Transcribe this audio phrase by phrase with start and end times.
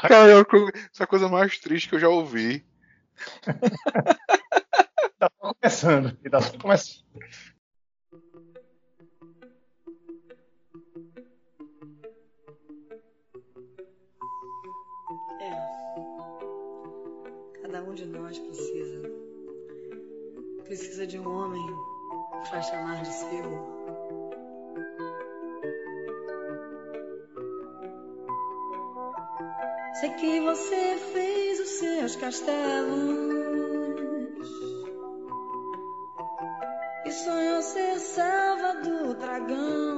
[0.00, 0.40] Cara, é
[0.92, 2.64] essa a coisa mais triste que eu já ouvi.
[5.18, 7.04] tá começando, tá só começando.
[15.40, 15.50] É.
[17.62, 19.02] Cada um de nós precisa.
[20.64, 21.66] Precisa de um homem
[22.48, 23.75] para chamar de seu.
[30.00, 33.16] Sei que você fez os seus castelos
[37.06, 39.95] e sonhou ser salva do dragão.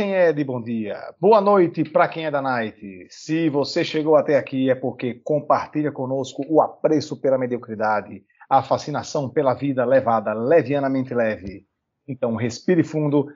[0.00, 3.06] Quem é de bom dia, boa noite para quem é da night.
[3.10, 9.28] Se você chegou até aqui é porque compartilha conosco o apreço pela mediocridade, a fascinação
[9.28, 11.66] pela vida levada levianamente leve.
[12.08, 13.26] Então respire fundo,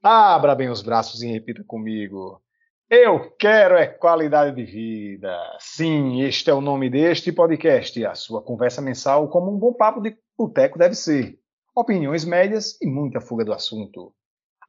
[0.00, 2.40] abra bem os braços e repita comigo.
[2.88, 5.36] Eu quero é qualidade de vida.
[5.58, 10.00] Sim, este é o nome deste podcast, a sua conversa mensal como um bom papo
[10.00, 11.36] de boteco deve ser.
[11.74, 14.14] Opiniões médias e muita fuga do assunto.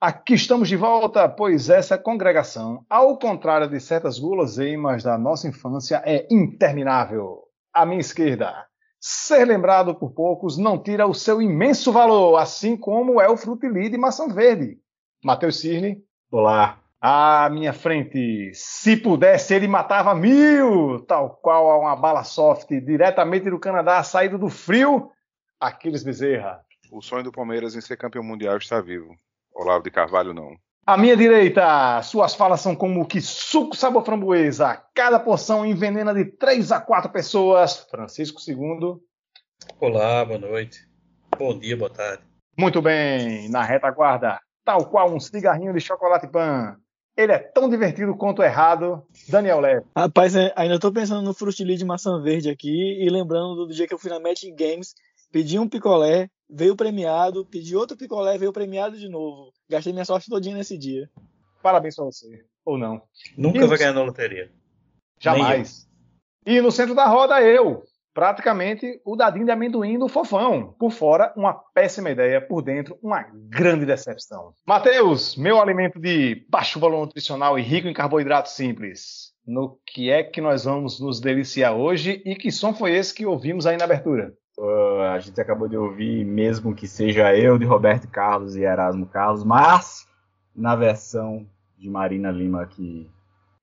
[0.06, 6.02] Aqui estamos de volta, pois essa congregação, ao contrário de certas guloseimas da nossa infância,
[6.04, 7.44] é interminável.
[7.74, 8.68] À minha esquerda,
[9.00, 13.88] ser lembrado por poucos não tira o seu imenso valor, assim como é o frutili
[13.88, 14.78] de maçã verde.
[15.24, 16.04] Matheus Cirne.
[16.30, 16.80] Olá.
[17.00, 23.58] À minha frente, se pudesse, ele matava mil, tal qual uma bala soft, diretamente do
[23.58, 25.10] Canadá, saído do frio,
[25.62, 26.60] Aquiles Bezerra.
[26.92, 29.16] O sonho do Palmeiras em ser campeão mundial está vivo.
[29.56, 30.56] Olavo de Carvalho, não.
[30.86, 34.82] À minha direita, suas falas são como que suco sabor framboesa.
[34.94, 37.88] Cada porção envenena de 3 a 4 pessoas.
[37.90, 38.98] Francisco II.
[39.80, 40.86] Olá, boa noite.
[41.38, 42.24] Bom dia, boa tarde.
[42.58, 46.76] Muito bem, na retaguarda, tal qual um cigarrinho de chocolate pan.
[47.16, 49.04] Ele é tão divertido quanto errado.
[49.30, 49.86] Daniel Leve.
[49.96, 53.88] Rapaz, é, ainda tô pensando no frutili de maçã verde aqui e lembrando do dia
[53.88, 54.96] que eu fui na Magic Games,
[55.32, 59.52] pedi um picolé, veio premiado, pedi outro picolé, veio premiado de novo.
[59.70, 61.10] Gastei minha sorte todinha nesse dia.
[61.62, 62.46] Parabéns pra você.
[62.64, 63.02] Ou não.
[63.36, 64.52] Nunca vai ganhar na loteria.
[65.20, 65.88] Jamais.
[66.46, 67.84] E no centro da roda, eu,
[68.14, 70.76] praticamente o dadinho de amendoim do fofão.
[70.78, 74.54] Por fora, uma péssima ideia, por dentro, uma grande decepção.
[74.66, 79.34] Matheus, meu alimento de baixo valor nutricional e rico em carboidratos simples.
[79.46, 83.26] No que é que nós vamos nos deliciar hoje e que som foi esse que
[83.26, 84.34] ouvimos aí na abertura?
[84.58, 89.06] Uh, a gente acabou de ouvir, mesmo que seja eu, de Roberto Carlos e Erasmo
[89.06, 90.08] Carlos, mas
[90.56, 93.10] na versão de Marina Lima que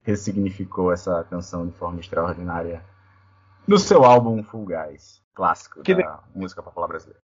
[0.03, 2.83] ressignificou essa canção de forma extraordinária
[3.67, 7.21] no seu álbum Full Guys, clássico Que da de- música popular brasileira.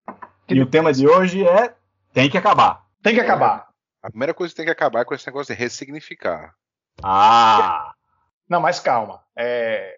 [0.46, 1.75] Que e de- o tema de hoje é
[2.12, 2.84] Tem que acabar.
[3.02, 3.69] Tem que acabar.
[4.02, 6.55] A primeira coisa que tem que acabar é com esse negócio de ressignificar.
[7.02, 7.93] Ah!
[8.49, 9.20] Não, mas calma.
[9.37, 9.96] É,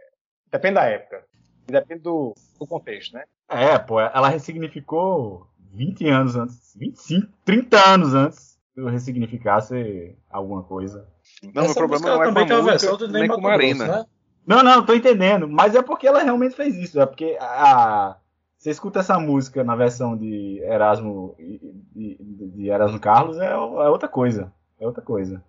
[0.50, 1.24] Depende da época.
[1.68, 3.24] E Depende do, do contexto, né?
[3.48, 10.62] É, pô, ela ressignificou 20 anos antes, 25, 30 anos antes de eu ressignificasse alguma
[10.62, 11.06] coisa.
[11.54, 13.28] Não, Essa o problema não é com também a tem uma música, versão do nem
[13.28, 13.86] com Marina.
[13.86, 14.04] né?
[14.46, 15.48] Não, não, tô entendendo.
[15.48, 17.00] Mas é porque ela realmente fez isso.
[17.00, 18.16] É porque a,
[18.56, 23.56] você escuta essa música na versão de Erasmo de, de- de Erasmo Carlos é, é
[23.56, 24.52] outra coisa.
[24.80, 25.42] É outra coisa.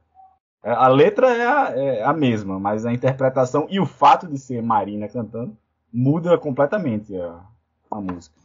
[0.63, 4.37] É, A letra é a, é a mesma, mas a interpretação e o fato de
[4.37, 5.55] ser Marina cantando
[5.93, 7.39] muda completamente a,
[7.91, 8.35] a música.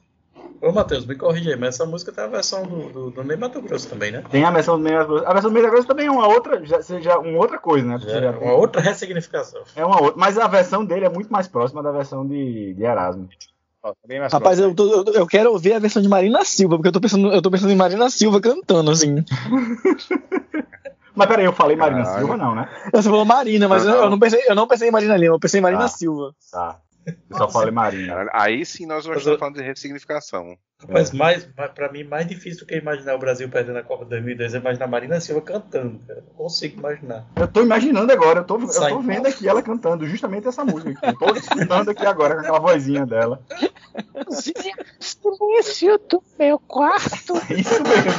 [0.61, 3.37] Ô, Matheus, me corrija aí, mas essa música tem a versão do, do, do Ney
[3.37, 4.25] Mato Grosso também, né?
[4.31, 5.27] Tem a versão do Meia Grosso.
[5.27, 7.99] A versão do Meia Grosso também é uma outra, já, seja uma outra coisa, né?
[7.99, 9.63] Já já é tem- uma outra ressignificação.
[9.77, 12.83] é uma outra, mas a versão dele é muito mais próxima da versão de, de
[12.83, 13.29] Erasmo.
[13.83, 14.71] Ó, tá bem mais Rapaz, próximo.
[14.89, 17.33] eu, tô- eu- eu quero ouvir a versão de Marina Silva, porque eu tô pensando,
[17.33, 19.23] eu tô pensando em Marina Silva cantando, assim.
[21.15, 22.19] Mas peraí, eu falei Marina Caralho.
[22.27, 22.69] Silva, não, né?
[22.93, 24.03] Você falou Marina, mas eu, Não.
[24.05, 25.89] eu não pensei, eu não pensei em Marina Lima, eu pensei em Marina Ah.
[25.89, 26.33] Silva.
[26.51, 26.81] Tá.
[27.07, 28.15] Eu só falei Marina.
[28.15, 30.57] Caralho, Aí sim nós estamos eu- falando de ressignificação.
[30.89, 34.05] Mas mais, mais, pra mim, mais difícil do que imaginar o Brasil perdendo a Copa
[34.05, 35.99] 2002 é imaginar a Marina Silva cantando.
[36.07, 36.23] Cara.
[36.27, 37.25] Não consigo imaginar.
[37.37, 40.91] Eu tô imaginando agora, eu tô, eu tô vendo aqui ela cantando justamente essa música.
[40.91, 41.07] aqui.
[41.07, 43.41] Eu tô escutando aqui agora com aquela vozinha dela.
[45.01, 47.35] Silêncio do meu quarto.
[47.51, 48.13] É isso mesmo.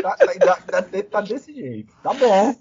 [0.00, 1.92] Tá, tá- tá- tá- tá desse jeito.
[2.02, 2.54] Tá bom.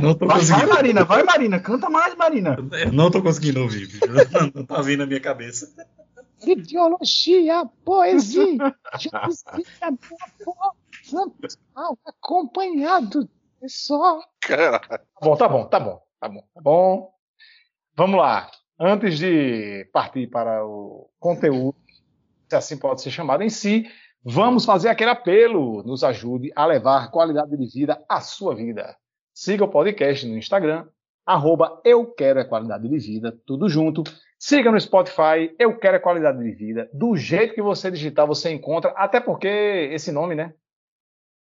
[0.00, 1.60] Não tô Vai, vai, Marina, vai, Marina.
[1.60, 2.56] Canta mais, Marina.
[2.72, 3.88] Eu não tô conseguindo ouvir.
[4.32, 5.72] Não, não tá vindo na minha cabeça.
[6.46, 9.98] Ideologia, poesia, justiça,
[11.12, 13.28] moral, acompanhado
[13.60, 14.20] de só.
[14.40, 17.14] Cara, Tá bom, tá bom, tá bom, tá bom, tá bom.
[17.96, 18.50] Vamos lá.
[18.78, 21.76] Antes de partir para o conteúdo,
[22.48, 23.88] se assim pode ser chamado em si,
[24.22, 25.82] vamos fazer aquele apelo.
[25.84, 28.96] Nos ajude a levar qualidade de vida à sua vida.
[29.32, 30.86] Siga o podcast no Instagram,
[31.24, 34.02] arroba Eu Quero é Qualidade de Vida, tudo junto.
[34.46, 36.90] Siga no Spotify, Eu Quero é Qualidade de Vida.
[36.92, 39.48] Do jeito que você digitar, você encontra, até porque
[39.90, 40.52] esse nome, né?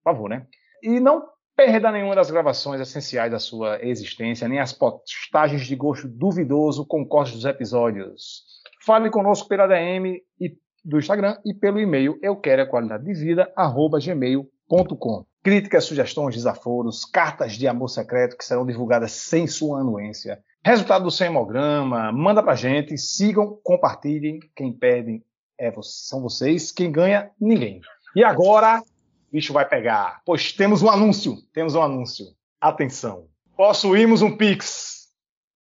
[0.02, 0.48] Por favor, né?
[0.82, 1.22] E não
[1.54, 7.06] perda nenhuma das gravações essenciais da sua existência, nem as postagens de gosto duvidoso com
[7.06, 8.46] cortes dos episódios.
[8.86, 13.14] Fale conosco pela DM e do Instagram e pelo e-mail eu quero a qualidade de
[13.14, 15.26] vida arroba gmail.com.
[15.44, 20.42] Críticas, sugestões, desaforos, cartas de amor secreto que serão divulgadas sem sua anuência.
[20.66, 24.40] Resultado do seu hemograma, manda pra gente, sigam, compartilhem.
[24.56, 25.22] Quem perde
[25.60, 27.82] é, são vocês, quem ganha, ninguém.
[28.16, 28.86] E agora, o
[29.32, 31.36] bicho vai pegar, pois temos um anúncio.
[31.54, 32.28] Temos um anúncio.
[32.62, 33.28] Atenção.
[33.58, 35.10] Possuímos um Pix.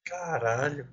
[0.07, 0.89] Caralho.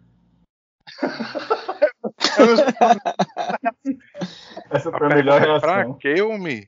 [4.72, 6.68] Essa foi a melhor pra, pra que, homem?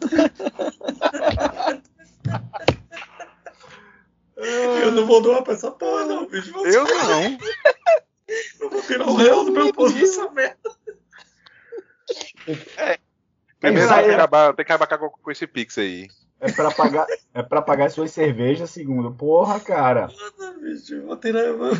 [4.36, 6.52] Eu não vou doar pra essa porra, não, bicho.
[6.66, 7.38] Eu não.
[8.60, 10.70] Eu vou tirar o real do meu bolso dessa merda.
[13.60, 16.08] Primeiro Isso aí tem que é- acabar, tem que acabar com, com esse Pix aí.
[16.40, 19.12] É pra pagar, é pra pagar suas cervejas, segundo.
[19.14, 20.08] Porra, cara.
[20.60, 21.02] Bicho.
[21.02, 21.52] Vou tirar.
[21.54, 21.72] vou-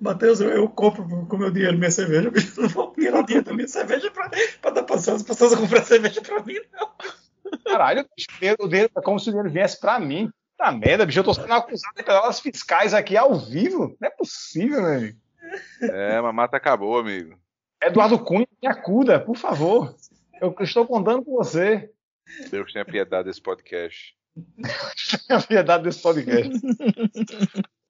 [0.00, 2.60] Matheus, eu, eu compro com o meu dinheiro minha cerveja, bicho.
[2.60, 4.30] Não vou tirar o dinheiro da minha cerveja pra,
[4.60, 6.90] pra dar pra as pessoas comprar cerveja pra mim, não.
[7.64, 10.30] Caralho, bicho, o dinheiro- o dinheiro é como se o dinheiro viesse pra mim.
[10.58, 11.20] Tá merda, bicho.
[11.20, 13.96] Eu tô sendo acusado de pelas fiscais aqui ao vivo.
[14.00, 15.18] Não é possível, meu amigo.
[15.82, 17.38] É, a mata acabou, amigo.
[17.82, 19.94] Eduardo Cunha, me acuda, por favor.
[20.40, 21.90] Eu estou contando com você.
[22.50, 24.14] Deus tenha piedade desse podcast.
[25.30, 26.50] A piedade desse podcast.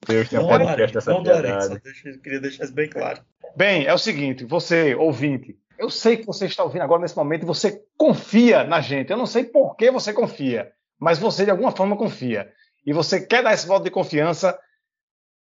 [0.06, 1.80] Deus tem Não, Maria, podcast dessa não piedade.
[1.82, 3.22] deixa- eu queria deixar isso bem claro.
[3.56, 7.42] Bem, é o seguinte, você, ouvinte, eu sei que você está ouvindo agora nesse momento
[7.42, 9.10] e você confia na gente.
[9.10, 12.52] Eu não sei por que você confia, mas você de alguma forma confia.
[12.84, 14.58] E você quer dar esse voto de confiança,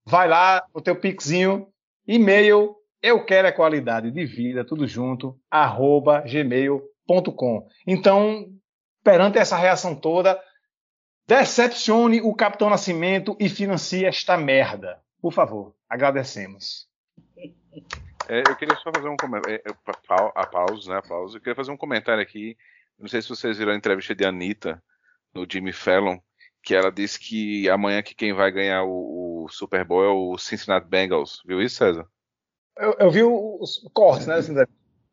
[0.06, 1.68] vai lá no teu pixinho,
[2.08, 7.68] e-mail, eu quero a qualidade de vida, tudo junto, arroba gmail.com.
[7.86, 8.50] Então,
[9.04, 10.42] perante essa reação toda,
[11.28, 15.00] decepcione o Capitão Nascimento e financie esta merda.
[15.22, 16.88] Por favor, agradecemos.
[18.28, 19.62] É, eu queria só fazer um comentário.
[20.36, 20.98] Aplausos, né?
[20.98, 21.36] Aplausos.
[21.36, 22.58] Eu queria fazer um comentário aqui.
[23.00, 24.82] Não sei se vocês viram a entrevista de Anitta
[25.38, 26.18] no Jimmy Fallon,
[26.64, 30.38] que ela disse que amanhã que quem vai ganhar o, o Super Bowl é o
[30.38, 31.42] Cincinnati Bengals.
[31.46, 32.08] Viu isso, César?
[32.78, 34.36] Eu, eu vi os cortes, né?
[34.36, 34.54] Assim,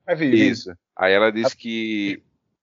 [0.06, 0.48] é vi, vi.
[0.48, 0.72] Isso.
[0.96, 2.22] Aí ela disse que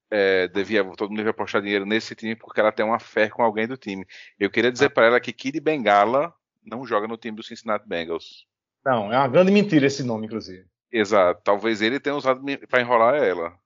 [0.10, 3.44] é, devia, todo mundo devia apostar dinheiro nesse time porque ela tem uma fé com
[3.44, 4.06] alguém do time.
[4.40, 8.46] Eu queria dizer para ela que Kid Bengala não joga no time do Cincinnati Bengals.
[8.86, 10.66] Não, é uma grande mentira esse nome, inclusive.
[10.92, 11.42] Exato.
[11.44, 13.58] Talvez ele tenha usado para enrolar ela.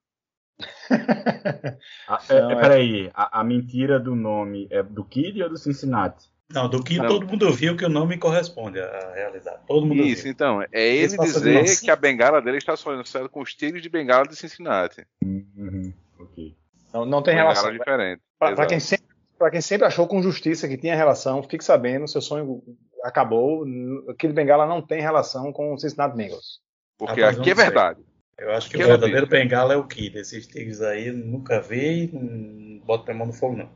[2.08, 5.58] A, é, não, é, peraí, a, a, mentira do nome é do Kid ou do
[5.58, 6.30] Cincinnati?
[6.52, 9.58] Não, do Kid todo mundo viu que o nome corresponde à realidade.
[9.66, 10.32] Todo mundo Isso, viu.
[10.32, 10.62] então.
[10.72, 14.36] É ele dizer que a bengala dele está associada com os tigres de bengala de
[14.36, 15.06] Cincinnati.
[15.22, 16.56] Uhum, ok.
[16.94, 17.72] Não, não tem bengala relação.
[17.72, 18.22] diferente.
[18.38, 19.06] Para quem sempre
[19.50, 22.62] quem sempre achou com justiça que tinha relação, fique sabendo, seu sonho
[23.02, 23.66] acabou.
[24.08, 26.60] Aquele Bengala não tem relação com o Cincinnati Bengals.
[26.96, 28.00] Porque aqui é verdade.
[28.38, 30.18] Eu acho que, que o verdadeiro Bengala é o Kid.
[30.18, 33.70] Esses tigres aí nunca vi e bota minha mão no fogo, não.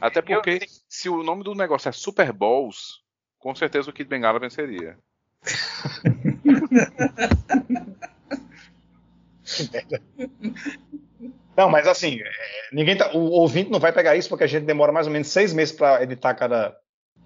[0.00, 3.02] Até porque se o nome do negócio é Super Bowls,
[3.38, 4.98] com certeza o Kid Bengala venceria.
[11.56, 12.30] Não, mas assim, é,
[12.72, 15.28] ninguém tá, o ouvinte não vai pegar isso porque a gente demora mais ou menos
[15.28, 16.76] seis meses para editar cada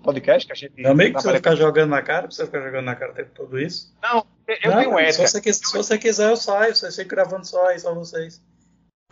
[0.09, 0.47] podcast.
[0.47, 3.12] Que a gente Também que você ficar jogando na cara, você ficar jogando na cara
[3.12, 3.95] tempo todo isso.
[4.03, 4.27] Não,
[4.62, 5.27] eu não, tenho ética.
[5.27, 6.75] Se você, quiser, se você quiser, eu saio.
[6.75, 8.43] Você fica gravando só aí, só vocês.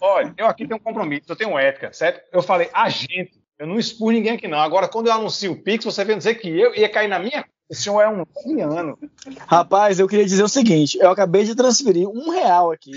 [0.01, 2.21] Olha, eu aqui tenho um compromisso, eu tenho ética, certo?
[2.31, 4.59] Eu falei, a gente, eu não expus ninguém aqui não.
[4.59, 7.45] Agora, quando eu anuncio o Pix, você vem dizer que eu ia cair na minha.
[7.69, 8.25] O senhor é um
[8.73, 8.99] ano.
[9.47, 12.93] Rapaz, eu queria dizer o seguinte: eu acabei de transferir um real aqui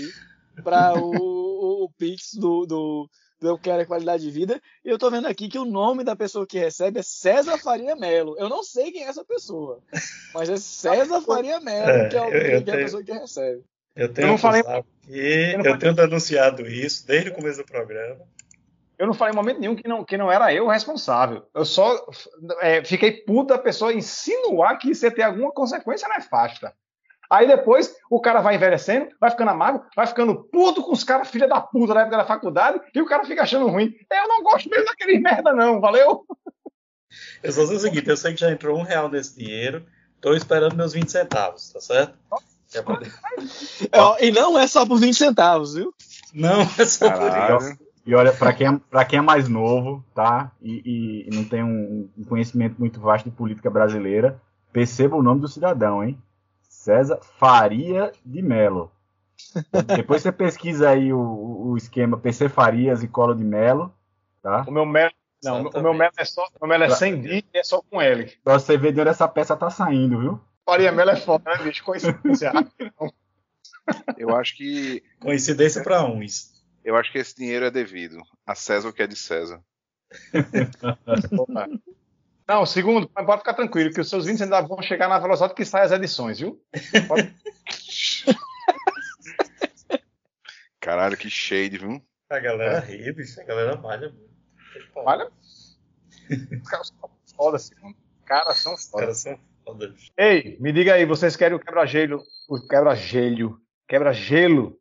[0.62, 4.60] para o, o, Pix do, do, do Eu Quero Qualidade de Vida.
[4.84, 7.96] E eu tô vendo aqui que o nome da pessoa que recebe é César Faria
[7.96, 8.36] Melo.
[8.38, 9.80] Eu não sei quem é essa pessoa,
[10.34, 13.12] mas é César Faria Melo, é, que é, o, eu, que é a pessoa que
[13.12, 13.62] recebe.
[13.96, 14.68] Eu tenho, eu não falei, que,
[15.08, 18.20] eu, não eu tenho denunciado isso desde o começo do programa.
[19.00, 21.46] Eu não falei em momento nenhum que não, que não era eu o responsável.
[21.54, 22.06] Eu só
[22.60, 26.74] é, fiquei puto da pessoa insinuar que isso ia ter alguma consequência nefasta.
[27.30, 31.30] Aí depois o cara vai envelhecendo, vai ficando amargo, vai ficando puto com os caras,
[31.30, 33.94] filha da puta na época da faculdade, e o cara fica achando ruim.
[34.10, 36.24] Eu não gosto mesmo daquele merda, não, valeu?
[37.42, 39.84] Eu só sei o seguinte, eu sei que já entrou um real nesse dinheiro,
[40.20, 42.16] tô esperando meus 20 centavos, tá certo?
[42.72, 43.12] É poder...
[43.90, 45.92] é, e não é só por 20 centavos, viu?
[46.32, 47.58] Não, é só Caralho.
[47.58, 47.78] por isso.
[48.06, 50.52] E olha, para quem, é, pra quem é mais novo, tá?
[50.62, 54.40] E, e não tem um, um, conhecimento muito vasto de política brasileira,
[54.72, 56.16] perceba o nome do cidadão, hein?
[56.80, 58.90] César Faria de Melo.
[59.96, 63.94] Depois você pesquisa aí o, o esquema PC Farias e Colo de Melo,
[64.42, 64.64] tá?
[64.66, 65.12] O meu Melo,
[65.44, 67.82] não, o meu Melo é só, o meu Melo é sem D e é só
[67.82, 68.24] com L.
[68.42, 70.40] Pra você ver de onde essa peça tá saindo, viu?
[70.64, 71.84] Faria Melo é foda, né, bicho?
[71.84, 72.50] Coincidência.
[74.16, 75.02] Eu acho que.
[75.20, 76.64] Coincidência para uns.
[76.82, 79.60] Eu acho que esse dinheiro é devido a César o que é de César.
[82.50, 85.64] Não, segundo, pode ficar tranquilo, que os seus 20 centavos vão chegar na velocidade que
[85.64, 86.60] sai as edições, viu?
[87.06, 87.32] Pode...
[90.80, 92.02] Caralho, que shade, viu?
[92.28, 94.12] A galera ri, bicho, a galera malha.
[94.96, 95.30] Malha?
[96.60, 97.96] Os caras são foda, segundo.
[98.18, 99.04] Os caras são foda.
[99.04, 99.94] caras são foda.
[100.18, 104.76] Ei, me diga aí, vocês querem o quebra-gelo, o quebra-gelo, quebra-gelo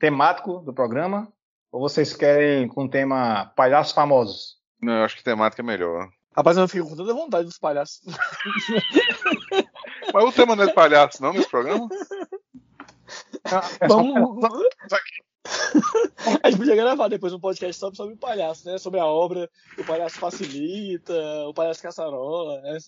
[0.00, 1.32] temático do programa?
[1.70, 4.56] Ou vocês querem com tema palhaços famosos?
[4.82, 6.10] Não, eu acho que temática é melhor.
[6.38, 8.00] Rapaz, eu fico com toda vontade dos palhaços.
[10.14, 11.88] Mas o tema não é de palhaço, não, nesse programa?
[13.88, 14.44] Vamos.
[16.40, 18.78] A gente podia gravar depois um podcast só sobre o palhaço, né?
[18.78, 21.12] Sobre a obra, o palhaço facilita,
[21.48, 22.60] o palhaço caçarola.
[22.62, 22.78] Né?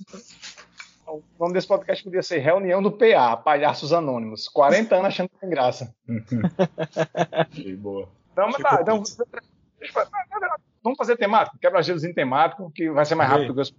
[1.08, 4.48] O nome desse podcast podia ser Reunião do PA, Palhaços Anônimos.
[4.48, 5.92] 40 anos achando que tem graça.
[7.32, 8.08] Achei boa.
[8.30, 9.02] Então, mas tá, então,
[10.82, 13.74] Vamos fazer temático, quebra-gelozinho temático, que vai ser mais rápido que os.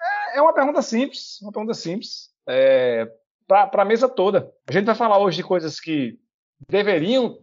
[0.00, 2.30] É, é uma pergunta simples, uma pergunta simples.
[2.48, 3.10] É,
[3.46, 4.50] para a mesa toda.
[4.68, 6.18] A gente vai falar hoje de coisas que
[6.68, 7.38] deveriam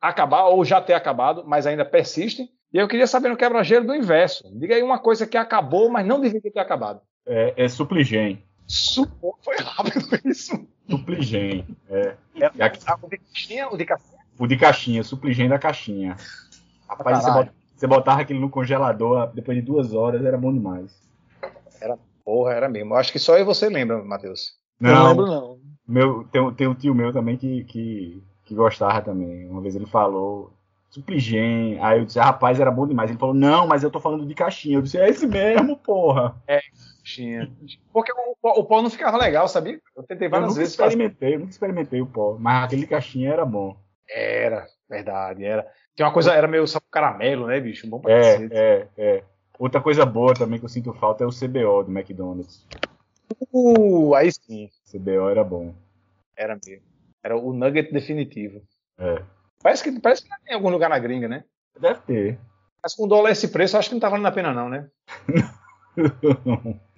[0.00, 2.50] acabar ou já ter acabado, mas ainda persistem.
[2.72, 4.44] E eu queria saber no quebra-gelo do inverso.
[4.58, 7.00] Diga aí uma coisa que acabou, mas não deveria ter acabado.
[7.24, 8.44] É, é supligen.
[8.66, 10.68] Supor, foi rápido isso.
[10.88, 11.64] Supligen.
[11.88, 12.16] É.
[12.38, 12.48] é,
[13.02, 13.68] o de caixinha?
[13.70, 14.18] O de caixinha?
[14.38, 16.16] O de caixinha, supligen da caixinha.
[16.88, 20.98] Rapaz, você bota, você botava aquilo no congelador, depois de duas horas, era bom demais.
[21.80, 22.94] Era porra, era mesmo.
[22.94, 24.54] Acho que só eu você lembra, Matheus.
[24.80, 25.58] Não, não lembro, não.
[25.86, 29.48] Meu, tem, tem um tio meu também que, que, que gostava também.
[29.48, 30.52] Uma vez ele falou,
[30.90, 31.78] Supligen.
[31.80, 33.10] Aí eu disse, rapaz, era bom demais.
[33.10, 34.78] Ele falou, não, mas eu tô falando de caixinha.
[34.78, 36.34] Eu disse, é esse mesmo, porra.
[36.46, 36.60] É,
[37.04, 37.50] Tinha.
[37.92, 39.80] Porque o, o pó não ficava legal, sabia?
[39.94, 40.74] Eu tentei Eu várias nunca vezes.
[40.74, 40.88] fazer.
[40.88, 43.76] experimentei, eu nunca experimentei o pó, mas aquele caixinha era bom.
[44.08, 45.66] Era, verdade, era.
[45.94, 47.86] Tinha uma coisa, era meio sabor caramelo, né, bicho?
[47.88, 48.54] Bom pra É, cacete.
[48.56, 49.24] é, é.
[49.58, 52.66] Outra coisa boa também que eu sinto falta é o CBO do McDonald's.
[53.52, 55.74] Uh, aí sim, CBO era bom.
[56.36, 56.84] era mesmo.
[57.24, 58.62] Era o nugget definitivo.
[58.98, 59.22] É.
[59.62, 61.42] Parece que, parece que tem em algum lugar na gringa, né?
[61.80, 62.38] Deve ter.
[62.82, 64.88] Mas com dólar esse preço, eu acho que não tá valendo a pena, não, né?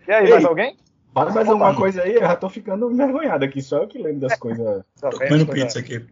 [0.09, 0.30] E aí, Ei.
[0.30, 0.76] mais alguém?
[1.14, 4.21] Fala mais alguma coisa aí, eu já tô ficando envergonhado aqui, só eu que lembro
[4.21, 4.83] das coisas.
[5.00, 6.04] Tá Tô comendo pizza aqui.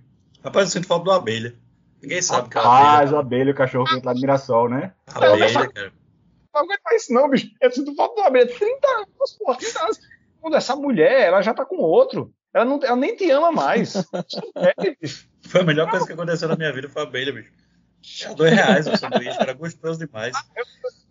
[0.42, 1.54] Rapaz, eu sinto falta do abelha.
[2.02, 3.20] Ninguém sabe que é Rapaz, o abelha.
[3.20, 4.92] abelha, o cachorro quente lá de Mirassol, né?
[5.14, 5.92] Abelha, cara.
[6.54, 7.48] Não aguento mais isso, não, bicho.
[7.60, 8.46] Eu sinto falta de uma abelha.
[8.54, 9.98] 30 anos, porra, 30 anos.
[10.40, 12.32] Quando essa mulher, ela já tá com outro.
[12.54, 13.94] Ela, não, ela nem te ama mais.
[14.54, 15.28] É, bicho.
[15.42, 17.52] Foi a melhor coisa que aconteceu na minha vida, foi a abelha, bicho.
[18.24, 20.36] Era dois reais o sanduíche, era gostoso demais.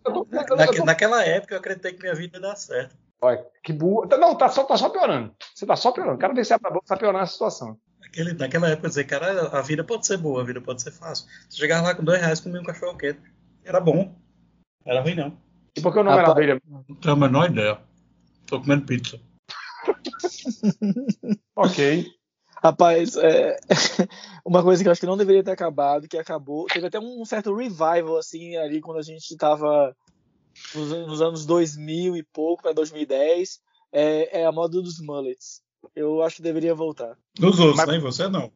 [0.02, 0.26] Tô-
[0.56, 2.96] Naque- naquela época eu acreditei que minha vida ia dar certo.
[3.20, 4.06] Olha, que burro.
[4.18, 5.34] Não, tá só, tá só piorando.
[5.54, 6.18] Você tá só piorando.
[6.18, 7.78] Cada vez que você abre a boca, tá piorando a situação.
[8.16, 10.90] Naquele, naquela época eu dizia, cara, a vida pode ser boa, a vida pode ser
[10.90, 11.26] fácil.
[11.50, 13.20] Você chegava lá com dois reais comia um cachorro quente.
[13.62, 14.16] Era bom.
[14.86, 15.36] Era ruim, não.
[15.76, 16.62] E por que o nome era abelha?
[16.66, 17.78] Não tenho a menor ideia.
[18.46, 19.20] Tô comendo pizza.
[21.54, 22.06] Ok.
[22.62, 23.56] Rapaz, é,
[24.44, 26.66] uma coisa que eu acho que não deveria ter acabado, que acabou.
[26.66, 29.96] Teve até um certo revival, assim, ali quando a gente tava
[30.74, 33.60] nos anos 2000 e pouco para 2010.
[33.92, 35.62] É, é a moda dos mullets.
[35.94, 37.16] Eu acho que deveria voltar.
[37.38, 37.96] Dos outros, Mas- né?
[37.96, 38.50] E você não.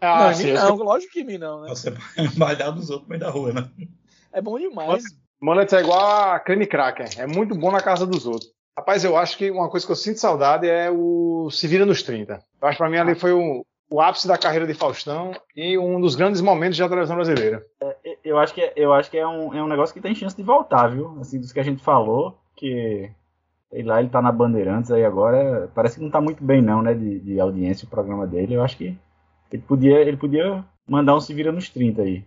[0.00, 0.52] Ah, não, em sim.
[0.52, 1.68] não, lógico que em mim não, né?
[1.70, 2.02] Você vai
[2.36, 3.70] malhar dos outros no meio da rua, né?
[4.32, 5.02] É bom demais.
[5.40, 6.00] Mullet é igual
[6.32, 7.08] a creme cracker.
[7.18, 8.50] É muito bom na casa dos outros.
[8.76, 12.02] Rapaz, eu acho que uma coisa que eu sinto saudade é o Se Vira nos
[12.02, 12.42] 30.
[12.60, 15.78] Eu acho que pra mim ali foi o, o ápice da carreira de Faustão e
[15.78, 17.64] um dos grandes momentos da televisão brasileira.
[18.24, 20.36] Eu acho que, é- eu acho que é, um, é um negócio que tem chance
[20.36, 21.16] de voltar, viu?
[21.20, 23.10] Assim, dos que a gente falou, que
[23.74, 25.68] sei lá, ele tá na Bandeirantes aí agora.
[25.74, 26.94] Parece que não tá muito bem, não, né?
[26.94, 28.54] De, de audiência o programa dele.
[28.54, 28.96] Eu acho que
[29.50, 32.24] ele podia, ele podia mandar um Se Vira nos 30 aí.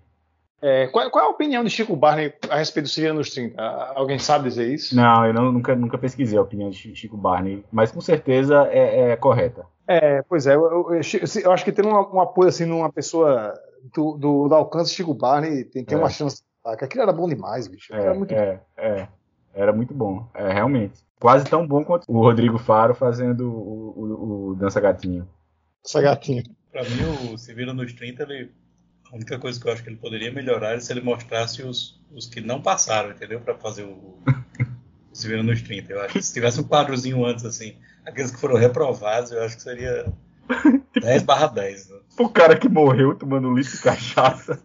[0.61, 3.29] É, qual, qual é a opinião de Chico Barney a respeito do Se Vira nos
[3.29, 3.61] 30?
[3.61, 4.93] Ah, Alguém sabe dizer isso?
[4.95, 8.67] Não, eu não- nunca, nunca pesquisei a opinião de Chi- Chico Barney, mas com certeza
[8.71, 9.65] é, é correta.
[9.87, 11.01] É, pois é, eu, eu-
[11.43, 13.53] eu- acho que ter um, um apoio assim numa pessoa
[13.95, 16.01] do, do, do alcance de Chico Barney tem, tem É.
[16.01, 16.41] uma chance.
[16.65, 17.93] Aquilo era bom demais, bicho.
[17.93, 19.07] Aquilo É, era muito é, é.
[19.57, 20.99] Era muito bom, é, realmente.
[21.19, 25.27] Quase tão bom quanto o Rodrigo Faro fazendo o, o, o Dança Gatinho.
[25.83, 26.43] essa gatinha.
[26.71, 28.51] Pra mim, o Se Vira nos 30, ele,
[29.11, 31.99] a única coisa que eu acho que ele poderia melhorar é se ele mostrasse os,
[32.13, 33.41] os que não passaram, entendeu?
[33.41, 34.19] Pra fazer o,
[35.11, 35.91] o Se Vira nos 30.
[35.91, 39.55] Eu acho que se tivesse um quadrozinho antes, assim, aqueles que foram reprovados, eu acho
[39.55, 40.05] que seria
[41.01, 41.89] 10 barra 10.
[41.89, 41.99] Né?
[42.19, 44.61] O cara que morreu tomando litro de cachaça.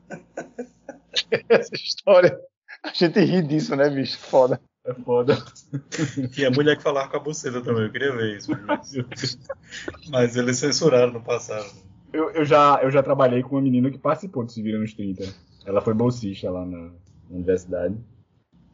[1.48, 2.38] Essa história.
[2.82, 4.18] A gente ri disso, né, bicho?
[4.18, 4.60] Foda.
[4.84, 5.36] É foda.
[6.36, 8.50] E a mulher que falava com a buceta também, eu queria ver isso.
[8.66, 8.92] Mas,
[10.10, 11.70] mas eles censuraram no passado.
[12.12, 14.92] Eu, eu, já, eu já trabalhei com uma menina que participou do Se Vira nos
[14.92, 15.24] 30.
[15.64, 16.92] Ela foi bolsista lá na, na
[17.30, 17.96] universidade.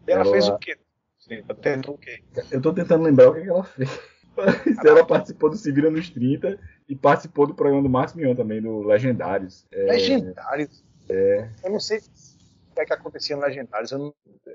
[0.06, 0.76] Ela Ela- fez o quê?
[1.18, 2.20] Sim, tentou o quê?
[2.50, 4.00] Eu tô tentando lembrar o que, que ela fez.
[4.36, 8.34] Mas ela participou do Se Vira nos 30 e participou do programa do Marcos Mion
[8.36, 9.66] também, do Legendários.
[9.72, 10.84] É, Legendários.
[11.08, 12.00] Eu não sei
[12.80, 13.92] é que acontecia no Legendários.
[13.92, 14.14] Eu não-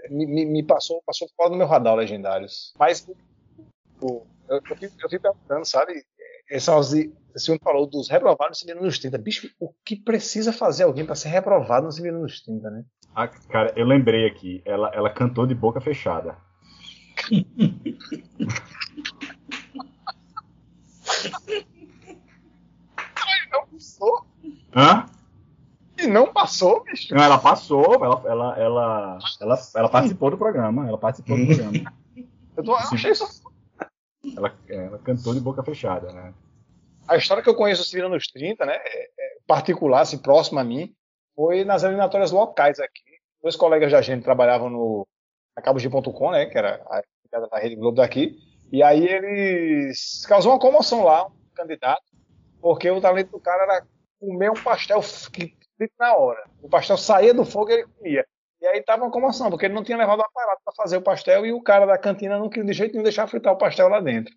[0.10, 2.74] me, me- passou, passou fora do meu radar o Legendários.
[2.78, 3.08] Mas
[4.02, 6.04] o- eu, eu, fico, eu fico perguntando, sabe?
[6.50, 9.18] Essa, esse senhor falou dos reprovados nos 30.
[9.18, 12.84] Bicho, o que precisa fazer alguém para ser reprovado nos 30, né?
[13.16, 14.62] Ah, cara, eu lembrei aqui.
[14.66, 16.38] Ela, ela cantou de boca fechada.
[23.52, 24.26] Não passou.
[24.76, 25.06] Hã?
[26.04, 27.14] E não passou, bicho.
[27.14, 30.88] Não, ela passou, ela, ela, ela, ela, ela participou do programa.
[30.88, 31.74] Ela participou do programa.
[32.56, 33.42] Eu, tô, eu achei isso.
[34.38, 36.36] Ela, ela cantou de boca fechada, né?
[37.08, 38.76] A história que eu conheço se nos 30, né?
[38.76, 40.94] é- é particular, assim, próximo a mim,
[41.36, 43.02] foi nas eliminatórias locais aqui.
[43.42, 45.08] Dois colegas da gente trabalhavam no
[45.56, 47.02] na cabos.com, né, que era a,
[47.52, 48.38] a Rede Globo daqui,
[48.72, 52.04] e aí eles causou uma comoção lá, um candidato,
[52.60, 53.86] porque o talento do cara era
[54.20, 56.44] comer um pastel que frito na hora.
[56.62, 58.26] O pastel saía do fogo e ele comia.
[58.62, 61.02] E aí tava uma comoção, porque ele não tinha levado o aparato para fazer o
[61.02, 63.90] pastel e o cara da cantina não queria de jeito nenhum deixar fritar o pastel
[63.90, 64.34] lá dentro.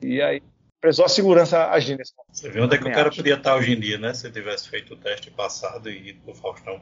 [0.00, 0.42] e aí
[0.80, 2.34] precisou a segurança agir nesse momento.
[2.34, 3.18] Você vê onde é que o cara acho.
[3.18, 4.14] podia estar hoje em dia, né?
[4.14, 6.80] Se tivesse feito o teste passado e ido pro Faustão.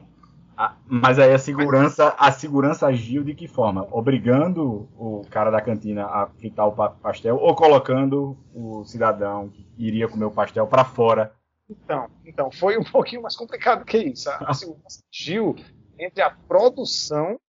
[0.57, 3.85] Ah, mas aí a segurança, a segurança agiu de que forma?
[3.91, 9.67] Obrigando o cara da cantina a fritar o pa- pastel ou colocando o cidadão que
[9.77, 11.33] iria comer o pastel para fora?
[11.69, 14.29] Então, então, foi um pouquinho mais complicado que isso.
[14.29, 15.55] A, a segurança agiu
[15.97, 17.39] entre a produção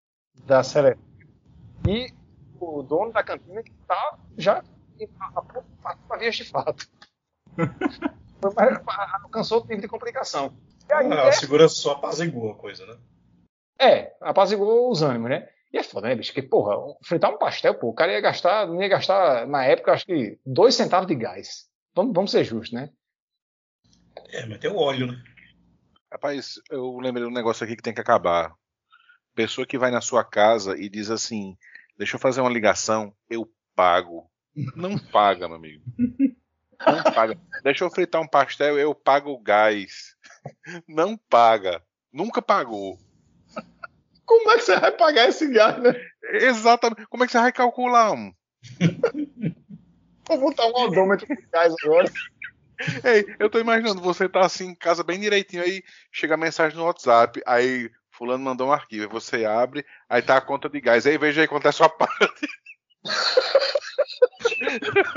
[0.45, 1.03] da seleção
[1.87, 2.13] e
[2.61, 4.63] o dono da cantina que tá já
[6.11, 6.89] a vias de fato.
[9.25, 10.57] Alcançou o nível de complicação.
[10.89, 12.97] E aí, Ah, é- a segurança só apaziguou a coisa, né?
[13.79, 15.49] é, apaziguou os ânimos, né?
[15.73, 16.33] E é foda, né, bicho?
[16.33, 20.07] Que, porra, fritar um pastel, pô, o cara ia gastar, ia gastar, na época, acho
[20.07, 21.67] que dois centavos de gás.
[21.95, 22.91] Vamos, vamos ser justos, né?
[24.31, 25.23] É, mas tem o óleo, né?
[26.11, 28.55] Rapaz, eu lembrei de um negócio aqui que tem que acabar.
[29.35, 31.57] Pessoa que vai na sua casa e diz assim:
[31.97, 34.31] Deixa eu fazer uma ligação, eu pago.
[34.75, 35.85] Não paga, meu amigo.
[35.99, 37.39] Não paga.
[37.63, 40.17] Deixa eu fritar um pastel, eu pago o gás.
[40.89, 41.83] Não paga.
[42.13, 42.99] Nunca pagou.
[44.25, 45.93] Como é que você vai pagar esse gás, né?
[46.33, 47.07] Exatamente.
[47.07, 48.33] Como é que você vai calcular um?
[50.27, 52.11] Vou botar um odômetro de gás agora.
[53.05, 56.77] Ei, eu tô imaginando, você tá assim em casa bem direitinho, aí chega a mensagem
[56.77, 61.07] no WhatsApp, aí fulano mandou um arquivo, você abre, aí tá a conta de gás,
[61.07, 62.47] aí veja aí quanto é a sua parte.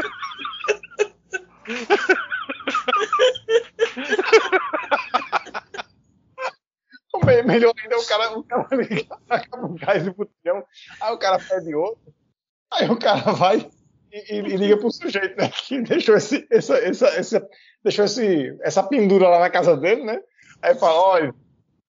[7.25, 10.63] Me- Melhor ainda o cara, o cara liga, acaba o gás do botijão,
[11.01, 12.13] aí o cara pede outro,
[12.71, 13.69] aí o cara vai
[14.11, 15.49] e, e- liga pro sujeito, né?
[15.67, 17.47] Que deixou, esse, essa, essa, essa,
[17.83, 20.19] deixou esse, essa pendura lá na casa dele, né?
[20.61, 21.35] Aí fala, olha,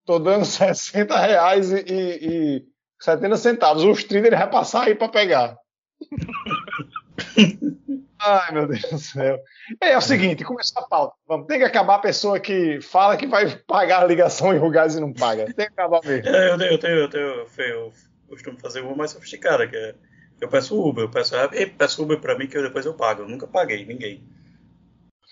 [0.04, 2.64] tô dando 60 reais e, e, e
[3.00, 3.84] 70 centavos.
[3.84, 5.56] Os 30 ele vai passar aí pra pegar.
[8.22, 9.38] Ai, meu Deus do céu.
[9.80, 11.14] É, é o seguinte, começou a pauta.
[11.26, 14.70] Vamos, tem que acabar a pessoa que fala que vai pagar a ligação e o
[14.70, 15.46] gás e não paga.
[15.46, 16.28] Tem que acabar mesmo.
[16.28, 17.46] É, eu tenho, eu tenho, eu tenho, eu,
[17.78, 17.92] eu
[18.28, 19.94] costumo fazer uma mais sofisticada, que é
[20.40, 23.22] eu peço Uber, eu peço, "Ei, peço Uber pra mim que eu depois eu pago.
[23.22, 24.22] Eu nunca paguei, ninguém.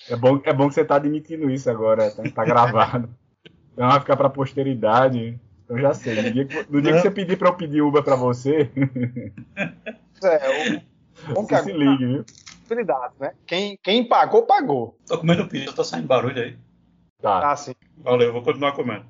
[0.09, 3.09] É bom, é bom que você tá admitindo isso agora, tá, tá gravado.
[3.73, 5.39] Então vai ficar pra posteridade.
[5.69, 6.21] Eu já sei.
[6.21, 8.69] No dia, que, no dia que você pedir pra eu pedir Uber pra você,
[10.21, 10.81] É,
[11.31, 12.25] o, bom que se ligue, viu?
[12.25, 13.35] possibilidade, né?
[13.47, 14.99] Quem, quem pagou, pagou.
[15.07, 16.59] Tô comendo pizza, tá saindo barulho aí.
[17.23, 17.53] Tá.
[17.53, 17.73] Ah, sim.
[17.99, 19.07] Valeu, eu vou continuar comendo.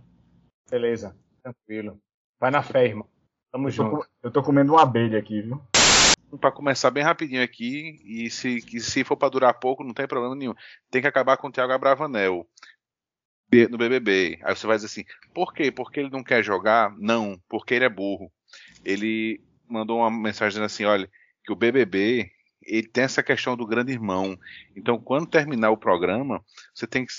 [0.70, 1.16] Beleza.
[1.42, 1.98] Tranquilo.
[2.38, 3.06] Vai na fé, irmão.
[3.50, 3.96] Tamo Eu tô, junto.
[3.96, 5.60] com- eu tô comendo uma abelha aqui, viu?
[6.40, 10.34] Pra começar bem rapidinho aqui, e se, se for pra durar pouco, não tem problema
[10.34, 10.54] nenhum.
[10.90, 12.46] Tem que acabar com o Thiago Abravanel
[13.70, 14.38] no BBB.
[14.42, 15.70] Aí você vai dizer assim, por quê?
[15.72, 16.94] Porque ele não quer jogar?
[16.98, 18.30] Não, porque ele é burro.
[18.84, 21.10] Ele mandou uma mensagem dizendo assim, olha,
[21.44, 22.30] que o BBB,
[22.62, 24.38] ele tem essa questão do grande irmão.
[24.76, 27.12] Então, quando terminar o programa, você tem que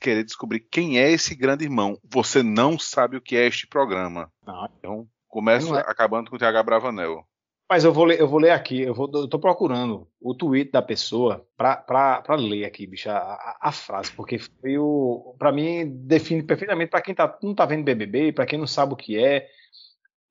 [0.00, 1.98] querer descobrir quem é esse grande irmão.
[2.04, 4.32] Você não sabe o que é este programa.
[4.46, 4.68] Não.
[4.78, 5.80] Então, começa é.
[5.80, 7.26] acabando com o Thiago Abravanel.
[7.68, 10.70] Mas eu vou ler, eu vou ler aqui, eu, vou, eu tô procurando o tweet
[10.70, 15.34] da pessoa pra ler aqui, bicho, a, a- frase, porque foi o.
[15.38, 18.92] Pra mim, define perfeitamente pra quem tá, não tá vendo BBB, pra quem não sabe
[18.92, 19.48] o que é.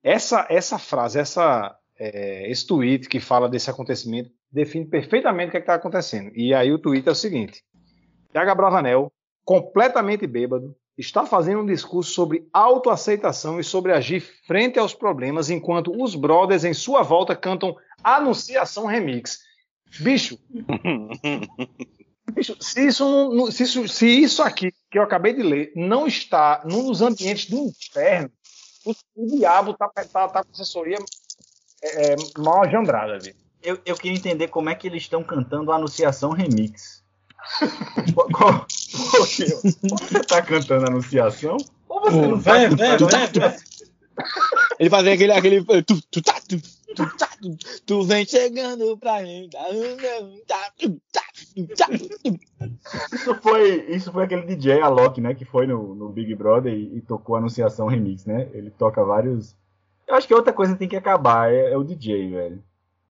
[0.04, 5.58] Essa, essa frase, essa, é, esse tweet que fala desse acontecimento, define perfeitamente o que
[5.58, 6.32] é está acontecendo.
[6.36, 7.64] E aí o tweet é o seguinte:
[8.32, 9.12] Thiago Bravanel,
[9.44, 15.92] completamente bêbado, está fazendo um discurso sobre autoaceitação e sobre agir frente aos problemas, enquanto
[16.02, 19.40] os brothers em sua volta cantam Anunciação Remix.
[20.00, 20.40] Bicho,
[22.34, 26.64] bicho se, isso se, isso, se isso aqui que eu acabei de ler não está
[26.66, 28.32] num dos ambientes do inferno,
[28.86, 30.98] o, o diabo tá, tá, tá com assessoria
[31.82, 33.20] é, é, mal ajandrada.
[33.62, 37.03] Eu, eu queria entender como é que eles estão cantando Anunciação Remix.
[38.34, 38.66] Qual-?
[39.20, 41.58] Ou você tá cantando a Anunciação?
[41.90, 43.40] Ou você Pô, não tá Vem, vem, cantando?
[43.40, 43.60] vem, vem.
[44.80, 45.32] Ele fazia aquele.
[45.32, 46.62] aquele tu, tu, tá, tu,
[46.96, 49.50] tu, tá, tu, tu vem chegando pra mim.
[49.52, 49.64] tá,
[50.48, 51.22] tá, tu, tá,
[51.56, 52.40] tu, tá, tu.
[53.14, 55.34] Isso foi, isso foi aquele DJ Alok, né?
[55.34, 58.50] Que foi no, no Big Brother e, e tocou a Anunciação Remix, né?
[58.54, 59.56] Ele toca vários.
[60.08, 62.64] Eu acho que outra coisa que tem que acabar é, é o DJ, velho.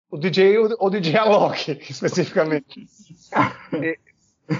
[0.09, 2.87] O DJ ou o DJ Alok, especificamente.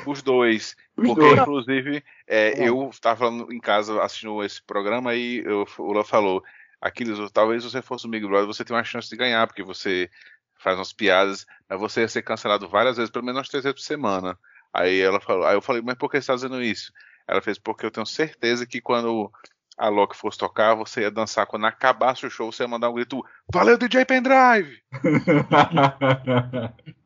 [0.06, 0.76] Os dois.
[0.98, 1.42] Os Porque, dois.
[1.42, 6.44] inclusive, é, eu estava falando em casa assistindo esse programa e eu- o Lula falou:
[6.82, 10.10] Aquiles, talvez você fosse o Big Brother, você tem uma chance de ganhar, porque você
[10.58, 13.80] faz umas piadas, mas você ia ser cancelado várias vezes, pelo menos umas três vezes
[13.80, 14.38] por semana.
[14.74, 16.92] Aí ela falou, aí eu falei, mas por que você está dizendo isso?
[17.28, 19.32] Ela fez, porque eu tenho certeza que quando
[19.78, 21.46] a Loki fosse tocar, você ia dançar.
[21.48, 24.82] Quando acabasse o show, você ia mandar um grito: Valeu, DJ Pendrive!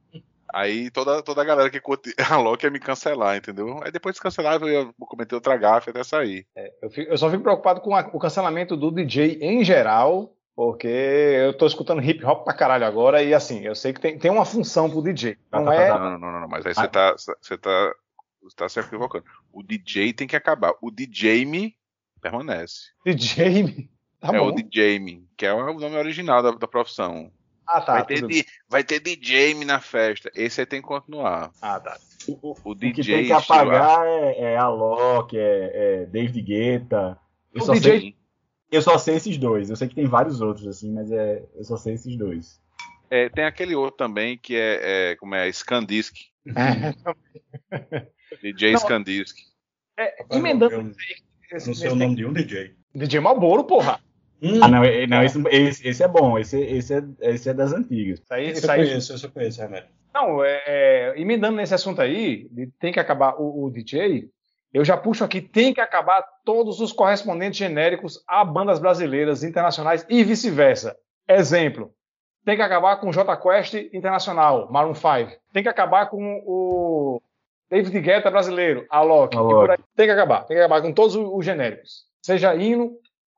[0.58, 3.80] Aí toda, toda a galera que curte a Loki ia me cancelar, entendeu?
[3.84, 6.48] Aí depois de cancelar, eu ia cometer outra gafe até sair.
[6.82, 10.88] Eu, fico- eu só fico preocupado com a- o cancelamento do DJ em geral, porque
[10.88, 14.32] eu tô escutando hip hop pra caralho agora, e assim, eu sei que tem, tem
[14.32, 15.36] uma função pro DJ.
[15.52, 15.88] Tá, Não tá, é.
[15.88, 17.94] tá, Não, não, não, não, não, mas aí você tá, você tá,
[18.42, 19.26] você tá se equivocando.
[19.54, 20.74] O DJ tem que acabar.
[20.82, 21.76] O DJ me
[22.20, 22.92] permanece.
[23.06, 23.88] DJ.
[24.20, 24.48] Tá é bom.
[24.48, 27.32] o DJ me, que é o nome original da, da profissão.
[27.68, 27.94] Ah, tá.
[27.94, 30.32] vai, ter tudo di- vai ter DJ na festa.
[30.36, 31.52] Esse aí tem que continuar.
[31.62, 31.98] Ah, tá.
[32.28, 37.18] O, o O DJ que tem que apagar é, é Alok, é, é David Guetta.
[37.54, 38.16] Eu O só, DJ sei,
[38.72, 39.70] eu só sei esses dois.
[39.70, 42.60] Eu sei que tem vários outros, assim, mas é, eu só sei esses dois.
[43.10, 46.16] É, tem aquele outro também que é, é como é Skandisk.
[48.42, 48.80] DJ Não.
[48.80, 49.38] Skandisk.
[49.98, 50.94] É, Eu- emendando
[51.66, 52.76] Não sei o nome de um DJ.
[52.94, 54.00] DJ Malboro, porra.
[54.42, 56.38] Hum, Ah, não, é- não esse, esse, esse é bom.
[56.38, 58.20] Esse, esse, é, esse é das antigas.
[58.20, 59.90] Isso aí, esse isso eu conheço, esse eu conheço, remédio.
[60.14, 64.30] Não, é, é, emendando nesse assunto aí, de tem que acabar o, o DJ,
[64.74, 70.06] eu já puxo aqui, tem que acabar todos os correspondentes genéricos a bandas brasileiras, internacionais
[70.10, 70.96] e vice-versa.
[71.28, 71.92] Exemplo,
[72.46, 75.40] tem que acabar com o J Quest Internacional, Maroon 5.
[75.52, 77.22] Tem que acabar com o
[77.70, 79.36] David Guetta brasileiro, Alok.
[79.36, 79.84] Alok.
[79.96, 82.06] Tem que acabar, tem que acabar com todos os, os genéricos.
[82.22, 82.94] Seja indo,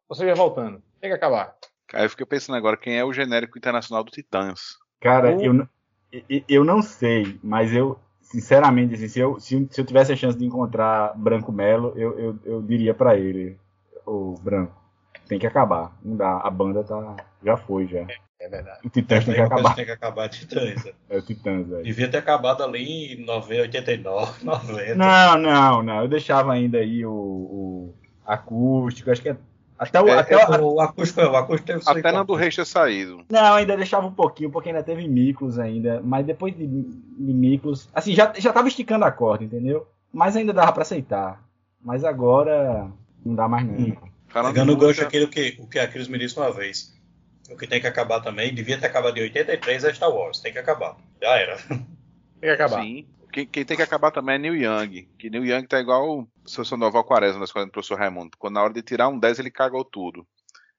[0.08, 0.82] ou seja voltando.
[1.00, 1.56] Tem que acabar.
[1.94, 4.78] Aí eu fiquei pensando agora, quem é o genérico internacional do Titãs?
[5.02, 5.68] Cara, O- eu,
[6.48, 10.38] eu, não sei, mas eu, sinceramente, assim, se, eu, se, se eu tivesse a chance
[10.38, 13.58] de encontrar Branco Melo, eu, eu, eu diria pra ele,
[14.06, 14.76] o Branco,
[15.28, 15.96] tem que acabar.
[16.04, 18.06] Não dá, a banda tá, já foi, já.
[18.40, 18.80] É verdade.
[18.86, 19.76] O Titãs tem que acabar.
[19.76, 20.86] tem que acabar de trans.
[20.86, 20.94] né?
[21.10, 21.84] É o Titãs, velho.
[21.84, 24.96] Devia ter acabado ali em 90, 89, 90.
[24.96, 26.02] Não, não, não.
[26.04, 27.94] Eu deixava ainda aí o, o
[28.26, 29.38] acústico, acho que é.
[29.80, 30.08] Até o.
[30.10, 33.24] É, até o- O acústico, o acústico teve Até Nando Reis ter saído.
[33.32, 36.02] Não, ainda deixava um pouquinho, porque ainda teve Miklos ainda.
[36.04, 37.88] Mas depois de, de Miklos.
[37.94, 39.88] Assim, já, já tava esticando a corda, entendeu?
[40.12, 41.42] Mas ainda dava pra aceitar.
[41.82, 42.92] Mas agora
[43.26, 43.74] não dá mais não.
[43.74, 43.96] Hum.
[44.32, 46.94] Pegando o gancho aquilo que, o que a Cris me disse uma vez.
[47.50, 50.52] O que tem que acabar também, devia ter acabado em 83 é Star Wars, tem
[50.54, 50.98] que acabar.
[51.22, 51.58] Já era.
[51.58, 51.86] Tem
[52.42, 52.84] que acabar.
[52.84, 53.08] Sim.
[53.32, 55.08] Quem, quem tem que acabar também é Neil Young.
[55.18, 58.38] Que Neil Young tá igual o seu Sandoval Quaresma na escola do professor Raimundo.
[58.38, 60.28] Quando na hora de tirar um 10 ele cagou tudo.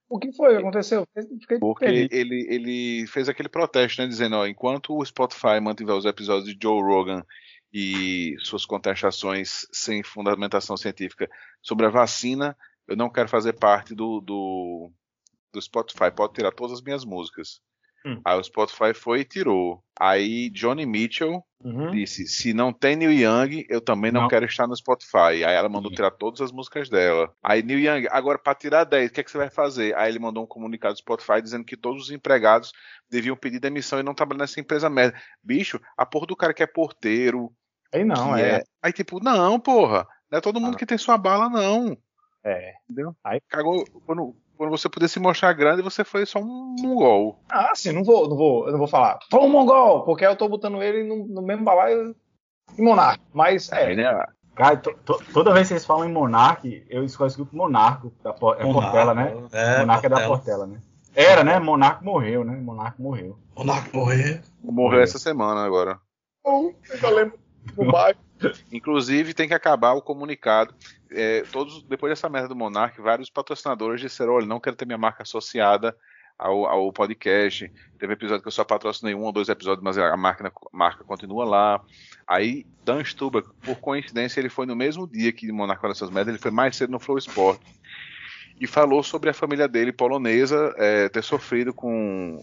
[0.08, 1.06] O que foi que aconteceu?
[1.40, 4.08] Fiquei Porque ele, ele fez aquele protesto, né?
[4.08, 7.24] Dizendo, ó, enquanto o Spotify mantiver os episódios de Joe Rogan
[7.72, 11.30] e suas contestações sem fundamentação científica
[11.62, 12.56] sobre a vacina,
[12.88, 14.90] eu não quero fazer parte do, do,
[15.52, 16.10] do Spotify.
[16.14, 17.60] Pode tirar todas as minhas músicas.
[18.04, 18.20] Hum.
[18.24, 19.82] Aí o Spotify foi e tirou.
[19.98, 21.90] Aí Johnny Mitchell Uhum.
[21.90, 24.28] disse: se não tem Neil Young, eu também não, Não.
[24.28, 25.44] quero estar no Spotify.
[25.44, 27.30] Aí ela mandou tirar todas as músicas dela.
[27.42, 29.94] Aí Neil Young, agora para tirar 10, o que, é que você vai fazer?
[29.94, 32.72] Aí ele mandou um comunicado do Spotify dizendo que todos os empregados
[33.10, 35.20] deviam pedir demissão e não trabalhar nessa empresa merda.
[35.42, 37.52] Bicho, a porra do cara que é porteiro.
[37.92, 38.62] Aí não, que é.
[38.82, 40.06] Aí tipo, não, porra.
[40.30, 40.78] Não é todo mundo Ah.
[40.78, 41.94] que tem sua bala, não.
[42.42, 42.72] É.
[42.88, 43.14] Entendeu?
[43.22, 43.84] Aí- Cagou.
[44.06, 47.38] Quando, quando você podia se mostrar grande, você foi só um mongol.
[47.48, 49.18] Ah, sim, não vou, não vou, eu não vou falar.
[49.30, 52.14] Foi um mongol, porque eu tô botando ele no, no mesmo balaio
[52.74, 53.22] de Monarca.
[53.32, 54.26] Mas Aí, é, né?
[54.54, 58.12] Cara, to- to- toda vez que vocês falam em Monark, eu escolho o Monarco.
[58.22, 59.34] Da Por- é Portela, né?
[59.50, 60.66] É, Monarca é da Portela.
[60.66, 60.78] Né?
[61.14, 61.58] Era, né?
[61.58, 62.54] Monarco morreu, né?
[62.54, 63.38] Monarco morreu.
[63.56, 64.42] Monarca morrer.
[64.62, 65.98] Morreu essa semana agora.
[66.44, 67.38] eu ainda lembro
[67.74, 68.18] do bairro.
[68.70, 70.74] Inclusive, tem que acabar o comunicado.
[71.10, 74.98] É, todos, depois dessa merda do Monark, vários patrocinadores disseram: olha, não quero ter minha
[74.98, 75.96] marca associada
[76.38, 77.70] ao, ao podcast.
[77.98, 81.04] Teve episódio que eu só patrocinei um ou dois episódios, mas a marca, a marca
[81.04, 81.84] continua lá.
[82.26, 86.10] Aí, Dan Stuber, por coincidência, ele foi no mesmo dia que o Monark falou essas
[86.10, 87.60] merdas, ele foi mais cedo no Flow Sport.
[88.58, 92.42] E falou sobre a família dele, polonesa, é, ter sofrido com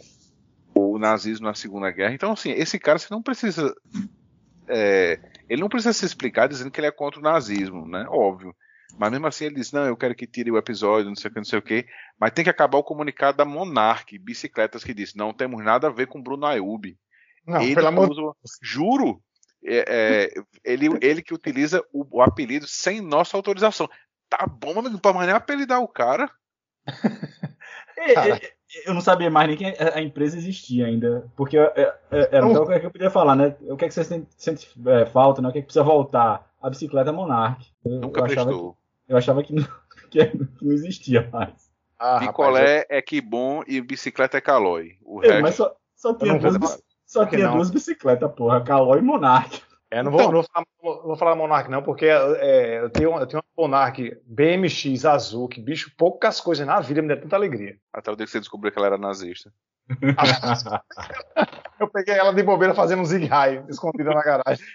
[0.73, 2.13] o nazismo na Segunda Guerra.
[2.13, 3.73] Então, assim, esse cara você não precisa.
[4.67, 8.05] é, ele não precisa se explicar dizendo que ele é contra o nazismo, né?
[8.09, 8.55] Óbvio.
[8.97, 11.33] Mas mesmo assim ele diz, não, eu quero que tire o episódio, não sei o
[11.33, 11.85] que, não sei o que.
[12.19, 15.91] Mas tem que acabar o comunicado da Monark, bicicletas, que diz, não temos nada a
[15.91, 16.97] ver com Bruno Ayub.
[17.45, 19.21] Não, ele pelo amor usa- Juro,
[19.63, 23.89] é, é, ele, ele que utiliza o, o apelido sem nossa autorização.
[24.29, 26.29] Tá bom, mas não pode mais nem apelidar o cara.
[27.97, 28.35] É, Cara.
[28.37, 28.53] é,
[28.85, 31.29] Eu não sabia mais nem que a empresa existia ainda.
[31.35, 31.71] Porque é,
[32.11, 33.55] é, era então o que é que eu podia falar, né?
[33.61, 35.49] O que é que vocês sentem, sentem, é, falta, né?
[35.49, 36.49] O que é que precisa voltar?
[36.61, 37.65] A bicicleta Monark.
[37.85, 38.77] Eu, Nunca eu achava, que, prestou.
[39.07, 39.67] eu achava que, não,
[40.09, 41.71] que não existia mais.
[41.99, 44.97] Ah, rapaz, Picolé é que bom e bicicleta é calói.
[45.03, 45.41] O Ei, resto...
[45.41, 48.61] mas só, só tinha, duas, só que tinha duas bicicletas, porra.
[48.61, 49.61] Calói e Monark.
[49.89, 50.31] É, não vou, Então.
[50.31, 53.63] não vou falar, não vou falar Monark, não, porque é, eu, tenho, eu tenho uma
[53.63, 57.77] Monark BMX azul, que bicho, poucas coisas na vida me deu tanta alegria.
[57.93, 59.51] Até o dia que você descobriu que ela era nazista.
[61.79, 64.65] Eu peguei ela de bobeira fazendo um zig-high, escondida na garagem.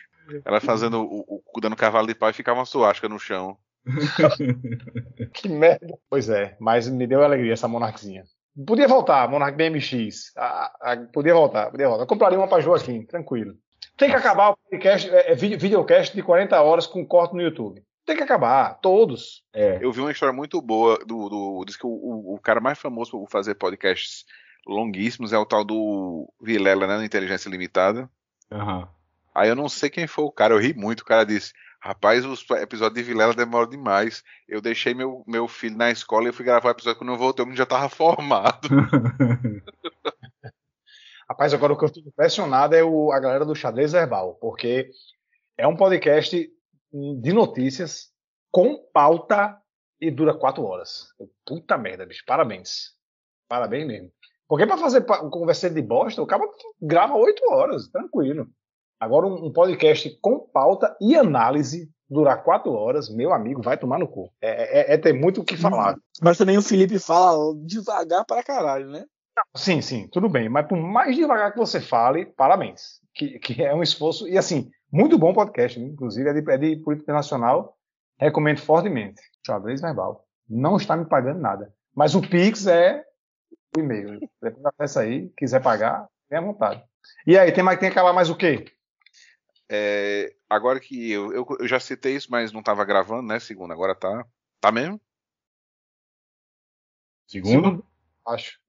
[0.44, 3.56] Ela fazendo o, o dando cavalo de pau e ficava uma suasca no chão.
[5.34, 5.98] Que merda.
[6.08, 8.24] Pois é, mas me deu alegria essa Monarkzinha.
[8.66, 10.32] Podia voltar, Monark BMX.
[10.36, 12.04] Ah, ah, podia voltar, podia voltar.
[12.04, 13.54] Eu compraria uma pra Joaquim, tranquilo.
[13.96, 17.42] Tem que acabar o podcast, é, é, vide- videocast de 40 horas com corte no
[17.42, 17.82] YouTube.
[18.04, 19.44] Tem que acabar, todos.
[19.52, 19.78] É.
[19.80, 21.28] Eu vi uma história muito boa do.
[21.28, 24.24] do diz que o, o- o cara mais famoso por fazer podcasts
[24.66, 28.08] longuíssimos, é o tal do Vilela, né, no Inteligência Limitada.
[28.50, 28.88] Aham.
[29.34, 32.24] Aí eu não sei quem foi o cara, eu ri muito, o cara disse, rapaz,
[32.24, 34.22] os episódios de Vilela demoram demais.
[34.48, 37.18] Eu deixei meu, meu filho na escola e eu fui gravar o episódio quando eu
[37.18, 38.68] voltei, o menino já tava formado.
[41.32, 44.90] Rapaz, agora o que eu estou impressionado é o, a galera do Xadrez Verbal, porque
[45.56, 46.46] é um podcast
[46.92, 48.10] de notícias
[48.50, 49.56] com pauta
[49.98, 51.06] e dura quatro horas.
[51.46, 52.22] Puta merda, bicho.
[52.26, 52.90] Parabéns.
[53.48, 54.10] Parabéns mesmo.
[54.46, 56.44] Porque para fazer conversa de bosta, o cara
[56.82, 58.46] grava oito horas, tranquilo.
[59.00, 63.98] Agora, um, um podcast com pauta e análise durar quatro horas, meu amigo, vai tomar
[63.98, 64.30] no cu.
[64.38, 65.96] É, é- é ter muito o que falar.
[66.20, 69.06] Mas também o Felipe fala devagar pra caralho, né?
[69.56, 70.48] Sim, sim, tudo bem.
[70.48, 73.00] Mas por mais devagar que você fale, parabéns.
[73.14, 74.28] Que, que é um esforço.
[74.28, 75.86] E assim, muito bom podcast, né?
[75.86, 77.76] inclusive é de, é de política internacional.
[78.18, 79.20] Recomendo fortemente.
[79.44, 80.26] Xadrez verbal.
[80.48, 81.74] Não está me pagando nada.
[81.94, 83.04] Mas o Pix é
[83.76, 84.20] o e-mail.
[84.40, 86.82] Depois acessa aí, quiser pagar, tem à vontade.
[87.26, 88.64] E aí, tem, mais, tem que acabar mais o quê?
[89.68, 93.72] É, agora que eu, eu, eu já citei isso, mas não tava gravando, né, segunda,
[93.74, 94.26] agora tá.
[94.60, 95.00] Tá mesmo?
[97.26, 97.84] Segundo?
[98.26, 98.61] Acho.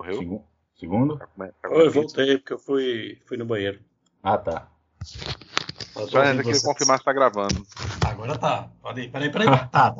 [0.00, 0.18] Morreu?
[0.18, 0.44] Segu-
[0.76, 1.18] Segundo?
[1.18, 1.90] Tá tá Eu pizza?
[1.90, 3.78] voltei porque eu fui, fui no banheiro.
[4.22, 4.66] Ah, tá.
[5.04, 6.62] Só ouvindo ainda queria vocês.
[6.62, 7.66] confirmar se tá gravando.
[8.06, 8.70] Agora tá.
[8.96, 9.10] Ir.
[9.10, 9.46] Peraí, peraí.
[9.70, 9.94] Tá.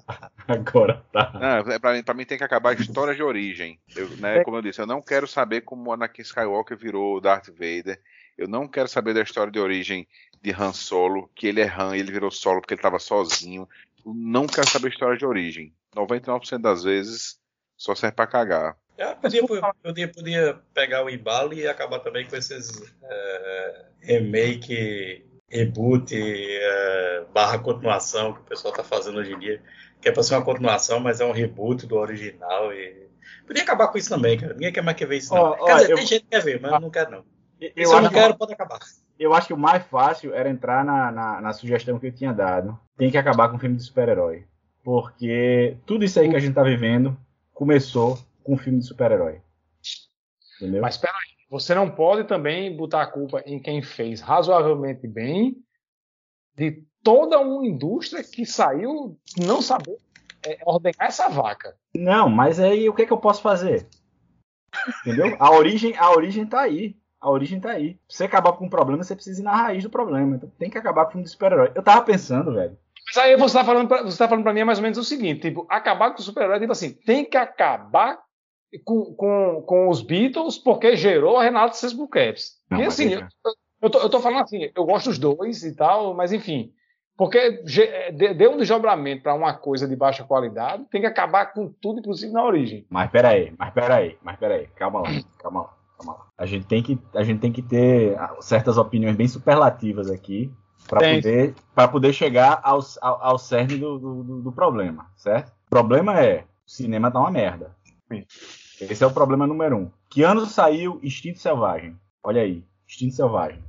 [0.49, 1.31] Agora tá.
[1.35, 3.79] Não, é, pra, mim, pra mim tem que acabar a história de origem.
[3.95, 7.49] Eu, né, como eu disse, eu não quero saber como o Anakin Skywalker virou Darth
[7.51, 8.01] Vader.
[8.39, 10.09] Eu não quero saber da história de origem
[10.43, 13.69] de Han Solo, que ele é Han e ele virou Solo porque ele estava sozinho.
[14.05, 15.75] Eu não quero saber a história de origem.
[15.95, 17.39] 99% das vezes
[17.77, 18.77] só serve pra cagar.
[19.01, 19.47] Eu podia, eu
[19.83, 27.59] podia, podia pegar o embalo e acabar também com esses é, remake, reboot, é, barra
[27.59, 29.63] continuação que o pessoal tá fazendo hoje em dia.
[30.03, 32.75] Que é pra ser uma continuação, mas é um reboot do original.
[32.75, 33.09] E...
[33.47, 34.53] Podia acabar com isso também, cara.
[34.53, 35.43] Ninguém quer mais que ver isso, não.
[35.43, 37.25] Ó, quer dizer, eu- tem gente que quer ver, mas eu não quero, não.
[37.59, 38.79] Eu, Se eu não acho, quero, pode acabar.
[39.19, 42.33] eu acho que o mais fácil era entrar na, na, na sugestão que eu tinha
[42.35, 42.79] dado.
[42.99, 44.45] Tem que acabar com o filme de super-herói.
[44.83, 47.17] Porque tudo isso aí que a gente tá vivendo
[47.53, 49.41] começou com o filme de super-herói.
[50.57, 50.83] Entendeu?
[50.83, 55.57] Mas espera aí, você não pode também botar a culpa em quem fez razoavelmente bem
[56.55, 59.97] de toda uma indústria que saiu não saber
[60.47, 61.77] é, ordenar essa vaca.
[61.95, 63.89] Não, mas aí o que, é que eu posso fazer?
[65.01, 65.37] Entendeu?
[65.39, 66.97] A origem, a origem tá aí.
[67.21, 67.95] A origem tá aí.
[67.95, 70.37] Pra você acabar com um problema, você precisa ir na raiz do problema.
[70.37, 71.73] Então tem que acabar com o filme de super-herói.
[71.75, 72.79] Eu tava pensando, velho.
[73.07, 74.99] Mas aí você tá falando pra, você tá falando pra mim é mais ou menos
[74.99, 78.21] o seguinte, tipo, acabar com o super-herói, tipo assim, tem que acabar
[78.85, 82.59] com, com, com os Beatles porque gerou a Renato Sesbuqueps.
[82.71, 83.05] E assim,
[83.45, 83.53] eu,
[83.83, 86.73] eu, tô, eu tô falando assim, eu gosto dos dois e tal, mas enfim,
[87.17, 91.69] porque de- deu um desdobramento pra uma coisa de baixa qualidade, tem que acabar com
[91.81, 92.87] tudo, inclusive na origem.
[92.89, 94.67] Mas peraí, mas peraí, mas peraí.
[94.77, 96.27] Calma lá, calma lá, calma lá.
[96.39, 100.51] A gente tem que, a gente tem que ter ah, certas opiniões bem superlativas aqui
[100.89, 105.49] para poder, pra poder chegar ao, ao, ao cerne do, do- do problema, certo?
[105.67, 107.77] O problema é, o cinema tá uma merda.
[108.81, 109.91] Esse é o problema número um.
[110.09, 111.97] Que ano saiu Instinto Selvagem?
[112.23, 113.63] Olha aí, Instinto Selvagem.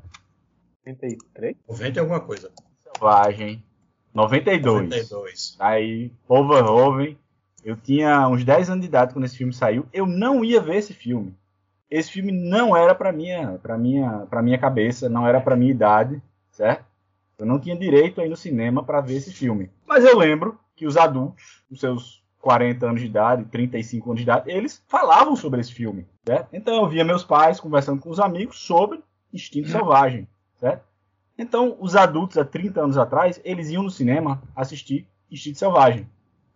[0.83, 1.55] 33?
[1.67, 2.51] 90 é alguma coisa.
[2.83, 3.63] Selvagem,
[4.13, 4.89] 92.
[4.89, 5.55] 92.
[5.59, 7.17] Aí, jovem,
[7.63, 9.85] eu tinha uns 10 anos de idade quando esse filme saiu.
[9.93, 11.35] Eu não ia ver esse filme.
[11.89, 15.71] Esse filme não era pra minha, pra minha, pra minha cabeça, não era pra minha
[15.71, 16.85] idade, certo?
[17.37, 19.69] Eu não tinha direito a ir no cinema pra ver esse filme.
[19.85, 24.23] Mas eu lembro que os adultos, os seus 40 anos de idade, 35 anos de
[24.23, 26.49] idade, eles falavam sobre esse filme, certo?
[26.51, 29.01] Então eu via meus pais conversando com os amigos sobre
[29.31, 30.27] Instinto Selvagem,
[30.59, 30.83] certo?
[31.37, 36.07] Então, os adultos há 30 anos atrás, eles iam no cinema assistir Instinto Selvagem.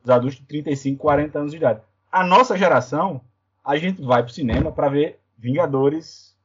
[0.04, 1.82] Os adultos de 35, 40 anos de idade.
[2.12, 3.22] A nossa geração,
[3.64, 6.38] a gente vai pro cinema para ver Vingadores,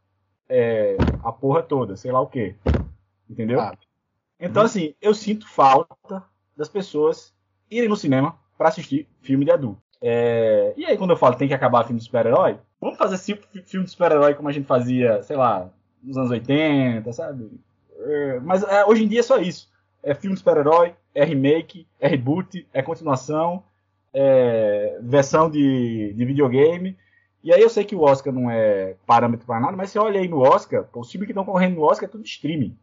[0.48, 2.56] é, a porra toda, sei lá o quê.
[3.28, 3.60] Entendeu?
[3.60, 3.76] Ah.
[4.38, 6.24] Então, assim, eu sinto falta
[6.56, 7.34] das pessoas
[7.70, 9.80] irem no cinema para assistir filme de adulto.
[10.02, 13.42] É, e aí, quando eu falo tem que acabar filme de super-herói, vamos fazer cinco
[13.50, 15.70] fi- filme de super-herói como a gente fazia, sei lá,
[16.02, 17.50] nos anos 80, sabe?
[17.98, 19.70] É, mas é, hoje em dia é só isso.
[20.02, 23.64] É filme de super-herói, é remake, é reboot, é continuação,
[24.12, 26.98] é versão de, de videogame.
[27.42, 30.20] E aí eu sei que o Oscar não é parâmetro para nada, mas você olha
[30.20, 32.76] aí no Oscar, pô, os filmes que estão correndo no Oscar é tudo streaming.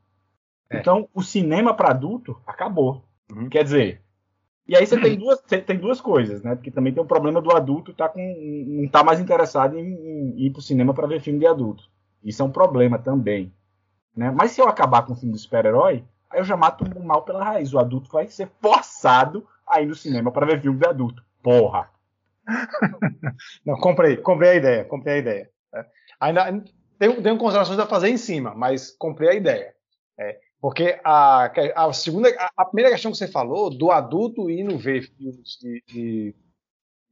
[0.72, 0.80] É.
[0.80, 3.04] Então, o cinema para adulto acabou.
[3.32, 3.48] Uhum.
[3.48, 4.02] Quer dizer,
[4.68, 6.56] e aí você tem duas, você tem duas coisas, né?
[6.56, 8.22] Porque também tem o problema do adulto tá com,
[8.68, 11.90] não tá mais interessado em, em ir pro cinema para ver filme de adulto.
[12.24, 13.54] Isso é um problema também.
[14.16, 14.32] Né?
[14.32, 17.22] Mas se eu acabar com o filme de super-herói, aí eu já mato o mal
[17.22, 17.74] pela raiz.
[17.74, 21.24] O adulto vai ser forçado a ir no cinema para ver filme de adulto.
[21.42, 21.90] Porra!
[23.66, 25.50] Não, comprei, comprei a ideia, comprei a ideia.
[25.74, 25.86] É.
[26.20, 26.64] Ainda
[26.98, 29.74] tenho, tenho considerações a fazer em cima, mas comprei a ideia.
[30.18, 34.78] É, porque a, a segunda, a, a, primeira questão que você falou, do adulto indo
[34.78, 36.36] ver filmes de, de,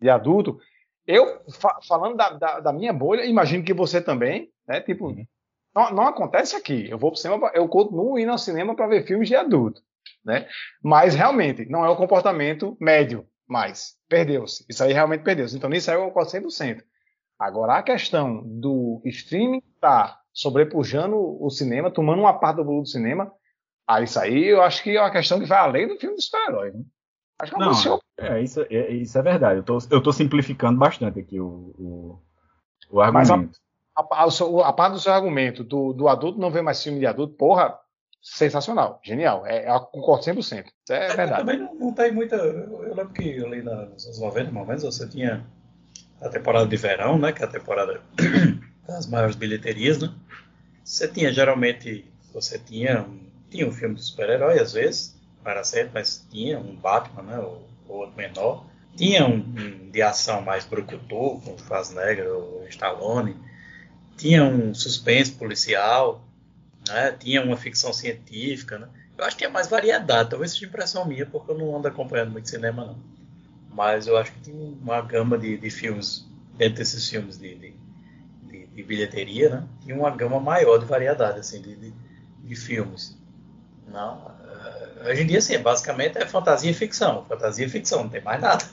[0.02, 0.60] de adulto,
[1.06, 4.82] eu, fa, falando da, da, da, minha bolha, imagino que você também, né?
[4.82, 5.26] Tipo, uhum.
[5.76, 6.90] não, não acontece aqui.
[6.90, 9.82] Eu vou pro cinema, eu continuo indo ao cinema para ver filmes de adulto,
[10.24, 10.48] né?
[10.84, 13.96] Mas realmente, não é o comportamento médio mais.
[14.10, 14.66] Perdeu-se.
[14.68, 15.56] Isso aí realmente perdeu-se.
[15.56, 16.82] Então, nisso aí eu concordo 100%.
[17.38, 22.90] Agora, a questão do streaming tá sobrepujando o cinema, tomando uma parte do volume do
[22.90, 23.32] cinema,
[23.88, 26.22] ah, isso aí eu acho que é uma questão que vai além do filme do
[26.22, 26.72] super-herói.
[26.72, 26.84] Né?
[27.40, 29.60] Acho que é, Não, é, isso, é, isso é verdade.
[29.60, 32.22] Eu tô, eu tô simplificando bastante aqui o, o,
[32.92, 33.58] o argumento.
[33.96, 37.00] A, a, a, a, parte do seu argumento do, do adulto não ver mais filme
[37.00, 37.78] de adulto, porra,
[38.22, 39.46] sensacional, genial.
[39.46, 40.40] É, eu concordo 100%.
[40.40, 41.40] Isso é, é verdade.
[41.40, 42.36] Também não, não tem muita.
[42.36, 45.46] Eu lembro que ali nos anos 90, mais ou menos, você tinha
[46.22, 47.32] a temporada de verão, né?
[47.32, 48.02] Que é a temporada
[48.88, 50.12] das maiores bilheterias, né?
[50.86, 52.06] Você tinha geralmente.
[52.34, 53.06] Você tinha,
[53.50, 57.40] tinha um filme de super-herói, às vezes, para sempre, mas tinha um Batman, né?
[57.40, 58.66] Ou, outro menor.
[58.96, 63.36] Tinha um, um, de ação mais brucutu, com o Schwarzenegger, o Stallone.
[64.16, 66.26] Tinha um suspense policial
[66.88, 67.12] né?
[67.12, 68.88] Tinha uma ficção científica, né?
[69.18, 72.32] Eu acho que tinha mais variedade, talvez seja impressão minha, porque eu não ando acompanhando
[72.32, 72.98] muito cinema, não.
[73.72, 76.26] Mas eu acho que tinha uma gama de, de filmes,
[76.58, 77.74] dentro desses filmes de, de,
[78.76, 79.64] de, bilheteria, né?
[79.82, 81.94] Tinha uma gama maior de variedade, assim, de, de,
[82.44, 83.18] de filmes.
[83.88, 87.26] Não, uh, hoje em dia, sim, basicamente é fantasia e ficção.
[87.28, 88.66] Fantasia e ficção, não tem mais nada.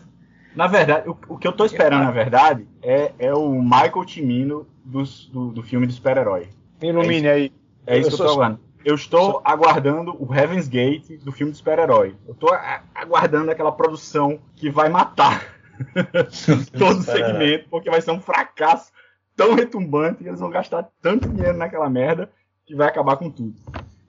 [0.55, 4.66] Na verdade, o, o que eu tô esperando, na verdade, é, é o Michael Timino
[4.84, 6.48] dos, do, do filme de super-herói.
[6.80, 7.53] Ilumine é aí.
[7.86, 8.61] É isso eu que eu tô aguardando.
[8.84, 12.16] Eu estou aguardando o Heaven's Gate do filme de super-herói.
[12.26, 12.50] Eu estou
[12.94, 15.55] aguardando aquela produção que vai matar
[16.76, 18.92] todo o segmento, porque vai ser um fracasso
[19.37, 22.30] tão retumbante e eles vão gastar tanto dinheiro naquela merda
[22.66, 23.55] que vai acabar com tudo.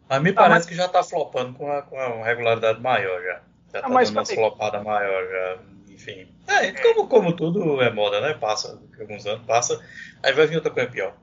[0.10, 0.66] A mim parece ah, mas...
[0.66, 3.42] que já está flopando com, a, com uma regularidade maior já.
[3.74, 5.60] Já está ah, dando uma flopada maior já.
[5.90, 6.28] Enfim.
[6.48, 8.34] É, como, como tudo é moda, né?
[8.34, 9.84] Passa, alguns anos passa,
[10.22, 11.16] aí vai vir outra coisa pior.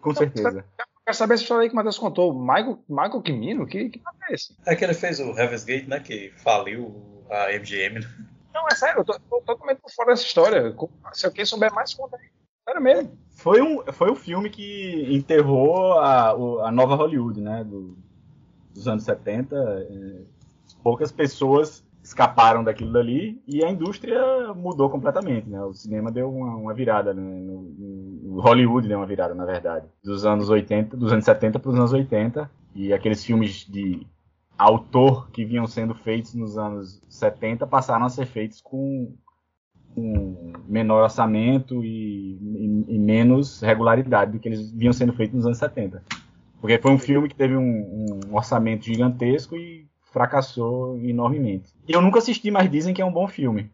[0.00, 0.64] Com certeza.
[1.04, 2.32] Quero saber essa história aí que o Matheus contou.
[2.32, 3.66] Michael, Michael Kimino?
[3.66, 4.56] Que, que é esse?
[4.66, 5.98] É que ele fez o Heaven's Gate, né?
[5.98, 8.00] Que faliu a MGM.
[8.00, 8.06] Né?
[8.54, 10.74] Não, é sério, eu tô, tô totalmente por fora dessa história.
[11.12, 12.30] Se alguém souber mais, conta aí.
[12.64, 13.18] Sério mesmo.
[13.42, 17.64] Foi um, foi um filme que enterrou a, a nova Hollywood, né?
[17.64, 17.98] Do,
[18.72, 19.56] dos anos 70.
[19.56, 20.22] É,
[20.80, 25.60] poucas pessoas escaparam daquilo dali e a indústria mudou completamente, né?
[25.60, 27.20] O cinema deu uma, uma virada, né?
[27.20, 31.70] no, no, Hollywood deu uma virada, na verdade, dos anos 80, dos anos 70 para
[31.70, 34.06] os anos 80 e aqueles filmes de
[34.56, 39.12] autor que vinham sendo feitos nos anos 70 passaram a ser feitos com,
[39.94, 45.46] com menor orçamento e, e, e, menos regularidade do que eles vinham sendo feitos nos
[45.46, 46.02] anos 70.
[46.60, 51.70] Porque foi um filme que teve um, um orçamento gigantesco e fracassou enormemente.
[51.88, 53.70] E eu nunca assisti, mas dizem que é um bom filme.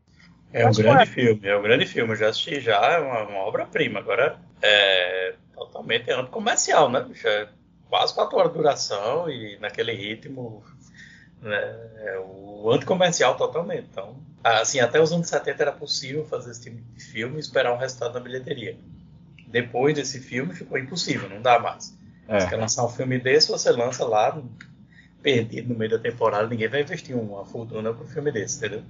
[0.52, 2.12] É um grande filme, é um grande filme.
[2.12, 3.98] Eu já assisti já, é uma, uma obra-prima.
[3.98, 7.06] Agora é totalmente âmbito comercial, né?
[7.24, 7.48] É
[7.90, 10.62] quase quatro horas de duração e naquele ritmo.
[11.42, 11.58] Né?
[11.98, 13.86] É o anticomercial totalmente.
[13.90, 17.72] Então, assim, até os anos 70 era possível fazer esse tipo de filme e esperar
[17.72, 18.78] um resultado na bilheteria.
[19.46, 21.96] Depois desse filme ficou impossível, não dá mais.
[22.28, 22.40] É.
[22.40, 24.40] Se quer lançar um filme desse, você lança lá
[25.22, 28.82] perdido no meio da temporada, ninguém vai investir uma fortuna para um filme desse, entendeu?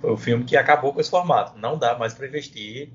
[0.00, 1.58] Foi o filme que acabou com esse formato.
[1.58, 2.90] Não dá mais para investir.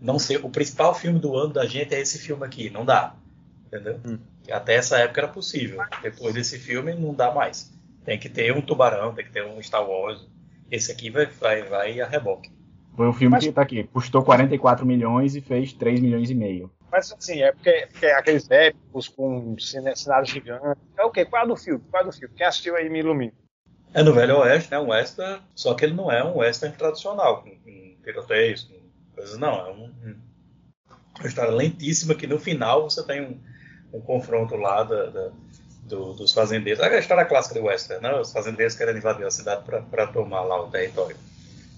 [0.00, 3.14] Não ser o principal filme do ano da gente é esse filme aqui, não dá,
[3.66, 4.00] entendeu?
[4.04, 4.18] Hum.
[4.50, 5.80] Até essa época era possível.
[6.02, 7.72] Depois desse filme não dá mais.
[8.04, 10.26] Tem que ter um Tubarão, tem que ter um Star Wars.
[10.72, 12.50] Esse aqui vai, vai, vai a reboque.
[12.96, 13.44] Foi um filme Mas...
[13.44, 16.72] que tá aqui, custou 44 milhões e fez 3 milhões e meio.
[16.90, 20.82] Mas assim, é porque, porque aqueles épicos com cenários gigantes.
[20.96, 21.26] É o quê?
[21.26, 21.82] Qual é do filme?
[21.90, 22.34] Qual é do filme?
[22.34, 23.32] Quem assistiu aí me ilumina.
[23.92, 24.78] É no Velho Oeste, né?
[24.78, 28.74] Um western, só que ele não é um western tradicional, com, com tiroteios, com
[29.14, 29.66] coisas, não.
[29.66, 30.16] É um, um,
[31.18, 33.38] uma história lentíssima que no final você tem um,
[33.92, 35.32] um confronto lá da, da,
[35.82, 36.82] do, dos fazendeiros.
[36.82, 38.14] É a história clássica do western, né?
[38.20, 41.16] Os fazendeiros querem invadir a cidade para tomar lá o território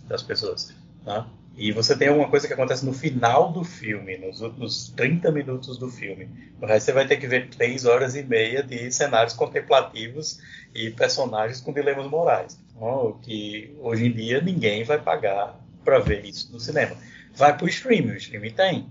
[0.07, 0.75] das pessoas.
[1.05, 1.27] Né?
[1.57, 5.79] E você tem alguma coisa que acontece no final do filme, nos últimos 30 minutos
[5.79, 6.29] do filme.
[6.61, 10.41] O resto você vai ter que ver 3 horas e meia de cenários contemplativos
[10.75, 12.59] e personagens com dilemas morais.
[12.75, 16.97] Então, que hoje em dia ninguém vai pagar para ver isso no cinema.
[17.35, 18.91] Vai para o streaming, o streaming tem.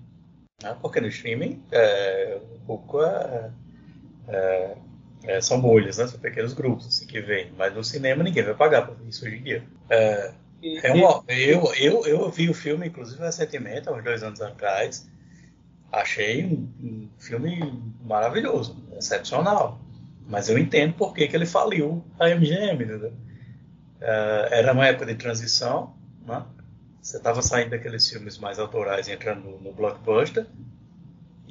[0.61, 0.75] Né?
[0.81, 3.51] Porque no streaming é, um pouco é,
[4.29, 4.77] é,
[5.23, 6.07] é, são bolhas, né?
[6.07, 7.51] são pequenos grupos assim, que vêm.
[7.57, 9.63] Mas no cinema ninguém vai pagar por isso hoje em dia.
[9.89, 10.33] É,
[10.83, 15.07] É uma- eu, eu, eu vi o filme, inclusive, recentemente, há uns dois anos atrás.
[15.91, 17.59] Achei um, um filme
[18.03, 19.79] maravilhoso, excepcional.
[20.27, 22.85] Mas eu entendo por que, que ele faliu a MGM?
[24.01, 25.93] Eh, era uma época de transição,
[26.25, 26.45] né?
[27.01, 30.45] Você estava saindo daqueles filmes mais autorais e entrando no, no blockbuster.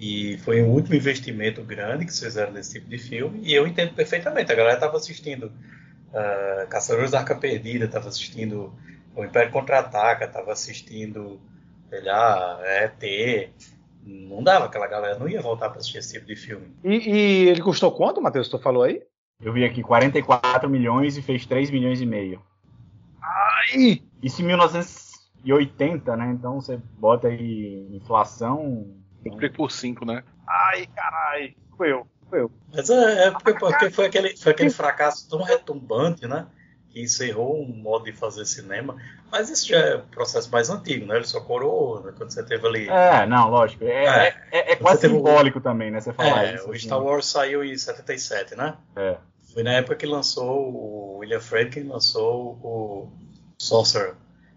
[0.03, 3.41] E foi o último investimento grande que vocês fizeram nesse tipo de filme.
[3.45, 4.51] E eu entendo perfeitamente.
[4.51, 8.75] A galera estava assistindo uh, Caçadores da Arca Perdida, estava assistindo
[9.15, 11.41] O Império Contra-Ataca, estava assistindo,
[11.89, 13.53] sei lá, ET.
[14.05, 16.75] Não dava, aquela galera não ia voltar para assistir esse tipo de filme.
[16.83, 18.49] E, e ele custou quanto, Matheus?
[18.49, 19.01] Tu falou aí?
[19.41, 22.43] Eu vi aqui 44 milhões e fez 3 milhões e meio.
[23.23, 24.03] Ai!
[24.21, 26.33] Isso em 1980, né?
[26.33, 29.01] Então você bota aí inflação.
[29.25, 30.23] Multiplica por 5, né?
[30.49, 31.55] Ai, carai!
[31.77, 32.51] Foi eu, foi eu.
[32.73, 36.47] Mas é, é porque, porque foi, aquele, foi aquele fracasso tão retumbante, né?
[36.91, 38.97] Que encerrou um modo de fazer cinema.
[39.31, 41.17] Mas isso já é um processo mais antigo, né?
[41.17, 42.13] Ele só coroou, né?
[42.17, 42.89] Quando você teve ali.
[42.89, 43.85] É, não, lógico.
[43.85, 44.29] É, É.
[44.51, 46.01] é, é- é quase teve o- simbólico também, né?
[46.01, 46.69] Você falar É, isso.
[46.69, 46.81] o assim.
[46.81, 48.77] Star Wars saiu em 77, né?
[48.95, 49.17] É.
[49.55, 53.13] Foi na época que lançou o William Friedkin lançou o
[53.59, 54.15] Sorcerer,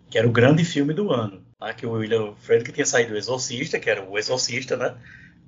[0.10, 1.45] que era o grande filme do ano.
[1.66, 1.74] Né?
[1.74, 4.98] Que o William Friedkin tinha saído do Exorcista, que era o Exorcista, né?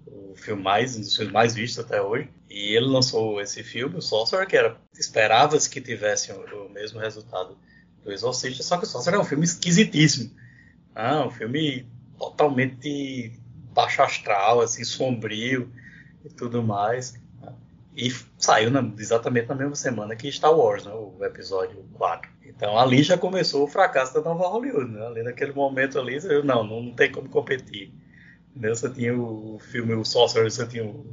[0.08, 2.30] O filme mais, um dos filmes mais vistos até hoje.
[2.50, 7.00] E ele lançou esse filme, o Sorcerer, que era esperava-se que tivesse o, o mesmo
[7.00, 7.58] resultado
[8.04, 10.32] do Exorcista, só que o Sorcerer é um filme esquisitíssimo.
[10.96, 11.88] Ah, um filme
[12.18, 13.34] totalmente
[13.74, 15.72] baixo astral, assim, sombrio
[16.26, 17.16] e tudo mais.
[17.96, 22.30] E saiu na- exatamente na mesma semana que Star Wars, né, o episódio 4.
[22.48, 24.92] Então ali já começou o fracasso da nova Hollywood.
[24.92, 25.06] Né?
[25.06, 27.94] Ali naquele momento ali, você, não, não tem como competir.
[28.52, 28.76] Entendeu?
[28.76, 31.06] Você tinha o filme O Sorcerer, você tinha o,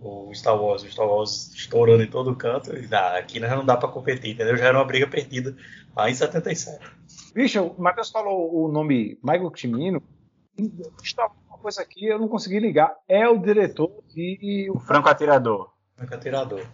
[0.00, 2.76] o Star Wars, o Star Wars estourando em todo canto.
[2.76, 4.56] E ah, aqui já não dá para competir, entendeu?
[4.56, 5.56] Já era uma briga perdida
[5.96, 6.78] lá em 77.
[7.34, 10.02] Bicho, o Matheus falou o nome Michael Cimino.
[11.02, 12.94] Está uma coisa aqui, eu não consegui ligar.
[13.08, 15.73] É o diretor de O Franco Atirador.
[15.96, 16.66] Franco Atirador.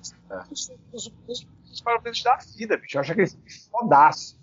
[0.51, 2.97] os, os, os, da vida, bicho.
[2.97, 3.31] Eu acho que ele
[3.71, 4.41] fodaço.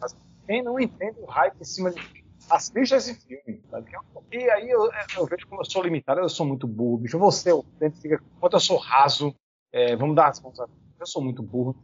[0.00, 0.16] Mas
[0.46, 2.18] quem não entende o hype em cima de.
[2.50, 3.62] Assista esse filme.
[3.70, 3.90] Sabe?
[4.32, 7.18] E aí eu, eu vejo como eu sou limitado, eu sou muito burro, bicho.
[7.18, 9.34] Você, eu identifica quanto eu sou raso.
[9.72, 10.66] é, vamos dar as contas.
[10.98, 11.76] Eu sou muito burro.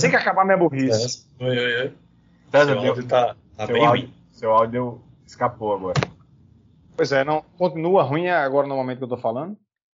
[0.00, 1.04] Tem que acabar minha burrice.
[1.04, 1.94] Essa- Oi, oi, oi.
[2.50, 4.14] César, Seu áudio tá, tá seu, bem áudio, ruim.
[4.32, 6.00] seu áudio escapou agora.
[6.96, 9.56] Pois é, não, continua ruim agora no momento que eu tô falando.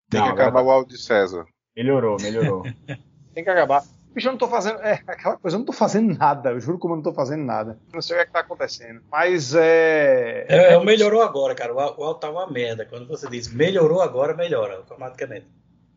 [0.09, 1.45] Tem Não, que acabar agora o áudio de César.
[1.77, 2.62] Melhorou, melhorou.
[3.35, 3.85] Tem que acabar.
[4.14, 4.79] Bicho, eu não tô fazendo.
[4.81, 6.51] É, aquela coisa, eu não tô fazendo nada.
[6.51, 7.79] Eu juro como eu não tô fazendo nada.
[7.93, 9.03] Não sei o que, é que tá acontecendo.
[9.11, 10.47] Mas é.
[10.49, 11.75] É, é, melhorou agora, cara.
[11.75, 12.87] O o áudio tá uma merda.
[12.87, 15.47] Quando você diz melhorou agora, melhora automaticamente.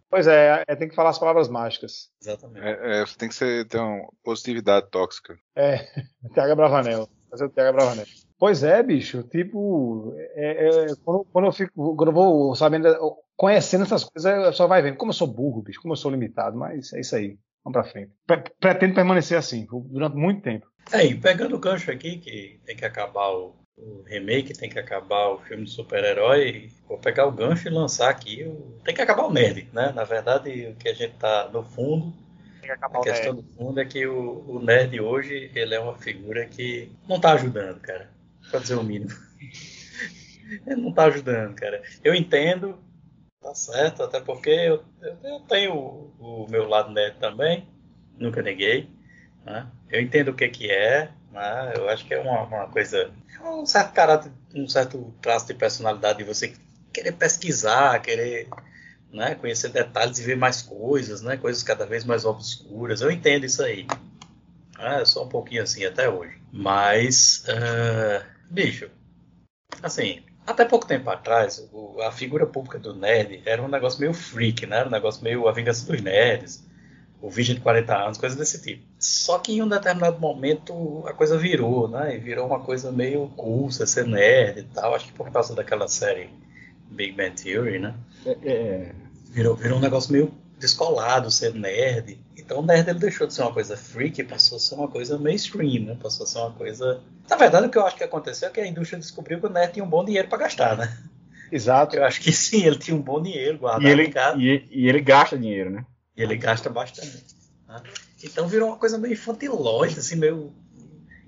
[0.09, 2.09] Pois é, é, tem que falar as palavras mágicas.
[2.19, 2.65] Exatamente.
[2.65, 5.37] É, é, você tem que ser, ter uma positividade tóxica.
[5.55, 5.85] É,
[6.33, 7.07] TH Bravanel.
[7.29, 8.05] Fazer o TH Bravanel.
[8.39, 9.23] Pois é, bicho.
[9.23, 11.95] Tipo, é, é, quando, quando eu fico.
[11.95, 12.87] Quando eu vou sabendo.
[13.37, 16.11] Conhecendo essas coisas, eu só vai vendo como eu sou burro, bicho, como eu sou
[16.11, 16.57] limitado.
[16.57, 17.37] Mas é isso aí.
[17.63, 18.11] Vamos pra frente.
[18.25, 20.67] Pre- Pretendo permanecer assim, durante muito tempo.
[20.91, 24.79] É, e pegando o gancho aqui, que tem que acabar o, o remake, tem que
[24.79, 28.43] acabar o filme de super-herói, vou pegar o gancho e lançar aqui.
[28.45, 29.91] O, tem que acabar o nerd, né?
[29.93, 32.13] Na verdade, o que a gente tá no fundo,
[32.61, 33.45] Tem que acabar a questão nerd.
[33.45, 37.33] do fundo é que o, o nerd hoje, ele é uma figura que não tá
[37.33, 38.09] ajudando, cara.
[38.49, 39.11] Pra dizer o mínimo.
[40.65, 41.81] ele não tá ajudando, cara.
[42.01, 42.77] Eu entendo,
[43.41, 44.83] tá certo, até porque eu,
[45.23, 47.67] eu- tenho o, o meu lado nerd também,
[48.17, 48.89] nunca neguei.
[49.45, 49.67] né?
[49.89, 51.73] Eu entendo o que que é, né?
[51.77, 55.53] eu acho que é uma, uma coisa, é um certo caráter, um certo traço de
[55.53, 56.53] personalidade de você
[56.93, 58.49] querer pesquisar, querer
[59.11, 63.01] né, conhecer detalhes e ver mais coisas, né, coisas cada vez mais obscuras.
[63.01, 63.87] Eu entendo isso aí.
[64.77, 66.39] Ah, eu sou um pouquinho assim até hoje.
[66.51, 68.89] Mas, ah, bicho,
[69.81, 74.13] assim, até pouco tempo atrás, o- a figura pública do nerd era um negócio meio
[74.13, 74.77] freak, né?
[74.77, 76.63] Era um negócio meio a vingança dos nerds,
[77.21, 78.83] o Virgem de 40 anos, coisas desse tipo.
[78.99, 82.15] Só que em um determinado momento a coisa virou, né?
[82.15, 84.95] E virou uma coisa meio cool, você ser nerd e tal.
[84.95, 86.29] Acho que por causa daquela série
[86.89, 87.95] Big Bang Theory, né?
[88.25, 88.91] É, é,
[89.31, 92.19] Virou, virou um negócio meio descolado, ser nerd.
[92.47, 94.87] Então o nerd ele deixou de ser uma coisa freak e passou a ser uma
[94.87, 95.97] coisa mainstream, né?
[96.01, 97.01] Passou a ser uma coisa.
[97.29, 99.49] Na verdade, o que eu acho que aconteceu é que a indústria descobriu que o
[99.49, 100.97] nerd tinha um bom dinheiro para gastar, né?
[101.51, 101.97] Exato.
[101.97, 104.65] Eu acho que sim, ele tinha um bom dinheiro guardado e, ele, em casa e,
[104.71, 105.85] e ele gasta dinheiro, né?
[106.15, 107.25] e ele gasta bastante.
[107.67, 107.83] né?
[108.23, 110.53] Então virou uma coisa meio infantilóide, assim, meio.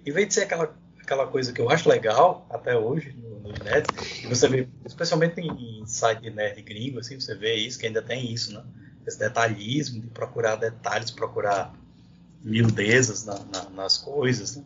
[0.06, 3.52] Em vez de ser aquela, aquela coisa que eu acho legal até hoje no, no
[3.62, 3.88] nerd,
[4.24, 7.88] e você vê, especialmente em, em site de nerd gringo, assim, você vê isso, que
[7.88, 8.64] ainda tem isso, né?
[9.06, 11.74] Esse detalhismo de procurar detalhes, procurar
[12.44, 14.64] miudezas na- na- nas coisas, né?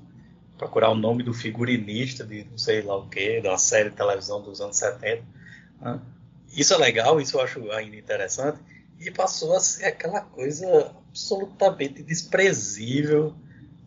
[0.57, 4.41] procurar o nome do figurinista de não sei lá o que, uma série de televisão
[4.41, 5.23] dos anos 70.
[5.81, 5.99] Né?
[6.55, 8.59] Isso é legal, isso eu acho ainda interessante.
[8.99, 13.33] E passou a ser aquela coisa absolutamente desprezível,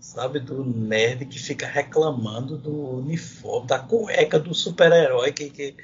[0.00, 5.74] sabe, do nerd que fica reclamando do uniforme, da cueca do super-herói que, que,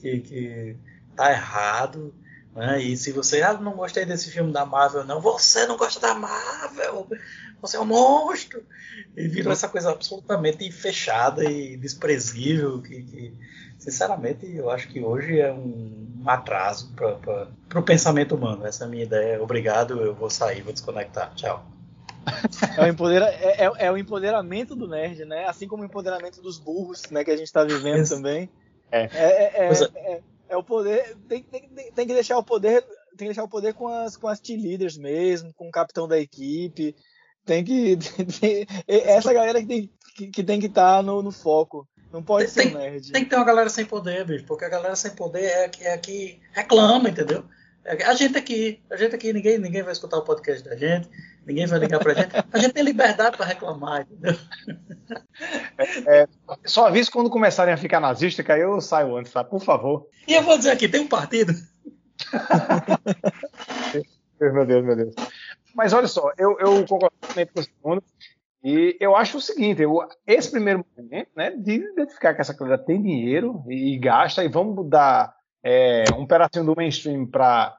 [0.00, 0.76] que, que
[1.14, 2.12] tá errado.
[2.54, 2.82] Né?
[2.82, 6.14] E se você ah, não gostei desse filme da Marvel, não, você não gosta da
[6.14, 7.06] Marvel,
[7.60, 8.62] você é um monstro.
[9.16, 13.34] E virou essa coisa absolutamente fechada e desprezível que, que
[13.78, 18.66] sinceramente, eu acho que hoje é um atraso para o pensamento humano.
[18.66, 19.42] Essa é a minha ideia.
[19.42, 21.34] Obrigado, eu vou sair, vou desconectar.
[21.34, 21.64] Tchau.
[22.76, 25.46] É o, empodera é, é, é o, empoderamento do nerd, né?
[25.46, 27.24] Assim como o empoderamento dos burros, né?
[27.24, 28.48] Que a gente está vivendo também.
[28.92, 29.08] É.
[29.12, 30.20] É, é,
[30.50, 31.16] é, o poder.
[31.28, 32.82] Tem, tem, tem, que deixar o poder.
[32.82, 36.06] Tem que deixar o poder com as, com as team leaders mesmo, com o capitão
[36.06, 36.94] da equipe.
[37.44, 37.96] Tem que.
[38.40, 41.88] Tem, essa galera que tem que, que tem que estar tá no, no foco.
[42.12, 43.12] Não pode ser um nerd.
[43.12, 45.68] Tem que ter uma galera sem poder, bicho, porque a galera sem poder é a
[45.68, 47.44] que, é que reclama, entendeu?
[47.84, 51.08] É a gente aqui, a gente aqui, ninguém, ninguém vai escutar o podcast da gente,
[51.50, 52.30] ninguém vai ligar pra gente.
[52.52, 54.36] A gente tem liberdade para reclamar, entendeu?
[55.78, 56.28] É, é,
[56.64, 59.42] só aviso quando começarem a ficar nazista, que aí eu saio antes, tá?
[59.42, 60.06] Por favor.
[60.26, 61.52] E eu vou dizer aqui, tem um partido.
[64.40, 65.14] meu Deus, meu Deus.
[65.74, 67.16] Mas olha só, eu, eu concordo
[67.52, 68.04] com o segundo.
[68.62, 72.76] E eu acho o seguinte, eu, esse primeiro momento, né, de identificar que essa coisa
[72.76, 75.34] tem dinheiro e, e gasta, e vamos dar
[75.64, 77.78] é, um pedacinho do mainstream para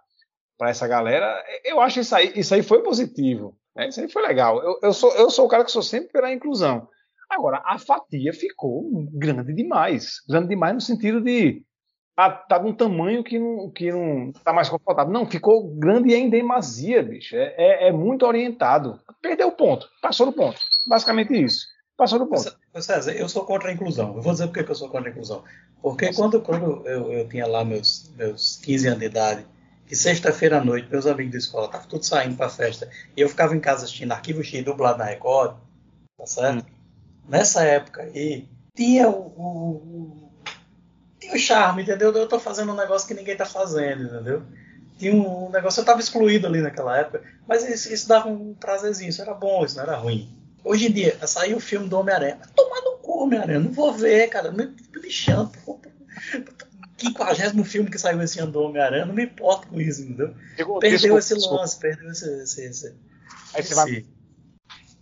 [0.63, 3.55] essa galera, eu acho isso aí, isso aí foi positivo.
[3.75, 4.61] Né, isso aí foi legal.
[4.61, 6.87] Eu, eu, sou, eu sou o cara que sou sempre pela inclusão.
[7.29, 10.21] Agora, a fatia ficou grande demais.
[10.27, 11.63] Grande demais no sentido de
[12.15, 15.13] tá, tá de um tamanho que não, que não tá mais confortável.
[15.13, 17.35] Não, ficou grande em demasia, bicho.
[17.35, 18.99] É, é, é muito orientado.
[19.21, 20.59] Perdeu o ponto, passou do ponto.
[20.87, 21.65] Basicamente isso.
[21.95, 22.57] Passou do ponto.
[22.81, 24.15] César, eu sou contra a inclusão.
[24.15, 25.43] Eu vou dizer por que eu sou contra a inclusão.
[25.81, 29.45] Porque quando, quando eu, eu tinha lá meus, meus 15 anos de idade,
[29.91, 33.27] que sexta-feira à noite, meus amigos da escola estavam todos saindo para festa, e eu
[33.27, 35.57] ficava em casa assistindo Arquivo X dublado na Record,
[36.17, 36.65] tá certo?
[36.65, 36.71] Hum.
[37.27, 40.31] Nessa época aí, tinha o, o,
[41.19, 42.09] tinha o charme, entendeu?
[42.13, 44.43] Eu tô fazendo um negócio que ninguém tá fazendo, entendeu?
[44.97, 49.09] Tinha um negócio, eu tava excluído ali naquela época, mas isso, isso dava um prazerzinho,
[49.09, 50.33] isso era bom, isso não era ruim.
[50.63, 52.39] Hoje em dia, saiu o filme do Homem-Aranha.
[52.55, 53.59] Tomar no cu, Homem-Aranha.
[53.59, 54.53] Não vou ver, cara.
[54.53, 55.51] Me lixando.
[57.01, 59.05] Quinquagésimo filme que saiu esse ano do Homem-Aranha.
[59.05, 60.35] Não me importo com isso, entendeu?
[60.55, 62.25] Digo, perdeu esse lance, perdeu esse.
[62.43, 62.95] esse, esse
[63.53, 64.05] Aí você vai.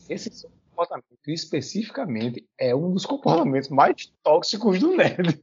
[0.10, 0.32] Esse
[0.70, 5.42] comportamento, especificamente, é um dos comportamentos mais tóxicos do nerd.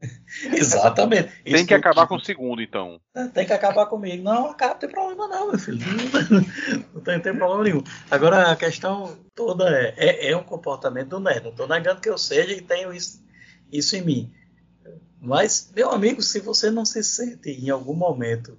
[0.52, 1.32] Exatamente.
[1.42, 3.00] Tem Isso que acabar com o segundo, então.
[3.14, 4.22] É, tem que acabar comigo.
[4.22, 5.78] Não, acaba, não tem problema não, meu filho.
[6.92, 7.82] Não tem, não tem problema nenhum.
[8.10, 11.42] Agora, a questão toda é, é, é um comportamento do nerd.
[11.42, 13.22] Não estou negando que eu seja e tenho isso,
[13.72, 14.32] isso em mim.
[15.24, 18.58] Mas, meu amigo, se você não se sente em algum momento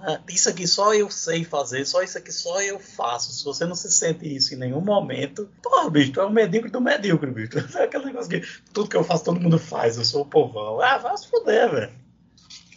[0.00, 3.32] ah, isso aqui só eu sei fazer, só isso aqui só eu faço.
[3.32, 6.70] Se você não se sente isso em nenhum momento, porra, bicho, tu é um medíocre
[6.70, 7.58] do medíocre, bicho.
[7.76, 8.40] É aquele negócio que
[8.72, 10.80] tudo que eu faço todo mundo faz, eu sou o povão.
[10.80, 11.92] Ah, vai se fuder, velho.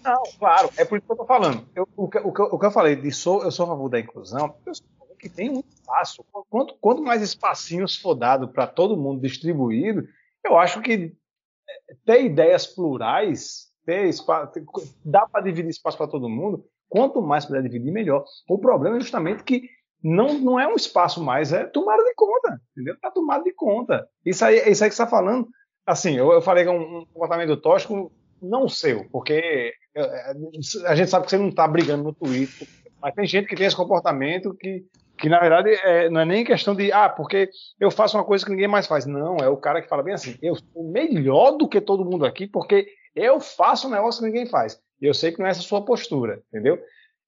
[0.04, 1.64] Não, claro, é por isso que eu tô falando.
[1.76, 3.88] Eu, o, que, o, que, o, que, eu falei de sou, eu sou a favor
[3.88, 4.86] da inclusão, eu sou
[5.20, 6.26] que tem um espaço.
[6.50, 10.08] Quanto, quanto mais espacinhos for dado para todo mundo distribuído,
[10.44, 11.16] eu acho que
[12.06, 14.54] ter ideias plurais, ter espaço,
[15.04, 18.26] dá para dividir espaço para todo mundo, Quanto mais puder dividir, melhor.
[18.50, 19.70] O problema é justamente que
[20.04, 22.98] não, não é um espaço mais, é tomada de conta, entendeu?
[23.00, 24.06] Tá tomado de conta.
[24.26, 25.48] Isso aí, isso aí que você está falando,
[25.86, 28.12] assim, eu, eu falei que é um, um comportamento tóxico,
[28.42, 30.34] não seu, porque é,
[30.86, 32.68] a gente sabe que você não está brigando no Twitter,
[33.02, 34.84] mas tem gente que tem esse comportamento que,
[35.22, 37.50] que na verdade, é, não é nem questão de, ah, porque
[37.80, 39.06] eu faço uma coisa que ninguém mais faz.
[39.06, 42.26] Não, é o cara que fala bem assim, eu sou melhor do que todo mundo
[42.26, 44.82] aqui, porque eu faço um negócio que ninguém faz.
[45.00, 46.80] E eu sei que não é essa a sua postura, entendeu?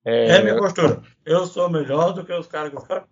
[0.03, 1.01] É, é minha postura.
[1.23, 3.05] Eu sou melhor do que os caras que falam.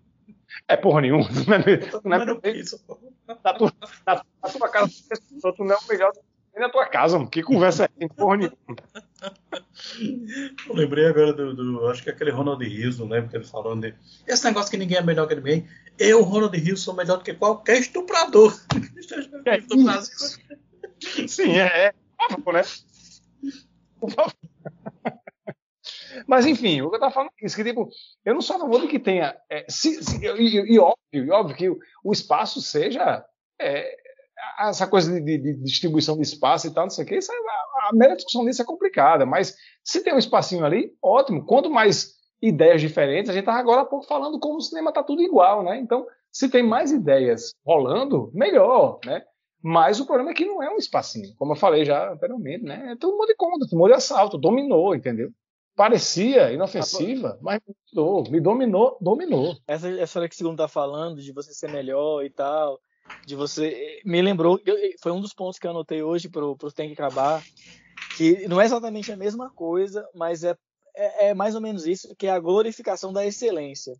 [0.68, 1.24] É porra nenhuma.
[1.48, 2.78] Não é, não é, não é isso,
[3.26, 3.72] na, tua,
[4.06, 4.92] na, na tua casa,
[5.56, 6.12] tu não é o melhor
[6.54, 7.30] nem na tua casa, mano.
[7.30, 8.58] Que conversa é porra nenhuma.
[10.68, 13.46] Eu lembrei agora do, do, Acho que é aquele Ronald Rios, não lembro que ele
[13.46, 13.96] falando de.
[14.28, 15.68] Esse negócio que ninguém é melhor que ninguém.
[16.00, 18.54] Eu, Ronald Rios, sou melhor do que qualquer estuprador.
[19.44, 21.88] É Sim, é.
[21.88, 21.94] é.
[22.54, 22.62] né?
[24.00, 24.34] Por favor.
[26.28, 27.90] Mas enfim, o que eu estava falando é isso, que tipo,
[28.24, 29.36] eu não sou a favor de que tenha.
[29.50, 33.26] É, se, se, e, e, óbvio, e óbvio que o, o espaço seja
[33.60, 33.98] é,
[34.60, 37.36] essa coisa de, de, distribuição de espaço e tal, não sei o que, isso é,
[37.36, 41.46] a, a mera discussão disso é complicada, mas se tem um espacinho ali, ótimo.
[41.46, 45.04] Quanto mais ideias diferentes, a gente estava agora há pouco falando como o cinema está
[45.04, 45.78] tudo igual, né?
[45.80, 49.22] Então, se tem mais ideias rolando, melhor, né?
[49.64, 51.36] Mas o problema é que não é um espacinho.
[51.38, 52.94] Como eu falei já anteriormente, né?
[52.94, 55.30] É todo mundo de conta, mundo de assalto, dominou, entendeu?
[55.76, 59.56] Parecia inofensiva, mas me dominou, me dominou, dominou.
[59.68, 62.80] Essa, essa hora que o segundo tá falando, de você ser melhor e tal,
[63.26, 64.02] de você.
[64.06, 66.94] Me lembrou, eu- foi um dos pontos que eu anotei hoje pro, pro Tem que
[66.94, 67.44] Acabar,
[68.18, 70.56] que não é exatamente a mesma coisa, mas é,
[70.96, 73.94] é, é mais ou menos isso, que é a glorificação da excelência.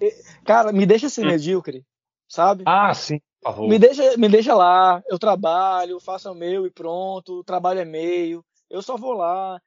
[0.00, 0.12] E,
[0.44, 1.84] Cara, me deixa ser medíocre,
[2.28, 2.64] sabe?
[2.66, 3.20] Ah, sim.
[3.60, 7.84] Me deixa, me deixa lá, eu trabalho, faço o meu e pronto, o trabalho é
[7.84, 9.60] meio, eu só vou lá,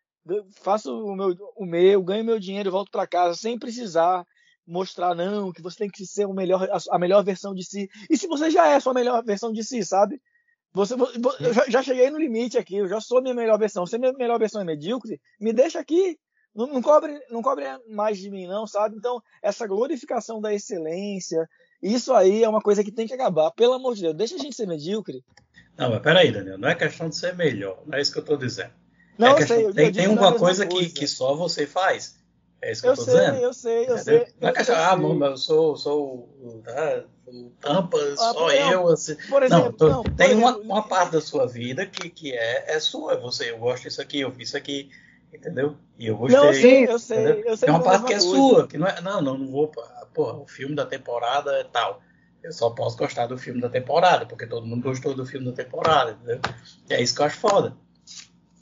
[0.62, 4.26] faço o meu, o meu ganho meu dinheiro e volto para casa sem precisar
[4.66, 7.90] mostrar, não, que você tem que ser o melhor, a, melhor versão de si.
[8.10, 10.22] E se você já é a sua melhor versão de si, sabe?
[10.74, 13.60] Você, vo- vo- eu já, cheguei no limite aqui, eu já sou a minha melhor
[13.60, 13.86] versão.
[13.86, 16.18] Se a minha melhor versão é medíocre, me deixa aqui.
[16.56, 18.96] Não, não cobre, não cobre mais de mim, não, sabe?
[18.96, 21.48] Então, essa glorificação da excelência,
[21.82, 23.52] isso aí é uma coisa que tem que acabar.
[23.52, 25.24] Pelo amor de Deus, deixa a gente ser medíocre.
[25.78, 28.26] Não, mas peraí, Daniel, não é questão de ser melhor, não é isso que eu
[28.26, 28.72] tô dizendo.
[29.18, 30.94] Não, é eu questão- sei, eu tem, digo tem uma coisa, Que, coisa.
[30.94, 32.16] que só você faz.
[32.64, 33.36] É isso que Eu eu tô sei, dizendo.
[33.38, 34.04] eu sei, eu entendeu?
[34.04, 34.28] sei.
[34.40, 34.84] Não é eu questão, sei.
[34.86, 36.04] ah, mano, eu sou, sou
[36.42, 38.88] o- ah, o tampa, só por- eu.
[38.88, 39.16] Assim.
[39.30, 42.32] Por Não, exemplo, tô- não, tem uma, exemplo, uma parte da sua vida que, que
[42.32, 43.18] é, é sua.
[43.20, 44.90] Você, eu gosto disso aqui, eu fiz isso aqui,
[45.34, 45.76] entendeu?
[46.00, 46.40] E eu gostei.
[46.40, 47.44] Não, eu sei, eu sei, entendeu?
[47.48, 47.66] eu sei.
[47.68, 48.30] Tem uma parte que é coisa.
[48.38, 49.02] sua, que não é.
[49.02, 49.68] Não, não, não vou.
[50.14, 52.02] Porra, o filme da temporada é tal.
[52.42, 55.54] Eu só posso gostar do filme da temporada, porque todo mundo gostou do filme da
[55.54, 56.40] temporada, entendeu?
[56.90, 57.76] E é isso que eu acho foda.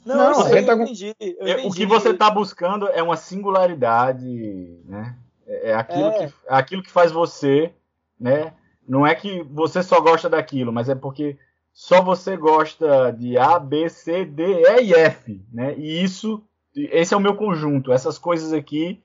[0.04, 1.68] Não, Não, eu, sei, tá eu com- entendi, eu É, entendi.
[1.68, 5.16] o que você está buscando é uma singularidade, né?
[5.46, 6.26] É, é aquilo, É.
[6.26, 7.72] Que, aquilo que faz você,
[8.18, 8.52] né?
[8.88, 11.38] Não é que você só gosta daquilo, mas é porque
[11.72, 15.74] só você gosta de A, B, C, D, E e F, né?
[15.78, 16.42] E isso,
[16.74, 17.92] esse é o meu conjunto.
[17.92, 19.02] Essas coisas aqui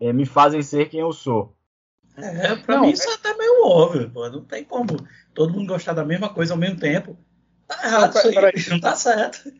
[0.00, 1.54] é, me fazem ser quem eu sou.
[2.16, 4.28] É, pra Não, mim isso é até meio óbvio, pô.
[4.28, 4.88] Não tem como
[5.32, 7.16] todo mundo gostar da mesma coisa ao mesmo tempo.
[7.68, 9.50] Tá errado Não, isso aí, não tá certo.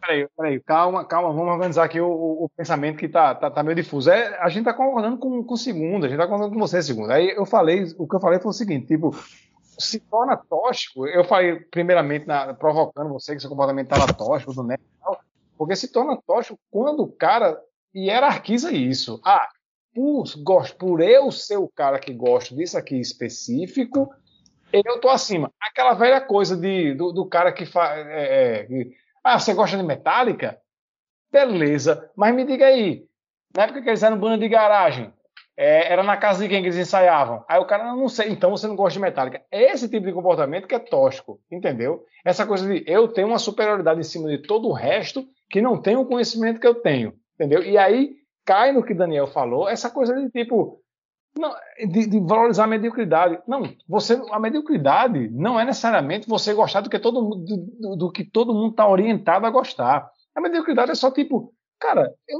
[0.00, 3.62] Peraí, peraí, calma, calma, vamos organizar aqui o, o- o pensamento que tá, tá, tá
[3.62, 4.10] meio difuso.
[4.10, 7.10] É, a gente tá concordando com, o segundo, a gente tá concordando com você, segundo.
[7.12, 9.14] Aí eu falei, o que eu falei foi o seguinte, tipo,
[9.62, 14.62] se torna tóxico, eu falei primeiramente na- provocando você que seu comportamento estava tóxico, do
[14.62, 15.20] neto e tal,
[15.58, 17.60] porque se torna tóxico quando o cara
[17.94, 19.20] hierarquiza isso.
[19.24, 19.48] Ah,
[19.94, 20.24] por,
[20.78, 24.08] por eu ser o cara que gosto disso aqui específico,
[24.72, 25.50] eu tô acima.
[25.60, 28.06] Aquela velha coisa de, do, do cara que faz.
[29.22, 30.58] Ah, você gosta de Metallica?
[31.30, 33.04] Beleza, mas me diga aí,
[33.54, 35.12] na época que eles eram banda de garagem,
[35.56, 37.44] é, era na casa de quem que eles ensaiavam?
[37.48, 39.42] Aí o cara, não, não sei, então você não gosta de Metallica.
[39.50, 42.04] É esse tipo de comportamento que é tóxico, entendeu?
[42.24, 45.80] Essa coisa de eu tenho uma superioridade em cima de todo o resto que não
[45.80, 47.62] tem o conhecimento que eu tenho, entendeu?
[47.62, 48.14] E aí
[48.44, 50.79] cai no que Daniel falou, essa coisa de tipo,
[51.36, 53.40] não, de, de valorizar a mediocridade.
[53.46, 57.44] Não, você, a mediocridade não é necessariamente você gostar do que todo mundo,
[57.78, 60.10] do, do- que todo mundo está orientado a gostar.
[60.34, 62.38] A mediocridade é só tipo, cara, eu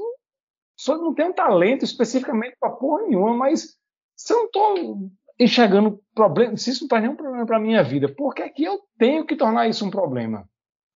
[0.77, 3.77] só não tenho talento especificamente para porra nenhuma, mas
[4.17, 8.09] se eu não estou enxergando problema, se isso não faz nenhum problema para minha vida,
[8.09, 10.47] por que é que eu tenho que tornar isso um problema?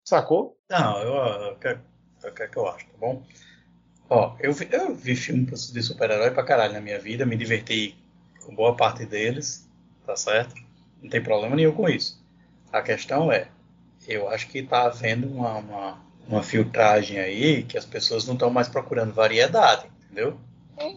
[0.05, 0.57] Sacou?
[0.68, 1.57] Não, eu, eu,
[2.24, 3.22] eu quero que eu acho, tá bom?
[4.12, 7.96] Ó, eu vi, eu vi filme de super-herói pra caralho na minha vida, me diverti
[8.44, 9.66] com boa parte deles,
[10.04, 10.54] tá certo?
[11.02, 12.22] Não tem problema nenhum com isso.
[12.70, 13.48] A questão é,
[14.06, 18.50] eu acho que tá havendo uma, uma, uma filtragem aí que as pessoas não estão
[18.50, 20.38] mais procurando variedade, entendeu?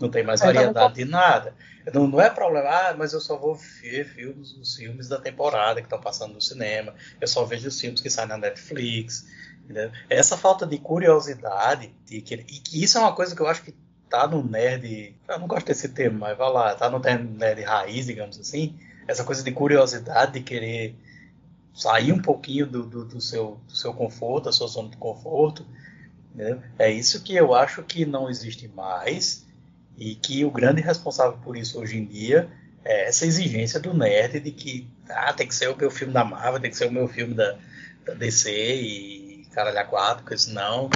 [0.01, 1.55] Não tem mais variedade de nada.
[1.93, 5.79] Não, não é problema, ah, mas eu só vou ver filmes, os filmes da temporada
[5.79, 9.25] que estão passando no cinema, eu só vejo os filmes que saem na Netflix.
[9.65, 9.91] Entendeu?
[10.09, 13.63] Essa falta de curiosidade, de que, e que isso é uma coisa que eu acho
[13.63, 13.73] que
[14.09, 15.15] tá no nerd.
[15.27, 18.75] Eu não gosto desse termo, mas vai lá, tá no nerd raiz, digamos assim.
[19.07, 20.95] Essa coisa de curiosidade, de querer
[21.73, 25.65] sair um pouquinho do, do, do seu, do seu conforto, da sua zona de conforto.
[26.33, 26.61] entendeu?
[26.79, 29.45] É isso que eu acho que não existe mais
[29.97, 32.49] e que o grande responsável por isso hoje em dia
[32.83, 36.23] é essa exigência do nerd de que ah, tem que ser o meu filme da
[36.23, 37.57] Marvel, tem que ser o meu filme da,
[38.05, 39.24] da DC e
[39.55, 40.89] caralho a quatro, porque senão.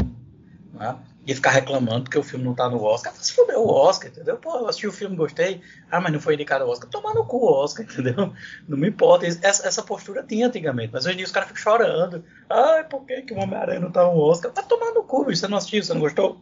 [0.73, 0.97] Né?
[1.25, 3.13] E ficar reclamando porque o filme não tá no Oscar.
[3.15, 4.37] Se for o Oscar, entendeu?
[4.37, 5.61] Pô, eu assisti o filme, gostei.
[5.91, 6.89] Ah, mas não foi indicado ao Oscar.
[6.89, 8.33] Tomar no cu o Oscar, entendeu?
[8.67, 9.25] Não me importa.
[9.27, 12.23] Essa, essa postura tinha antigamente, mas hoje em dia os caras ficam chorando.
[12.49, 14.51] Ai, por que, que o Homem-Aranha não tá no Oscar?
[14.51, 16.41] Tá tomar no cu, você não assistiu, você não gostou?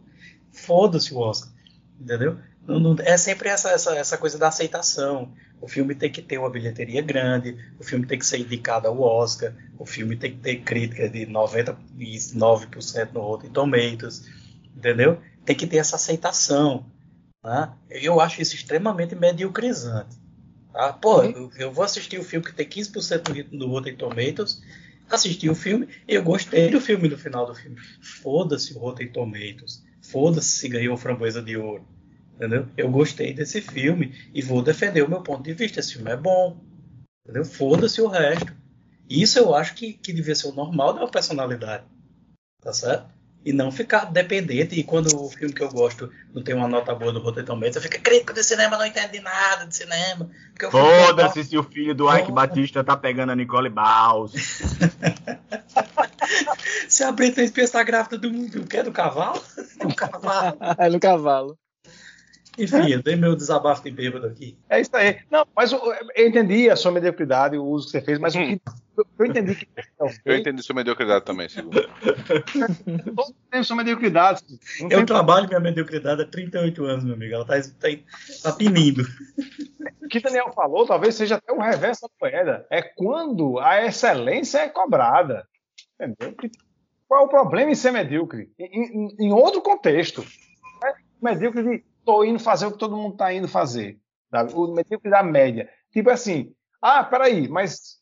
[0.52, 1.52] Foda-se o Oscar,
[2.00, 2.38] entendeu?
[2.66, 5.34] Não, não- é sempre essa, essa, essa coisa da aceitação.
[5.60, 9.00] O filme tem que ter uma bilheteria grande, o filme tem que ser indicado ao
[9.00, 14.24] Oscar, o filme tem que ter crítica de 99% no Rotten Tomatoes,
[14.76, 15.20] entendeu?
[15.44, 16.86] Tem que ter essa aceitação.
[17.44, 17.72] Né?
[17.90, 20.16] Eu acho isso extremamente mediocrizante.
[20.72, 20.94] Tá?
[20.94, 24.62] Pô, eu, eu vou assistir o filme que tem 15% no, Rotten Tomatoes
[25.10, 27.78] assisti o filme e eu gostei do filme no final do filme.
[28.22, 29.84] Foda-se o Rotten Tomatoes.
[30.02, 31.86] Foda-se se ganhou framboesa de ouro.
[32.38, 32.68] Entendeu?
[32.78, 35.80] Eu gostei desse filme e vou defender o meu ponto de vista.
[35.80, 36.56] Esse filme é bom.
[37.26, 37.44] Entendeu?
[37.44, 38.56] Foda-se o resto.
[39.10, 41.84] Isso eu acho que, que devia ser o normal da personalidade.
[42.62, 43.08] Tá certo?
[43.44, 44.80] E não ficar dependente.
[44.80, 47.78] E quando o filme que eu gosto não tem uma nota boa no Rotten Tomatoes,
[47.78, 50.30] eu fico crítico de cinema, não entende nada de cinema.
[50.70, 52.32] Foda-se se o filho do Ike.
[52.32, 54.34] Batista tá pegando a Nicole Baus.
[56.90, 59.42] Se a Britney Spears tá grávida do mundo, o que é do cavalo?
[59.80, 60.58] Do cavalo.
[60.78, 61.58] É no cavalo.
[62.58, 64.58] Enfim, eu dei meu desabafo de bêbado aqui.
[64.70, 65.20] É isso aí.
[65.30, 65.80] Não, mas eu,
[66.16, 68.60] eu entendi a sua mediocridade, o uso que você fez, mas o que
[68.98, 69.68] eu, eu entendi que
[70.26, 71.80] Eu entendi sua mediocridade também, segundo.
[73.16, 74.42] todos têm sua mediocridade.
[74.82, 77.34] Eu tem trabalho minha mediocridade há 38 anos, meu amigo.
[77.36, 77.88] Ela tá, tá,
[78.44, 79.04] tá pinindo.
[80.02, 82.66] O que Daniel falou talvez seja até o reverso da moeda.
[82.72, 85.48] É quando a excelência é cobrada.
[86.00, 86.36] Entendeu?
[87.08, 88.52] Qual é o problema em ser medíocre?
[88.60, 88.66] Em,
[89.06, 90.26] em- em outro contexto.
[90.84, 94.00] É medíocre de tô indo fazer o que todo mundo está indo fazer.
[94.32, 94.54] sabe?
[94.56, 95.70] O medíocre da média.
[95.92, 97.98] Tipo assim, ah, peraí, mas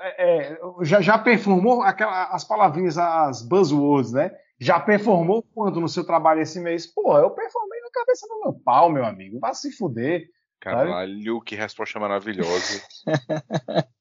[0.00, 4.30] é, é, já, já performou aquela, as palavrinhas, as buzzwords, né?
[4.60, 6.86] Já performou quanto no seu trabalho esse mês?
[6.86, 9.40] Pô, eu performei na cabeça do meu pau, meu amigo.
[9.40, 10.28] Vai se fuder.
[10.60, 12.82] Caralho, que resposta maravilhosa.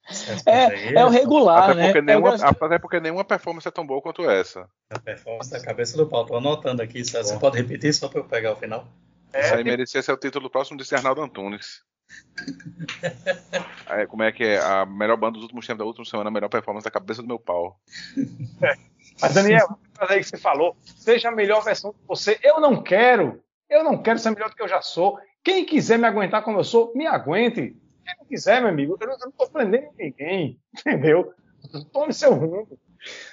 [0.46, 1.86] É, é o regular, até, né?
[1.86, 4.68] porque É nenhuma, até porque nenhuma performance é tão boa quanto essa.
[4.90, 6.26] A performance da cabeça do pau.
[6.26, 7.06] Tô anotando aqui.
[7.06, 8.86] Você você pode repetir só pra eu pegar o final?
[9.36, 11.82] Isso aí merecia ser o título do próximo desse Arnaldo Antunes.
[13.88, 14.60] Aí, como é que é?
[14.60, 17.28] A melhor banda dos últimos tempos da última semana, a melhor performance da cabeça do
[17.28, 17.80] meu pau.
[19.22, 22.40] Mas, Daniel, aí que você falou, seja a melhor versão de você.
[22.44, 23.42] Eu não quero.
[23.70, 25.20] Eu não quero ser melhor do que eu já sou.
[25.44, 27.76] Quem quiser me aguentar como eu sou, me aguente.
[28.06, 30.60] Quem não quiser, meu amigo, eu não, tô prendendo ninguém.
[30.80, 31.34] Entendeu?
[31.92, 32.80] Tome seu rumo.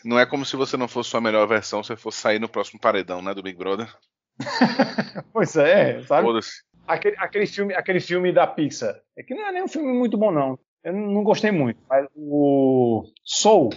[0.05, 2.81] Não é como se você não fosse sua melhor versão, você fosse sair no próximo
[2.81, 3.89] paredão, né, do Big Brother.
[5.33, 6.27] Pois é, sabe?
[6.27, 6.63] Foda-se.
[6.87, 9.01] Aquele, aquele, filme, aquele filme da Pixar.
[9.17, 10.59] É que não é nem um filme muito bom, não.
[10.83, 11.79] Eu não gostei muito.
[11.89, 13.71] Mas o Soul,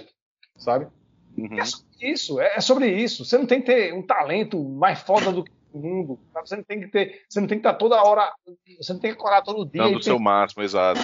[0.57, 0.87] sabe?
[1.37, 1.59] Uhum.
[1.59, 3.25] É sobre isso, é é sobre isso.
[3.25, 6.19] Você não tem que ter um talento mais foda do que o mundo.
[6.33, 6.47] sabe?
[6.49, 8.31] Você não tem que ter, você não tem que estar toda hora,
[8.79, 9.83] você não tem que acordar todo dia.
[9.83, 10.99] Dando o seu máximo, exato.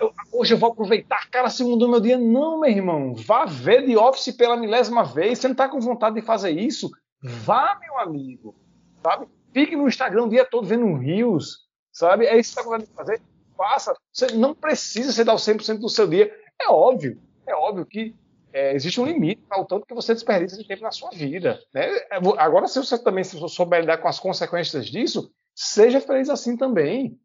[0.00, 2.16] eu- hoje eu vou aproveitar cada segundo do meu dia.
[2.16, 3.14] Não, meu irmão.
[3.14, 5.38] Vá ver The Office pela milésima vez.
[5.38, 6.90] Você não tá com vontade de fazer isso?
[7.24, 8.54] Vá, meu amigo.
[9.02, 9.26] Sabe?
[9.52, 11.66] Fique no Instagram o dia todo vendo Rios.
[11.90, 12.26] Sabe?
[12.26, 13.22] É isso que tá com vontade de fazer.
[13.56, 13.94] Faça.
[14.12, 16.30] Você não precisa você dar o 100% do seu dia.
[16.60, 17.18] É óbvio.
[17.46, 18.14] É óbvio que
[18.52, 21.60] é, existe um limite ao tanto que você desperdiça de tempo na sua vida.
[21.72, 21.86] Né?
[22.10, 27.18] É, Agora, se você também souber lidar com as consequências disso, seja feliz assim também.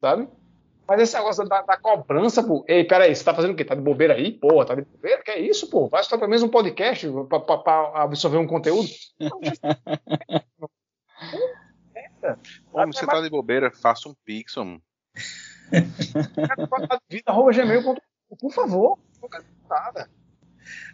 [0.00, 0.28] Sabe?
[0.88, 2.64] Mas esse negócio da, da cobrança, pô.
[2.68, 3.64] Ei, peraí, você tá fazendo o quê?
[3.64, 4.32] Tá de bobeira aí?
[4.32, 5.22] Pô, tá de bobeira?
[5.22, 5.88] Que é isso, pô?
[5.88, 8.88] Vai estar pelo menos um podcast pra, pra- pra absorver um conteúdo?
[9.18, 9.40] Não,
[12.72, 14.80] Como você tá de bobeira, faça um pix, mano.
[17.52, 18.98] gmail.com, por favor.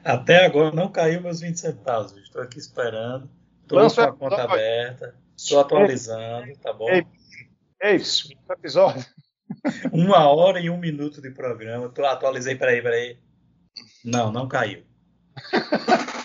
[0.04, 2.16] Até agora não caiu meus 20 centavos.
[2.16, 3.30] Estou aqui esperando.
[3.62, 5.16] Estou com a conta aberta.
[5.36, 6.88] Estou atualizando, tá bom?
[6.88, 7.06] Ei.
[7.82, 9.04] Ei, esse episódio.
[9.92, 11.88] Uma hora e um minuto de programa.
[11.88, 13.18] Tô, atualizei, peraí, peraí.
[14.04, 14.82] Não, não caiu.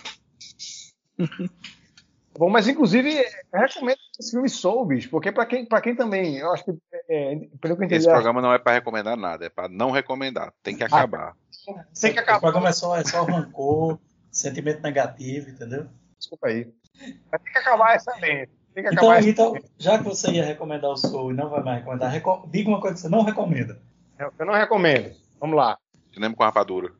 [2.38, 3.10] Bom, mas inclusive,
[3.52, 6.72] recomendo esse filme Soul, bicho, porque pra quem, pra quem também, eu acho que,
[7.10, 9.90] é, pelo que eu entendi, Esse programa não é pra recomendar nada, é pra não
[9.90, 10.54] recomendar.
[10.62, 11.36] Tem Ah, que acabar.
[12.00, 12.40] tem que O acabar.
[12.40, 13.98] programa é só, é só rancor,
[14.32, 15.88] sentimento negativo, entendeu?
[16.20, 16.72] Desculpa aí.
[17.32, 18.52] Mas tem que acabar essa lente.
[18.80, 21.80] Então, acabar essa então, já que você ia recomendar o Soul e não vai mais
[21.80, 23.80] recomendar, reco- diga uma coisa que você não recomenda.
[24.20, 25.12] Eu eu não recomendo.
[25.40, 25.78] Vamos lá.
[26.14, 26.92] Cinema com rapadura.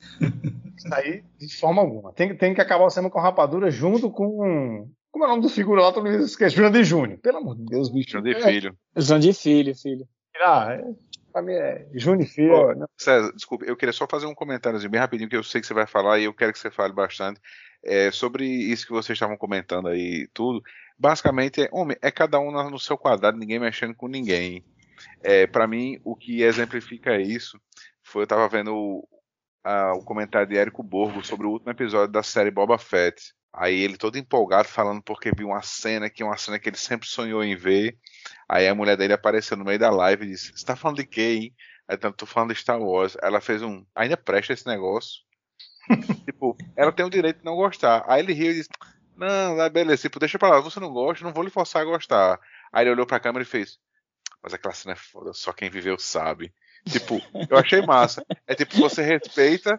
[0.76, 2.12] Isso aí, de forma alguma.
[2.12, 4.88] Tem, que- tem que acabar o cinema com rapadura junto com.
[5.10, 5.92] Como é o nome do figura lá?
[5.92, 6.56] Todo mundo esquece.
[6.56, 7.18] Jurandir Júnior.
[7.18, 8.20] Pelo amor de Deus, bicho.
[8.22, 8.76] De É, Filho.
[9.20, 10.08] De filho, filho.
[10.42, 10.84] Ah, é,
[11.32, 12.54] pra mim é Júnior Filho.
[12.54, 12.86] Ô, não.
[12.98, 15.74] César, desculpa, eu queria só fazer um comentáriozinho bem rapidinho, que eu sei que você
[15.74, 17.38] vai falar e eu quero que você fale bastante.
[17.84, 20.62] É, sobre isso que vocês estavam comentando aí, tudo.
[20.98, 24.64] Basicamente, é, homem, é cada um no seu quadrado, ninguém mexendo com ninguém.
[25.22, 27.60] É, para mim, o que exemplifica isso
[28.02, 29.08] foi eu tava vendo o,
[29.64, 33.34] a- o comentário de Érico Borgo sobre o último episódio da série Boba Fett.
[33.52, 36.76] Aí ele todo empolgado falando porque viu uma cena que é uma cena que ele
[36.76, 37.98] sempre sonhou em ver.
[38.48, 41.06] Aí a mulher dele apareceu no meio da live e disse: Você tá falando de
[41.06, 41.54] quê, hein?
[41.88, 43.16] Aí tô falando de Star Wars.
[43.22, 43.84] Ela fez um.
[43.94, 45.20] Ainda presta esse negócio.
[46.24, 48.04] Tipo, ela tem o direito de não gostar.
[48.06, 48.68] Aí ele riu e disse:
[49.16, 51.84] Não, ah, beleza, tipo, deixa pra lá, você não gosta, não vou lhe forçar a
[51.84, 52.38] gostar.
[52.72, 53.78] Aí ele olhou pra câmera e fez:
[54.42, 56.52] Mas aquela cena é foda, só quem viveu sabe.
[56.88, 58.24] Tipo, eu achei massa.
[58.46, 59.78] É tipo, você respeita,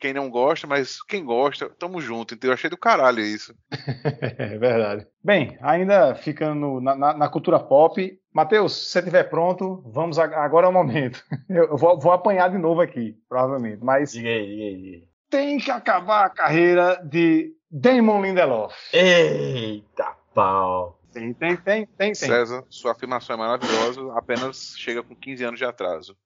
[0.00, 2.34] quem não gosta, mas quem gosta, tamo junto.
[2.34, 3.54] Então eu achei do caralho isso.
[4.38, 5.06] É verdade.
[5.22, 10.24] Bem, ainda ficando na, na- na cultura pop, Matheus, se você estiver pronto, vamos a-
[10.44, 11.22] agora é o momento.
[11.48, 15.08] Eu vou, vou apanhar de novo aqui, provavelmente, mas Diga aí, diga aí, diga aí.
[15.30, 18.74] Tem que acabar a carreira de Damon Lindelof.
[18.92, 20.98] Eita pau.
[21.12, 22.14] Tem, tem, tem, tem, tem.
[22.14, 26.16] César, sua afirmação é maravilhosa, apenas chega com 15 anos de atraso.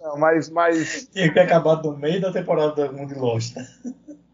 [0.00, 3.56] Não, mas, mas Tinha que ter acabado no meio da temporada 1 de Lost.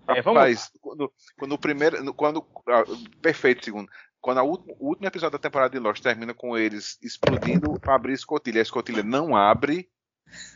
[0.09, 2.13] É, vamos Rapaz, quando, quando o primeiro.
[2.15, 2.85] Quando, ah,
[3.21, 3.89] perfeito, segundo.
[4.21, 8.13] Quando a última- o último episódio da temporada de Lost termina com eles explodindo abrir
[8.13, 8.61] a escotilha.
[8.61, 9.89] A escotilha não abre.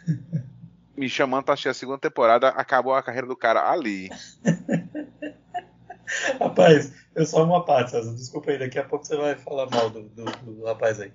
[0.97, 4.09] Me chamando pra assistir a segunda temporada, acabou a carreira do cara ali.
[6.41, 8.14] Rapaz, eu só uma parte, César.
[8.14, 11.12] Desculpa aí, daqui a pouco você vai falar mal do, do, do rapaz aí.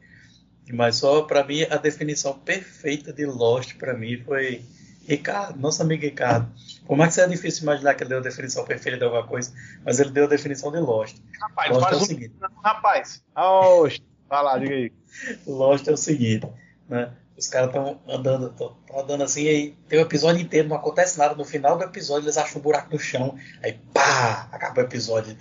[0.72, 4.64] Mas só pra mim, a definição perfeita de Lost pra mim foi
[5.07, 6.49] Ricardo, nosso amigo Ricardo.
[6.86, 9.51] Por mais que seja difícil imaginar que ele deu a definição perfeita de alguma coisa,
[9.84, 11.18] mas ele deu a definição de Lost.
[11.39, 12.36] rapaz, Lost é o um seguinte.
[12.64, 13.24] rapaz.
[13.36, 14.91] Oxe, vai lá, diga aí.
[15.47, 16.47] Lost é o seguinte,
[16.88, 17.12] né?
[17.41, 18.53] Os caras estão andando,
[18.95, 21.33] andando assim, aí tem o episódio inteiro, não acontece nada.
[21.33, 23.35] No final do episódio, eles acham um buraco no chão.
[23.63, 25.35] Aí, pá, acaba o episódio.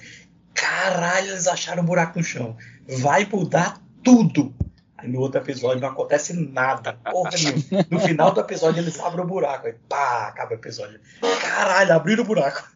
[0.55, 2.57] Caralho, eles acharam um buraco no chão.
[2.88, 4.55] Vai mudar tudo.
[4.96, 7.86] Aí no outro episódio não acontece nada, porra nenhuma.
[7.90, 9.66] No final do episódio, eles abrem o buraco.
[9.66, 10.98] Aí, pá, acaba o episódio.
[11.42, 12.66] Caralho, abriram o buraco.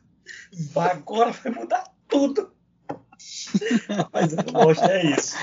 [0.77, 2.53] Agora vai mudar tudo.
[4.13, 5.35] Mas Lost é isso.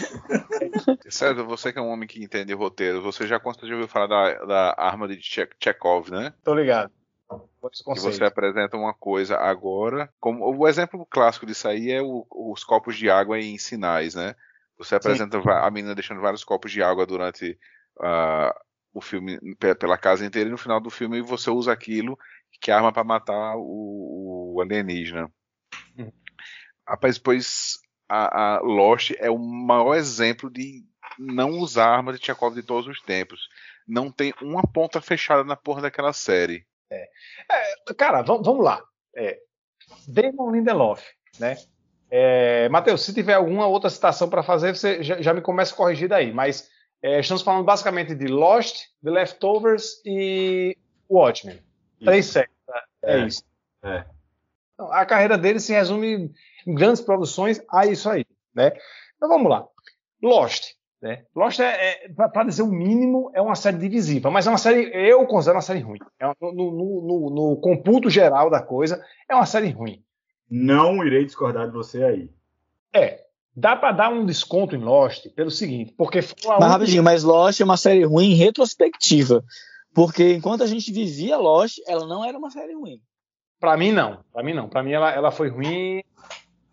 [1.12, 4.45] César, você que é um homem que entende roteiro, você já de ouvir falar da,
[4.45, 6.34] da arma de Che- Chekhov, né?
[6.43, 6.91] Tô ligado.
[7.93, 10.12] Que você apresenta uma coisa agora.
[10.20, 14.36] Como o exemplo clássico disso aí é o- os copos de água em sinais, né?
[14.78, 17.57] Você apresenta va- a menina deixando vários copos de água durante
[17.99, 18.53] ah,
[18.93, 22.18] o filme pe- pela casa inteira e no final do filme você usa aquilo
[22.59, 25.32] que é arma para matar o, o alienígena.
[25.97, 26.12] Uhum.
[26.88, 30.84] Rapaz, pois a, a Lost é o maior exemplo de
[31.18, 33.47] não usar a arma de Chekhov de todos os tempos.
[33.88, 36.66] Não tem uma ponta fechada na porra daquela série.
[37.97, 38.82] Cara, vamos, lá.
[39.16, 39.39] É,
[40.07, 41.03] Damon Lindelof,
[41.39, 41.57] né?
[42.09, 45.78] É, Matheus, se tiver alguma outra citação para fazer, você já, já me começa a
[45.78, 46.34] corrigir daí.
[46.34, 46.70] Mas
[47.01, 50.78] é, estamos falando basicamente de Lost, The Leftovers e
[51.09, 51.62] Watchmen.
[52.03, 52.51] Três séries.
[52.66, 52.84] tá?
[53.03, 53.26] É, É.
[53.26, 53.43] isso.
[53.84, 54.05] É.
[54.74, 56.34] Então, a carreira dele se resume
[56.68, 58.72] em grandes produções a isso aí, né?
[59.16, 59.66] Então vamos lá.
[60.22, 61.24] Lost, né?
[61.36, 65.26] Lost é, para dizer o mínimo, é uma série divisiva, mas é uma série, eu
[65.26, 65.99] considero uma série ruim.
[66.20, 70.04] É uma- no, no, no, no computo geral da coisa, é uma série ruim.
[70.49, 72.30] Não irei discordar de você aí.
[72.93, 73.22] É,
[73.56, 77.04] dá para dar um desconto em Lost pelo seguinte, porque foi uma Mas única- rapidinho,
[77.04, 79.43] mas Lost é uma série ruim em retrospectiva.
[79.93, 83.02] Porque enquanto a gente vivia Lost, ela não era uma série ruim.
[83.60, 86.02] Pra mim não, para mim não, para mim ela, ela foi ruim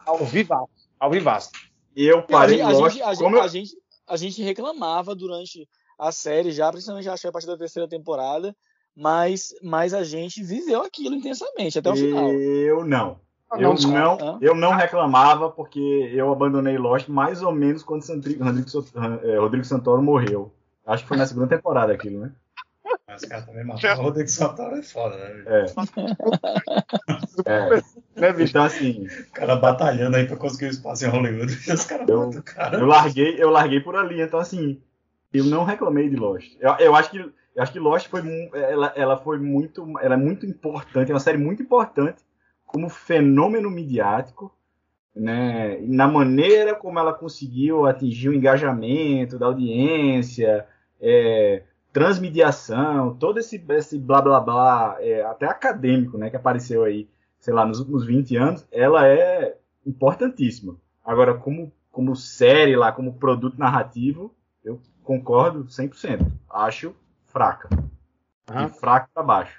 [0.07, 0.69] ao vivaço,
[1.01, 1.51] ao vivaço.
[1.97, 3.77] Eu A parei gente, a Lost gente- a gente- como eu- a gente-
[4.09, 8.55] a gente reclamava durante a série já, principalmente acho que a partir da terceira temporada,
[8.97, 12.33] mas, mas a gente viveu aquilo intensamente até o final.
[12.33, 13.21] Eu não.
[13.53, 15.81] Eu Eu não não, eu não reclamava porque
[16.13, 18.69] eu abandonei Lost mais ou menos quando Sandri- Rodrigo,
[19.25, 20.53] eh, Rodrigo Santoro morreu.
[20.87, 22.33] Acho que foi na segunda temporada aquilo, né?
[23.07, 25.45] Mas cara também matar o Rodrigo Santoro é foda, né?
[25.47, 25.65] É.
[27.47, 27.83] É.
[28.21, 28.51] Né, bicho?
[28.51, 31.53] Então assim, O cara batalhando aí pra conseguir o espaço em Hollywood.
[31.73, 32.79] Os caras Eu- cara.
[32.79, 34.21] eu larguei, eu larguei por ali.
[34.21, 34.81] Então assim,
[35.33, 36.57] eu não reclamei de Lost.
[36.61, 38.23] Eu, eu acho que eu acho que Lost foi
[38.55, 42.23] ela, ela foi muito, ela é muito importante, é uma série muito importante
[42.65, 44.55] como fenômeno midiático,
[45.17, 45.79] né?
[45.83, 50.67] Na maneira como ela conseguiu atingir o engajamento da audiência,
[51.01, 51.63] é,
[51.93, 57.09] transmediação, todo esse, esse blá blá blá, é, até acadêmico, né, que apareceu aí,
[57.49, 60.77] sei lá, nos últimos 20 anos, ela é importantíssima.
[61.03, 66.31] Agora, como, como série lá, como produto narrativo, eu concordo 100%.
[66.51, 66.95] Acho
[67.25, 67.71] fraca.
[68.51, 68.67] Aham.
[68.67, 69.59] De fraco para baixo.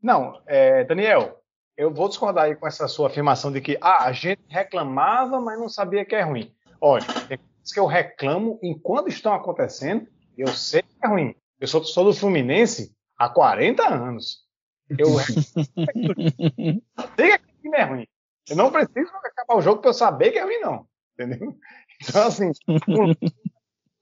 [0.00, 1.42] Não, é, Daniel,
[1.76, 5.58] eu vou discordar aí com essa sua afirmação de que ah, a gente reclamava, mas
[5.58, 6.54] não sabia que é ruim.
[6.80, 10.06] Olha, tem coisas que eu reclamo enquanto estão acontecendo,
[10.38, 11.34] e eu sei que é ruim.
[11.58, 14.44] Eu sou, sou do Fluminense há 40 anos.
[14.88, 15.16] Eu
[17.16, 18.06] diga que time é ruim.
[18.48, 20.86] Eu não preciso acabar o jogo para eu saber que é ruim, não.
[21.14, 21.56] Entendeu?
[22.02, 22.50] Então, assim,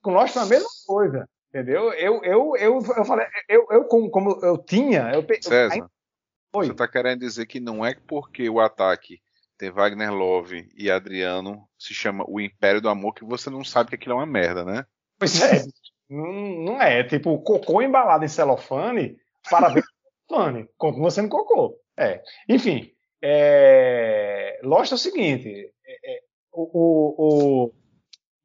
[0.03, 1.28] com, Lost foi a mesma coisa.
[1.51, 1.93] Entendeu?
[1.93, 5.91] Eu, eu, eu, eu falei, eu, eu como, como eu tinha, eu, eu César, ainda-
[6.55, 6.66] Oi.
[6.66, 9.20] você tá querendo dizer que não é porque o ataque
[9.59, 13.91] tem Wagner Love e Adriano se chama O Império do Amor que você não sabe
[13.91, 14.85] que aquilo é uma merda, né?
[15.18, 15.62] Pois é.
[16.09, 16.33] Não,
[16.64, 17.05] não é.
[17.05, 19.16] Tipo, cocô embalado em celofane,
[19.51, 19.85] parabéns
[20.29, 20.68] celofane.
[20.77, 21.79] Continua sendo cocô.
[21.97, 22.23] É.
[22.49, 22.91] Enfim,
[23.23, 24.61] é...
[24.62, 25.73] Lost é o seguinte.
[25.87, 26.20] é- é,
[26.53, 27.14] o, o,
[27.66, 27.73] o-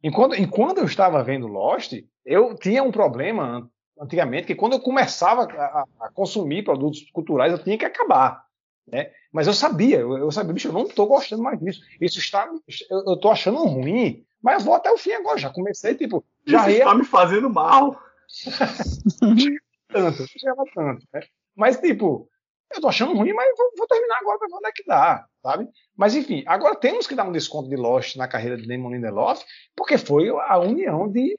[0.03, 3.69] Enquanto, enquanto eu estava vendo Lost, eu tinha um problema an-
[3.99, 8.45] antigamente, que quando eu começava a, a- consumir produtos culturais, eu tinha que acabar.
[8.87, 9.11] Né?
[9.33, 11.81] Mas eu sabia, eu, eu sabia, bicho, eu não estou gostando mais disso.
[11.99, 12.47] Isso está.
[12.89, 15.37] Eu, tô achando ruim, mas eu vou até o fim agora.
[15.39, 17.99] Já comecei, tipo, já Isso ia está me fazendo mal.
[19.89, 21.21] tanto, chegava tanto, né?
[21.57, 22.29] Mas, tipo,
[22.73, 25.25] eu tô achando ruim, mas vou, vou terminar agora pra ver onde é que dá,
[25.41, 25.67] sabe?
[25.95, 29.43] Mas, enfim, agora temos que dar um desconto de Lost na carreira de Damon Lindelof,
[29.75, 31.37] porque foi a união de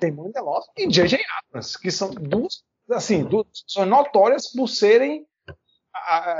[0.00, 1.20] Damon Lindelof e J.J.
[1.38, 5.26] Abrams, que são duas, assim, duas, são notórias por serem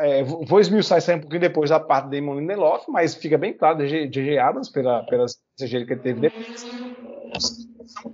[0.03, 3.39] é, vou esmiuçar isso aí um pouquinho depois da parte de Damon Lindelof, mas fica
[3.39, 4.39] bem claro, J.J.
[4.39, 8.13] Abrams, pela, pelas CG que ele teve depois, são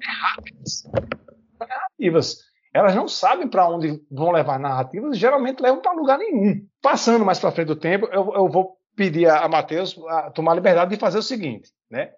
[1.59, 2.50] narrativas.
[2.73, 6.65] Elas não sabem para onde vão levar narrativas, geralmente levam para lugar nenhum.
[6.81, 10.53] Passando mais para frente do tempo, eu, eu vou pedir a, a Matheus a tomar
[10.53, 12.13] a liberdade de fazer o seguinte, né?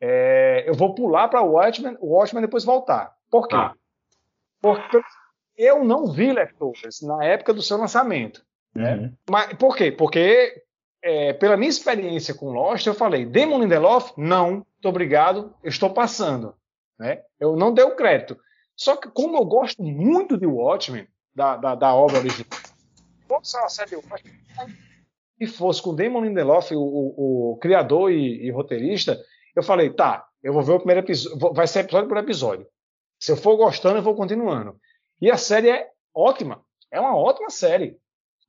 [0.00, 3.14] É, eu vou pular para o Watchmen, o Watchmen depois voltar.
[3.30, 3.56] Por quê?
[3.56, 3.74] Tá.
[4.60, 5.00] Porque
[5.56, 8.44] eu não vi Leftovers na época do seu lançamento.
[8.76, 9.14] Uhum.
[9.30, 9.90] Mas por quê?
[9.92, 10.62] Porque
[11.02, 16.54] é, pela minha experiência com Lost, eu falei, Damon Lindelof, não, muito obrigado, estou passando.
[16.98, 17.22] Né?
[17.38, 18.36] Eu não dei o crédito.
[18.76, 22.48] Só que como eu gosto muito de Watchmen, da, da, da obra original,
[23.28, 23.96] fosse uma série
[25.38, 29.20] se fosse com Damon Lindelof, o, o, o criador e, e roteirista,
[29.54, 32.66] eu falei, tá, eu vou ver o primeiro episódio, vai ser episódio por episódio.
[33.18, 34.78] Se eu for gostando, eu vou continuando.
[35.20, 37.96] E a série é ótima, é uma ótima série.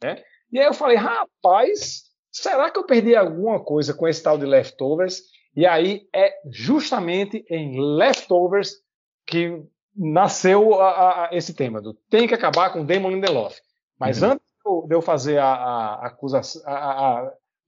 [0.04, 0.24] Né?
[0.52, 4.46] E aí eu falei, rapaz, será que eu perdi alguma coisa com esse tal de
[4.46, 5.22] Leftovers?
[5.56, 8.74] E aí é justamente em Leftovers
[9.26, 9.64] que
[9.96, 13.58] nasceu a- a- esse tema do tem que acabar com Damon Lindelof.
[14.00, 14.32] Mas Uhum.
[14.32, 14.46] antes
[14.88, 16.62] de eu- fazer a, a, acusação,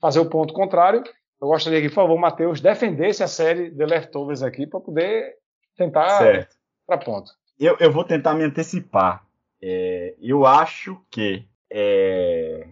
[0.01, 1.03] fazer o ponto contrário,
[1.41, 5.35] eu gostaria que, por favor, Matheus, defendesse a série The Leftovers aqui para poder
[5.77, 6.55] tentar Certo.
[6.85, 7.31] para ponto.
[7.59, 9.25] Eu, eu vou tentar me antecipar.
[9.61, 12.67] É, eu acho que é,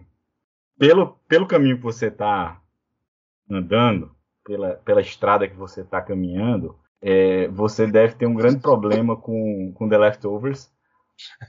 [0.78, 2.60] pelo, pelo caminho que você está
[3.50, 9.16] andando, pela, pela estrada que você está caminhando, é, você deve ter um grande problema
[9.16, 10.70] com, com The Leftovers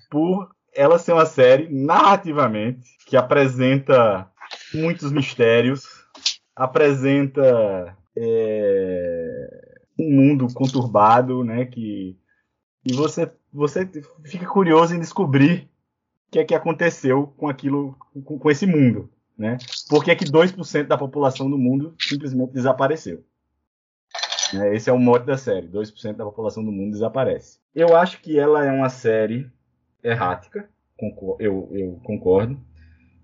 [0.09, 4.29] por ela ser uma série narrativamente que apresenta
[4.73, 5.85] muitos mistérios,
[6.55, 12.17] apresenta é, um mundo conturbado, né, que
[12.85, 13.89] e você você
[14.23, 15.69] fica curioso em descobrir
[16.27, 19.57] o que é que aconteceu com aquilo, com, com esse mundo, né?
[19.89, 23.23] Por que é que 2% da população do mundo simplesmente desapareceu?
[24.53, 27.59] Né, Esse é o mote da série, 2% da população do mundo desaparece.
[27.73, 29.49] Eu acho que ela é uma série
[30.03, 30.69] errática,
[31.39, 32.59] eu, eu concordo.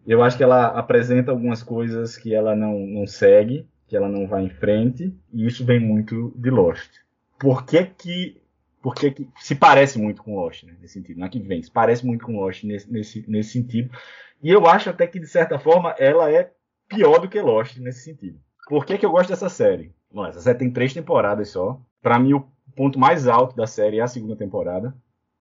[0.06, 4.28] Eu acho que ela apresenta algumas coisas que ela não, não segue, que ela não
[4.28, 6.92] vai em frente, e isso vem muito de Lost.
[7.40, 8.44] Por que que
[8.82, 11.72] porque que se parece muito com Lost, né, nesse sentido, não é que vem, se
[11.72, 13.90] parece muito com Lost nesse, nesse, nesse sentido.
[14.42, 16.52] E eu acho até que, de certa forma, ela é
[16.90, 18.38] pior do que Lost nesse sentido.
[18.68, 19.94] Por que, que eu gosto dessa série?
[20.12, 21.80] Bom, essa série tem três temporadas só.
[22.02, 24.96] Para mim, o ponto mais alto da série é a segunda temporada.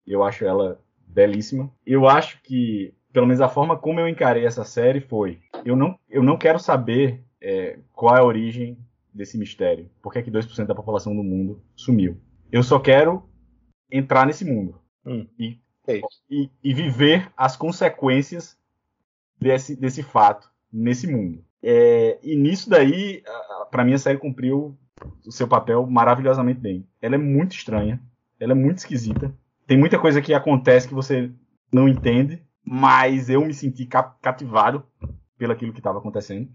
[0.05, 1.71] Eu acho ela belíssima.
[1.85, 5.97] Eu acho que, pelo menos a forma como eu encarei essa série foi: eu não,
[6.09, 8.77] eu não quero saber é, qual é a origem
[9.13, 9.89] desse mistério.
[10.01, 12.17] Por que, é que 2% da população do mundo sumiu?
[12.51, 13.23] Eu só quero
[13.91, 15.25] entrar nesse mundo Hum.
[15.37, 16.01] e, Ok.
[16.29, 18.57] e, e viver as consequências
[19.39, 21.43] desse, desse fato nesse mundo.
[21.61, 23.23] É, e nisso daí,
[23.71, 24.77] para mim, a série cumpriu
[25.25, 26.87] o seu papel maravilhosamente bem.
[27.01, 28.01] Ela é muito estranha,
[28.39, 29.33] ela é muito esquisita.
[29.67, 31.31] Tem muita coisa que acontece que você
[31.71, 34.83] não entende, mas eu me senti ca- cativado
[35.37, 36.49] pelo aquilo que estava acontecendo.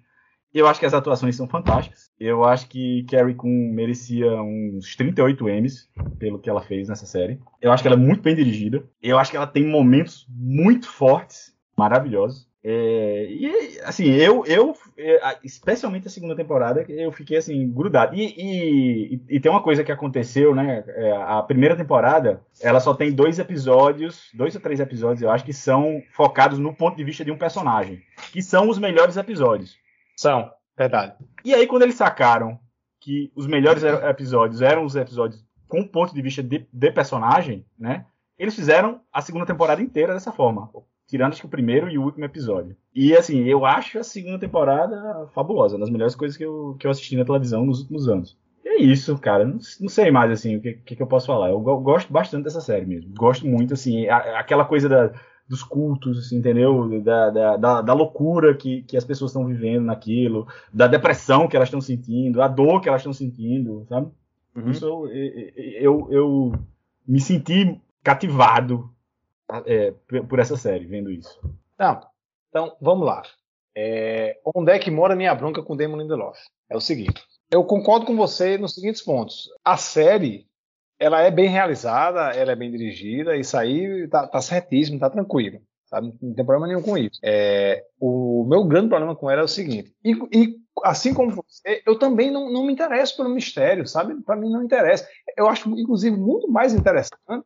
[0.53, 2.11] Eu acho que as atuações são fantásticas.
[2.19, 7.41] Eu acho que Carrie Coon merecia uns 38 M's pelo que ela fez nessa série.
[7.61, 8.85] Eu acho que ela é muito bem dirigida.
[9.03, 12.49] Eu acho que ela tem momentos muito fortes, maravilhosos.
[12.66, 18.15] É, e assim, eu, eu, é, especialmente a segunda temporada, eu fiquei assim, grudado.
[18.15, 20.82] E, e, e tem uma coisa que aconteceu, né?
[20.89, 25.45] é, a primeira temporada, ela só tem dois episódios, dois ou três episódios, eu acho,
[25.45, 29.77] que são focados no ponto de vista de um personagem, que são os melhores episódios.
[30.16, 31.15] São, verdade.
[31.45, 32.59] E aí, quando eles sacaram
[32.99, 37.66] que os melhores episódios eram os episódios com o ponto de vista de, de personagem,
[37.78, 38.07] né?
[38.39, 40.70] Eles fizeram a segunda temporada inteira dessa forma.
[41.07, 42.77] Tirando acho que o primeiro e o último episódio.
[42.95, 46.87] E assim, eu acho a segunda temporada fabulosa, uma das melhores coisas que eu, que
[46.87, 48.37] eu assisti na televisão nos últimos anos.
[48.65, 49.45] é isso, cara.
[49.45, 51.51] Não, não sei mais assim o que, que, que eu posso falar.
[51.51, 53.13] Eu go- gosto bastante dessa série mesmo.
[53.15, 55.13] Gosto muito, assim, a- aquela coisa da-
[55.47, 56.89] dos cultos, assim, entendeu?
[57.03, 61.55] Da, da, da, da loucura que, que as pessoas estão vivendo naquilo, da depressão que
[61.55, 64.09] elas estão sentindo, a dor que elas estão sentindo, sabe?
[64.57, 64.71] Uhum.
[64.71, 65.09] Isso eu,
[65.81, 66.53] eu, eu
[67.07, 68.89] me senti cativado
[69.67, 71.41] é, por essa série, vendo isso.
[71.79, 72.01] Não.
[72.49, 73.23] Então, vamos lá.
[73.77, 76.39] É, onde é que mora minha bronca com Damon Lindelof?
[76.71, 77.23] É o seguinte.
[77.51, 79.49] Eu concordo com você nos seguintes pontos.
[79.65, 80.47] A série,
[80.99, 85.61] ela é bem realizada, ela é bem dirigida, isso aí tá, tá certíssimo, tá tranquilo.
[85.87, 86.15] sabe?
[86.23, 87.19] Não tem problema nenhum com isso.
[87.23, 89.93] É, o meu grande problema com ela é o seguinte.
[90.05, 94.15] E, e assim como você, eu também não, não me interesso pelo mistério, sabe?
[94.23, 95.09] Para mim não interessa.
[95.37, 97.45] Eu acho, inclusive, muito mais interessante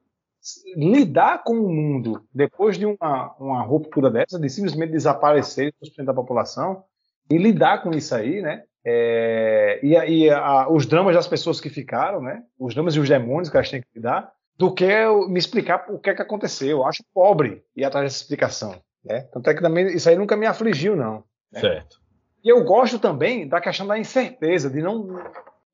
[0.77, 5.73] lidar com o mundo depois de uma, uma ruptura dessa, de simplesmente desaparecer
[6.05, 6.85] da população,
[7.31, 8.63] e lidar com isso aí, né?
[8.85, 12.43] É, e e a, os dramas das pessoas que ficaram, né?
[12.59, 15.87] Os dramas e os demônios que elas têm que lidar, do que eu me explicar
[15.89, 16.69] o que é que aconteceu.
[16.69, 18.81] Eu acho pobre ir atrás dessa explicação.
[19.05, 19.21] Né?
[19.33, 21.23] Tanto é que também isso aí nunca me afligiu, não.
[21.53, 21.61] Né?
[21.61, 22.01] Certo.
[22.43, 25.23] E eu gosto também da questão da incerteza, de não.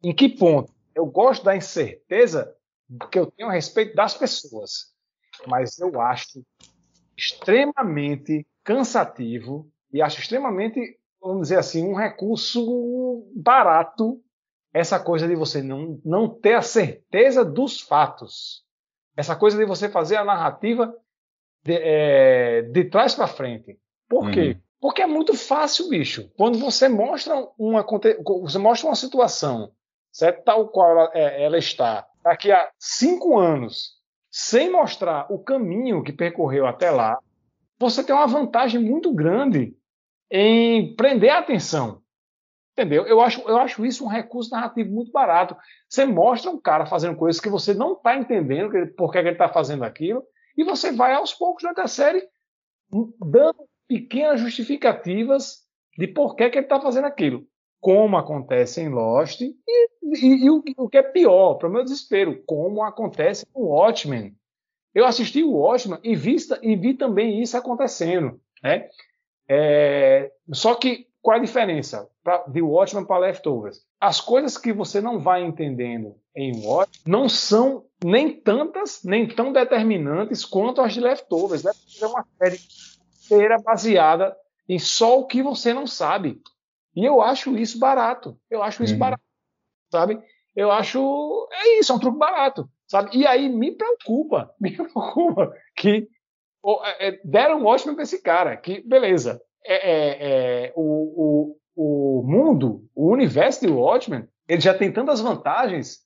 [0.02, 0.72] Em que ponto?
[0.94, 2.55] Eu gosto da incerteza
[3.10, 4.94] que eu tenho respeito das pessoas.
[5.46, 6.44] Mas eu acho
[7.16, 14.20] extremamente cansativo e acho extremamente, vamos dizer assim, um recurso barato
[14.74, 18.64] essa coisa de você não, não ter a certeza dos fatos.
[19.16, 20.92] Essa coisa de você fazer a narrativa
[21.62, 23.78] de, é, de trás para frente.
[24.08, 24.48] Por quê?
[24.48, 24.60] Uhum.
[24.80, 26.28] Porque é muito fácil, bicho.
[26.36, 27.86] Quando você mostra uma,
[28.42, 29.72] você mostra uma situação,
[30.10, 30.42] certo?
[30.42, 33.92] tal qual ela, é, ela está, daqui a cinco anos,
[34.30, 37.18] sem mostrar o caminho que percorreu até lá,
[37.78, 39.76] você tem uma vantagem muito grande
[40.30, 42.02] em prender a atenção.
[42.72, 43.06] Entendeu?
[43.06, 45.56] Eu acho, eu acho isso um recurso narrativo muito barato.
[45.88, 49.48] Você mostra um cara fazendo coisas que você não está entendendo por que ele está
[49.48, 50.24] fazendo aquilo,
[50.56, 52.26] e você vai aos poucos durante a série
[53.20, 55.64] dando pequenas justificativas
[55.96, 57.46] de por que, que ele está fazendo aquilo.
[57.85, 59.55] Como acontece em Lost, e,
[60.02, 64.35] e- e o, o que é pior, para o meu desespero, como acontece no Watchmen.
[64.94, 68.40] Eu assisti o Watchmen e vi, e vi também isso acontecendo.
[68.62, 68.89] Né?
[69.47, 73.82] É, só que qual a diferença pra, de Watchmen para Leftovers?
[74.01, 79.52] As coisas que você não vai entendendo em Watchmen não são nem tantas, nem tão
[79.52, 81.62] determinantes quanto as de Leftovers.
[81.65, 82.59] Leftovers é uma série
[83.27, 84.35] inteira baseada
[84.66, 86.40] em só o que você não sabe.
[86.94, 88.38] E eu acho isso barato.
[88.50, 88.98] Eu acho isso Uhum.
[88.98, 89.22] barato,
[89.90, 90.20] sabe?
[90.54, 93.16] Eu acho é isso, é um truque barato, sabe?
[93.16, 96.08] E aí me preocupa, me preocupa que
[96.84, 102.20] é, é, deram um ótimo para esse cara, que beleza, é, é, é, o, o,
[102.20, 106.04] o mundo, o universo de Watchmen, ele já tem tantas vantagens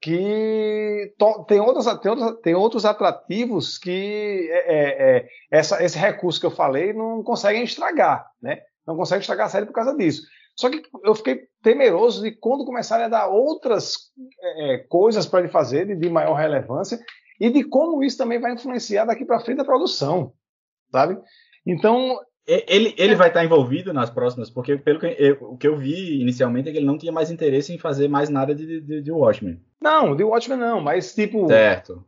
[0.00, 1.14] que
[1.46, 6.46] tem, outras, tem, outros, tem outros atrativos que é, é, é, essa, esse recurso que
[6.46, 8.62] eu falei não conseguem estragar, né?
[8.86, 10.22] Não conseguem estragar a série por causa disso.
[10.56, 14.10] Só que eu fiquei temeroso de quando começarem a dar outras
[14.40, 16.98] é, é, coisas para ele fazer de, de maior relevância
[17.40, 20.32] e de como isso também vai influenciar daqui para frente a produção,
[20.90, 21.18] sabe?
[21.66, 25.78] Então, Ele, ele vai estar envolvido nas próximas, porque pelo que eu, o que eu
[25.78, 29.00] vi inicialmente é que ele não tinha mais interesse em fazer mais nada de, de,
[29.00, 29.60] de Watchmen.
[29.80, 32.04] não, de Watchmen não, mas tipo, Certo.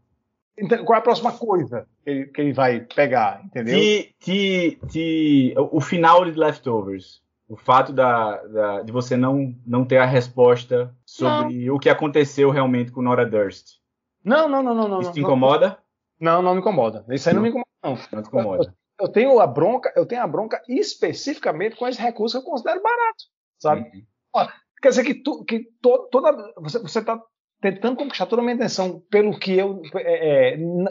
[0.57, 3.79] Então, qual é a próxima coisa que ele, que ele vai pegar, entendeu?
[3.79, 9.85] Te, te, te, o final de Leftovers, o fato da, da- de você não, não
[9.85, 13.79] ter a resposta sobre o que aconteceu realmente com Nora Durst.
[14.25, 15.01] Não, não, não, não, não.
[15.01, 15.79] Isso te não, incomoda?
[16.19, 17.05] Não, não me incomoda.
[17.11, 17.99] Isso aí não, me incomoda, não.
[18.13, 18.75] Não te incomoda.
[19.01, 22.81] Eu tenho a bronca, eu tenho a bronca especificamente com esse recurso que eu considero
[22.81, 23.25] barato,
[23.59, 23.81] sabe?
[23.83, 24.47] Uhum.
[24.81, 27.21] Quer dizer que, tu, que to, toda você você está
[27.65, 30.87] tentando conquistar toda a minha atenção pelo que eu é, é, n-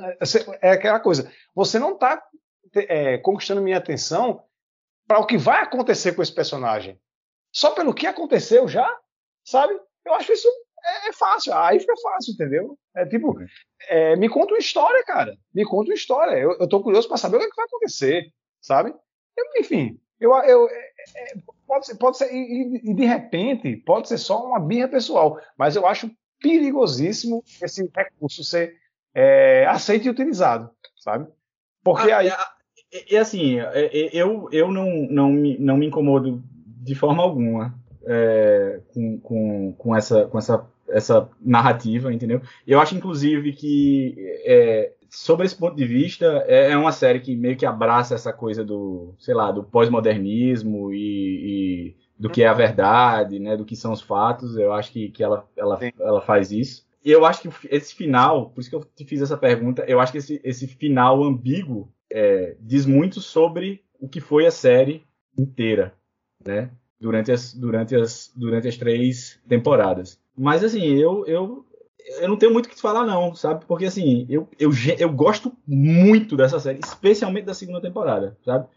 [0.60, 1.32] é aquela coisa.
[1.54, 2.20] Você não está
[3.22, 4.44] conquistando minha atenção
[5.08, 7.00] para o que vai acontecer com esse personagem.
[7.52, 8.90] Só pelo que aconteceu já,
[9.46, 9.80] sabe?
[10.04, 10.48] Eu acho isso
[10.84, 11.54] é, é fácil.
[11.54, 12.76] Aí fica fácil, entendeu?
[12.96, 13.36] É tipo,
[13.88, 15.38] é, me conta uma história, cara.
[15.54, 16.40] Me conta uma história.
[16.40, 18.96] Eu, eu tô curioso para saber o que, é que vai acontecer, sabe?
[19.38, 21.34] Eu, enfim, eu, eu é, é,
[21.68, 25.76] pode ser, pode ser e, e, de repente pode ser só uma birra pessoal, mas
[25.76, 26.10] eu acho
[26.44, 28.76] perigosíssimo esse recurso ser
[29.16, 31.28] é, aceito e utilizado, sabe?
[31.82, 32.32] Porque Ah, aí
[33.10, 36.44] E, assim, é, é, eu, eu não, não, me, não me incomodo
[36.84, 37.74] de forma alguma
[38.06, 42.42] é, com, com, com, essa, com essa, essa narrativa, entendeu?
[42.68, 44.16] Eu acho, inclusive, que
[44.46, 48.34] é, sobre esse ponto de vista, é, é uma série que meio que abraça essa
[48.34, 53.66] coisa do, sei lá, do pós-modernismo e, e do que é a verdade, né, do
[53.66, 54.56] que são os fatos.
[54.58, 55.92] Eu acho que, que ela, ela, Sim.
[56.00, 56.86] ela faz isso.
[57.04, 60.00] E eu acho que esse final, por isso que eu te fiz essa pergunta, eu
[60.00, 65.04] acho que esse, esse final ambíguo é, diz muito sobre o que foi a série
[65.38, 65.94] inteira,
[66.46, 66.70] né?
[67.00, 70.18] Durante as, durante as, durante as três temporadas.
[70.38, 71.66] Mas assim, eu, eu,
[72.22, 73.66] eu não tenho muito o que te falar, não, sabe?
[73.66, 78.68] Porque assim, eu, eu, eu gosto muito dessa série, especialmente da segunda temporada, sabe?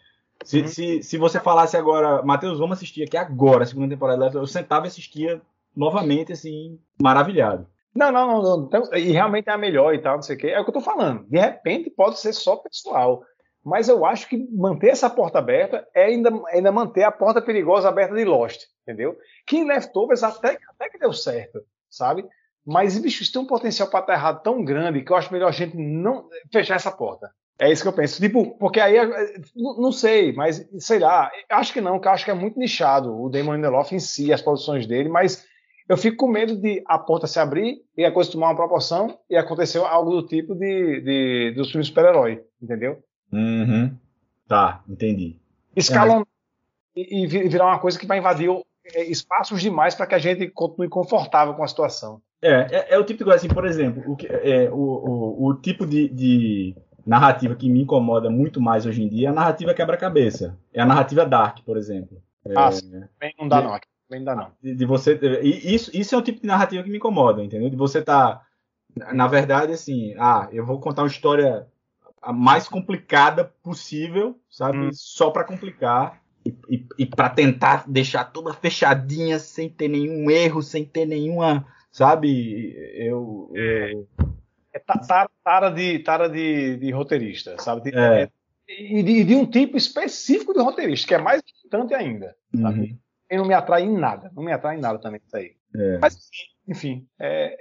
[0.45, 0.67] Se, Uhum.
[0.67, 4.87] se, se você falasse agora, Matheus, vamos assistir aqui agora a segunda temporada, eu sentava
[4.87, 5.41] e assistia
[5.75, 7.67] novamente, assim, maravilhado.
[7.95, 8.65] Não, não, não, não.
[8.67, 10.49] Então, e realmente é a melhor e tal, não sei o quê.
[10.49, 11.25] É o que eu tô falando.
[11.29, 13.23] De repente pode ser só pessoal.
[13.65, 17.89] Mas eu acho que manter essa porta aberta é ainda, ainda manter a porta perigosa
[17.89, 19.17] aberta de Lost, entendeu?
[19.45, 21.61] Que em Leftovers até, até que deu certo,
[21.91, 22.25] sabe?
[22.65, 25.49] Mas, bicho, isso tem um potencial para estar errado tão grande que eu acho melhor
[25.49, 27.31] a gente não fechar essa porta.
[27.59, 28.21] É isso que eu penso.
[28.21, 32.25] Tipo, porque aí, eh, não não sei, mas sei lá, acho que não, que acho
[32.25, 35.47] que é muito nichado o Damon Lindelof em si, as produções dele, mas
[35.89, 39.19] eu fico com medo de a porta se abrir e a coisa tomar uma proporção
[39.31, 42.99] e acontecer algo do tipo de, de dos filmes super-herói, entendeu?
[43.33, 43.97] Uhum.
[44.47, 45.39] Tá, entendi.
[45.75, 46.27] Escalam
[46.95, 48.51] e, e vi- virar uma coisa que vai invadir
[48.95, 52.21] é, espaços demais para que a gente continue confortável com a situação.
[52.43, 55.47] É, é, é o tipo de coisa assim, por exemplo, o, que, é, o, o,
[55.49, 56.77] o tipo de, de
[57.07, 60.59] narrativa que me incomoda muito mais hoje em dia é a narrativa quebra-cabeça.
[60.75, 62.21] É a narrativa dark, por exemplo.
[62.45, 63.03] É, Ah, sim.
[63.19, 63.79] Bem, não dá não,
[64.09, 64.53] também não dá não.
[64.63, 67.77] de, de você isso isso é um tipo de narrativa que me incomoda entendeu de
[67.77, 68.41] você tá
[69.13, 71.67] na verdade assim ah eu vou contar uma história
[72.23, 74.91] a mais complicada possível sabe Hum.
[74.93, 80.63] só para complicar e, e, e para tentar deixar toda fechadinha sem ter nenhum erro
[80.63, 84.09] sem ter nenhuma sabe eu, eu
[84.77, 87.91] É ta- tara, tara de, tara de, de roteirista, sabe?
[87.91, 88.29] De- É.
[88.69, 92.37] e, de, de um tipo específico de roteirista, que é mais importante ainda.
[92.55, 92.97] Uhum.
[93.31, 94.31] E não me atrai em nada.
[94.35, 95.53] Não me atrai em nada também isso aí.
[95.75, 95.99] É.
[95.99, 96.19] Mas,
[96.69, 97.57] enfim, é,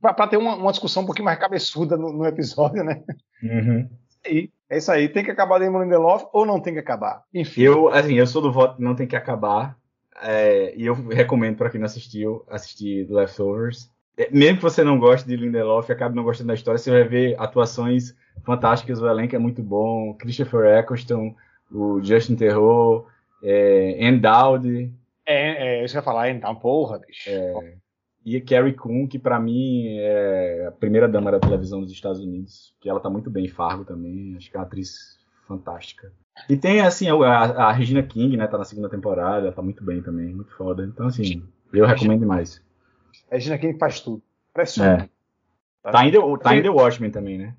[0.00, 3.02] para ter uma, uma discussão um pouquinho mais cabeçuda no, no episódio, né?
[3.42, 3.88] Uhum.
[4.28, 5.08] E é isso aí.
[5.08, 7.22] Tem que acabar Damon Lindelof ou não tem que acabar?
[7.34, 7.62] Enfim.
[7.62, 9.76] Eu, assim, eu sou do voto não tem que acabar.
[10.22, 13.90] é, e eu recomendo para quem não assistiu, assistir Leftovers.
[14.16, 16.90] É, Mesmo que você não goste de Lindelof e acabe não gostando da história, você
[16.90, 18.14] vai ver atuações
[18.44, 20.14] fantásticas, o elenco é muito bom.
[20.14, 21.34] Christopher Eccleston,
[21.70, 23.06] o Justin Theroux,
[23.42, 24.92] é, Ann Dowd
[25.26, 27.30] É, é eu ia falar, então, porra, bicho.
[28.24, 32.20] e a Carrie Coon, que para mim é a primeira dama da televisão dos Estados
[32.20, 36.12] Unidos, que ela tá muito bem em Fargo também, acho que é uma atriz fantástica.
[36.48, 40.02] E tem assim a, a Regina King, né, tá na segunda temporada, tá muito bem
[40.02, 40.84] também, muito foda.
[40.84, 42.62] Então assim, eu recomendo demais.
[43.30, 44.22] Regina King faz tudo.
[44.50, 45.10] Impressionante.
[45.82, 47.54] Tá em The, tá em The Watchmen também, né?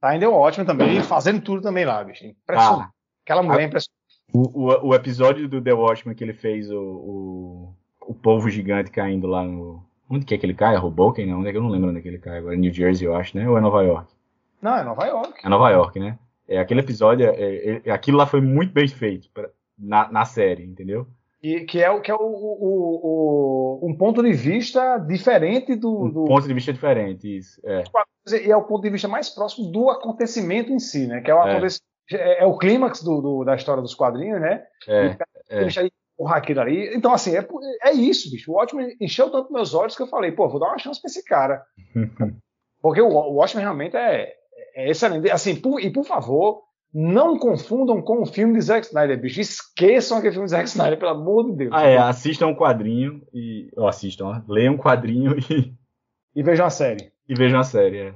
[0.00, 2.26] Tá ainda ótimo também, fazendo tudo também lá, bicho.
[2.26, 2.88] Impressionante.
[2.88, 2.92] Ah,
[3.24, 3.98] Aquela mulher é impressionante.
[4.32, 4.40] o,
[4.70, 7.74] o, o episódio do The Watchmen que ele fez o, o,
[8.08, 10.76] o povo gigante caindo lá no onde que é que ele cai?
[10.76, 11.38] Hoboken, não?
[11.38, 12.54] Onde é que eu não lembro onde é que ele cai agora?
[12.54, 13.48] New Jersey, eu acho, né?
[13.48, 14.12] Ou é Nova York?
[14.60, 15.40] Não, é Nova York.
[15.44, 16.18] É Nova York, né?
[16.46, 19.48] É, aquele episódio, é, é- aquilo lá foi muito bem feito pra-
[19.78, 21.06] na, na série, entendeu?
[21.46, 26.10] E que é, que é o, o- o- um ponto de vista diferente do, Um
[26.10, 27.60] do ponto de vista diferente, isso.
[27.64, 27.82] É.
[28.46, 31.20] e é o ponto de vista mais próximo do acontecimento em si, né?
[31.20, 31.60] Que é o, É.
[32.12, 34.62] é, é o clímax do, do- da história dos quadrinhos, né?
[34.88, 35.16] É,
[35.50, 36.94] E deixa aí porra aquilo ali.
[36.96, 37.46] Então, assim, é,
[37.82, 38.50] é isso, bicho.
[38.50, 41.08] O Watchmen encheu tanto meus olhos que eu falei, pô, vou dar uma chance pra
[41.10, 41.62] esse cara.
[42.80, 44.32] Porque o, o Watchmen realmente é,
[44.76, 45.30] é excelente.
[45.30, 46.62] Assim, por- e por favor,
[46.94, 49.40] não confundam com o filme de Zack Snyder, bicho.
[49.40, 51.70] Esqueçam aquele filme de Zack Snyder, pelo amor de Deus.
[51.74, 53.68] Ah, é, assistam um quadrinho e.
[53.76, 55.74] Ou assistam, ó, leiam um quadrinho e,
[56.36, 57.12] E vejam a série.
[57.28, 57.98] e vejam a série.
[57.98, 58.14] É.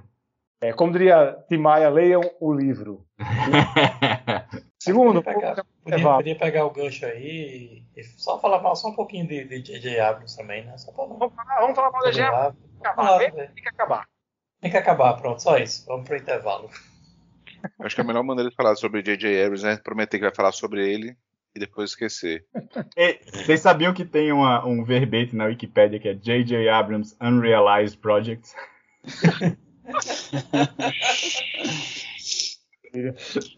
[0.61, 3.05] É, como diria Tim Maia, leiam o livro.
[4.81, 6.17] Segundo, Podia pegar, podia, intervalo.
[6.19, 10.01] podia pegar o gancho aí e só falar mal só um pouquinho de, de J.J.
[10.01, 10.77] Abrams também, né?
[10.79, 11.19] Só pra não.
[11.19, 12.03] vamos falar, vamos falar mal.
[12.03, 13.31] Vamos Acabar, lá, né?
[13.31, 13.53] velho.
[13.55, 14.05] Tem que acabar.
[14.61, 15.85] Tem que acabar, pronto, só isso.
[15.87, 16.71] Vamos pro intervalo.
[17.81, 19.45] Acho que a melhor maneira de falar sobre J.J.
[19.45, 21.17] Abrams é prometer que vai falar sobre ele
[21.55, 22.45] e depois esquecer.
[22.97, 26.69] E Vocês sabiam que tem uma- um verbete na Wikipédia que é J.J.
[26.69, 28.55] Abrams Unrealized Projects?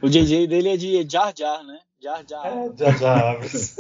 [0.02, 1.78] O JJ dele é de Jar Jar, né?
[2.02, 2.46] Jar Jar.
[2.46, 3.76] É, já já Abrams.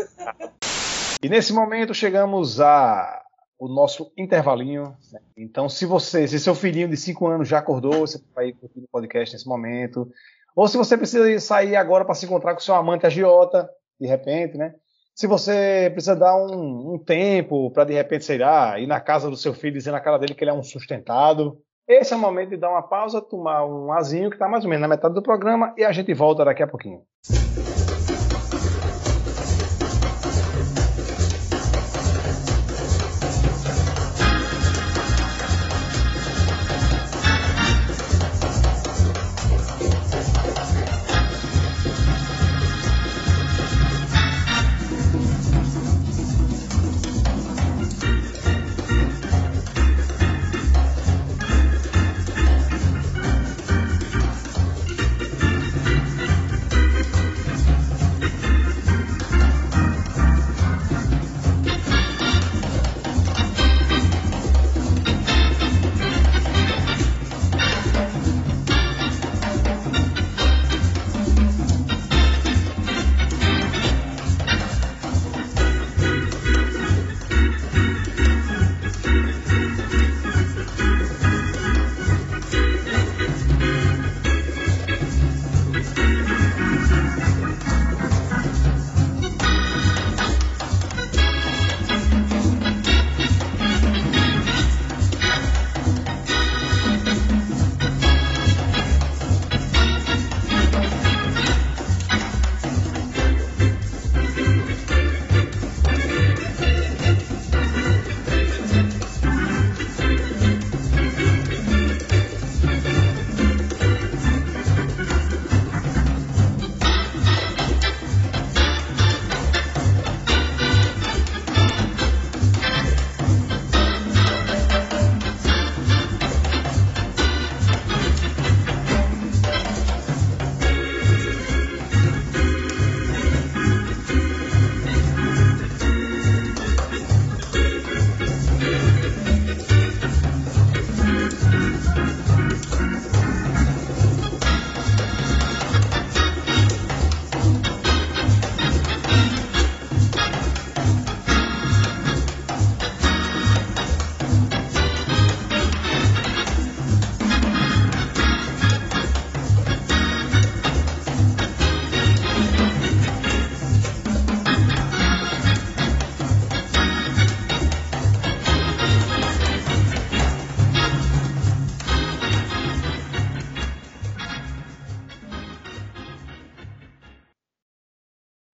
[1.22, 3.22] E nesse momento chegamos a
[3.60, 4.96] o nosso intervalinho.
[5.12, 5.20] né?
[5.36, 8.88] Então, se você, se seu filhinho de 5 anos já acordou, você vai curtir o
[8.90, 10.10] podcast nesse momento.
[10.56, 13.68] Ou se você precisa sair agora para se encontrar com seu amante agiota,
[14.00, 14.74] de repente, né?
[15.14, 19.28] Se você precisa dar um, um tempo para de repente, sei lá, ir na casa
[19.28, 21.58] do seu filho dizer na cara dele que ele é um sustentado.
[21.86, 24.70] Esse é o momento de dar uma pausa, tomar um azinho que está mais ou
[24.70, 27.02] menos na metade do programa e a gente volta daqui a pouquinho.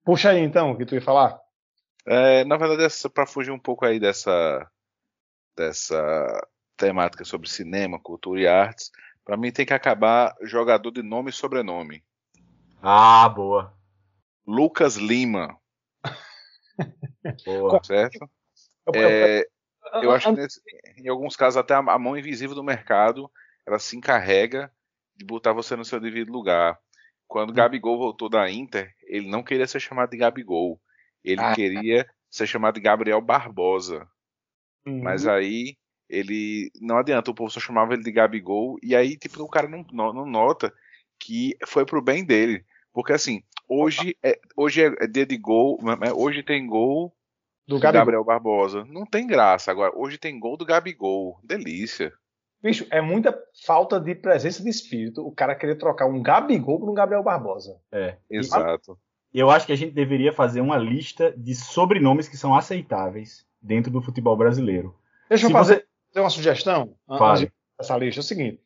[0.07, 1.37] Puxa aí então, o que tu ia falar.
[2.07, 4.65] É, na verdade, para fugir um pouco aí dessa,
[5.57, 8.93] dessa temática sobre cinema, cultura e artes,
[9.25, 12.05] para mim tem que acabar jogador de nome e sobrenome.
[12.81, 13.77] Ah, boa.
[14.47, 15.59] Lucas Lima,
[17.45, 17.83] Boa.
[17.83, 18.31] certo?
[18.87, 19.47] Eu- eu- É,
[20.03, 20.61] eu acho que nesse-
[20.97, 23.29] em alguns casos até a, a mão invisível do mercado
[23.67, 24.73] ela se encarrega
[25.17, 26.79] de botar você no seu devido lugar.
[27.27, 30.81] Quando Gabigol voltou da Inter, ele não queria ser chamado de Gabigol,
[31.25, 31.55] ele Ah.
[31.55, 34.07] queria ser chamado de Gabriel Barbosa.
[34.87, 35.03] Uhum.
[35.03, 35.77] Mas aí
[36.09, 39.69] ele não adianta, o povo só chamava ele de Gabigol e aí tipo o cara
[39.69, 40.73] não, não, não nota
[41.19, 45.81] que foi pro bem dele, porque assim hoje é hoje é dia de gol,
[46.15, 47.13] hoje tem gol
[47.67, 48.01] do do Gabigol.
[48.01, 49.93] Gabriel Barbosa, não tem graça agora.
[49.97, 52.13] Hoje tem gol do Gabigol, delícia.
[52.63, 56.91] Bicho, é muita falta de presença de espírito o cara querer trocar um Gabigol por
[56.91, 57.79] um Gabriel Barbosa.
[57.93, 58.17] É.
[58.31, 58.99] Exato.
[59.33, 63.91] Eu acho que a gente deveria fazer uma lista de sobrenomes que são aceitáveis dentro
[63.91, 64.97] do futebol brasileiro.
[65.29, 67.53] Deixa eu Se fazer, fazer uma sugestão Fale.
[67.79, 68.21] essa lista.
[68.21, 68.61] É o seguinte: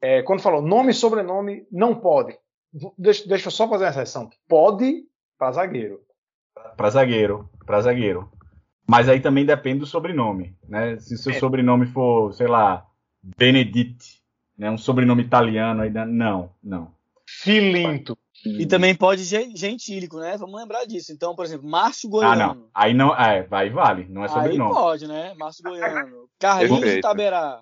[0.00, 2.36] é, quando falou nome e sobrenome, não pode.
[2.98, 4.28] Deixa, deixa eu só fazer uma exceção.
[4.48, 5.04] Pode
[5.38, 6.00] para zagueiro.
[6.76, 8.30] Pra zagueiro, pra zagueiro.
[8.88, 10.98] Mas aí também depende do sobrenome, né?
[10.98, 11.38] Se o seu É.
[11.38, 12.86] sobrenome for, sei lá,
[13.36, 14.20] Benedict,
[14.58, 14.70] né?
[14.70, 16.90] Um sobrenome italiano ainda não, não.
[17.26, 18.16] Filinto.
[18.44, 20.36] E também pode gen- gentílico, né?
[20.36, 21.12] Vamos lembrar disso.
[21.12, 22.36] Então, por exemplo, Márcio Ah, Goiano.
[22.54, 22.68] não.
[22.72, 24.74] Aí não, é, vai vale, não é Aí sobrenome.
[24.74, 25.34] pode, né?
[25.34, 26.28] Márcio Goiano.
[26.38, 27.02] Carlinhos de Perfeito.
[27.02, 27.60] Taberá.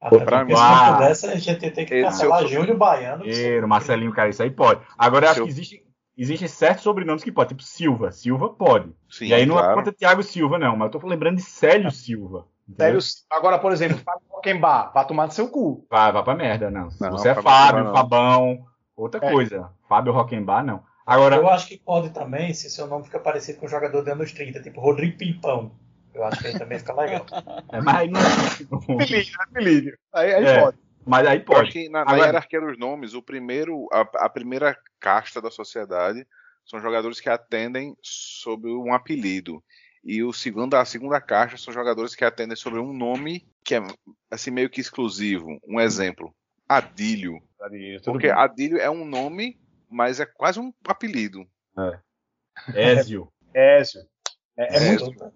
[0.00, 0.98] Até Pra mim- Ah.
[0.98, 3.24] a gente ia ter que cancelar é o- Júnior Baiano.
[3.66, 4.80] Marcelinho, cara, isso aí pode.
[4.96, 5.82] Agora eu acho que existem,
[6.16, 8.12] existem certos sobrenomes que pode, tipo Silva.
[8.12, 8.92] Silva pode.
[9.10, 9.74] Sim, e aí não é claro.
[9.76, 12.46] conta Thiago Silva, não, mas eu tô lembrando de Célio Silva.
[12.68, 13.00] Entendeu?
[13.00, 15.86] Sério, agora, por exemplo, Fábio Roquembar, vai tomar no seu cu.
[15.90, 16.90] Vai, vai pra merda, não.
[16.90, 17.92] Se Não, você é Fábio não.
[17.94, 18.66] Fabão,
[18.96, 19.30] outra É.
[19.32, 19.70] coisa.
[19.88, 20.82] Fábio Roquembar, não.
[21.06, 24.10] Agora, Eu acho que pode também, se seu nome fica parecido com um jogador de
[24.10, 25.72] anos 30, tipo Rodrigo Pimpão.
[26.12, 27.24] Eu acho que aí também fica legal.
[27.72, 28.20] é, mas aí não
[28.94, 29.98] Apelídio, apelídio.
[30.12, 30.60] Aí, aí É.
[30.60, 30.78] pode.
[31.06, 31.70] Mas aí Eu acho pode.
[31.72, 36.26] que na, na Agora- hierarquia dos nomes, o primeiro, a, a primeira casta da sociedade
[36.66, 39.62] são jogadores que atendem sob um apelido.
[40.08, 43.86] E o segundo, a segunda caixa são jogadores que atendem sobre um nome que é
[44.30, 45.60] assim meio que exclusivo.
[45.68, 46.34] Um exemplo,
[46.66, 47.42] Adílio.
[48.02, 51.46] Porque Adílio é um nome, mas é quase um apelido.
[52.74, 53.30] Ézio.
[53.52, 54.00] Ézio.
[54.56, 55.32] É, é É, muito.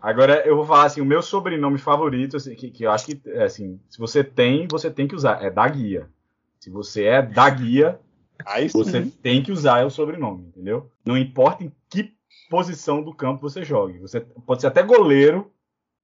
[0.00, 3.20] Agora eu vou falar assim, o meu sobrenome favorito, assim, que, que eu acho que,
[3.26, 5.44] é, assim, se você tem, você tem que usar.
[5.44, 6.08] É da guia.
[6.58, 8.00] Se você é da guia,
[8.44, 10.90] Aí você tem que usar o sobrenome, entendeu?
[11.04, 12.15] Não importa em que
[12.50, 13.98] posição do campo você jogue.
[13.98, 15.52] Você pode ser até goleiro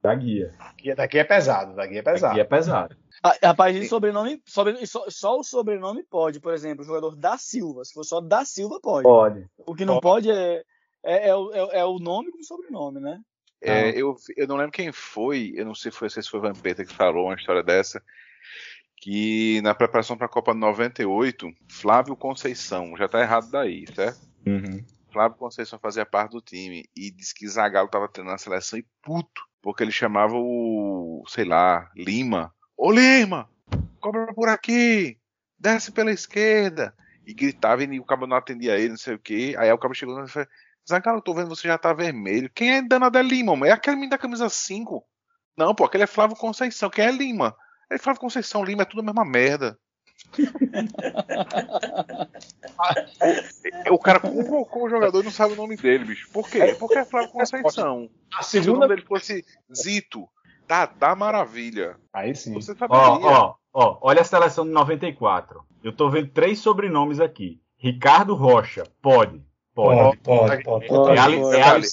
[0.02, 0.52] da guia.
[0.58, 2.34] Daqui, daqui é pesado, daqui é pesado.
[2.34, 2.96] guia é pesado.
[3.22, 7.38] Ah, Rapaz, de sobrenome, sobre- só, só o sobrenome pode, por exemplo, o jogador da
[7.38, 7.84] Silva.
[7.84, 9.04] Se for só da Silva, pode.
[9.04, 9.46] Pode.
[9.58, 10.62] O que não pode é,
[11.04, 13.20] é, é o- é- é o nome com o sobrenome, né?
[13.60, 16.42] É, eu, eu não lembro quem foi, eu não sei se foi, se foi o
[16.42, 18.02] Vampeta que falou uma história dessa,
[18.96, 24.18] que na preparação para a Copa 98, Flávio Conceição, já tá errado daí, certo?
[24.44, 24.84] Uhum.
[25.12, 28.86] Flávio Conceição fazia parte do time e disse que Zagallo tava treinando a seleção e
[29.02, 32.54] puto, porque ele chamava o, sei lá, Lima.
[32.76, 33.48] Ô Lima,
[34.00, 35.18] cobra por aqui,
[35.58, 36.94] desce pela esquerda.
[37.24, 39.56] E gritava e o cabo não atendia ele, não sei o que.
[39.56, 40.48] Aí o cabo chegou e falou,
[40.88, 42.50] Zagallo, tô vendo você já tá vermelho.
[42.52, 43.66] Quem é danado é Lima, mano?
[43.66, 45.06] É aquele menino da camisa 5.
[45.56, 46.90] Não, pô, aquele é Flávio Conceição.
[46.90, 47.54] Quem é Lima?
[47.88, 49.78] É Flávio Conceição, Lima é tudo a mesma merda.
[53.90, 56.28] o cara convocou o jogador e não sabe o nome dele, bicho.
[56.32, 56.74] Por quê?
[56.78, 58.08] Porque é Flávio Conceição.
[58.34, 58.80] A Se o segunda.
[58.86, 59.44] nome dele fosse
[59.74, 60.28] Zito,
[60.66, 61.96] tá, tá maravilha.
[62.12, 62.52] Aí sim.
[62.54, 63.02] Você saberia.
[63.04, 65.62] Ó, ó, ó, olha a seleção de 94.
[65.82, 67.60] Eu tô vendo três sobrenomes aqui.
[67.76, 69.42] Ricardo Rocha, pode.
[69.74, 70.18] Pode.
[70.18, 70.86] Pode, pode, pode.
[70.88, 71.56] Pode, É a, pode.
[71.56, 71.86] é a, li-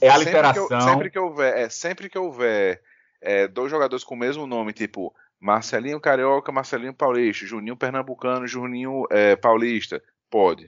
[0.00, 0.80] é a Sempre que eu- literação.
[0.80, 2.80] Sempre que houver, é, sempre que houver
[3.20, 9.04] é, dois jogadores com o mesmo nome, tipo Marcelinho Carioca, Marcelinho Paulista, Juninho Pernambucano, Juninho
[9.10, 10.66] é, Paulista, pode.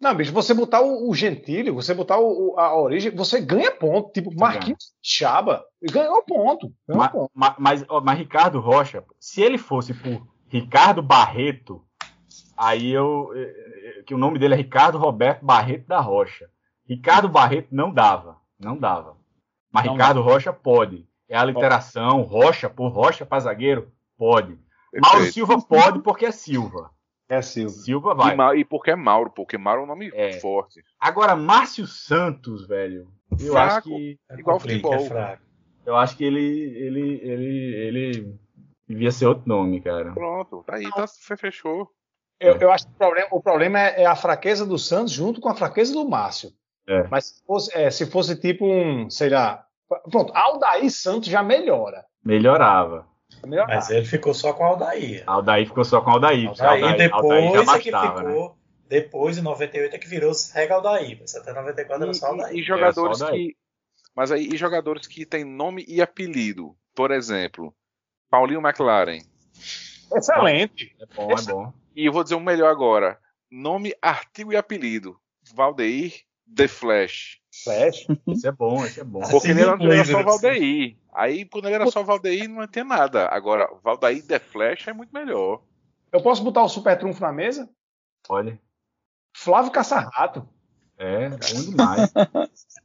[0.00, 3.70] Não, bicho, você botar o, o gentílio, você botar o, o- a origem, você ganha
[3.72, 4.12] ponto.
[4.12, 6.70] Tipo, Marquinhos Chaba ganhou ponto.
[6.86, 7.30] Ganhou Ma- ponto.
[7.34, 11.82] ma- mas, ó, mas Ricardo Rocha, se ele fosse por Ricardo Barreto,
[12.56, 13.30] aí eu.
[13.34, 13.40] eh,
[13.98, 16.48] eh, Que o nome dele é Ricardo Roberto Barreto da Rocha.
[16.86, 18.36] Ricardo Barreto não dava.
[18.60, 19.16] Não dava.
[19.72, 21.06] Mas Não Ricardo Rocha pode.
[21.28, 24.52] É a literação, Rocha por Rocha para zagueiro, pode.
[24.94, 25.32] Mauro Perfeito.
[25.34, 26.90] Silva pode porque é Silva.
[27.28, 27.70] É Silva.
[27.70, 28.36] Silva E, vai.
[28.36, 30.38] Ma- e porque é Mauro, porque Mauro é um nome É.
[30.40, 30.82] forte.
[30.98, 33.08] Agora, Márcio Santos, velho.
[33.40, 33.88] Eu acho Fraco.
[33.88, 34.18] que.
[34.30, 35.04] É Igual complica, futebol.
[35.06, 35.42] é fraco.
[35.84, 36.40] Eu acho que ele.
[36.40, 38.34] ele, ele, ele
[38.88, 40.12] devia ser outro nome, cara.
[40.12, 41.90] Pronto, tá aí, tá, fe- fechou.
[42.38, 45.40] Eu, eu acho que o problema, o problema é, é a fraqueza do Santos junto
[45.40, 46.50] com a fraqueza do Márcio.
[46.88, 47.08] É.
[47.08, 49.64] Mas se fosse, é, se fosse tipo um, sei lá.
[50.10, 52.04] Pronto, Aldair Santos já melhora.
[52.24, 53.06] Melhorava.
[53.46, 53.74] Melhora.
[53.74, 55.22] Mas ele ficou só com a Aldair.
[55.26, 56.48] Aldair ficou só com Aldair.
[56.48, 58.28] porque Aldair, Aldair, depois Aldair já é que bastava, né?
[58.30, 58.58] ficou.
[58.88, 61.18] Depois, em 98, é que virou Rega Aldair.
[61.20, 62.56] Mas até 94 era só E, Aldair.
[62.56, 63.48] e jogadores É, só daí.
[63.48, 63.56] que.
[64.14, 66.76] Mas aí, e jogadores que têm nome e apelido.
[66.94, 67.74] Por exemplo,
[68.30, 69.20] Paulinho McLaren.
[70.14, 70.94] Excelente.
[71.00, 71.72] É bom, é bom.
[71.94, 73.18] E eu vou dizer um melhor agora.
[73.50, 75.18] Nome, artigo e apelido.
[75.54, 76.22] Valdeir
[76.54, 77.40] The Flash.
[77.66, 78.06] Flash.
[78.26, 79.20] Esse é bom, esse é bom.
[79.28, 80.96] Porque ele era, ele era só Valdeir.
[81.12, 83.28] Aí, quando ele era só Valdeir, não tinha nada.
[83.28, 85.62] Agora, Valdeir The Flash é muito melhor.
[86.12, 87.68] Eu posso botar o super trunfo na mesa?
[88.28, 88.58] Olha.
[89.36, 90.48] Flávio Caçarrato.
[90.98, 91.36] É, bom
[91.70, 92.12] demais.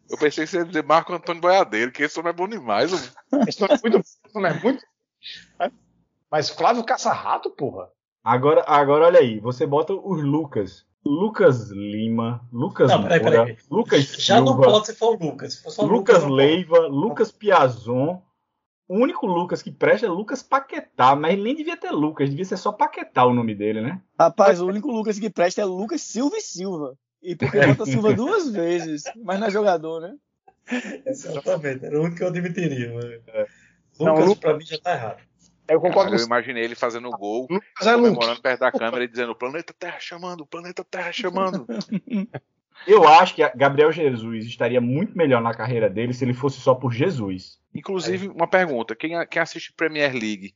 [0.10, 2.91] Eu pensei que você ia dizer Marco Antônio Boiadeiro, que esse homem é bom demais.
[3.48, 3.99] Esse nome é muito.
[3.99, 4.84] esse nome é muito.
[6.30, 7.90] Mas Flávio Caçarrato, porra.
[8.24, 10.86] Agora, agora olha aí, você bota os Lucas.
[11.06, 13.57] Lucas Lima, Lucas Não, peraí, Moura, peraí.
[13.69, 15.53] Lucas Já não Silva, pode se for o Lucas.
[15.53, 16.36] Se for só o Lucas não pode.
[16.36, 18.22] Leiva, Lucas Piazon.
[18.88, 22.44] O único Lucas que presta é Lucas Paquetá, mas ele nem devia ter Lucas, devia
[22.44, 24.02] ser só Paquetá o nome dele, né?
[24.19, 26.98] Rapaz, o único Lucas que presta é Lucas Silva e Silva.
[27.23, 30.15] E porque bota Silva duas vezes, mas não é jogador, né?
[31.06, 32.94] Exatamente, era o único que eu admitiria.
[32.94, 33.48] Mas...
[33.99, 35.23] Não, Lucas, Lu- pra mim, já tá errado.
[35.68, 37.48] Eu concordo Eu com imaginei ele fazendo o gol,
[37.82, 41.66] é comemorando perto da câmera e dizendo: o planeta Terra chamando, o planeta Terra chamando.
[42.88, 46.74] Eu acho que Gabriel Jesus estaria muito melhor na carreira dele se ele fosse só
[46.74, 47.60] por Jesus.
[47.74, 50.54] Inclusive, uma pergunta: quem, quem assiste Premier League,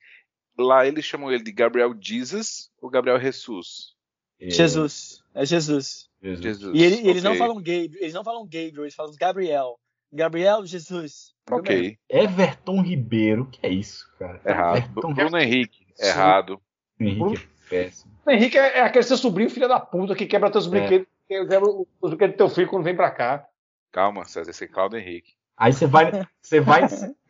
[0.57, 3.94] lá eles chamam ele de Gabriel Jesus ou Gabriel Jesus?
[4.40, 5.23] É, Jesus.
[5.34, 6.10] É Jesus.
[6.22, 6.44] Jesus.
[6.44, 6.72] Jesus.
[6.76, 7.40] E ele- eles não ok.
[7.40, 9.80] falam Gabriel, eles não falam Gabriel, eles falam Gabriel.
[10.11, 11.34] Gabriel Jesus.
[11.51, 14.41] Ok, Everton Ribeiro, que é isso, cara?
[14.45, 14.77] errado.
[14.77, 16.59] Everton Bruno Henrique, errado.
[16.99, 18.11] Henrique é péssimo.
[18.26, 20.69] O Henrique é, é aquele seu sobrinho, filho da puta, que quebra teus É.
[20.69, 21.69] brinquedos, que quebra
[22.01, 23.47] os brinquedos do teu filho quando vem pra cá.
[23.91, 25.34] Calma, César, esse é Claudio Henrique.
[25.55, 26.11] Aí você vai,
[26.41, 26.81] você vai,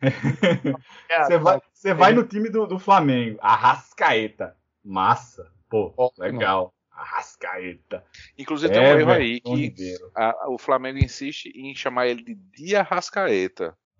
[1.26, 6.24] você vai, você vai no time do, do Flamengo, Arrascaeta, massa, pô, Ótimo.
[6.24, 8.04] legal, Arrascaeta.
[8.38, 9.74] Inclusive, tem um erro aí que
[10.14, 12.82] a- o Flamengo insiste em chamar ele de Dia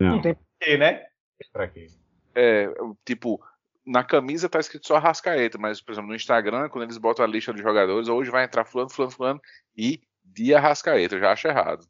[0.01, 0.14] Rascaeta.
[0.14, 1.06] Não tem porquê, né?
[1.52, 1.86] Pra quê?
[2.35, 2.68] É,
[3.05, 3.40] tipo,
[3.86, 7.28] na camisa tá escrito só Rascaeta, mas, por exemplo, no Instagram, quando eles botam a
[7.28, 9.40] lista de jogadores, hoje vai entrar fulano, fulano, fulano
[9.77, 11.14] e Dia Rascaeta.
[11.14, 11.86] Eu já acho errado.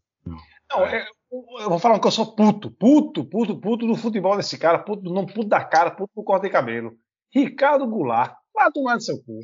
[0.71, 4.59] Não, é, eu vou falar que eu sou puto, puto, puto, puto do futebol desse
[4.59, 6.97] cara, puto do nome, puto da cara, puto do corte de cabelo.
[7.35, 9.41] Ricardo Goulart, vai tomar no seu cu.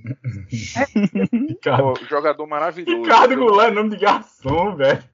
[1.49, 3.03] Ricardo, Pô, jogador maravilhoso.
[3.03, 5.12] Ricardo Goulart é nome de garçom, velho.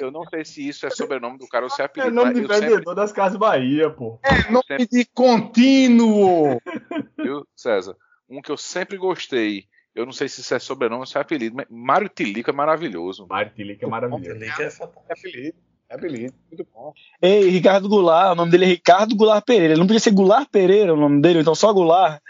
[0.00, 2.14] Eu não sei se isso é sobrenome do cara ou se é É apelido.
[2.14, 4.18] nome mas de eu sempre, vendedor das Casas Bahia, pô.
[4.22, 6.60] É nome de contínuo.
[7.18, 7.96] viu, César?
[8.28, 9.64] Um que eu sempre gostei.
[9.94, 12.52] Eu não sei se isso é sobrenome ou se é apelido, mas Mário Tilico é
[12.52, 13.26] maravilhoso.
[13.28, 14.38] Mário Tilica é maravilhoso.
[14.38, 15.04] Que é fantástico.
[15.08, 15.56] É apelido,
[15.88, 16.92] é apelido, muito bom.
[17.22, 19.72] Ei, Ricardo Goulart, o nome dele é Ricardo Goulart Pereira.
[19.72, 22.20] Ele não podia ser Goulart Pereira o nome dele, então só Goulart.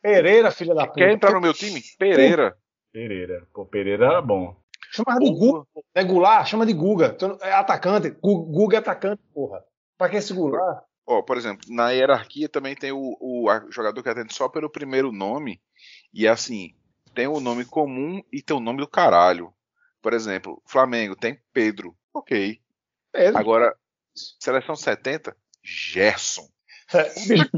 [0.00, 1.00] Pereira, filha da puta.
[1.00, 1.82] Quer entrar no meu time?
[1.98, 2.56] Pereira.
[2.92, 3.42] Pereira.
[3.52, 4.56] Pô, Pereira era bom.
[4.96, 7.16] Chama de Guga, é Goulart, chama de Guga.
[7.42, 9.62] É atacante, Gu- Guga é atacante, porra.
[9.98, 10.82] Pra que esse Goulart?
[11.06, 14.68] Ó, por exemplo, na hierarquia também tem o, o a- jogador que atende só pelo
[14.70, 15.60] primeiro nome.
[16.12, 16.74] E assim,
[17.14, 19.52] tem o nome comum e tem o nome do caralho.
[20.02, 21.96] Por exemplo, Flamengo tem Pedro.
[22.14, 22.60] Ok.
[23.12, 23.38] Pedro.
[23.38, 23.74] Agora,
[24.40, 26.48] seleção 70, Gerson.
[26.94, 27.50] É, bicho,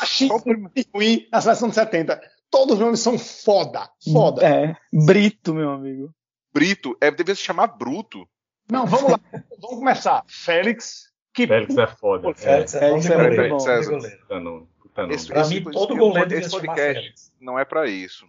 [0.00, 2.20] ache Só o prim- ruim na seleção de 70.
[2.50, 3.90] Todos os nomes são foda.
[4.12, 4.46] Foda.
[4.46, 6.14] É, Brito, meu amigo.
[6.56, 8.26] Brito, é, devia se chamar Bruto.
[8.70, 9.20] Não, vamos lá.
[9.60, 10.24] vamos começar.
[10.26, 11.12] Félix.
[11.34, 12.34] Que Félix é foda.
[12.34, 13.56] Félix é É, é bom.
[13.58, 13.98] de César.
[13.98, 15.14] Puta nome, puta nome.
[15.14, 17.32] Esse- Pra esse- mim, todo esse- goleiro esse podcast Félix.
[17.38, 18.26] não é pra isso.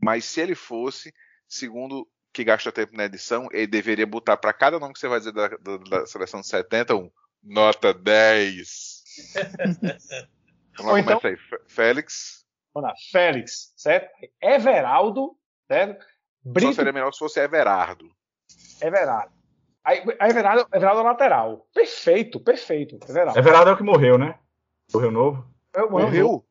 [0.00, 1.12] Mas se ele fosse,
[1.48, 5.18] segundo que gasta tempo na edição, ele deveria botar pra cada nome que você vai
[5.18, 7.10] dizer da, da- da seleção de 70 um
[7.42, 9.02] nota 10.
[10.76, 11.36] Vamos lá, Ou então- aí.
[11.66, 12.46] Félix.
[12.72, 12.94] Vamos lá.
[13.10, 14.10] Félix, certo?
[14.40, 15.36] Everaldo,
[15.66, 16.06] certo?
[16.48, 18.10] Só Brito seria melhor se fosse Everardo.
[18.80, 19.32] Everaldo.
[19.84, 21.66] Aí, aí Everaldo, Everaldo é lateral.
[21.74, 22.98] Perfeito, perfeito.
[23.08, 23.38] Everaldo.
[23.38, 24.38] Everaldo é o que morreu, né?
[24.92, 25.46] Morreu novo?
[25.74, 26.44] Eu, eu, Morreu?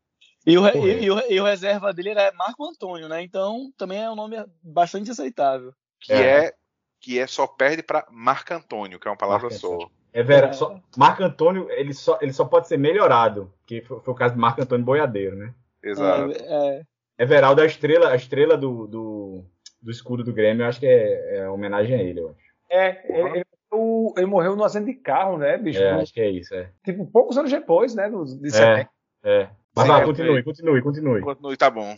[0.45, 3.21] E o, e, e o, e o reserva dele era Marco Antônio, né?
[3.21, 5.73] Então também é um nome bastante aceitável.
[5.99, 6.45] Que É.
[6.45, 6.53] é.
[7.01, 9.89] que é só perde pra Marco Antônio, que é uma palavra Marco só.
[10.13, 10.53] É.
[10.53, 14.33] só, Marco Antônio, ele só, ele só pode ser melhorado, que foi, foi o caso
[14.33, 15.53] de Marco Antônio Boiadeiro, né?
[15.83, 16.31] Exato.
[16.31, 16.81] É,
[17.19, 19.45] é, Everaldo é a estrela, a estrela do, do,
[19.81, 22.39] do escudo do Grêmio, eu acho que é, é homenagem a ele, eu acho.
[22.69, 25.79] É, ele, ele, o- ele morreu no acidente de carro, né, bicho?
[25.81, 26.71] É, acho que é isso, é.
[26.83, 28.09] Tipo, poucos anos depois, né?
[28.09, 28.89] Do, de É, 70.
[29.23, 29.49] é.
[29.75, 31.21] Mas Sim, vai, é, continue, continue, continue.
[31.21, 31.95] Continue, tá bom.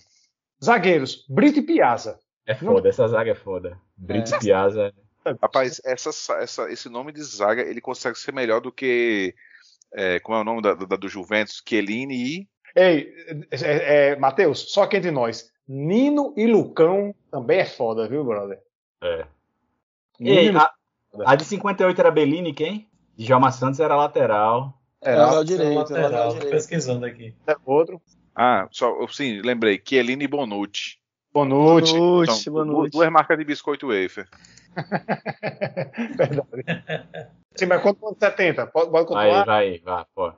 [0.63, 2.19] Zagueiros, Brito e Piazza.
[2.45, 3.77] É foda, essa zaga é foda.
[3.95, 4.37] Brito É.
[4.37, 4.93] e Piazza.
[5.41, 6.09] Rapaz, essa,
[6.41, 9.33] essa, esse nome de zaga, ele consegue ser melhor do que.
[9.93, 11.61] é, como é o nome da, da- do Juventus?
[11.67, 12.47] Chiellini e.
[12.75, 13.13] Ei,
[13.51, 18.59] é, é, Matheus, só que entre nós, Nino e Lucão também é foda, viu, brother?
[19.03, 19.27] É.
[20.19, 20.71] Ei, e a,
[21.25, 22.89] a de 58 era Bellini, quem?
[23.15, 24.73] Djalma Santos era lateral.
[24.99, 27.35] É, Lateral direito, lateral Lateral, tô pesquisando aqui.
[27.65, 28.01] outro.
[28.35, 29.79] Ah, só, sim, lembrei.
[29.85, 30.97] Chiellini e Bonucci.
[31.31, 32.49] Bonucci.
[32.49, 32.91] Boa du- noite.
[32.91, 34.27] duas marcas de biscoito wafer.
[36.17, 37.29] Verdade.
[37.55, 38.67] Sim, mas quanto quanto 70?
[38.67, 39.45] Pode, pode Vai, continuar?
[39.45, 40.33] vai, vai, pô.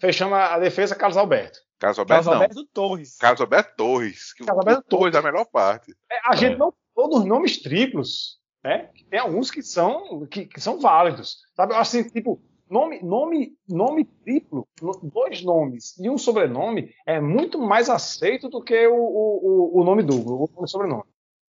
[0.00, 1.58] Fechando a, a defesa, Carlos Alberto.
[1.78, 2.32] Carlos Alberto Carlos não.
[2.34, 3.16] Alberto Torres.
[3.16, 4.32] Carlos Alberto Torres.
[4.34, 5.94] Que Carlos Alberto Torres é a melhor parte.
[6.10, 6.56] É, a gente É.
[6.56, 8.90] não falou dos nomes triplos, né?
[9.10, 11.36] Tem alguns que são, que, que são válidos.
[11.54, 11.74] Sabe?
[11.74, 14.66] Assim, tipo, nome, nome, nome triplo,
[15.02, 20.02] dois nomes e um sobrenome é muito mais aceito do que o, o, o- nome
[20.02, 21.04] duplo, o nome sobrenome.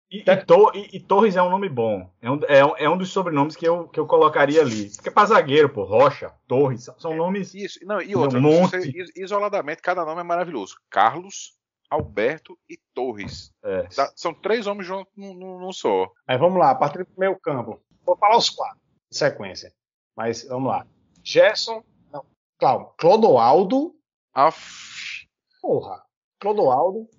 [0.09, 2.09] E, e To- e- e Torres é um nome bom.
[2.21, 4.89] É um, é, um, é um dos sobrenomes que eu, que eu colocaria ali.
[4.95, 7.53] Porque pra zagueiro, pô, Rocha, Torres, são- são nomes.
[7.53, 8.69] Isso, não, e outra, Um monte.
[8.71, 10.77] você, is- isoladamente, cada nome é maravilhoso.
[10.89, 11.57] Carlos,
[11.89, 13.51] Alberto e Torres.
[13.63, 13.83] É.
[13.95, 16.09] Dá- são três homens juntos num, só.
[16.25, 17.81] Aí vamos lá, a partir do meio campo.
[18.05, 18.79] Vou falar os quatro,
[19.11, 19.73] em sequência.
[20.15, 20.87] Mas vamos lá.
[21.21, 22.23] Gerson, não,
[22.57, 23.93] Cláudio, Clodoaldo,
[24.33, 25.27] Aff,
[25.61, 26.01] porra,
[26.39, 27.09] Clodoaldo,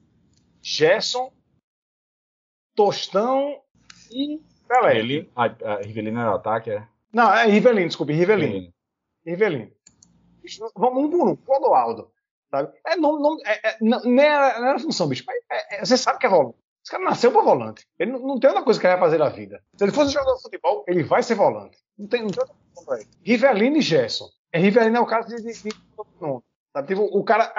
[0.62, 1.30] Gerson,
[2.78, 3.60] Tostão
[4.08, 4.92] e Pelé.
[4.92, 6.86] Rivelino, a, a Rivelino era o ataque, é?
[7.12, 8.52] Não, é Rivelino, desculpe, Rivelino.
[8.52, 8.72] Rivelino.
[9.26, 9.72] Rivelino.
[10.76, 12.12] Vamos um por um, Clodoaldo.
[12.52, 12.72] Sabe?
[12.86, 15.24] É, nome, nome, é, é, não, não, era, não era função, bicho.
[15.26, 16.56] mas é- é- você sabe que é volante.
[16.84, 17.84] Esse cara nasceu pra volante.
[17.98, 19.60] Ele não, não tem outra coisa que ele vai fazer na vida.
[19.76, 21.76] Se ele fosse jogador de futebol, ele vai ser volante.
[21.98, 23.08] Não tem, não tem outra coisa pra ele.
[23.24, 24.28] Rivelino e Gerson.
[24.52, 25.70] É, Rivelino é o caso de, de, de
[26.20, 26.42] nome.
[26.72, 26.86] Sabe?
[26.88, 27.52] Tipo, o cara.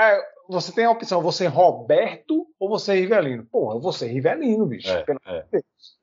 [0.50, 3.46] É, você tem a opção, você Roberto ou você Rivelino.
[3.46, 4.90] Porra, eu vou ser Rivelino, bicho.
[4.90, 5.46] É, Pelo- é.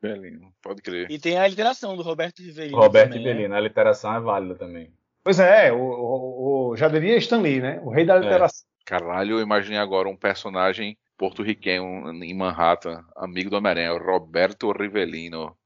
[0.01, 1.10] Belino, pode crer.
[1.10, 2.77] E tem a literação do Roberto Rivelino.
[2.78, 3.31] Roberto também, né?
[3.31, 4.93] Rivelino, a literação é válida também.
[5.24, 7.81] Pois é, o, o, o- já diria Stanley, né?
[7.82, 8.64] O rei da literação.
[8.85, 15.56] Caralho, eu imaginei agora um personagem porto-riquenho em Manhattan, amigo do Homem-Aranha, o Roberto Rivelino.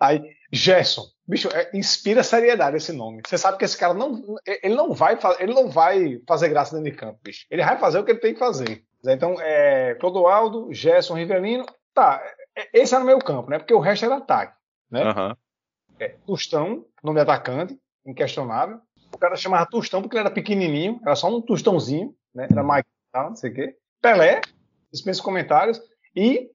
[0.00, 0.20] Aí,
[0.54, 3.22] Gerson, bicho, é, inspira seriedade esse nome.
[3.26, 4.22] Você sabe que esse cara não,
[4.62, 7.46] ele não vai, ele não vai fazer graça dentro de campo, bicho.
[7.50, 8.84] Ele vai fazer o que ele tem que fazer.
[9.06, 12.22] Então, é, Clodoaldo, Gerson, Rivelino, tá.
[12.56, 13.58] é- Esse era no meio campo, né?
[13.58, 14.54] Porque o resto era ataque.
[14.92, 15.02] É.
[15.02, 15.36] Aham.
[16.26, 18.80] Tostão, nome de atacante, inquestionável.
[19.14, 22.48] O cara chamava Tostão porque ele era pequenininho, era só um tostãozinho, né?
[22.50, 23.76] Era mais tal, não sei o quê.
[24.02, 24.40] Pelé,
[24.92, 25.80] dispensa comentários.
[26.16, 26.50] E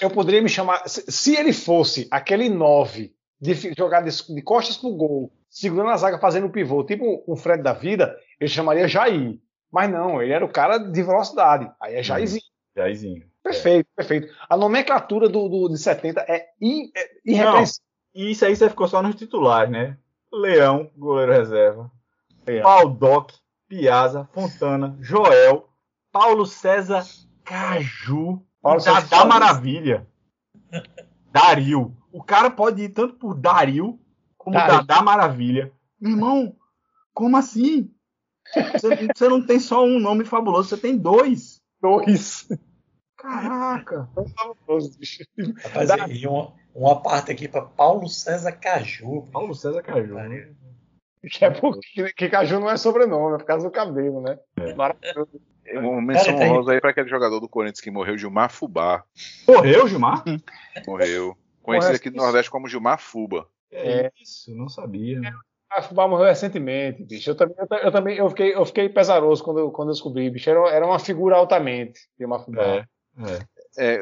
[0.00, 0.88] eu poderia me chamar.
[0.88, 3.14] Se, se ele fosse aquele 9
[3.52, 7.62] de jogar de, costas pro gol, segurando a zaga, fazendo o pivô, tipo um Fred
[7.62, 9.38] da vida, ele chamaria Jair.
[9.70, 11.70] Mas não, ele era o cara de velocidade.
[11.80, 12.42] Aí é Jairzinho.
[12.76, 13.22] Jairzinho.
[13.42, 14.28] Perfeito, perfeito.
[14.48, 17.84] A nomenclatura do, do, de 70 é, i- é irrepreensível.
[18.14, 19.98] E isso aí você ficou só nos titulares, né?
[20.32, 21.90] Leão, goleiro reserva.
[22.46, 22.62] Leão.
[22.62, 23.34] Baldock,
[23.68, 25.68] Piazza, Fontana, Joel,
[26.12, 27.04] Paulo César
[27.44, 29.28] Caju, Paulo César Dadá Caju.
[29.28, 30.06] Maravilha.
[31.32, 31.94] Dario.
[32.14, 33.98] O cara pode ir tanto por Dario
[34.38, 34.84] como Dario.
[34.84, 35.72] Dadá Maravilha.
[36.00, 36.56] Meu irmão,
[37.12, 37.90] como assim?
[38.72, 41.60] Você, você não tem só um nome fabuloso, você tem dois.
[41.82, 42.48] Dois.
[43.16, 44.08] Caraca.
[44.36, 45.24] Fabuloso, bicho.
[45.64, 49.28] Rapaz, Dá- e uma, uma parte aqui para Paulo César Caju.
[49.32, 50.14] Paulo César Caju.
[51.28, 54.38] Que é porque que Caju não é sobrenome, é por causa do cabelo, né?
[54.56, 54.72] É.
[54.74, 55.40] Maravilhoso.
[55.72, 59.02] Uma menção Cara, honrosa aí para aquele jogador do Corinthians que morreu, Gilmar Fubá.
[59.48, 60.22] Morreu, Gilmar?
[60.86, 61.36] Morreu.
[61.64, 63.48] Conhecido aqui do Nordeste como Gilmar Fuba.
[63.72, 65.20] É isso, não sabia.
[65.70, 67.30] A Fubá morreu recentemente, bicho.
[67.30, 70.30] Eu também, eu, eu também eu fiquei, eu fiquei pesaroso quando eu, quando eu descobri,
[70.30, 70.48] bicho.
[70.48, 72.62] Era, era uma figura altamente de uma Fubá.
[72.62, 72.86] É,
[73.18, 73.54] é.
[73.76, 73.98] É,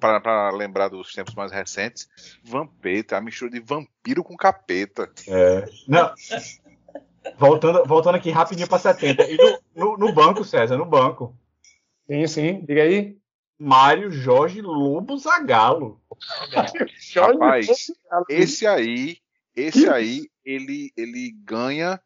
[0.00, 2.08] para lembrar dos tempos mais recentes,
[2.42, 5.08] Vampeta, a mistura de vampiro com capeta.
[5.28, 5.64] É.
[5.86, 6.12] Não.
[7.38, 9.22] Voltando, voltando aqui rapidinho para 70.
[9.30, 11.36] E no, no, no banco, César, no banco.
[12.08, 12.64] Sim, sim.
[12.64, 13.16] Diga aí.
[13.56, 16.01] Mário Jorge Lobo Zagalo.
[17.16, 17.66] Rapaz,
[18.28, 19.18] Esse aí,
[19.54, 22.00] esse aí, ele, ele ganha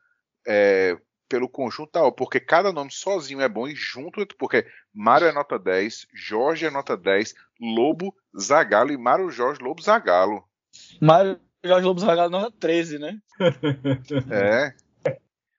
[0.46, 0.96] é,
[1.28, 5.32] pelo conjunto da obra, porque cada nome sozinho é bom e junto, porque Mário é
[5.32, 10.44] nota 10, Jorge é nota 10, Lobo, Zagalo e Mário Jorge Lobo Zagalo.
[11.00, 13.18] Mário Jorge Lobo Zagalo nota 13, né?
[14.30, 14.74] É,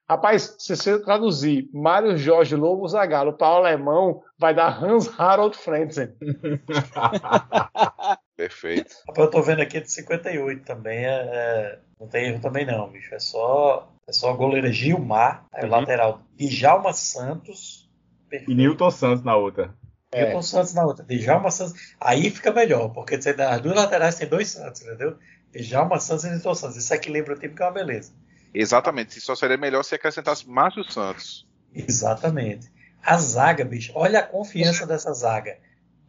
[0.08, 5.54] Rapaz, se você traduzir Mário Jorge Lobo Zagalo para o alemão, vai dar Hans Harald
[5.54, 6.14] Frentzen.
[8.38, 8.94] perfeito.
[9.16, 11.04] Eu tô vendo aqui de 58 também.
[11.04, 13.12] É, é- não tem erro também não, bicho.
[13.14, 15.72] É só, é só a goleira Gilmar, aí o Uhum.
[15.72, 17.90] lateral Djalma Santos.
[18.26, 18.54] E Perfeito.
[18.54, 19.74] Newton Santos na outra.
[20.12, 20.24] É.
[20.26, 21.04] Newton Santos na outra.
[21.04, 21.94] Djalma Santos.
[22.00, 25.16] Aí fica melhor, porque as duas laterais tem dois Santos, entendeu?
[25.52, 26.76] Djalma Santos e Nilton Santos.
[26.76, 28.12] Isso aqui lembra o time que é uma beleza.
[28.54, 29.20] Exatamente.
[29.20, 31.46] Só seria melhor se acrescentasse Márcio Santos.
[31.74, 32.70] Exatamente.
[33.02, 33.92] A zaga, bicho.
[33.94, 35.56] Olha a confiança dessa zaga.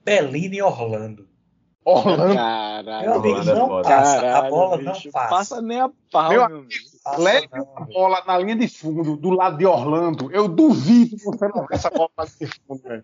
[0.03, 1.28] Belina e Orlando.
[1.85, 3.01] Orlando, Caralho.
[3.01, 4.21] Meu amigo, não passa.
[4.21, 5.29] Caralho, a bola bicho, não passa.
[5.29, 6.69] Passa nem a pau, Meu amigo.
[7.03, 7.93] Passa leve não, bicho.
[7.93, 10.31] bola na linha de fundo, do lado de Orlando.
[10.31, 13.03] Eu duvido que você não essa bola na linha de fundo, velho.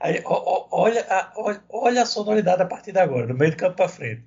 [0.00, 3.52] Aí, ó, ó, olha, a, olha, olha a sonoridade a partir de agora, do meio
[3.52, 4.24] do campo para frente.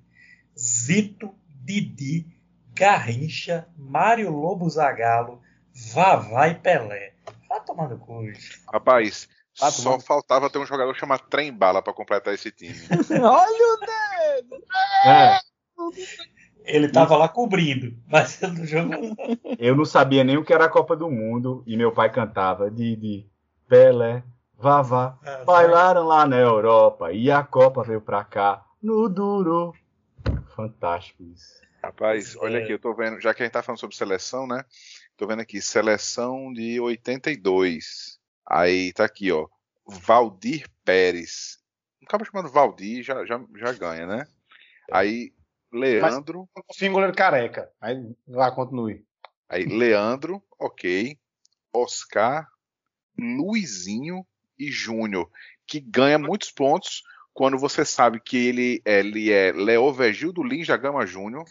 [0.58, 2.26] Zito, Didi,
[2.74, 5.42] Garrincha, Mário Lobo Zagalo,
[5.94, 7.14] Vavá e Pelé.
[7.48, 7.60] Vai
[7.98, 8.22] cu.
[8.22, 8.62] bicho.
[8.72, 9.30] Rapaz,
[9.62, 10.04] Ah, só tomando.
[10.04, 12.76] faltava ter um jogador chamado Trem Bala pra completar esse time.
[13.22, 14.64] Olha o dedo.
[15.06, 15.40] É,
[16.66, 19.16] Ele tava lá cobrindo, mas ele não jogou.
[19.58, 22.70] eu não sabia nem o que era a Copa do Mundo e meu pai cantava
[22.70, 23.30] Didi,
[23.68, 24.24] Pelé,
[24.58, 25.18] Vavá.
[25.26, 29.74] Ah, Bailaram lá na Europa e a Copa veio pra cá no duro.
[30.56, 31.62] Fantástico isso.
[31.84, 32.64] Rapaz, olha é.
[32.64, 34.66] aqui, eu tô vendo, já que a gente tá falando sobre seleção, né?
[35.16, 38.17] Tô vendo aqui, seleção de 82.
[38.50, 39.48] Aí tá aqui, ó.
[39.86, 41.60] Valdir Pérez.
[42.02, 44.28] Um cara chamado Valdir já, já, já ganha, né?
[44.92, 45.34] Aí,
[45.72, 46.48] Leandro.
[46.76, 47.70] Fim goleiro careca.
[47.82, 47.96] Aí
[48.26, 49.06] vai, continue.
[49.50, 51.18] Aí, Leandro, ok.
[51.74, 52.48] Oscar,
[53.18, 54.26] Luizinho
[54.58, 55.30] e Júnior.
[55.66, 57.04] Que ganha muitos pontos
[57.34, 61.46] quando você sabe que ele, ele é Leovegildo Lins da Gama Júnior.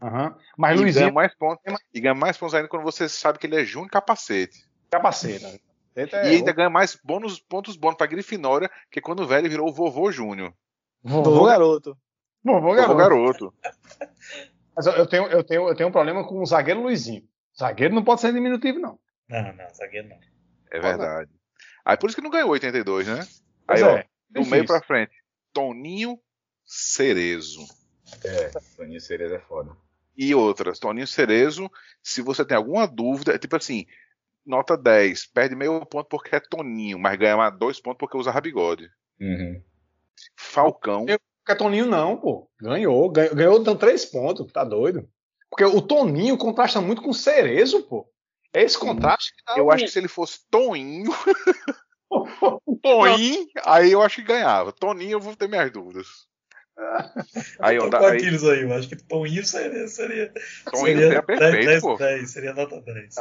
[0.00, 0.36] Aham.
[0.56, 1.64] Mas E ganha Luizinho mais pontos.
[1.92, 4.66] E ganha mais pontos ainda quando você sabe que ele é Júnior Capacete.
[4.90, 5.62] capacete.
[5.96, 9.48] Eita, e é, ainda ganha mais bônus, pontos bônus pra Grifinória, que quando o velho
[9.48, 10.52] virou o vovô Júnior.
[11.02, 11.98] Vovô, Vovô garoto.
[12.42, 12.96] vovô Vovô garoto.
[12.96, 13.54] garoto.
[14.76, 17.22] Mas eu, tenho, eu, tenho, eu tenho um problema com o zagueiro Luizinho.
[17.56, 18.98] Zagueiro não pode ser diminutivo, não.
[19.28, 20.18] Não, não, zagueiro não.
[20.70, 21.30] É verdade.
[21.84, 23.26] Aí por isso que não ganhou 82, né?
[23.66, 24.50] Pois Aí, ó, é, do difícil.
[24.50, 25.12] meio pra frente,
[25.52, 26.18] Toninho
[26.64, 27.60] Cerezo.
[28.24, 29.70] É, Toninho Cerezo é foda.
[30.16, 31.70] E outras, Toninho Cerezo,
[32.02, 33.86] se você tem alguma dúvida, é tipo assim,
[34.46, 38.38] nota 10, perde meio ponto porque é Toninho, mas ganha mais dois pontos porque usa
[38.40, 38.90] bigode.
[39.20, 39.62] Uhum.
[40.36, 42.48] Falcão, Eu- Porque Toninho não, pô.
[42.60, 43.10] Ganhou.
[43.10, 44.50] Ganhou, ganhou dando três pontos.
[44.52, 45.08] Tá doido?
[45.50, 48.08] Porque o Toninho contrasta muito com o Cerezo, pô.
[48.52, 51.10] É esse contraste que dá eu acho que se ele fosse Toninho,
[52.82, 54.72] Toninho, aí eu acho que ganhava.
[54.72, 56.26] Toninho eu vou ter minhas dúvidas.
[57.60, 59.86] Aí, dá- com aí, aqueles aí, eu acho que Toninho seria.
[59.88, 60.32] seria
[60.70, 61.96] Toninho seria perfeito, 10, pô.
[61.96, 63.16] 10, seria nota 10.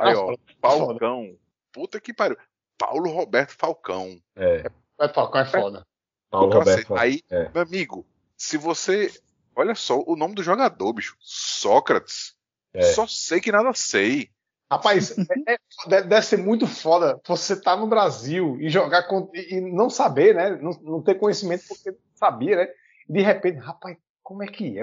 [0.00, 1.36] Aí, ó, Falcão.
[1.72, 2.36] Puta que pariu.
[2.76, 4.20] Paulo Roberto Falcão.
[4.36, 4.64] É,
[5.00, 5.86] É, Falcão é foda.
[6.30, 6.88] Paulo Cacete.
[6.88, 6.96] Roberto.
[7.02, 7.48] Aí, É.
[7.52, 8.06] meu amigo,
[8.36, 9.12] se você.
[9.54, 11.16] Olha só o nome do jogador, bicho.
[11.20, 12.34] Sócrates.
[12.72, 12.82] É.
[12.82, 14.30] Só sei que nada sei.
[14.70, 15.16] Rapaz,
[15.48, 15.54] é-
[15.88, 19.88] é- deve ser muito foda você tá no Brasil e jogar com, e e não
[19.88, 20.50] saber, né?
[20.60, 22.68] Não, não ter conhecimento porque não sabia, né?
[23.08, 24.82] De repente, rapaz, como é que é?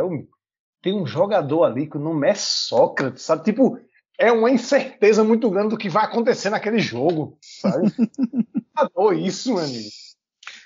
[0.81, 3.43] Tem um jogador ali que o nome é Sócrates, sabe?
[3.43, 3.79] Tipo,
[4.17, 7.87] é uma incerteza muito grande do que vai acontecer naquele jogo, sabe?
[8.75, 9.89] Adoro isso, meu amigo.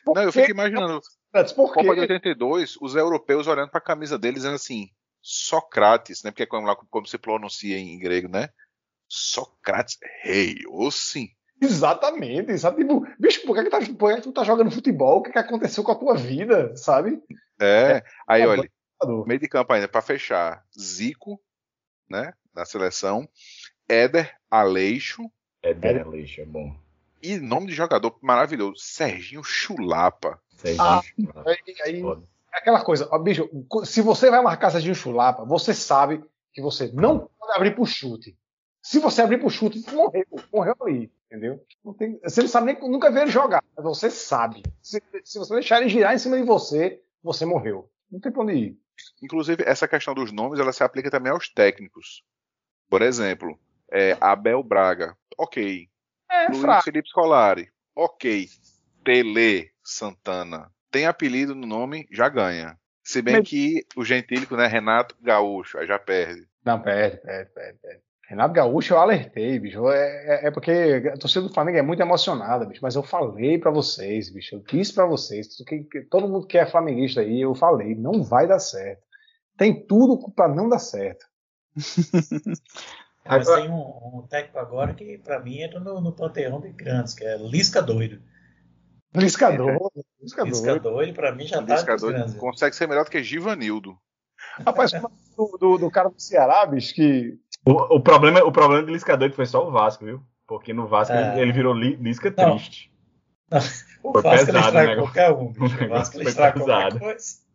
[0.06, 1.02] Por Não, eu fico imaginando.
[1.04, 1.54] Sócrates?
[1.54, 2.14] Por Copa de quê?
[2.14, 4.90] 82, os europeus olhando pra camisa deles dizendo assim:
[5.22, 6.32] Sócrates, né?
[6.32, 8.50] Porque é como, como se pronuncia em grego, né?
[9.08, 11.30] Sócrates, rei, ou sim.
[11.62, 12.84] Exatamente, sabe?
[12.84, 15.20] Tipo, bicho, por que, que, tá, por que que tu tá jogando futebol?
[15.20, 17.22] O que, que aconteceu com a tua vida, sabe?
[17.60, 18.04] É.
[18.28, 18.70] Aí, É, olha,
[19.02, 19.28] Jogador.
[19.28, 21.40] meio de campo ainda, pra fechar, Zico,
[22.10, 22.34] né?
[22.56, 23.28] Na seleção,
[23.88, 25.30] Éder Aleixo,
[25.62, 26.76] É Derlich, é bom.
[27.22, 30.40] e nome de jogador maravilhoso, Serginho Chulapa.
[30.56, 31.56] Serginho Ah, Chulapa,
[31.86, 32.02] Aí,
[32.54, 33.50] é aquela coisa, ó, bicho,
[33.86, 36.24] se você vai marcar Serginho Chulapa, você sabe
[36.54, 38.36] que você não pode abrir pro chute.
[38.82, 41.64] Se você abrir pro chute, morreu, morreu ali, entendeu?
[41.84, 44.64] Não tem, você não sabe nem, nunca ver ele jogar, mas você sabe.
[44.82, 47.90] Se, se você deixar ele girar em cima de você, você morreu.
[48.12, 48.78] Não tem pra onde ir.
[49.22, 52.24] Inclusive, essa questão dos nomes, ela se aplica também aos técnicos.
[52.90, 53.58] Por exemplo,
[53.92, 55.88] é, Abel Braga, ok.
[56.30, 56.84] É, Luiz fraco.
[56.84, 58.48] Felipe Scolari, ok.
[59.04, 62.78] Tele Santana, tem apelido no nome, já ganha.
[63.04, 66.48] Se bem Mas- que o gentílico, né, Renato Gaúcho, aí já perde.
[66.66, 68.02] Não, perde, perde, perde, perde.
[68.30, 69.90] Renato Gaúcho, eu alertei, bicho.
[69.90, 70.72] É, é- é porque
[71.12, 72.80] a torcida do Flamengo é muito emocionada, bicho.
[72.84, 74.56] Mas eu falei pra vocês, bicho.
[74.56, 75.48] Eu disse pra vocês.
[75.66, 77.96] Que, que todo mundo que é flamenguista aí, eu falei.
[77.96, 79.02] Não vai dar certo.
[79.58, 81.26] Tem tudo pra não dar certo.
[83.26, 86.70] Mas Agora- tem um, um técnico agora que, pra mim, entra no, no panteão de
[86.72, 88.22] grandes, que é Lisca Doido.
[89.14, 89.90] Liscador.
[90.22, 90.48] Liscador.
[90.50, 92.36] Lisca Doido, pra mim, já tá Lisca entre os doido grandes.
[92.36, 93.98] consegue ser melhor do que Givanildo.
[94.66, 97.38] Rapaz, do, do, do cara do Ceará, bicho, que.
[97.66, 100.22] O, o problema, o problema do Liscador foi só o Vasco, viu?
[100.48, 101.34] Porque no Vasco É.
[101.34, 102.56] ele, ele virou li, Lisca Não.
[102.56, 102.92] triste.
[104.02, 105.84] O Foi Vasco ele pesado, estraga né, qualquer um, bicho.
[105.84, 107.50] O O Vasco ele estraga qualquer coisa.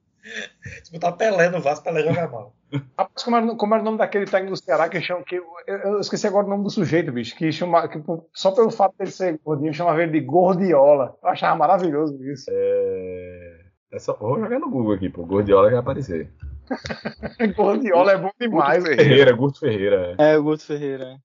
[0.83, 2.55] Se botar Pelé no Vasco, Pelé joga mal.
[2.99, 5.23] Rapaz, como era, como era o nome daquele técnico do Ceará que chama.
[5.23, 7.37] Que, eu, eu esqueci agora o nome do sujeito, bicho.
[7.37, 7.87] Que chama.
[7.89, 8.03] Que,
[8.33, 11.17] só pelo fato dele ser gordinho, chamava ele de Gordiola.
[11.23, 12.47] Eu achava maravilhoso isso.
[12.51, 13.61] É...
[13.93, 14.15] é só...
[14.15, 15.25] Vou jogar no Google aqui, pô.
[15.25, 16.31] Gordiola vai aparecer.
[17.57, 18.83] Gordiola é bom demais.
[18.83, 20.15] Guto Ferreira, Guto Ferreira.
[20.19, 21.19] É, o Guto Ferreira.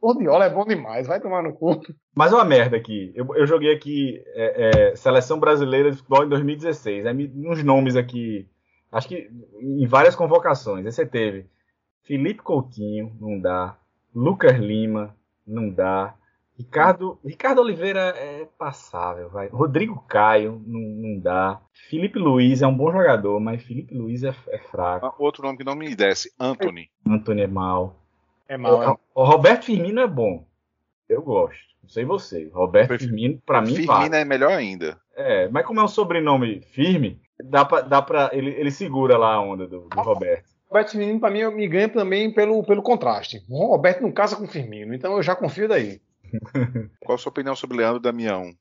[0.00, 1.06] Gordiola é bom demais.
[1.06, 1.80] Vai tomar no cu.
[2.14, 3.10] Mas uma merda aqui.
[3.14, 7.06] Eu, eu joguei aqui é, é, Seleção Brasileira de Futebol em 2016.
[7.06, 8.46] Aí me, uns nomes aqui.
[8.92, 9.30] Acho que
[9.60, 10.84] em várias convocações.
[10.84, 11.46] Aí você teve
[12.02, 13.78] Felipe Coutinho, não dá.
[14.14, 16.14] Lucas Lima, não dá.
[16.56, 19.48] Ricardo, Ricardo Oliveira é passável, vai.
[19.48, 21.60] Rodrigo Caio, não, não dá.
[21.90, 25.06] Felipe Luiz é um bom jogador, mas Felipe Luiz é, é fraco.
[25.06, 26.90] Ah, Outro nome que não me desce, Anthony.
[27.06, 27.96] Antônio é mal.
[28.48, 28.88] É mal, é.
[28.90, 30.46] O, o Roberto Firmino é bom.
[31.08, 31.74] Eu gosto.
[31.82, 32.48] Não sei você.
[32.52, 34.16] Roberto Firmino, pra mim, Firmino vale.
[34.16, 34.96] é melhor ainda.
[35.16, 37.80] É, mas como é um sobrenome firme, dá pra.
[37.80, 40.46] Dá pra ele, ele segura lá a onda do, do Roberto.
[40.68, 43.44] O Roberto Firmino, pra mim, me ganha também pelo, pelo contraste.
[43.48, 46.00] O Roberto não casa com o Firmino, então eu já confio daí.
[47.04, 48.52] Qual a sua opinião sobre Leandro Damião?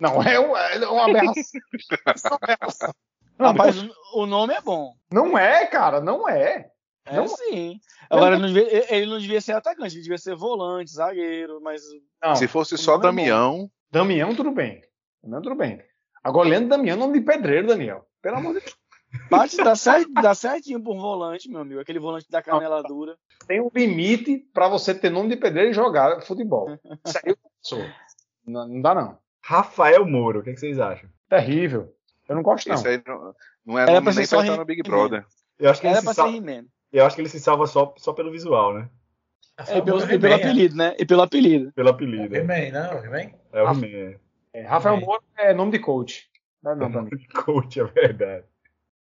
[0.00, 1.60] Não, é, um- é uma aberração.
[2.24, 2.94] É uma aberração.
[3.38, 3.76] Não, Rapaz,
[4.14, 4.94] o nome é bom.
[5.12, 6.70] não é, cara, não é.
[7.06, 7.78] É Não- sim.
[8.08, 11.82] Agora, não devia- ele- não devia ser atacante, ele devia ser volante, zagueiro, mas.
[12.22, 13.08] Não, Se fosse só nome é.
[13.08, 14.80] Damião, Damião, tudo bem.
[15.22, 15.82] Damião, tudo bem.
[16.22, 18.06] Agora, Leandro Damião, nome de pedreiro, Daniel.
[18.22, 18.76] Pelo amor de Deus.
[19.30, 21.80] Bate, dá, certo, dá certinho por volante, meu amigo.
[21.80, 23.16] Aquele volante da canela dura.
[23.46, 26.68] Tem um limite pra você ter nome de pedreiro e jogar futebol.
[27.06, 27.84] Isso aí eu sou.
[28.46, 29.18] Não, não dá, não.
[29.42, 31.08] Rafael Moro, o que, que vocês acham?
[31.28, 31.94] Terrível.
[32.28, 32.74] Eu não gosto, não.
[32.76, 33.34] isso aí não,
[33.64, 35.26] não é Era nome pra ser nem pra estar no Big Brother.
[35.58, 36.64] Eu acho que ele, Era se, pra sal- ser He-Man.
[36.92, 38.88] eu acho que ele se salva só, só pelo visual, né?
[39.68, 40.96] É, e pelo, e pelo apelido, né?
[40.98, 41.72] E pelo apelido.
[41.72, 42.34] Pelo apelido.
[42.34, 43.30] É, He-Man, não, He-Man?
[43.52, 44.14] é o He-Man.
[44.54, 46.28] É, Rafael Moura é nome de coach.
[46.62, 47.10] Não é não pra mim.
[47.44, 48.44] Coach, é verdade.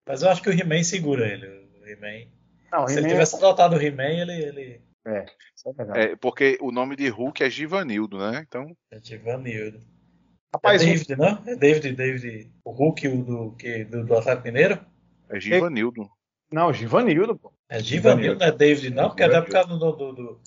[0.07, 1.47] Mas eu acho que o He-Man segura ele.
[1.81, 2.27] O He-Man.
[2.71, 5.25] Não, Se ele tivesse adotado o He-Man, ele, ele é,
[5.95, 6.01] é.
[6.11, 8.43] É, porque o nome de Hulk é Givanildo, né?
[8.47, 9.77] Então, é Givanildo.
[9.77, 9.81] É
[10.55, 11.27] Rapaz, um- David, não?
[11.45, 12.51] É David, David.
[12.65, 14.79] O Hulk o do, que, do, do Atlético Mineiro?
[15.29, 16.09] é Givanildo.
[16.51, 17.53] não, Givanildo, pô.
[17.69, 19.07] É Givanildo, não é David, não?
[19.09, 20.39] Porque até por causa do, do, do,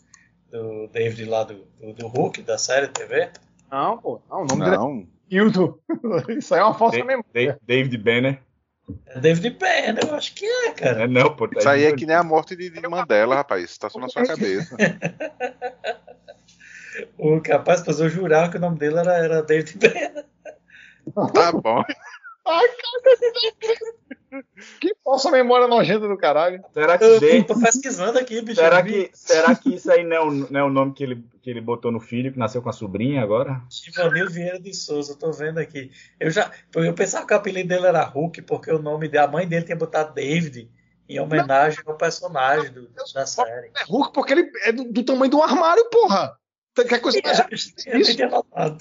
[0.51, 3.31] do David lá do, do, do Hulk, da série TV.
[3.71, 4.21] Não, pô.
[4.29, 5.81] Não, o nome dele Não, é Hildo.
[6.37, 7.53] Isso aí é uma falsa Da- memória.
[7.53, 8.43] Da- David Banner.
[9.07, 11.03] É David Banner, eu acho que é, cara.
[11.03, 11.49] É, não, pô.
[11.49, 13.77] tá isso aí é que nem a morte de, de Mandela, rapaz.
[13.79, 14.77] Tá só na sua cabeça.
[17.17, 20.27] O capaz, mas eu jurava que o nome dele era, era David Banner.
[21.33, 21.83] Tá bom.
[24.81, 26.63] Que falsa memória nojenta do caralho.
[26.73, 28.61] Será que, Eu Dave- tô pesquisando aqui, bicho.
[28.61, 31.03] será, eu que, será que isso aí não é, o, não é o nome que
[31.03, 33.61] ele, que ele botou no filho, que nasceu com a sobrinha agora?
[33.69, 35.91] Givanil Vieira de Souza, eu tô vendo aqui.
[36.21, 39.49] Eu já, eu pensava que o apelido dele era Hulk, porque o nome da mãe
[39.49, 40.71] dele tinha botado David
[41.09, 43.71] em homenagem ao personagem do- da série.
[43.77, 46.37] É Hulk porque ele é do, do tamanho do armário, porra.
[46.89, 48.79] Quer coisa mais Eu nem tinha notado.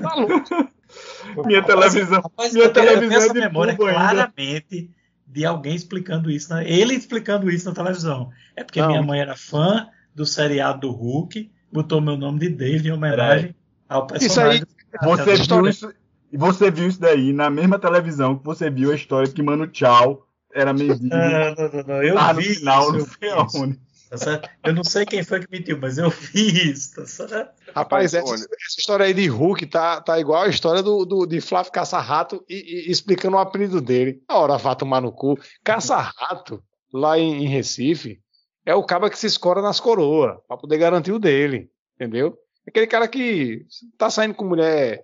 [0.00, 0.68] maluca.
[1.46, 2.20] Minha televisão.
[2.20, 3.98] Rapaz, minha eu tenho- eu tenho televisão é essa de memória tubo ainda.
[4.00, 4.90] claramente
[5.26, 8.30] de alguém explicando isso, na- ele explicando isso na televisão.
[8.56, 8.88] É porque Não.
[8.88, 13.54] minha mãe era fã do seriado do Hulk, botou meu nome de David em homenagem
[13.88, 14.66] ao Isso aí- personagem.
[15.04, 15.92] Você viu isso,
[16.32, 20.26] você viu isso daí na mesma televisão que você viu a história que Mano Tchau
[20.52, 21.06] era mendigo.
[21.06, 23.78] Não, não, não, não, eu Ah, no vi final, isso, não sei aonde.
[24.10, 24.50] Tá certo?
[24.64, 27.52] Eu não sei quem foi que mentiu, mas eu vi isso, tá certo?
[27.74, 28.44] Rapaz, essa, essa
[28.78, 32.88] história aí de Hulk tá, tá igual a história do, do- de Flávio Caça-Rato e,
[32.88, 34.20] e explicando o apelido dele.
[34.28, 35.38] A hora vá tomar no cu.
[35.64, 36.62] Caça-Rato,
[36.92, 38.20] lá em, em Recife,
[38.66, 41.70] é o cara que se escora nas coroas, pra poder garantir o dele.
[41.94, 42.36] Entendeu?
[42.66, 43.64] Aquele cara que
[43.96, 45.02] tá saindo com mulher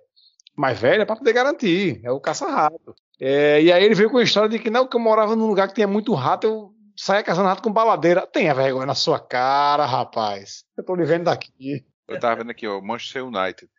[0.55, 1.99] mais velha pra poder garantir.
[2.03, 2.93] É o caça-rato.
[3.19, 5.47] É, e aí ele veio com a história de que não, que eu morava num
[5.47, 8.25] lugar que tinha muito rato, eu saia caçando rato com baladeira.
[8.25, 10.65] Tenha vergonha na sua cara, rapaz.
[10.75, 11.85] Eu tô lhe vendo daqui.
[12.07, 13.69] Eu tava vendo aqui, ó, Manchester United.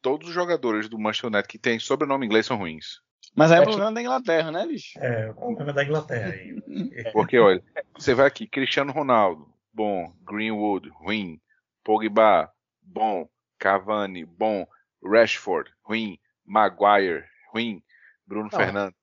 [0.00, 3.00] Todos os jogadores do Manchester United que tem sobrenome inglês são ruins.
[3.34, 4.98] Mas aí é É o problema da Inglaterra, né, bicho?
[4.98, 6.62] É, o problema da Inglaterra aí.
[7.12, 7.62] Porque, olha,
[7.96, 10.12] você vai aqui, Cristiano Ronaldo, bom.
[10.24, 11.40] Greenwood, ruim.
[11.82, 12.50] Pogba,
[12.82, 13.28] bom.
[13.58, 14.66] Cavani, bom.
[15.04, 16.18] Rashford, ruim.
[16.44, 17.82] Maguire, ruim.
[18.26, 18.58] Bruno Não.
[18.58, 18.98] Fernandes,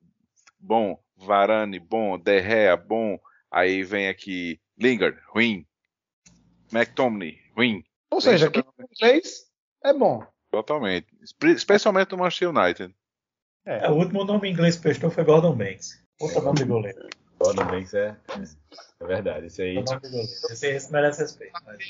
[0.60, 1.00] bom.
[1.18, 2.18] Varane, bom.
[2.18, 3.20] De Gea, bom.
[3.52, 5.66] Aí vem aqui Lingard, ruim.
[6.72, 7.84] McTominay, ruim.
[8.12, 9.46] Ou seja, que inglês
[9.84, 10.26] é bom.
[10.52, 11.08] Totalmente.
[11.22, 12.96] Espe- Especialmente no Manchester United.
[13.66, 16.04] É, o último nome em inglês que prestou foi Gordon Banks.
[16.18, 17.10] Puta nome de goleiro.
[17.40, 18.16] Gordon Banks é,
[19.02, 19.48] é verdade.
[19.48, 19.76] Isso aí.
[19.76, 20.32] Puta nome de goleiro.
[20.52, 21.54] Esse, esse merece respeito.
[21.66, 21.90] mas-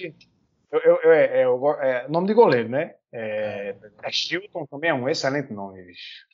[0.71, 2.95] Eu, eu, eu- é, é, eu go- é, nome de goleiro, né?
[3.11, 6.25] É, é Chilton também é um excelente nome, bicho.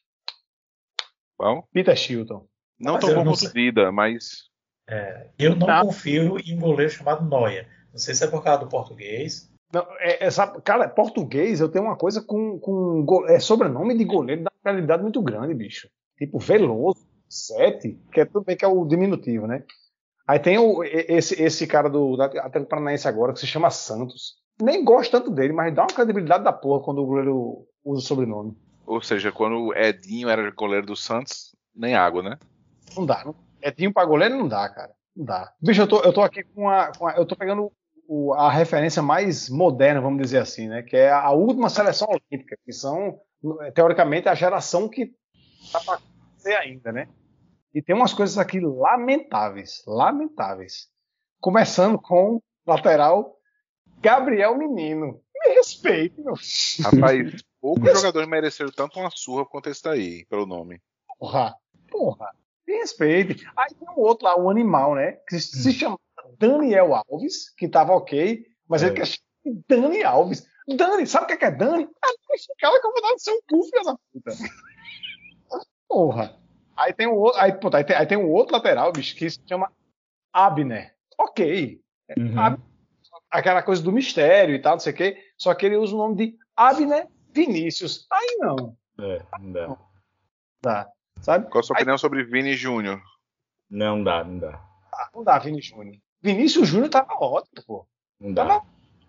[1.37, 1.67] Qual?
[1.73, 2.47] Peter Chilton.
[2.79, 3.53] Não Mas tão eu bom quanto.
[3.53, 4.49] Dida, mas.
[4.91, 5.81] É, eu não Tá.
[5.81, 7.65] confio em um goleiro chamado Noia.
[7.91, 9.49] Não sei se é por causa do português.
[9.73, 13.97] Não, é, é, sabe, cara, português eu tenho uma coisa com, com go- é, sobrenome
[13.97, 15.87] de goleiro dá uma qualidade muito grande, bicho.
[16.17, 19.63] Tipo Veloso, Sete, que é tudo bem que é o diminutivo, né?
[20.27, 24.35] Aí tem o, esse, esse cara do da Atlético Paranaense agora que se chama Santos.
[24.61, 28.05] Nem gosto tanto dele, mas dá uma credibilidade da porra quando o goleiro usa o
[28.05, 28.55] sobrenome.
[28.85, 32.37] Ou seja, quando o Edinho era goleiro do Santos, nem água, né?
[32.95, 33.23] Não dá.
[33.25, 34.91] Não, Edinho pra goleiro não dá, cara.
[35.15, 35.53] Não dá.
[35.61, 37.71] Bicho, eu tô, eu tô aqui com a, com a- Eu tô pegando
[38.07, 40.81] o- a referência mais moderna, vamos dizer assim, né?
[40.83, 43.19] Que é a última seleção olímpica, que são,
[43.73, 45.13] teoricamente, a geração que
[45.71, 45.99] tá pra
[46.37, 47.07] ser ainda, né?
[47.73, 49.81] E tem umas coisas aqui lamentáveis.
[49.87, 50.87] Lamentáveis.
[51.39, 53.35] Começando com o lateral
[54.01, 55.21] Gabriel Menino.
[55.33, 56.35] Me respeite, meu
[56.83, 60.79] Rapaz, poucos jogadores mereceram tanto uma surra quanto esse daí, pelo nome.
[61.17, 61.55] Porra,
[61.89, 62.29] porra,
[62.79, 63.45] respeite.
[63.57, 65.13] Aí tem um outro lá, um animal, né?
[65.27, 65.99] Que se chama
[66.37, 68.87] Daniel Alves, que tava ok, mas É.
[68.87, 70.47] ele quer chamar de Dani Alves.
[70.67, 71.87] Dani, sabe o que é, que é Dani?
[72.03, 72.07] Ah,
[72.59, 74.31] cara que eu vou dar de seu cu, filho da puta.
[75.87, 76.37] Porra.
[76.77, 79.29] Aí tem um outro, aí, puta, aí, tem, aí tem um outro lateral, bicho, que
[79.29, 79.71] se chama
[80.31, 80.95] Abner.
[81.17, 81.81] Ok.
[82.17, 82.57] Uhum.
[83.29, 85.17] Aquela coisa do mistério e tal, não sei o quê.
[85.37, 88.07] Só que ele usa o nome de Abner Vinícius.
[88.11, 88.75] Aí não.
[88.99, 89.77] É, não dá.
[90.61, 90.89] Dá.
[91.21, 91.49] Sabe?
[91.49, 93.01] Qual a sua opinião sobre Vini Júnior?
[93.69, 94.61] Não dá, não dá.
[95.13, 95.97] Não dá, Vini Júnior.
[96.21, 97.87] Vinícius Júnior tava ótimo, pô.
[98.19, 98.45] Não dá.
[98.45, 98.65] Tava,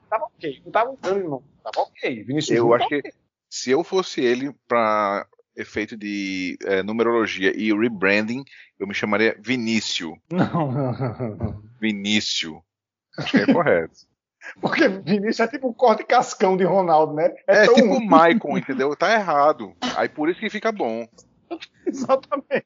[0.09, 0.63] tava ok.
[0.65, 1.43] Não tava dando, não.
[1.63, 2.23] Tava ok.
[2.25, 3.13] Vinícius Eu Júnior acho tava que
[3.51, 8.43] se eu fosse ele para efeito de é, numerologia e rebranding,
[8.79, 10.15] eu me chamaria Vinícius.
[10.33, 11.63] Não, não, não, não.
[11.79, 12.59] Vinícius.
[13.19, 13.95] Acho que é correto.
[14.61, 17.33] Porque Vinícius é tipo o corte cascão de Ronaldo, né?
[17.47, 18.05] É, tão tipo o.
[18.05, 18.97] Maicon, entendeu?
[18.97, 19.77] Tá errado.
[19.97, 21.07] Aí por isso que fica bom.
[21.87, 22.65] Exatamente.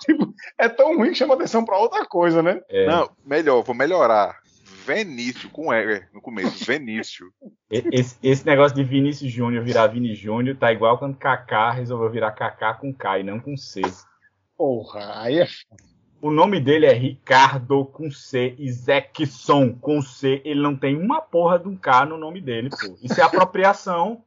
[0.00, 2.60] Tipo, é tão ruim que chama atenção pra outra coisa, né?
[2.68, 4.40] É, Não, melhor, vou melhorar.
[4.86, 6.64] Vinícius, com E no começo.
[6.64, 7.28] Vinícius.
[7.70, 12.10] e- esse, esse negócio de Vinícius Júnior virar Vini Júnior tá igual quando Kaká resolveu
[12.10, 13.82] virar Kaká com K e não com C.
[14.56, 15.46] Porra, aí é.
[16.20, 20.42] O nome dele é Ricardo com C e Zekson com C.
[20.44, 22.98] Ele não tem uma porra de um K no nome dele, pô.
[23.02, 24.24] Isso é apropriação.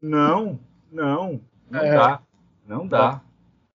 [0.00, 0.58] Não,
[0.92, 1.40] não,
[1.70, 1.94] não É.
[1.94, 2.22] dá.
[2.66, 3.20] Não dá.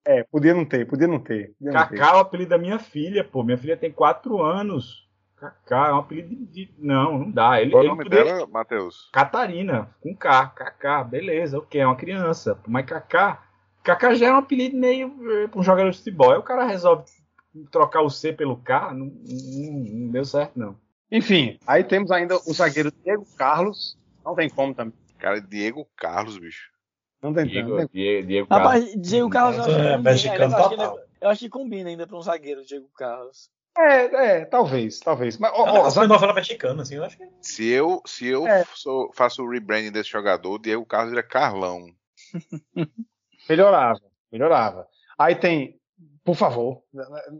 [0.06, 1.54] É, podia não ter, podia não ter.
[1.60, 1.98] Podia não ter.
[1.98, 3.44] Kaká é o apelido da minha filha, pô.
[3.44, 5.08] Minha filha tem quatro anos.
[5.36, 6.46] Kaká é um apelido de.
[6.46, 7.62] de- Não, não dá.
[7.62, 9.10] Ele, Qual é o nome poderia- dela, Matheus?
[9.14, 12.60] Catarina, com K, Kaká, beleza, ok, é uma criança.
[12.68, 13.44] Mas Kaká,
[13.84, 15.14] Kaká já é um apelido meio
[15.44, 16.32] eh, pra um jogador de futebol.
[16.32, 17.04] Aí o cara resolve
[17.72, 20.76] trocar o C pelo K, não, não- não deu certo, não.
[21.12, 23.98] Enfim, aí temos ainda o zagueiro Diego Carlos.
[24.26, 24.94] Não tem como também.
[25.18, 26.70] Cara, Diego Carlos, bicho.
[27.22, 27.52] Não tem como.
[27.54, 28.66] Diego, não tem Diego, Diego Carlos.
[28.68, 30.90] Rapaz, Diego Carlos eu acho, que É, combina, mexicano ainda, eu acho que total.
[30.96, 33.50] ainda- eu acho que combina ainda pra um zagueiro, Diego Carlos.
[33.78, 35.38] É, é, talvez, talvez.
[35.38, 38.48] Mas, ó, ó, Essa zague- novela mexicana, assim, eu acho que Se eu, se eu
[38.48, 38.66] É.
[38.74, 41.86] sou- faço o rebranding desse jogador, Diego Carlos vira Carlão.
[43.50, 44.00] melhorava,
[44.32, 44.88] melhorava.
[45.18, 45.80] Aí tem,
[46.24, 46.84] por favor,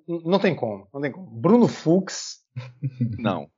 [0.08, 1.28] não tem como, não tem como.
[1.30, 2.44] Bruno Fux,
[3.18, 3.50] Não.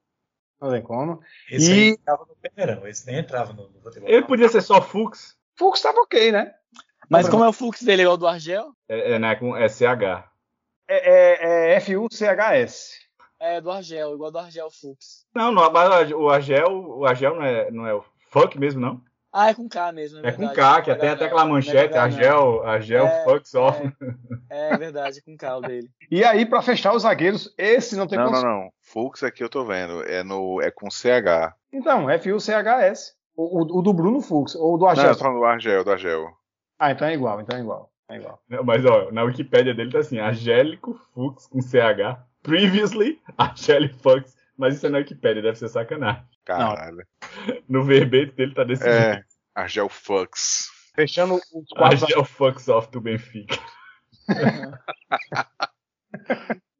[0.59, 1.19] não tem como.
[1.49, 4.09] esse E- aí entrava no Peneirão, esse nem entrava no, no futebol.
[4.09, 6.51] Ele podia ser só Fux, Fux tava ok, né?
[7.07, 8.71] Mas Não, como é o fluxo dele, igual o do Argel?
[8.89, 10.27] é, é, né, com é CH.
[10.87, 10.95] É,
[11.69, 12.93] é, é F-U-C-H-S.
[13.39, 15.23] É, do Argel, igual do Argel Fux.
[15.35, 19.01] Não, não, mas o Argel, o Argel não é, não é o fuck mesmo, não?
[19.31, 20.47] Ah, é com K mesmo, é É com.
[20.49, 22.01] K, que Não é até, até aquela não, não é manchete, não.
[22.01, 23.79] Argel, Argel É, fucks off.
[24.49, 25.89] É verdade, é com K o dele.
[26.09, 28.51] E aí, pra fechar os zagueiros, esse não tem Não, não, condição.
[28.63, 28.69] não.
[28.81, 30.03] Fux aqui eu tô vendo.
[30.03, 31.53] É, no, é com CH.
[31.71, 33.13] Então, F-U-C-H-S.
[33.35, 35.05] O, o- o do Bruno Fux, ou do Não, Argel.
[35.05, 36.27] eu tô falando do Argel, do Argel.
[36.79, 37.91] Ah, então é igual, então é igual.
[38.09, 38.41] É igual.
[38.49, 44.35] Não, Mas, ó, na Wikipédia dele tá assim, Angélico Fux com CH, previously, Angélico Fux,
[44.57, 46.23] mas isso é na Wikipédia, deve ser sacanagem.
[46.43, 47.05] Caralho.
[47.69, 48.97] No verbete dele tá desse jeito.
[48.97, 49.23] É,
[49.55, 50.69] Argel Fux.
[50.93, 53.57] Fechando os quatro Argel Fux off do Benfica.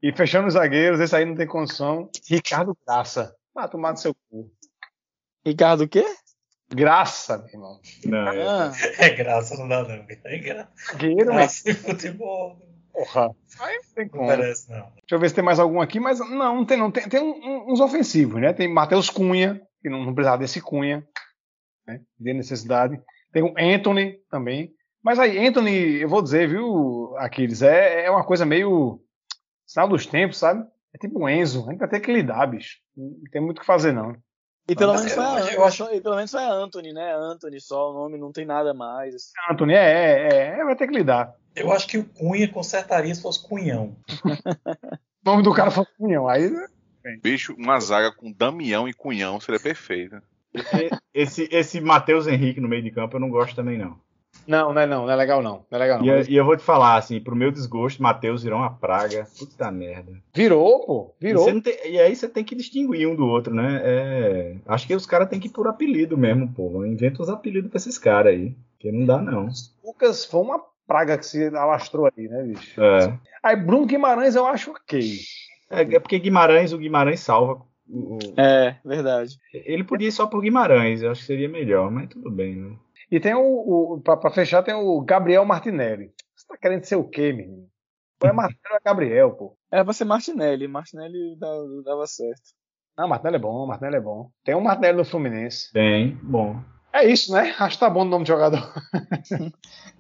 [0.04, 2.10] E fechando os zagueiros, esse aí não tem condição.
[2.28, 3.36] Ricardo Graça.
[3.56, 4.52] Ah, tomar no seu cu.
[5.46, 6.04] Ricardo o quê?
[6.74, 7.80] Graça, meu irmão.
[8.06, 8.48] Não, é.
[8.48, 10.06] Ah, É graça, não dá não.
[10.26, 10.70] É graça.
[10.92, 12.58] Zagueiro, mas Graça em futebol.
[12.94, 13.30] porra.
[13.60, 14.28] Aí não tem Não como.
[14.28, 14.80] merece, não.
[14.80, 16.90] Deixa eu ver se tem mais algum aqui, mas não, não tem, não.
[16.92, 18.54] Tem, tem uns ofensivos, né?
[18.54, 21.06] Tem Matheus Cunha, que não, não precisava desse Cunha,
[21.86, 22.02] né?
[22.20, 23.00] De necessidade.
[23.34, 24.74] Tem o Anthony também.
[25.04, 29.02] Mas aí, Anthony, eu vou dizer, viu, Aquiles, é, é uma coisa meio
[29.66, 30.64] sinal dos tempos, sabe?
[30.94, 32.78] É tipo o Enzo, a gente vai ter que lidar, bicho.
[32.96, 34.16] Não tem muito o que fazer, não.
[34.68, 37.14] E pelo menos foi a eu Anthony, acho- e pelo menos foi a Anthony, né?
[37.16, 39.32] Anthony só, o nome não tem nada mais.
[39.50, 41.34] Anthony, é, é, é, vai ter que lidar.
[41.56, 43.96] Eu acho que o Cunha consertaria se fosse Cunhão.
[45.24, 46.28] O nome do cara foi Cunhão.
[46.28, 46.66] Aí, né?
[47.22, 50.24] Bicho, uma zaga com Damião e Cunhão seria perfeita.
[51.14, 54.00] Esse, esse Matheus Henrique no meio de campo eu não gosto também, não.
[54.48, 55.64] Não, não é não, não é legal não.
[55.70, 56.06] Não é legal não.
[56.06, 59.28] E, eu- e eu vou te falar, assim, pro meu desgosto, Matheus virou uma praga.
[59.38, 60.12] Puta merda.
[60.34, 61.16] Virou, pô.
[61.22, 61.54] E, Virou.
[61.54, 63.82] não tem- e aí você tem que distinguir um do outro, né?
[63.84, 66.86] É, acho que os caras têm que ir por apelido mesmo, pô.
[66.86, 68.56] Inventa os apelidos pra esses caras aí.
[68.80, 69.48] Que não dá, não.
[69.84, 72.82] Lucas foi uma praga que se alastrou aí, né, bicho?
[72.82, 73.14] É.
[73.44, 75.02] Aí Bruno Guimarães eu acho ok.
[75.70, 77.62] É, é porque Guimarães, o Guimarães salva.
[77.90, 79.38] o- o- É, verdade.
[79.54, 82.72] ele podia ir só por Guimarães, eu acho que seria melhor, mas tudo bem, né?
[83.12, 86.14] E tem o, o pra, pra fechar, tem o Gabriel Martinelli.
[86.34, 87.68] Você tá querendo ser o quê, menino?
[88.24, 89.58] Ou é Martinelli ou é Gabriel, pô?
[89.70, 90.68] Era pra ser Martinelli.
[90.68, 92.42] Martinelli dava, dava certo.
[92.98, 94.30] Não, Martinelli é bom, Martinelli é bom.
[94.46, 95.70] Tem um Martinelli no Fluminense.
[95.74, 96.62] Bem, bom.
[96.94, 97.56] É isso, né?
[97.58, 98.62] Acho que tá bom o nome do jogador.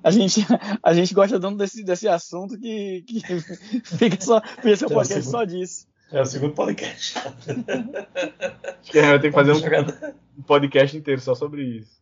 [0.03, 0.41] A gente,
[0.81, 3.21] a gente gosta tanto desse, desse assunto que, que
[3.85, 4.41] fica só.
[4.41, 5.31] Fica seu Já podcast sei.
[5.31, 5.87] só disso.
[6.11, 7.19] É o segundo podcast.
[8.81, 12.01] Acho que eu tenho que fazer um um podcast inteiro só sobre isso.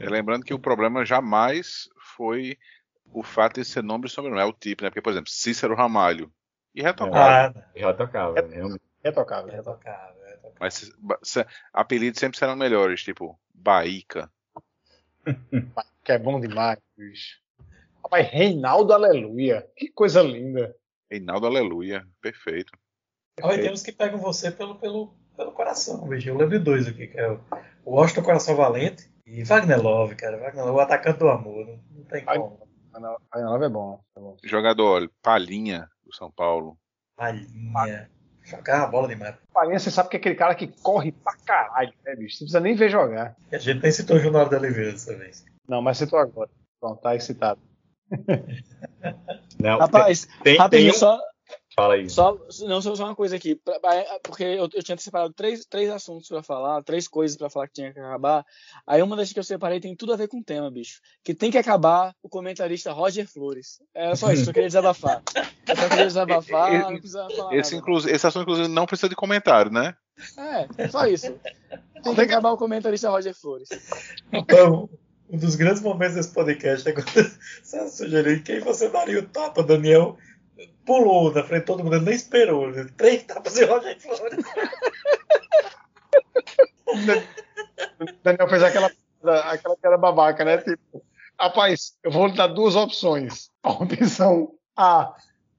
[0.00, 2.56] E lembrando que o problema jamais foi
[3.12, 4.90] o fato de ser nome e sobrenome, é o tipo, né?
[4.90, 6.32] Porque, por exemplo, Cícero Ramalho.
[6.74, 7.60] E retocável.
[7.60, 8.80] Ah, Já tocava, realmente.
[9.02, 10.14] Retocável, é retocável.
[10.14, 10.56] tocável, é tocável.
[10.60, 10.92] Mas
[11.22, 14.30] se- apelidos sempre serão melhores, tipo Baíca.
[16.04, 17.38] Que é bom demais, bicho.
[18.02, 19.66] Rapaz, Reinaldo Aleluia.
[19.76, 20.74] Que coisa linda.
[21.10, 22.06] Reinaldo Aleluia.
[22.20, 22.72] Perfeito.
[23.42, 26.28] Olha, tem uns que pegam você pelo, pelo, pelo coração, bicho.
[26.28, 27.40] Eu lembro de dois aqui, que é o
[27.86, 30.38] o Washington Coração Valente e Wagner Love, cara.
[30.38, 31.66] Wagner Love, o atacante do amor.
[31.66, 32.38] Não, não tem Ai.
[32.38, 32.64] como.
[33.34, 34.00] Reinaldo é bom.
[34.16, 34.36] É bom.
[34.44, 36.78] Jogador, Palhinha, do São Paulo.
[37.16, 38.10] Palhinha.
[38.44, 39.34] Jogava bola demais.
[39.52, 42.36] Palhinha, você sabe que é aquele cara que corre pra caralho, né, bicho?
[42.36, 43.34] Você não precisa nem ver jogar.
[43.50, 45.44] E a gente nem citou o Junório de Oliveira dessa vez.
[45.66, 46.50] Não, mas citou agora.
[46.78, 47.60] Pronto, tá excitado.
[49.58, 50.94] Não, Rapaz, tem, tem rapidinho, um...
[50.94, 51.18] só,
[51.76, 52.08] Fala aí.
[52.08, 52.38] Só,
[52.68, 56.28] não, só uma coisa aqui, pra- pra- porque eu, eu tinha separado três, três assuntos
[56.28, 58.46] pra falar, três coisas pra falar que tinha que acabar.
[58.86, 61.00] Aí uma das que eu separei tem tudo a ver com o tema, bicho.
[61.24, 63.80] Que tem que acabar o comentarista Roger Flores.
[63.92, 65.20] Era só isso, eu queria desabafar.
[65.66, 67.82] Eu só queria desabafar, não falar Esse, nada.
[67.82, 69.96] inclu- esse assunto, inclusive, não precisa de comentário, né?
[70.76, 71.34] É, só isso.
[72.04, 73.70] Tem que acabar o comentarista Roger Flores.
[74.30, 74.90] Então,
[75.30, 77.06] um dos grandes momentos desse podcast é quando
[77.64, 80.18] você sugeriu quem você daria o tapa, Daniel
[80.84, 82.70] pulou na frente de todo mundo, ele nem esperou.
[82.70, 82.86] né?
[82.96, 84.44] Três tapas e Roger Flores.
[88.22, 88.90] Daniel fez aquela,
[89.50, 90.58] aquela que era babaca, né?
[90.58, 91.02] Tipo,
[91.38, 93.50] rapaz, eu vou lhe dar duas opções.
[93.62, 95.14] A opção A,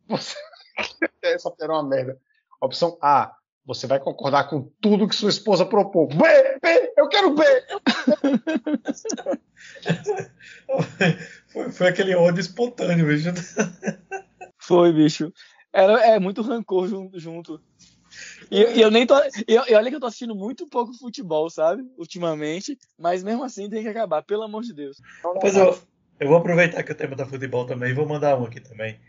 [0.07, 0.35] você.
[1.21, 2.17] Essa era uma merda.
[2.61, 3.33] Opção A,
[3.65, 6.15] você vai concordar com tudo que sua esposa propôs.
[6.15, 6.23] B,
[6.61, 7.43] B, eu quero B.
[11.47, 13.29] Foi, foi aquele ódio espontâneo, bicho.
[14.67, 15.31] Foi, bicho.
[15.71, 17.61] Era, é muito rancor jun- junto.
[18.49, 19.15] E, e eu nem tô.
[19.47, 21.83] E, e olha que eu tô assistindo muito pouco futebol, sabe?
[21.97, 22.77] Ultimamente.
[22.97, 24.97] Mas mesmo assim tem que acabar, pelo amor de Deus.
[25.39, 25.77] Pois eu,
[26.19, 28.99] eu vou aproveitar que o tema da futebol também e vou mandar um aqui também.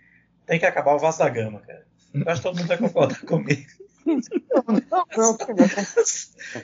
[0.47, 1.87] Tem que acabar o Vasco da Gama, cara.
[2.15, 3.67] Eu acho que todo mundo vai concordar comigo.
[4.07, 4.65] Não,
[5.17, 5.37] não,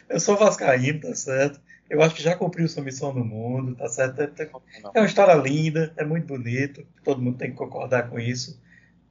[0.08, 1.60] Eu sou vascaíno, tá certo?
[1.90, 4.20] Eu acho que já cumpriu sua missão no mundo, tá certo?
[4.20, 4.50] É, é-
[4.94, 8.60] é uma história linda, é muito bonito, todo mundo tem que concordar com isso.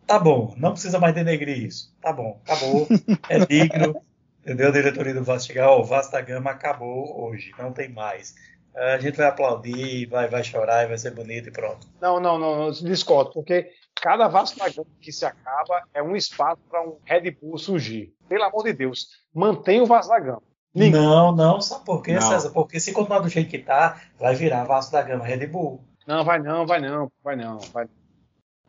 [0.08, 1.96] Tá bom, não precisa mais denegrir isso.
[2.02, 2.88] Tá bom, acabou,
[3.30, 4.02] é digno.
[4.42, 4.70] Entendeu?
[4.70, 8.34] A diretoria do Vasco chegar, ó, o Vasco da Gama acabou hoje, não tem mais.
[8.76, 11.88] A gente vai aplaudir, vai, vai chorar, e vai ser bonito e pronto.
[12.02, 13.70] não, não, não, não, discordo, porque
[14.02, 18.14] cada Vasco da Gama que se acaba é um espaço para um Red Bull surgir.
[18.28, 20.42] Pelo amor de Deus, mantenha o Vasco da Gama.
[20.74, 22.22] Ninguém- Não, não, sabe por quê, Não.
[22.22, 22.50] César?
[22.50, 25.84] Porque se continuar do jeito que tá, vai virar Vasco da Gama Red Bull.
[26.08, 27.86] Não, vai não, vai não, vai não, vai,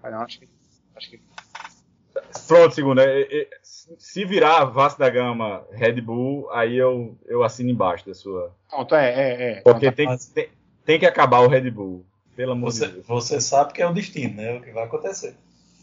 [0.03, 0.21] vai não.
[0.21, 0.49] Acho que,
[0.97, 1.21] acho que
[2.47, 3.05] Pronto, segunda.
[3.05, 8.15] É, é, Se virar Vasco da Gama Red Bull, aí eu, eu assino embaixo da
[8.15, 8.55] sua.
[8.69, 9.61] pronto, é, é, é.
[9.63, 10.49] Porque tem, tem,
[10.85, 12.05] tem que acabar o Red Bull.
[12.37, 13.07] Pelo amor Você, de Deus.
[13.07, 14.55] você sabe que é o destino, né?
[14.57, 15.35] O que vai acontecer.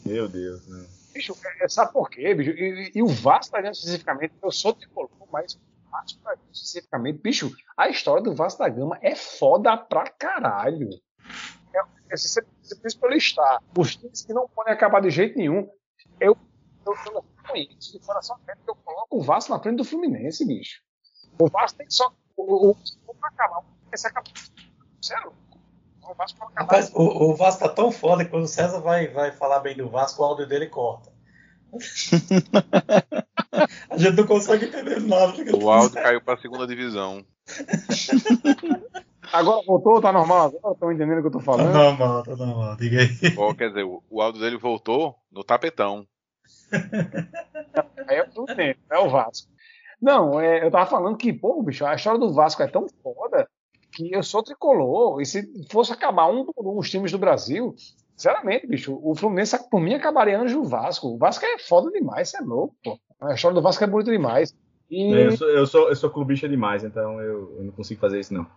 [0.04, 0.68] Meu Deus.
[0.68, 0.86] Né?
[1.14, 2.52] Bicho, é, sabe por quê, bicho?
[2.52, 6.48] E, e o Vasco da Gama especificamente, eu sou tricolor, mas o Vasco da Gama
[6.52, 10.90] especificamente, bicho, a história do Vasco da Gama é foda pra caralho.
[11.74, 12.42] É, é, você,
[13.00, 15.70] for listar os times que não podem acabar de jeito nenhum,
[16.20, 16.38] eu,
[16.86, 20.46] eu, eu conheço de coração aberto que eu coloco o Vasco na frente do Fluminense,
[20.46, 20.82] bicho.
[21.40, 22.12] O Vasco tem só.
[22.36, 22.78] O, o,
[23.08, 24.34] o pra acabar, esse acabou.
[25.02, 25.34] Sério.
[26.02, 26.52] O Vasco.
[26.56, 29.76] Rapaz, o, o Vasco tá tão foda que quando o César vai, vai falar bem
[29.76, 31.12] do Vasco, o áudio dele corta.
[33.90, 35.34] A gente não consegue entender nada.
[35.56, 37.26] O Aldo caiu pra segunda divisão.
[39.32, 40.74] Agora voltou, tá normal agora?
[40.74, 41.74] Estão entendendo o que eu tô Tá falando?
[41.74, 42.76] normal, tá normal.
[42.78, 43.56] Diga aí.
[43.58, 46.06] Quer dizer, o, o áudio dele voltou no tapetão.
[48.08, 49.48] Aí é o Fluminense, é o Vasco.
[50.02, 53.48] Não, é, eu tava falando que, pô, bicho, a história do Vasco é tão foda
[53.92, 55.22] que eu sou tricolor.
[55.22, 57.76] E se fosse acabar um por um os times do Brasil,
[58.16, 61.08] sinceramente, bicho, o Fluminense, por mim, acabaria antes do Vasco.
[61.08, 62.98] O Vasco é foda demais, você é louco, pô.
[63.20, 64.56] A história do Vasco é bonita demais.
[64.90, 68.20] E Eu sou, eu, sou, eu sou clubista demais, então eu, eu não consigo fazer
[68.22, 68.48] isso, não.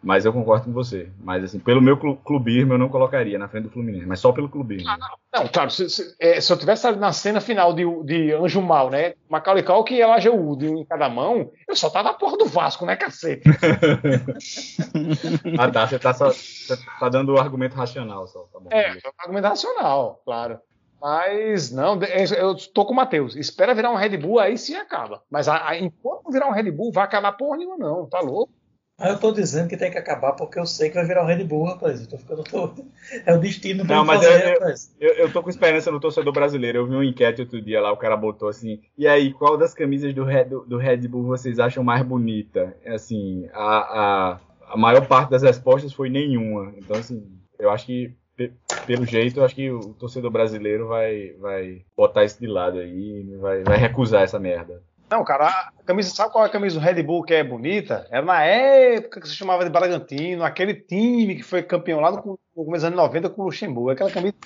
[0.00, 1.10] Mas eu concordo com você.
[1.18, 4.06] Mas, assim, pelo meu clu- clubismo, eu não colocaria na frente do Fluminense.
[4.06, 4.88] Mas só pelo clubismo.
[5.34, 8.62] Não, claro, se, se- é, se eu tivesse ali na cena final de, de Anjo
[8.62, 9.14] Mal, né?
[9.28, 12.86] Macaulay Culkin e Elijah Wood em cada mão, eu só tava a porra do Vasco,
[12.86, 13.42] né, cacete?
[15.58, 15.86] ah, tá.
[15.86, 18.40] Você tá, só, você tá dando o argumento racional só.
[18.52, 18.68] Tá bom.
[18.70, 20.58] É, é um argumento racional, claro.
[21.00, 23.36] Mas, não, é, eu tô com o Matheus.
[23.36, 25.22] Espera virar um Red Bull, aí sim acaba.
[25.30, 28.06] Mas a- a- enquanto não virar um Red Bull, vai acabar porra nenhuma, não.
[28.08, 28.52] Tá louco?
[29.00, 31.26] Ah, eu tô dizendo que tem que acabar porque eu sei que vai virar o
[31.26, 32.00] Red Bull, rapaz.
[32.00, 32.84] Eu tô ficando todo...
[33.24, 34.96] É o destino do Não, mas fazer, eu- eu- rapaz.
[35.00, 36.78] Eu, eu tô com esperança no torcedor brasileiro.
[36.78, 38.80] Eu vi uma enquete outro dia lá, o cara botou assim.
[38.98, 42.76] E aí, qual das camisas do Red, do Red Bull vocês acham mais bonita?
[42.86, 44.38] Assim, a, a,
[44.72, 46.72] a maior parte das respostas foi nenhuma.
[46.76, 47.24] Então, assim,
[47.56, 48.52] eu acho que, pe-
[48.84, 53.36] pelo jeito, eu acho que o torcedor brasileiro vai, vai botar isso de lado aí,
[53.40, 54.82] vai, vai recusar essa merda.
[55.10, 58.06] Não, cara, a camisa, sabe qual é a camisa do Red Bull que é bonita?
[58.10, 62.38] Era na época que se chamava de Bragantino, aquele time que foi campeão lá no,
[62.56, 63.90] no começo dos anos 90 com o Luxemburgo.
[63.90, 64.36] Aquela camisa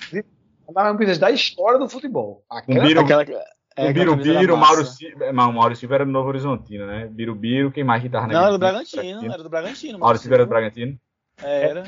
[0.67, 2.43] uma camisas da história do futebol.
[2.51, 4.73] Um Aquela, Biro, Aquela, é, aquela Biro, camisa da Biro, massa.
[4.73, 5.33] Mauro Silva.
[5.33, 7.07] Não, o Mauro Silva era do Novo Horizontino, né?
[7.07, 8.59] Biro, Biro, quem mais que tava Não, era do?
[8.59, 9.99] Bragantino, era do Bragantino.
[9.99, 10.99] Mauro Silva era do Bragantino?
[11.41, 11.83] É, era.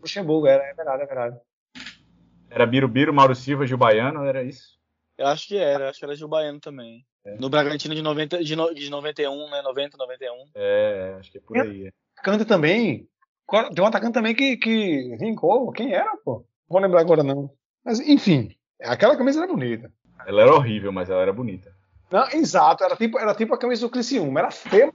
[0.00, 1.36] Luxemburgo, era, é verdade, é verdade.
[2.50, 4.78] Era Biro, Biro, Mauro Silva, Gil Baiano, era isso?
[5.16, 7.04] Eu acho que era, acho que era Gil Baiano também.
[7.38, 9.62] No Bragantino de, 90, de, no, de 91, né?
[9.62, 10.32] 90, 91.
[10.54, 11.86] É, acho que é por aí.
[11.86, 11.90] é.
[12.16, 13.08] Atacante também.
[13.74, 15.70] Tem um atacante também que, que vincou.
[15.72, 16.36] Quem era, pô?
[16.36, 17.50] Não vou lembrar agora, não.
[17.84, 19.92] Mas, enfim, aquela camisa era bonita.
[20.26, 21.72] Ela era horrível, mas ela era bonita.
[22.10, 24.92] Não, exato, era tipo, era tipo a camisa do Criciúma, era feia.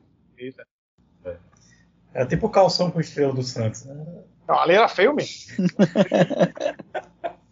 [2.14, 3.86] É tipo o calção com estrela do Santos.
[3.86, 4.24] Né?
[4.48, 5.56] Não, ali era feio mesmo.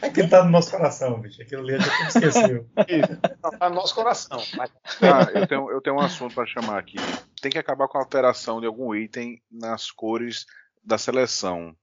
[0.00, 1.42] Aquilo tá no nosso coração, bicho.
[1.42, 2.68] Aquilo ali a gente esqueceu.
[2.88, 4.42] Isso, tá no nosso coração.
[4.56, 4.70] Mas,
[5.02, 6.96] Ah, eu tenho, eu tenho um assunto para chamar aqui.
[7.40, 10.46] Tem que acabar com a alteração de algum item nas cores
[10.84, 11.74] da seleção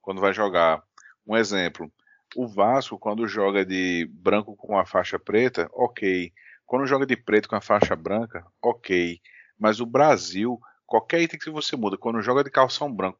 [0.00, 0.82] quando vai jogar.
[1.26, 1.90] Um exemplo:
[2.34, 6.32] o Vasco, quando joga de branco com a faixa preta, ok.
[6.66, 9.20] Quando joga de preto com a faixa branca, ok.
[9.58, 13.18] Mas o Brasil, qualquer item que você muda, quando joga de calção branco,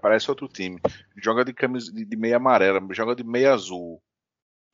[0.00, 0.80] parece outro time.
[1.16, 4.00] Joga de camisa de, de meia amarela, joga de meia azul.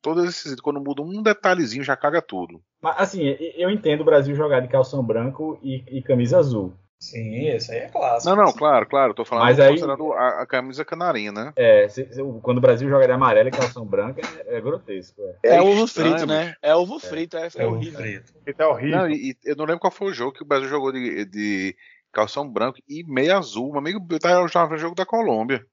[0.01, 2.61] Todos esses, quando muda um detalhezinho, já caga tudo.
[2.81, 3.23] Mas, assim,
[3.57, 6.73] eu entendo o Brasil jogar de calção branco e, e camisa azul.
[6.99, 8.35] Sim, esse aí é clássico.
[8.35, 9.13] Não, não, claro, claro.
[9.13, 11.53] Tô falando Mas aí- considerando a, a camisa canarinha, né?
[11.55, 15.21] É, se- se- quando o Brasil joga de amarelo e calção branco, é, é grotesco.
[15.43, 15.57] É.
[15.57, 16.55] É, ovo estranho, frito, né?
[16.59, 17.99] É ovo frito, é, é É o horrível.
[17.99, 18.33] frito.
[18.57, 18.97] é horrível.
[18.97, 21.23] Não, e, e eu não lembro qual foi o jogo que o Brasil jogou de,
[21.25, 21.75] de
[22.17, 23.69] calção branco e meia azul.
[23.69, 25.63] Meu amigo, eu tava já no jogo da Colômbia.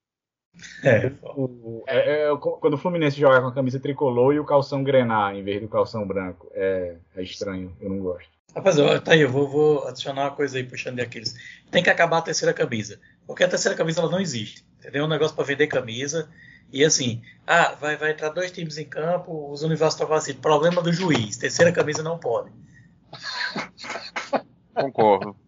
[0.82, 1.10] É,
[1.86, 5.42] é- é, quando o Fluminense joga com a camisa tricolor e o calção grenar em
[5.42, 8.28] vez do calção branco, é, é estranho, eu não gosto.
[8.54, 11.34] Rapaz, ó, tá aí, eu vou, vou adicionar uma coisa aí puxando de Aquiles.
[11.72, 13.00] Tem que acabar a terceira camisa.
[13.26, 14.64] Porque a terceira camisa ela não existe.
[14.78, 15.02] Entendeu?
[15.02, 16.28] É um negócio para vender camisa.
[16.70, 20.82] E assim, ah, vai, vai entrar dois times em campo, os universos estão assim, problema
[20.82, 22.52] do juiz, terceira camisa não pode.
[24.74, 25.43] Concordo.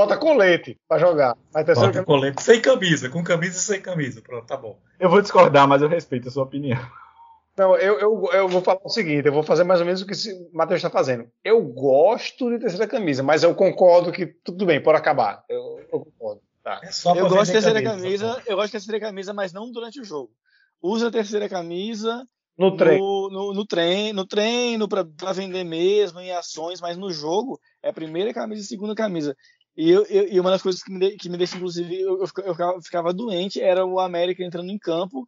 [0.00, 1.36] Bota colete pra jogar.
[1.52, 4.22] Mas terceira Bota o colete sem camisa, com camisa e sem camisa.
[4.22, 4.78] Pronto, tá bom.
[4.98, 6.80] Eu vou discordar, mas eu respeito a sua opinião.
[7.54, 10.06] Não, eu, eu, eu vou falar o seguinte, eu vou fazer mais ou menos o
[10.06, 11.28] que o Matheus está fazendo.
[11.44, 15.44] Eu gosto de terceira camisa, mas eu concordo que tudo bem, pode acabar.
[15.46, 16.40] Eu, eu concordo.
[16.64, 16.80] Tá.
[16.82, 20.00] É só Eu gosto de terceira camisa, eu gosto de terceira camisa, mas não durante
[20.00, 20.30] o jogo.
[20.80, 22.98] Usa a terceira camisa No trem.
[22.98, 27.60] no, no, no treino, no treino pra, pra vender mesmo, em ações, mas no jogo
[27.82, 29.36] é a primeira camisa e a segunda camisa.
[29.80, 32.20] E, eu, eu- e uma das coisas que me, de- que me deixa, inclusive, eu,
[32.20, 35.24] eu fica- eu ficava, ficava doente era o América entrando em campo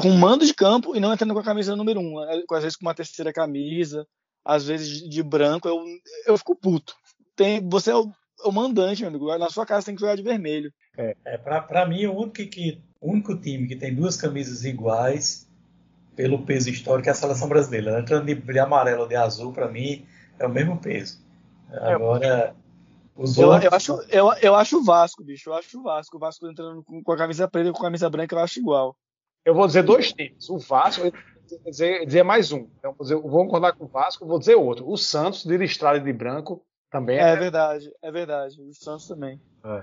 [0.00, 2.18] com mando de campo e não entrando com a camisa número um.
[2.24, 2.42] né?
[2.50, 4.06] Às vezes com uma terceira camisa,
[4.42, 5.76] às vezes de, de branco, eu,
[6.26, 6.94] eu fico puto.
[7.36, 8.10] Tem, você é o,
[8.42, 9.36] é o mandante, meu amigo.
[9.36, 10.72] Na sua casa tem que jogar de vermelho.
[10.96, 15.46] É, pra, pra mim, o único, que, o único time que tem duas camisas iguais,
[16.16, 18.00] pelo peso histórico, é a seleção brasileira.
[18.00, 20.06] Entrando de, de amarelo ou de azul, pra mim,
[20.38, 21.20] é o mesmo peso.
[21.70, 22.61] Agora, os
[23.36, 25.50] Eu, eu, acho, eu, eu acho o Vasco, bicho.
[25.50, 26.16] Eu acho o Vasco.
[26.16, 28.58] O Vasco entrando com, com a camisa preta e com a camisa branca, eu acho
[28.60, 28.96] igual.
[29.44, 30.48] Eu vou dizer dois times.
[30.50, 31.12] O Vasco, eu
[31.62, 32.66] vou dizer, dizer mais um.
[32.78, 34.88] Então, vou, dizer, eu vou concordar com o Vasco, vou dizer outro.
[34.88, 37.36] O Santos, de listrado e de branco, também É é.
[37.36, 38.60] verdade, é verdade.
[38.60, 39.40] O Santos também.
[39.64, 39.82] É.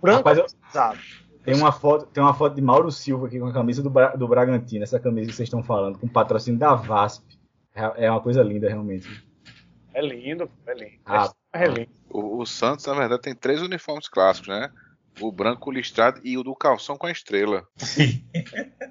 [0.00, 0.98] Branco Rapaz, eu- pesado.
[1.42, 4.14] Tem uma foto, tem uma foto de Mauro Silva aqui com a camisa do, Bra-
[4.14, 7.24] do Bragantino, essa camisa que vocês estão falando, com patrocínio da VASP.
[7.74, 9.08] É é uma coisa linda, realmente.
[9.92, 11.00] É lindo, é lindo.
[11.06, 11.90] Ah, é lindo.
[12.08, 14.70] O, o Santos, na verdade, tem três uniformes clássicos, né?
[15.20, 17.66] O branco listrado e o do calção com a estrela.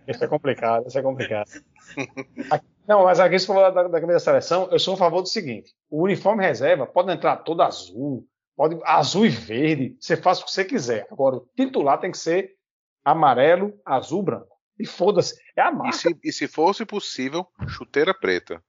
[0.08, 1.48] Isso é complicado, isso é complicado.
[2.52, 5.22] Aqui- Não, mas aqui você falou da, da camisa da seleção, eu sou a favor
[5.22, 10.40] do seguinte: o uniforme reserva pode entrar todo azul, pode azul e verde, você faz
[10.42, 11.08] o que você quiser.
[11.12, 12.52] Agora, o titular tem que ser
[13.04, 14.56] amarelo, azul, branco.
[14.78, 15.94] E foda-se, é a E marca.
[15.98, 18.64] se, e se fosse possível, chuteira preta.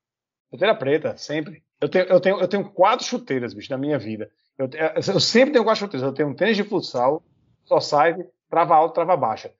[0.50, 1.62] Chuteira preta, sempre.
[1.80, 4.30] Eu tenho, eu, tenho, eu tenho quatro chuteiras, bicho, na minha vida.
[4.58, 4.68] Eu,
[5.14, 6.06] eu sempre tenho quatro chuteiras.
[6.06, 7.22] Eu tenho um tênis de futsal,
[7.64, 9.50] só side, trava alta, trava baixa.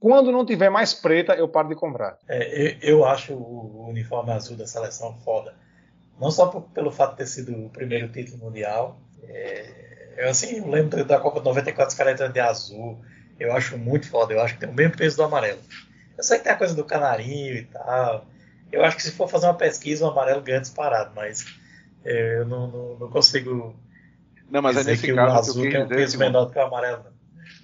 [0.00, 2.18] Quando não tiver mais preta, eu paro de comprar.
[2.28, 5.54] É, eu, eu acho o uniforme azul da seleção foda.
[6.18, 8.98] Não só por- pelo fato de ter sido o primeiro título mundial.
[9.24, 12.98] É, eu assim, lembro da Copa de 94, os caras de azul.
[13.38, 14.32] Eu acho muito foda.
[14.32, 15.60] Eu acho que tem o mesmo peso do amarelo.
[16.16, 18.26] Eu sei que tem a coisa do canarinho e tal.
[18.72, 21.44] Eu acho que se for fazer uma pesquisa, o amarelo ganha disparado, mas
[22.06, 23.74] eu não, não- não consigo
[24.50, 26.18] Não, mas é dizer nesse que o caso que eu azul quis tem um peso
[26.18, 27.04] menor do que o amarelo.
[27.04, 27.12] não.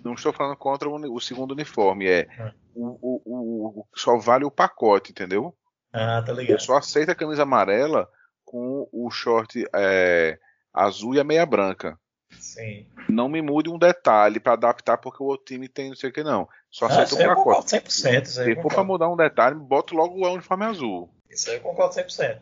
[0.05, 2.53] não estou falando contra o, o segundo uniforme, é Ah.
[2.75, 5.55] o, o- o- o- só vale o pacote, entendeu?
[5.93, 6.61] Ah, tá Eu ligado.
[6.61, 8.09] só aceito a camisa amarela
[8.45, 10.39] com o short é,
[10.73, 11.99] azul e a meia branca.
[12.39, 12.87] Sim.
[13.11, 16.13] Não me mude um detalhe para adaptar porque o outro time tem não sei o
[16.13, 16.49] que não.
[16.71, 17.45] Só Ah, aceito isso o eu pacote.
[17.45, 18.25] concordo 100%.
[18.27, 18.87] Isso aí Se eu for pra concordo.
[18.87, 21.11] mudar um detalhe, boto logo o uniforme azul.
[21.31, 22.41] Isso aí eu concordo 100%.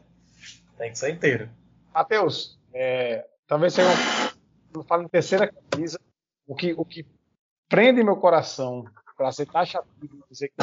[0.79, 1.49] Tem que ser inteiro.
[1.95, 5.99] Matheus, é, talvez seja um, eu falo em terceira camisa,
[6.47, 7.05] o que, o que
[7.69, 8.85] prende meu coração
[9.17, 10.55] para ser taxativo dizer que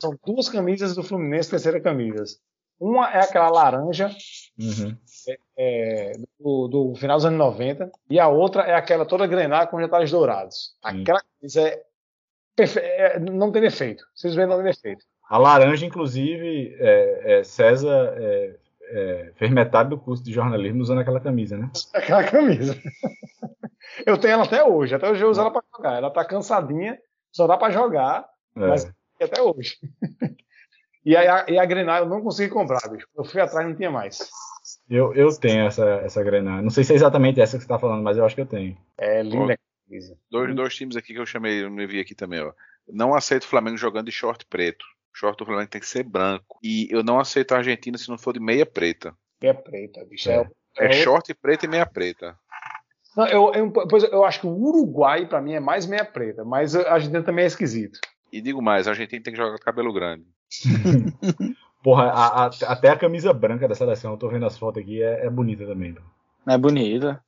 [0.00, 2.40] são duas camisas do Fluminense, terceira camisas.
[2.78, 4.08] Uma é aquela laranja
[4.60, 4.96] Uhum.
[5.56, 9.78] é, do, do final dos anos 90 e a outra é aquela toda grenada com
[9.78, 10.76] detalhes dourados.
[10.82, 11.84] Aquela camisa é,
[12.58, 14.04] é- não tem defeito.
[14.14, 15.04] Vocês veem, não tem defeito.
[15.28, 18.56] A laranja, inclusive, é, é, César é,
[18.90, 21.70] é, fez metade do curso de jornalismo usando aquela camisa, né?
[21.94, 22.80] Aquela camisa.
[24.06, 24.94] Eu tenho ela até hoje.
[24.94, 25.96] Até hoje eu uso ela para jogar.
[25.96, 26.98] Ela tá cansadinha,
[27.32, 28.24] só dá para jogar.
[28.56, 28.66] É.
[28.66, 28.90] Mas-
[29.20, 29.76] E até hoje.
[31.06, 33.06] E a, e a Grenal eu não consegui comprar, bicho.
[33.16, 34.28] Eu fui atrás e não tinha mais.
[34.90, 36.22] Eu, eu tenho essa, essa.
[36.42, 38.46] Não sei se é exatamente essa que você está falando, mas eu acho que eu
[38.46, 38.76] tenho.
[38.98, 39.58] É linda.
[40.30, 42.52] Dois, dois times aqui que eu chamei, eu me vi aqui também, ó.
[42.86, 44.84] Não aceito o Flamengo jogando de short preto.
[45.18, 46.58] Short do Flamengo tem que ser branco.
[46.62, 49.12] E eu não aceito a Argentina se não for de meia preta.
[49.42, 50.30] É preta, bicho.
[50.30, 50.86] É, É.
[50.86, 52.36] É, short preto e meia preta.
[53.16, 56.44] Não, eu, eu, pois eu acho que o Uruguai, pra mim, é mais meia preta.
[56.44, 57.98] Mas a Argentina também é esquisito.
[58.32, 60.24] E digo mais, a Argentina tem que jogar com cabelo grande.
[61.82, 65.02] Porra, a- a- até a camisa branca da seleção, eu tô vendo as fotos aqui,
[65.02, 65.94] é, é bonita também.
[65.94, 66.02] pô.
[66.48, 67.20] É bonita.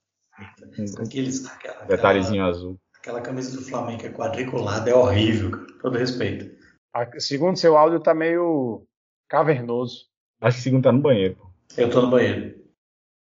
[1.04, 2.78] Aqueles, aquela, detalhezinho azul.
[2.98, 5.66] aquela camisa do Flamengo que é quadriculada é horrível, cara.
[5.82, 6.60] Todo respeito.
[6.92, 8.86] A- segundo seu áudio, tá meio
[9.28, 10.06] cavernoso.
[10.40, 11.36] Acho que o segundo tá no banheiro.
[11.36, 11.50] Pô.
[11.76, 12.58] Eu tô no banheiro.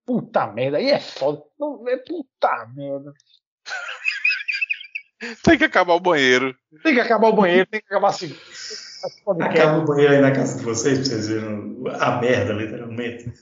[0.04, 1.42] Puta merda, aí é foda.
[1.58, 3.12] Não, é puta merda.
[5.44, 6.56] Tem que acabar o banheiro.
[6.82, 8.34] Tem que acabar o banheiro, tem que acabar assim.
[9.40, 13.32] Acaba o banheiro aí na casa de vocês pra vocês verem a merda, literalmente.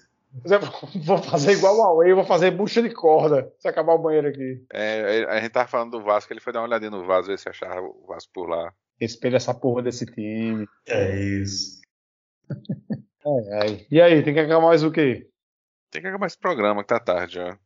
[1.07, 4.63] Vou fazer igual o Huawei, vou fazer bucha de corda se acabar o banheiro aqui.
[4.73, 7.39] É, a gente tava falando do Vasco, ele foi dar uma olhadinha no vaso, ver
[7.39, 8.73] se achava o Vasco por lá.
[9.01, 10.67] Espelha essa porra desse time.
[10.87, 11.81] É isso.
[12.51, 13.87] Ai, ai.
[13.91, 15.29] E aí, tem que acabar mais o quê?
[15.91, 17.59] Tem que acabar esse programa, que tá tarde já.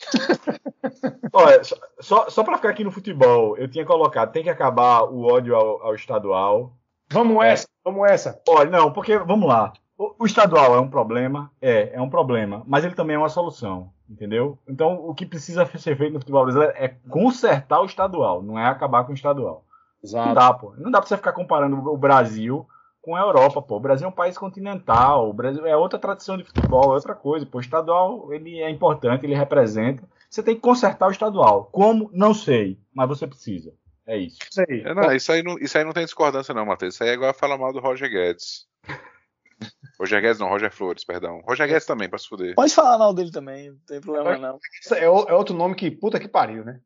[1.32, 5.02] Olha, só, só, só pra ficar aqui no futebol, eu tinha colocado, tem que acabar
[5.04, 6.76] o ódio ao, ao estadual.
[7.10, 7.52] Vamos É.
[7.52, 8.40] essa, vamos essa.
[8.48, 9.72] Olha, não, porque, vamos lá.
[9.96, 11.50] O, o estadual é um problema?
[11.60, 12.62] É, é um problema.
[12.66, 14.58] Mas ele também é uma solução, entendeu?
[14.66, 18.66] Então, o que precisa ser feito no futebol brasileiro é consertar o estadual, não é
[18.66, 19.64] acabar com o estadual.
[20.02, 20.74] Não dá, pô.
[20.76, 22.66] Não dá pra você ficar comparando o Brasil
[23.02, 23.76] com a Europa, pô.
[23.76, 27.14] O Brasil é um país continental, o Brasil é outra tradição de futebol, é outra
[27.14, 27.46] coisa.
[27.46, 30.02] Pô, o estadual, ele é importante, ele representa.
[30.28, 31.68] Você tem que consertar o estadual.
[31.72, 32.10] Como?
[32.12, 33.72] Não sei, mas você precisa.
[34.06, 34.38] É isso.
[34.50, 34.82] Isso aí.
[34.84, 36.94] É, não, isso, aí não, isso aí não tem discordância, não, Matheus.
[36.94, 38.66] Isso aí é igual a falar mal do Roger Guedes.
[40.00, 41.42] Roger Guedes não, Roger Flores, perdão.
[41.46, 42.54] Roger Guedes também, pra se fuder.
[42.54, 44.58] Pode falar mal dele também, não tem problema não.
[44.82, 46.80] Isso É, é outro nome que puta que pariu, né?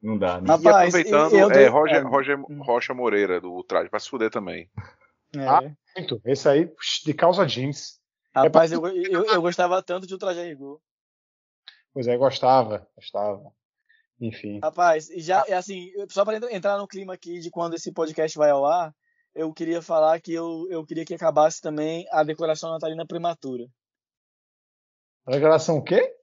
[0.00, 0.40] Não dá.
[0.40, 0.46] Né?
[0.46, 2.00] Mas- E aproveitando, eu- eu é, Roger, é.
[2.00, 4.70] Roger Rocha Moreira, do Traje, pra se fuder também.
[5.36, 5.46] É.
[5.46, 5.60] Ah,
[5.96, 6.20] Muito.
[6.24, 6.70] Esse aí,
[7.04, 7.98] de calça jeans.
[8.34, 10.80] Rapaz, eu, eu, eu gostava tanto de Ultraje Rigor.
[11.92, 13.42] Pois é, gostava, gostava.
[14.20, 14.60] Enfim.
[14.62, 18.36] Rapaz, e já, é assim, só para entrar no clima aqui de quando esse podcast
[18.38, 18.94] vai ao ar,
[19.34, 23.66] eu queria falar que eu, eu queria que acabasse também a decoração natalina prematura.
[25.26, 26.14] A declaração o quê?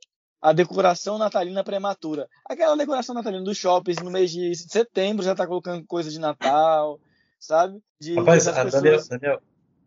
[0.45, 2.27] A decoração natalina prematura.
[2.47, 6.99] Aquela decoração natalina dos shoppings no mês de setembro já tá colocando coisa de Natal,
[7.39, 7.81] sabe?
[7.99, 9.41] De, Rapaz, das a pessoas- Daniel, Daniel,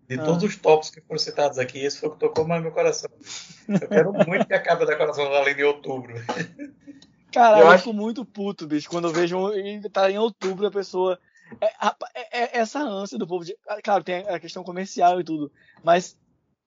[0.09, 0.25] de Ah.
[0.25, 3.09] todos os tops que foram citados aqui, esse foi o que tocou mais meu coração.
[3.69, 6.15] Eu quero muito que acabe a decoração natalina em outubro.
[7.33, 9.39] Cara, Eu eu, acho- fico muito puto, bicho, quando eu vejo
[9.93, 11.19] tá em outubro a pessoa.
[11.61, 13.57] É, é- é essa ânsia do povo de.
[13.69, 15.51] ah, Claro, tem a questão comercial e tudo,
[15.85, 16.17] mas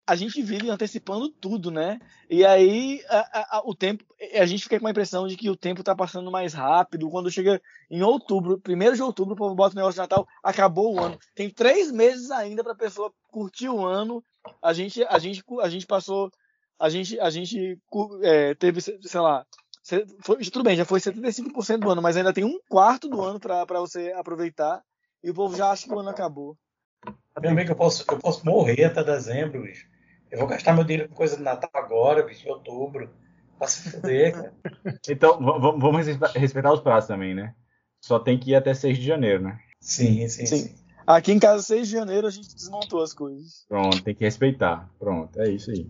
[0.07, 1.99] a gente vive antecipando tudo, né?
[2.29, 4.03] E aí a- a- o tempo.
[4.39, 7.09] A gente fica com a impressão de que o tempo tá passando mais rápido.
[7.09, 7.59] Quando chega
[7.89, 11.17] em outubro, primeiro de outubro, o povo bota o negócio de Natal, acabou o ano.
[11.33, 14.23] Tem três meses ainda pra pessoa curtir o ano.
[14.61, 16.29] A gente, a gente, a gente passou.
[16.77, 17.79] A gente, a gente
[18.21, 19.45] é, teve, sei lá,
[20.21, 23.39] foi- tudo bem, já foi 75% do ano, mas ainda tem um quarto do ano
[23.39, 24.83] pra você aproveitar
[25.23, 26.57] e o povo já acha que o ano acabou.
[27.41, 29.87] Meu amigo, eu posso, eu posso morrer até dezembro, bicho.
[30.35, 33.09] Eu vou gastar meu dinheiro com coisa de Natal agora, bicho, em outubro.
[33.57, 34.53] Pra se fuder, cara.
[35.09, 36.05] Então, vamos
[36.35, 37.55] respeitar- os prazos também, né?
[38.03, 39.57] Só tem que ir até 6 de janeiro, né?
[39.79, 40.57] Sim, sim, Sim.
[40.57, 40.75] sim.
[41.07, 43.65] Aqui em casa, 6 de janeiro, a gente desmontou as coisas.
[43.69, 44.89] Pronto, tem que respeitar.
[44.99, 45.89] Pronto, é isso aí.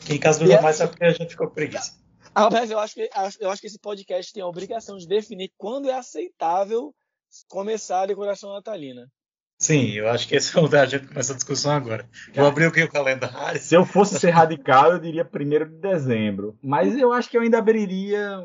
[0.00, 2.00] Aqui em casa dura é- mais só porque a gente ficou preguiça.
[2.34, 3.10] Ah, mas eu acho, que,
[3.40, 6.94] eu acho que esse podcast tem a obrigação de definir quando é aceitável
[7.48, 9.06] começar a decoração natalina.
[9.62, 12.04] Sim, eu acho que esse é onde a gente começa a discussão agora.
[12.34, 13.60] Vou abrir aqui o calendário.
[13.60, 16.58] Se eu fosse ser radical, eu diria 1 de dezembro.
[16.60, 18.40] Mas eu acho que eu ainda abriria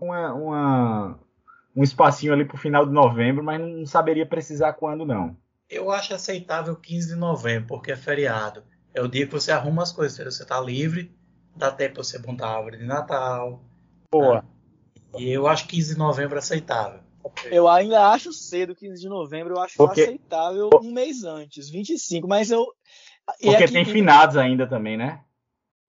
[0.00, 1.18] uma, uma-
[1.74, 5.34] um espacinho ali pro final de novembro, mas não saberia precisar quando, não.
[5.70, 8.62] Eu acho aceitável 15 de novembro, porque é feriado.
[8.92, 11.16] É o dia que você arruma as coisas, você tá livre,
[11.56, 13.64] dá tempo pra você montar a árvore de Natal.
[14.10, 14.44] Boa.
[15.16, 17.00] E eu acho 15 de novembro aceitável.
[17.50, 22.26] Eu ainda acho cedo, 15 de novembro, eu acho Porque- aceitável um mês antes, 25,
[22.28, 22.66] mas eu.
[23.40, 25.20] e Porque aqui- tem finados ainda também, né?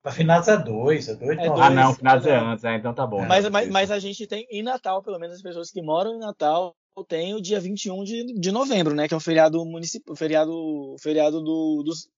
[0.04, 1.62] Mas finados é dois, é dois de É novembro.
[1.64, 2.48] Ah, dois, não, finados é não.
[2.52, 3.26] antes, é, então tá bom.
[3.26, 6.20] Mas, mas, mas a gente tem em Natal, pelo menos as pessoas que moram em
[6.20, 6.76] Natal,
[7.08, 9.08] tem o dia 21 de, de novembro, né?
[9.08, 12.10] Que é o feriado municipal, feriado, feriado do, dos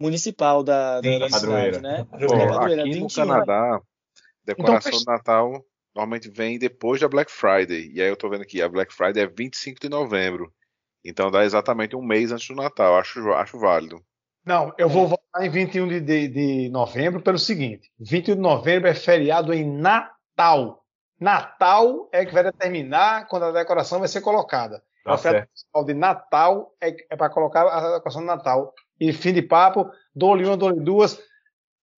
[0.00, 1.74] municipal da, da, Sim, da padroeira.
[1.76, 2.06] cidade, né?
[2.26, 2.34] Pô.
[2.34, 3.08] É aqui no 21.
[3.26, 3.80] Canadá,
[4.44, 7.90] decoração Então, de Natal normalmente vem depois da Black Friday.
[7.92, 10.52] E aí eu tô vendo aqui, a Black Friday é 25 de novembro.
[11.04, 12.96] Então dá exatamente um mês antes do Natal.
[12.96, 14.02] Acho, acho válido.
[14.44, 18.88] Não, eu vou votar em 21 de, de, de novembro pelo seguinte: 21 de novembro
[18.88, 20.84] é feriado em Natal.
[21.20, 24.82] Natal é que vai determinar quando a decoração vai ser colocada.
[25.04, 25.50] Tá o feriado certo.
[25.50, 28.72] principal de Natal é, é para colocar a decoração de Natal.
[28.98, 31.20] E fim de papo, dou-lhe uma, dou-lhe duas.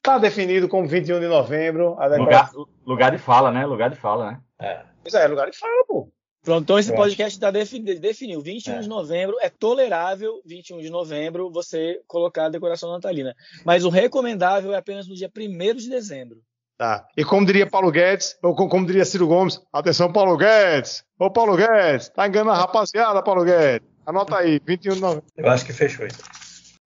[0.04, 1.96] Está definido como 21 de novembro.
[1.98, 2.58] A decoração.
[2.60, 3.64] Lugar, lugar de fala, né?
[3.64, 4.82] Lugar de fala, né?
[5.02, 6.10] Pois é, lugar de fala, pô.
[6.42, 8.42] Pronto, então esse podcast tá defini- definiu.
[8.42, 8.80] 21 É.
[8.80, 13.34] de novembro é tolerável, 21 de novembro, você colocar a decoração natalina.
[13.64, 16.36] Mas o recomendável é apenas no dia 1 de dezembro.
[16.76, 17.06] Tá.
[17.16, 21.02] E como diria Paulo Guedes, ou co- como diria Ciro Gomes, atenção, Paulo Guedes!
[21.18, 23.88] Ô, Paulo Guedes, tá enganando a rapaziada, Paulo Guedes.
[24.04, 25.24] Anota aí, 21 de novembro.
[25.34, 26.18] Eu acho que fechou isso.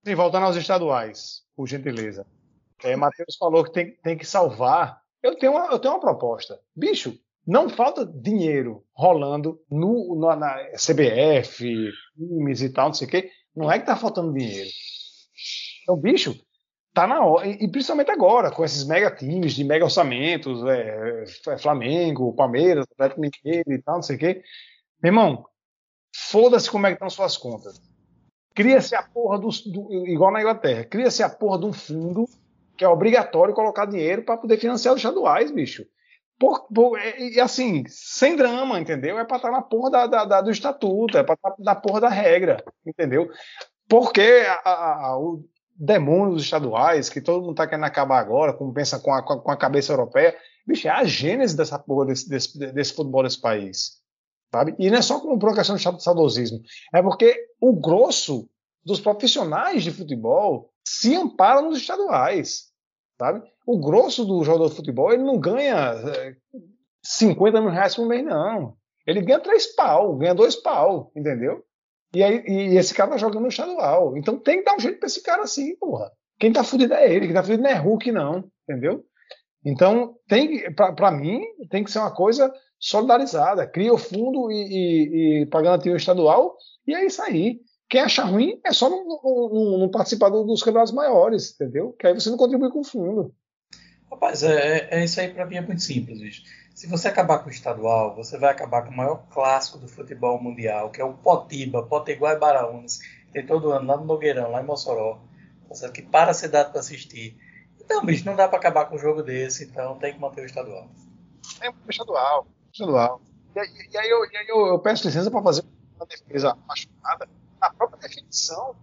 [0.07, 2.25] Sim, voltando aos estaduais, por gentileza.
[2.85, 5.01] É, Matheus falou que tem, tem que salvar.
[5.23, 6.61] Eu tenho, uma, eu tenho uma proposta.
[6.77, 13.11] Bicho, não falta dinheiro rolando no, na, na CBF, times e tal, não sei o
[13.11, 13.31] quê.
[13.55, 14.71] Não é que tá faltando dinheiro.
[15.83, 16.39] Então, bicho,
[16.95, 17.47] tá na hora.
[17.49, 22.85] E, e principalmente agora, com esses mega times de mega orçamentos, é, é, Flamengo, Palmeiras,
[22.93, 24.43] Atlético Mineiro e tal, não sei o quê.
[25.03, 25.45] Meu irmão,
[26.15, 27.81] foda-se como é que estão suas contas.
[28.55, 32.25] Cria-se a porra do, do- Igual na Inglaterra, cria-se a porra de um fundo
[32.79, 35.85] que é obrigatório colocar dinheiro para poder financiar os estaduais, bicho.
[36.39, 39.19] Por, por- é- e assim, sem drama, entendeu?
[39.19, 42.01] É para estar na porra da, da- da- do estatuto, é para estar na porra
[42.01, 43.29] da regra, entendeu?
[43.89, 45.45] Porque a- a- o
[45.75, 49.51] demônio dos estaduais, que todo mundo tá querendo acabar agora, como pensa com a, com
[49.51, 50.37] a- cabeça europeia,
[50.67, 53.99] bicho, é a gênese dessa porra desse, desse, desse futebol desse país.
[54.55, 54.75] Sabe?
[54.79, 56.61] E não é só como por questão de saudosismo,
[56.95, 58.49] é porque o grosso
[58.85, 62.73] dos profissionais de futebol se amparam nos estaduais,
[63.19, 63.43] sabe?
[63.67, 66.37] O grosso do jogador de futebol, ele não ganha eh,
[67.03, 68.77] 50 mil reais por mês, não.
[69.07, 71.63] Ele ganha três pau, ganha dois pau, entendeu?
[72.15, 74.17] E, aí, e esse cara tá jogando no estadual.
[74.17, 76.11] Então tem que dar um jeito pra esse cara assim, porra.
[76.39, 79.05] Quem tá fudido é ele, quem tá fudido não é Hulk, não, entendeu?
[79.65, 83.67] Então, tem pra mim, tem que ser uma coisa solidarizada.
[83.67, 86.57] Cria o fundo e, e, e para garantir o estadual,
[86.87, 87.61] e é isso aí.
[87.89, 89.21] Quem acha ruim é só não, não-
[89.53, 91.93] não- não participar do- dos campeonatos maiores, entendeu?
[91.99, 93.35] Que aí você não contribui com o fundo.
[94.11, 96.43] Rapaz, é, é isso aí pra mim é muito simples, bicho.
[96.75, 100.41] Se você acabar com o estadual, você vai acabar com o maior clássico do futebol
[100.41, 103.01] mundial, que é o Potiba, Potiguar e Baraunas.
[103.33, 105.19] Tem todo ano lá no Nogueirão, lá em Mossoró.
[105.93, 107.37] Que para ser dado para assistir.
[107.89, 110.47] Não, bicho, não dá pra acabar com um jogo desse, então tem que manter o
[110.47, 110.89] estadual.
[111.61, 113.21] É estadual, estadual.
[113.55, 115.63] E, aí- e aí, eu, e aí eu, eu peço licença para fazer
[115.97, 117.29] uma defesa apaixonada
[117.61, 118.75] na própria definição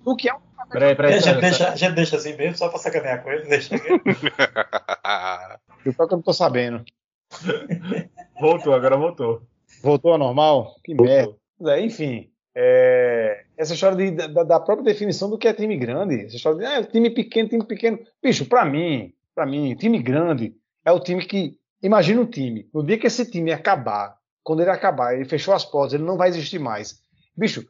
[0.00, 0.40] do que é um
[0.70, 1.14] Peraí, peraí.
[1.14, 3.46] a, gente peraí, deixa, a gente deixa assim mesmo, só pra sacanear com ele.
[3.48, 3.88] Deixa aqui.
[5.84, 6.84] do que eu não tô sabendo.
[8.40, 9.42] Voltou, agora voltou.
[9.82, 10.74] Voltou ao normal?
[10.82, 11.34] Que merda.
[11.66, 16.24] É, enfim, é, essa história de- da, da própria definição do que é time grande,
[16.24, 17.98] essa história de ah, time pequeno, time pequeno.
[18.22, 20.54] Bicho, pra mim, para mim, time grande
[20.84, 21.58] é o time que.
[21.82, 22.68] Imagina um time.
[22.72, 26.16] No dia que esse time acabar, quando ele acabar, ele fechou as portas, ele não
[26.16, 26.98] vai existir mais.
[27.36, 27.66] Bicho,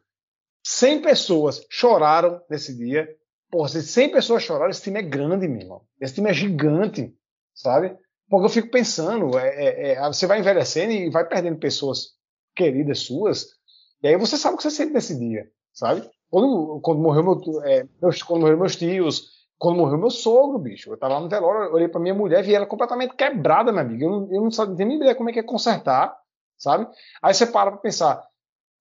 [0.64, 3.08] 100 pessoas choraram nesse dia.
[3.50, 5.82] Porra, se 100 pessoas choraram, esse time é grande, meu irmão.
[6.00, 7.14] Esse time é gigante,
[7.54, 7.96] sabe?
[8.28, 12.14] Porque eu fico pensando, é, é, é, você vai envelhecendo e vai perdendo pessoas
[12.56, 13.48] queridas suas,
[14.02, 16.08] e aí você sabe o que você sente nesse dia, sabe?
[16.30, 20.90] Quando, quando morreu meu, é, meus, quando morreu meus tios, quando morreu meu sogro, bicho,
[20.90, 24.04] eu tava lá no velório, olhei pra minha mulher, vi ela completamente quebrada, minha amiga.
[24.04, 26.16] Eu não, eu não sabia, nem ideia como é que é consertar,
[26.56, 26.88] sabe?
[27.22, 28.26] Aí você para pra pensar,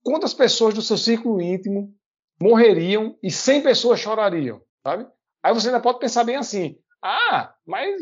[0.04, 1.94] quantas pessoas do seu círculo íntimo
[2.42, 5.08] morreriam e 100 pessoas chorariam, sabe?
[5.42, 8.02] Aí você ainda pode pensar bem assim, ah, mas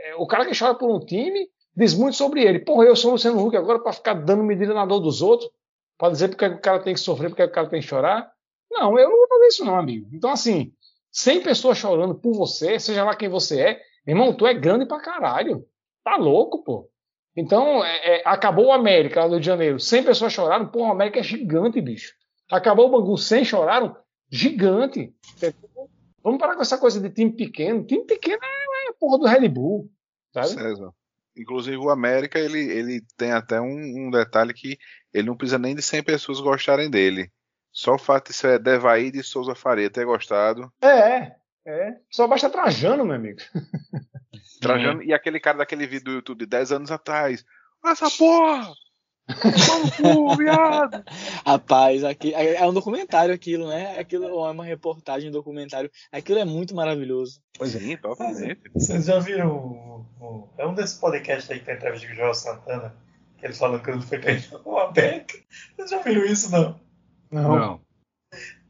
[0.00, 2.58] é, o cara que chora por um time diz muito sobre ele.
[2.60, 5.50] Porra, eu sou o Luciano Huck agora para ficar dando medida na dor dos outros,
[5.96, 8.30] para dizer porque o cara tem que sofrer, porque o cara tem que chorar.
[8.70, 10.08] Não, eu não vou fazer isso não, amigo.
[10.12, 10.72] Então, assim,
[11.10, 15.00] 100 pessoas chorando por você, seja lá quem você é, irmão, tu é grande pra
[15.00, 15.64] caralho.
[16.04, 16.90] Tá louco, pô.
[17.36, 20.80] Então, é, é, acabou o América lá no Rio de Janeiro, 100 pessoas choraram, pô,
[20.80, 22.12] o América é gigante, bicho.
[22.50, 23.96] Acabou o Bangu, 100 choraram,
[24.30, 25.14] gigante.
[26.22, 27.84] Vamos parar com essa coisa de time pequeno.
[27.84, 29.90] Time pequeno é, é a porra do Red Bull,
[30.32, 30.48] sabe?
[30.48, 30.92] César.
[31.36, 34.76] Inclusive o América, ele, ele tem até um, um detalhe que
[35.12, 37.30] ele não precisa nem de 100 pessoas gostarem dele.
[37.72, 40.70] Só o fato de ser Devaí de Souza Faria ter gostado.
[40.82, 41.34] É,
[41.66, 41.96] é.
[42.10, 43.38] Só basta Trajano, meu amigo.
[44.60, 47.44] Trajano, E aquele cara daquele vídeo do YouTube de 10 anos atrás.
[47.84, 48.72] Essa porra!
[49.28, 51.04] Maluco, viado!
[51.46, 53.98] Rapaz, aqui, é é um documentário aquilo, né?
[53.98, 55.90] Aquilo é uma reportagem, um documentário.
[56.10, 57.40] Aquilo é muito maravilhoso.
[57.56, 58.60] Pois é, totalmente.
[58.74, 62.16] Vocês já viram o, o- É um desses podcasts aí que tem entrevista com o
[62.16, 62.94] Joel Santana,
[63.38, 64.18] que ele falando que ele foi
[64.62, 65.38] com uma beca.
[65.76, 66.80] Vocês já viram isso, não?
[67.30, 67.80] Não.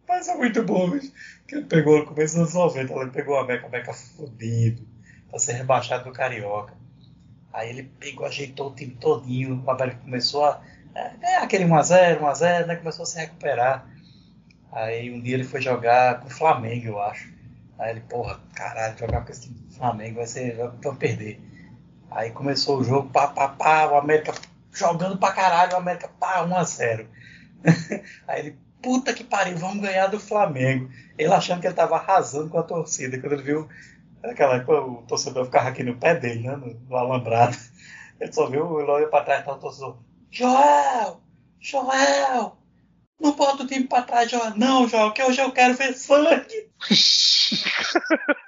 [0.08, 1.12] Mas é muito bom, bicho.
[1.52, 4.88] Que ele pegou no começo dos anos 90, ele pegou a Beca, a Beca fudido,
[5.28, 6.72] pra ser rebaixado do Carioca.
[7.52, 10.62] Aí ele pegou, ajeitou o time todinho, o América começou a.
[10.94, 12.76] É, aquele 1x0, 1x0, né?
[12.76, 13.86] Começou a se recuperar.
[14.72, 17.30] Aí um dia ele foi jogar com o Flamengo, eu acho.
[17.78, 20.56] Aí ele, porra, caralho, jogar com esse time do Flamengo vai ser.
[20.56, 21.38] Vamos perder.
[22.10, 24.32] Aí começou o jogo, pá, pá, pá, o América
[24.72, 27.06] jogando pra caralho, o América, pá, 1x0.
[28.26, 30.90] Aí ele, puta que pariu, vamos ganhar do Flamengo.
[31.16, 33.20] Ele achando que ele tava arrasando com a torcida.
[33.20, 33.68] Quando ele viu
[34.22, 36.56] aquela o torcedor ficava aqui no pé dele, né?
[36.56, 37.56] No, no alambrado.
[38.20, 39.98] Ele só viu, ele olhou pra trás e tá o torcedor.
[40.30, 41.20] Joel!
[41.60, 42.56] Joel!
[43.20, 44.56] Não bota o time pra trás, Joel.
[44.56, 46.70] Não, Joel, que hoje eu quero ver sangue.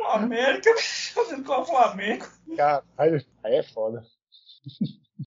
[0.00, 0.70] o América
[1.14, 2.26] fazendo com o Flamengo.
[2.56, 4.04] Cara, aí, aí é foda.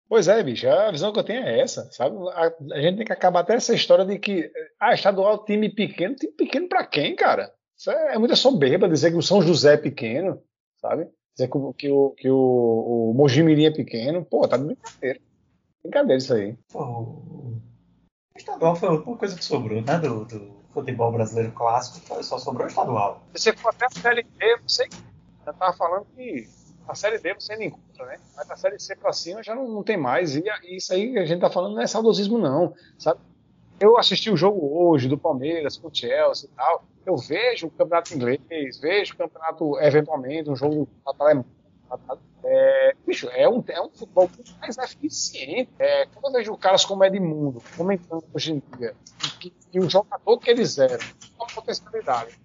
[0.10, 2.16] Pois é, bicho, a visão que eu tenho é essa, sabe?
[2.34, 6.16] A, a gente tem que acabar até essa história de que, ah, estadual, time pequeno,
[6.16, 7.52] time pequeno pra quem, cara?
[7.78, 10.42] Isso é, é muita soberba dizer que o São José é pequeno,
[10.82, 11.08] sabe?
[11.36, 15.20] Dizer que, o- que, o, que o, o Mojimirim é pequeno, pô, tá de brincadeira.
[15.84, 16.58] Brincadeira isso aí.
[16.72, 17.62] Pô, o
[18.38, 19.98] estadual foi uma coisa que sobrou, né?
[20.00, 23.22] Do, do futebol brasileiro clássico, só sobrou o estadual.
[23.34, 24.88] Você for até a Série D, você
[25.46, 26.48] já tava falando que
[26.88, 28.20] a Série D você ainda encontra, né?
[28.36, 30.36] Mas a Série C pra cima já não, não tem mais.
[30.36, 33.20] E, a- isso aí que a gente tá falando não é saudosismo, não, sabe?
[33.80, 36.84] Eu assisti o jogo hoje do Palmeiras com o Chelsea e tal.
[37.06, 40.88] Eu vejo o campeonato inglês, vejo o campeonato, eventualmente, um jogo
[41.20, 41.46] alemão.
[42.46, 45.70] É, bicho, é um, é um futebol muito mais eficiente.
[45.80, 48.94] É, quando eu vejo caras como Edmundo comentando hoje em dia
[49.40, 50.98] que, que o jogador que eles eram,
[51.38, 52.40] uma potencialidade, se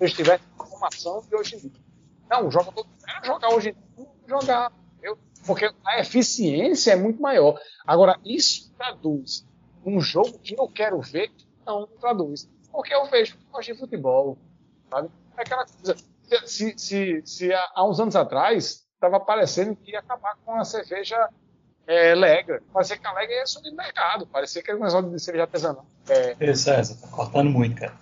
[0.00, 1.87] eles tivessem informação de hoje em dia.
[2.30, 3.76] Não, o jogador que era jogar hoje
[4.26, 4.72] jogar.
[4.92, 5.18] entendeu?
[5.46, 7.58] Porque a eficiência é muito maior.
[7.86, 9.46] Agora, isso traduz
[9.84, 11.30] um jogo que eu quero ver?
[11.66, 12.48] Não, traduz.
[12.70, 14.38] Porque eu vejo gosto de futebol.
[14.90, 15.08] Sabe?
[15.36, 15.96] É aquela coisa.
[16.44, 21.16] Se, se, se há uns anos atrás estava parecendo que ia acabar com a cerveja
[21.86, 22.62] é, Legra.
[22.70, 24.26] Parecia que a Legra ia subir no mercado.
[24.26, 25.86] Parecia que era um negócio de cerveja artesanal.
[26.08, 27.98] É, Ei, César, tá cortando muito, cara.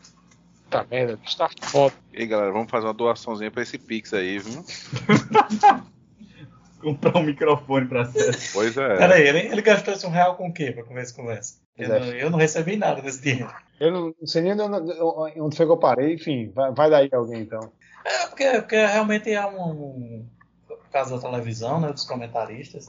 [0.71, 1.95] Tá merda, está foda.
[2.13, 4.65] E aí, galera, vamos fazer uma doaçãozinha pra esse Pix aí, viu?
[6.81, 8.51] Comprar um microfone pra César.
[8.53, 8.97] Pois é.
[8.97, 11.59] Peraí, ele, ele gastou esse um real com o quê pra começar essa conversa?
[11.77, 12.01] Eu, Pois é.
[12.01, 13.53] não, eu não recebi nada desse dinheiro.
[13.81, 17.09] Eu não, não sei nem onde, onde foi que eu parei, enfim, vai, vai daí
[17.13, 17.73] alguém então.
[18.05, 20.27] É, porque, porque realmente é um, um.
[20.69, 22.89] Por causa da televisão, né, dos comentaristas,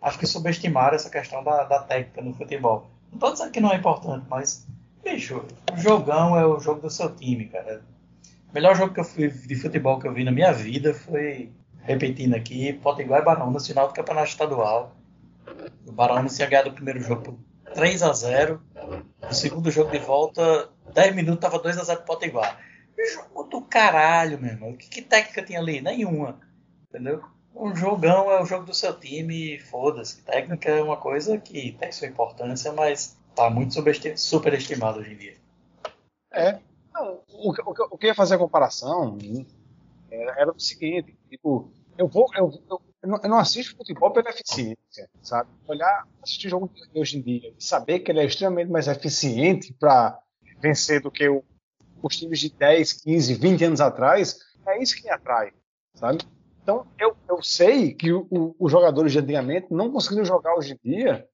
[0.00, 2.90] acho que subestimaram essa questão da, da técnica no futebol.
[3.10, 4.66] Não tô dizendo que não é importante, mas,
[5.02, 7.82] bicho, o jogão é o jogo do seu time, cara.
[8.50, 11.52] O melhor jogo que eu fui de futebol que eu vi na minha vida foi,
[11.82, 14.96] repetindo aqui, Potiguar e Barão, no final do campeonato estadual.
[15.86, 17.38] O Barão tinha ganhado o primeiro jogo por
[17.74, 18.60] 3 a 0
[19.28, 22.58] O segundo jogo de volta, 10 minutos, tava 2 a 0 pro Potiguar.
[23.14, 24.76] Jogo do caralho, meu irmão.
[24.76, 25.80] Que, que técnica tinha ali?
[25.80, 26.38] Nenhuma.
[26.88, 27.22] Entendeu?
[27.54, 30.22] Um jogão é o jogo do seu time, foda-se.
[30.22, 33.74] Técnica é uma coisa que tem sua importância, mas tá muito
[34.16, 35.36] superestimado hoje em dia.
[36.32, 36.58] É.
[37.28, 37.54] O, o,
[37.92, 39.16] o, que eu ia fazer a comparação
[40.10, 42.26] era, era o seguinte, tipo, eu vou.
[42.34, 45.48] Eu, eu, eu não assisto futebol pela eficiência, sabe?
[45.66, 50.20] Olhar, assistir jogo hoje em dia e saber que ele é extremamente mais eficiente para
[50.60, 51.42] vencer do que o,
[52.02, 55.52] os times de 10, 15, 20 anos atrás, é isso que me atrai,
[55.94, 56.24] sabe?
[56.62, 60.74] Então, eu, eu sei que o, o, os jogadores de antigamente não conseguiram jogar hoje
[60.74, 61.26] em dia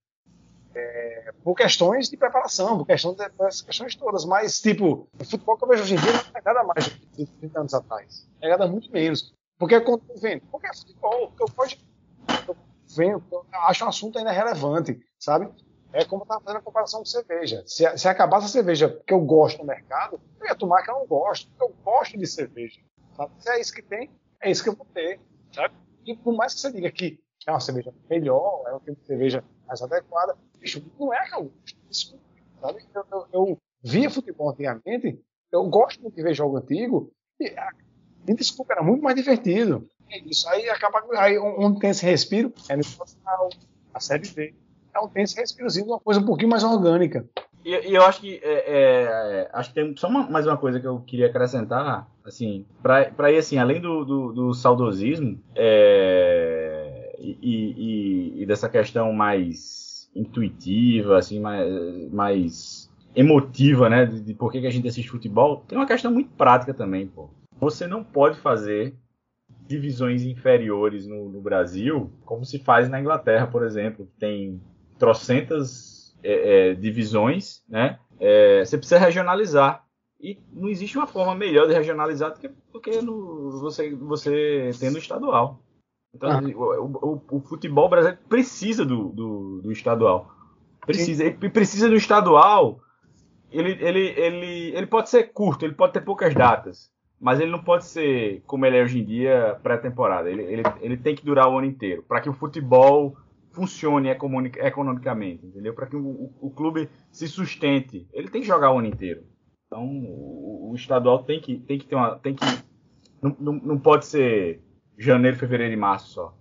[0.76, 3.16] é, por questões de preparação, por questões
[3.62, 6.62] questões todas, mas, tipo, o futebol que eu vejo hoje em dia não é nada
[6.64, 8.28] mais que 30 anos atrás.
[8.42, 9.34] É nada muito menos.
[9.58, 12.56] Porque quando eu vendo, porque é futebol, porque eu eu
[12.94, 15.48] vendo, eu acho um assunto ainda relevante, sabe?
[15.92, 17.62] É como eu estava fazendo a comparação com cerveja.
[17.66, 20.94] Se, se acabasse a cerveja que eu gosto no mercado, eu ia tomar que eu
[20.94, 22.80] não gosto, porque eu gosto de cerveja.
[23.16, 23.32] Sabe?
[23.38, 24.10] Se é isso que tem,
[24.42, 25.18] é isso que eu vou ter.
[25.54, 25.74] Sabe?
[26.04, 29.06] E por mais que você diga que é uma cerveja melhor, é um tipo de
[29.06, 31.52] cerveja mais adequada, bicho, não é gosto.
[31.88, 32.24] Desculpa,
[32.60, 32.84] sabe?
[32.94, 35.20] Eu, eu, eu via futebol antigamente,
[35.52, 37.54] eu gosto muito de ver jogo antigo, e,
[38.26, 39.88] me desculpa, era muito mais divertido.
[40.10, 41.02] É isso aí acaba.
[41.18, 42.82] Aí, onde tem esse respiro, é no
[43.92, 44.54] a série B
[44.96, 47.26] então tem esse respirozinho, uma coisa um pouquinho mais orgânica.
[47.62, 50.80] E, e eu acho que é, é, acho que tem só uma, mais uma coisa
[50.80, 56.85] que eu queria acrescentar, assim, para ir assim, além do, do, do saudosismo é,
[57.42, 64.52] e, e, e, dessa questão mais intuitiva, assim, mais, mais emotiva, né, de, de por
[64.52, 67.30] que, que a gente assiste futebol, tem uma questão muito prática também, pô.
[67.58, 68.94] Você não pode fazer
[69.66, 74.60] divisões inferiores no, no, Brasil, como se faz na Inglaterra, por exemplo, que tem
[74.98, 77.98] trocentas é, é, divisões, né?
[78.20, 79.84] É, você precisa regionalizar.
[80.20, 84.70] E não existe uma forma melhor de regionalizar do que, do que no, você, você
[84.80, 85.60] tendo estadual.
[86.16, 86.40] Então, ah.
[86.42, 90.30] o, o, o, futebol brasileiro precisa do, do, do estadual.
[90.84, 91.24] Precisa.
[91.24, 91.36] Sim.
[91.40, 92.80] Ele precisa do estadual.
[93.52, 96.90] Ele, ele, ele, ele pode ser curto, ele pode ter poucas datas.
[97.20, 100.30] Mas ele não pode ser, como ele é hoje em dia, pré-temporada.
[100.30, 102.02] Ele, ele, ele tem que durar o ano inteiro.
[102.02, 103.16] Para que o futebol
[103.52, 105.72] funcione economicamente, entendeu?
[105.72, 109.22] Para que o, o, clube se sustente, ele tem que jogar o ano inteiro.
[109.66, 112.44] Então, o, o estadual tem que, tem que ter uma, tem que
[113.22, 114.60] não, não, não pode ser
[114.98, 116.34] janeiro, fevereiro e março só.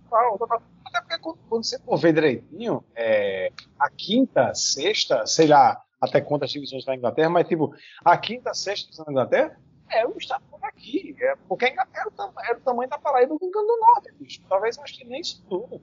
[0.84, 1.18] Até porque
[1.48, 6.94] quando você for ver direitinho, é, a quinta, sexta, sei lá até quantas divisões na
[6.94, 9.58] Inglaterra, mas tipo, a quinta, sexta na Inglaterra
[9.90, 11.16] é o estadual daqui.
[11.20, 12.06] É, porque a Inglaterra
[12.48, 14.42] era o tamanho da Paraíba do Rio Grande do Norte, bicho.
[14.48, 15.80] Talvez eu acho que nem isso tudo.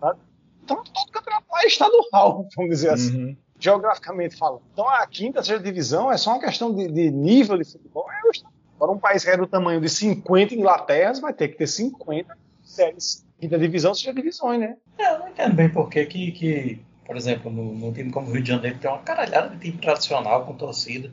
[0.00, 0.20] Sabe?
[0.62, 3.36] Então, todo campeonato lá é estadual, vamos dizer assim, uhum.
[3.58, 4.62] geograficamente falando.
[4.72, 8.10] Então, a quinta, sexta divisão é só uma questão de, de nível de futebol.
[8.10, 8.59] É o estadual.
[8.80, 12.34] Agora, um país que é do tamanho de 50 Inglaterras vai ter que ter 50
[12.62, 13.26] séries.
[13.38, 14.76] Quinta divisão, seja divisões, né?
[14.96, 18.32] É, eu não entendo bem por que, que por exemplo, no, no, time como o
[18.32, 21.12] Rio de Janeiro tem uma caralhada de time tradicional com torcida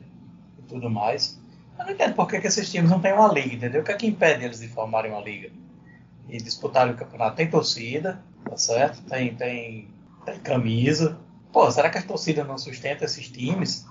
[0.56, 1.38] e tudo mais.
[1.78, 3.82] Eu não entendo por que, que esses times não têm uma liga, entendeu?
[3.82, 5.50] O que é que impede eles de formarem uma liga?
[6.28, 7.34] E disputarem o campeonato?
[7.34, 9.02] Tem torcida, tá certo?
[9.10, 9.88] Tem, tem,
[10.24, 11.18] tem camisa.
[11.52, 13.84] Pô, será que a torcida não sustenta esses times?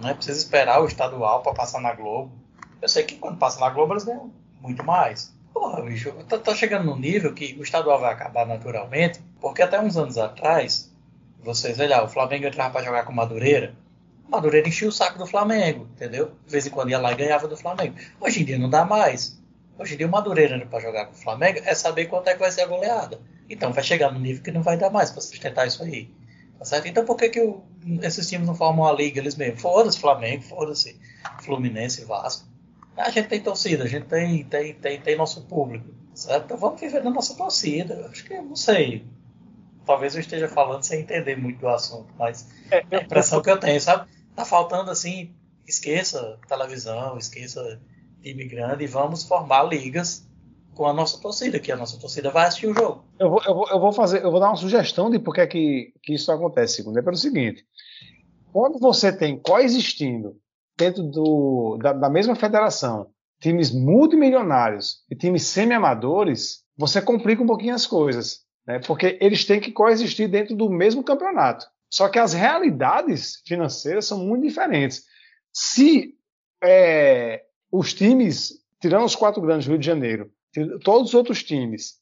[0.00, 2.39] Não é precisa esperar o estadual para passar na Globo.
[2.80, 5.32] Eu sei que quando passa na Globo eles ganham muito mais.
[5.52, 9.80] Porra, bicho, tá, tá chegando num nível que o estadual vai acabar naturalmente, porque até
[9.80, 10.90] uns anos atrás,
[11.42, 13.74] vocês, olha, o Flamengo entrava para jogar com Madureira,
[14.30, 16.32] Madureira enchia o saco do Flamengo, entendeu?
[16.46, 17.96] De vez em quando ia lá e ganhava do Flamengo.
[18.20, 19.36] Hoje em dia não dá mais.
[19.76, 22.38] Hoje em dia o Madureira para jogar com o Flamengo é saber quanto é que
[22.38, 23.20] vai ser a goleada.
[23.48, 26.08] Então vai chegar no nível que não vai dar mais para sustentar isso aí.
[26.56, 26.86] Tá certo?
[26.86, 27.54] Então por que, que
[28.02, 29.60] esses times não formam uma liga eles mesmos?
[29.60, 30.96] Foda-se Flamengo, foda-se
[31.42, 32.46] Fluminense, Vasco.
[33.00, 35.86] A gente tem torcida, a gente tem, tem, tem, tem nosso público.
[36.14, 36.44] Certo?
[36.44, 38.08] Então vamos viver da nossa torcida.
[38.10, 39.04] Acho que, não sei.
[39.86, 43.50] Talvez eu esteja falando sem entender muito do assunto, mas é, é a impressão que
[43.50, 44.08] eu tenho, sabe?
[44.36, 45.34] Tá faltando assim,
[45.66, 47.80] esqueça televisão, esqueça
[48.22, 50.28] time grande e vamos formar ligas
[50.74, 53.04] com a nossa torcida, que a nossa torcida vai assistir o jogo.
[53.18, 55.40] Eu vou, eu vou, eu vou fazer, eu vou dar uma sugestão de por que,
[55.40, 56.98] é que, que isso acontece, segundo.
[56.98, 57.64] É pelo seguinte:
[58.52, 60.36] quando você tem coexistindo
[60.80, 63.10] dentro do, da, da mesma federação
[63.40, 68.80] times multimilionários e times semi-amadores, você complica um pouquinho as coisas, né?
[68.80, 71.66] porque eles têm que coexistir dentro do mesmo campeonato.
[71.88, 75.04] Só que as realidades financeiras são muito diferentes.
[75.52, 76.14] Se
[76.62, 77.42] é,
[77.72, 80.30] os times, tirando os quatro grandes do Rio de Janeiro,
[80.84, 81.94] todos os outros times,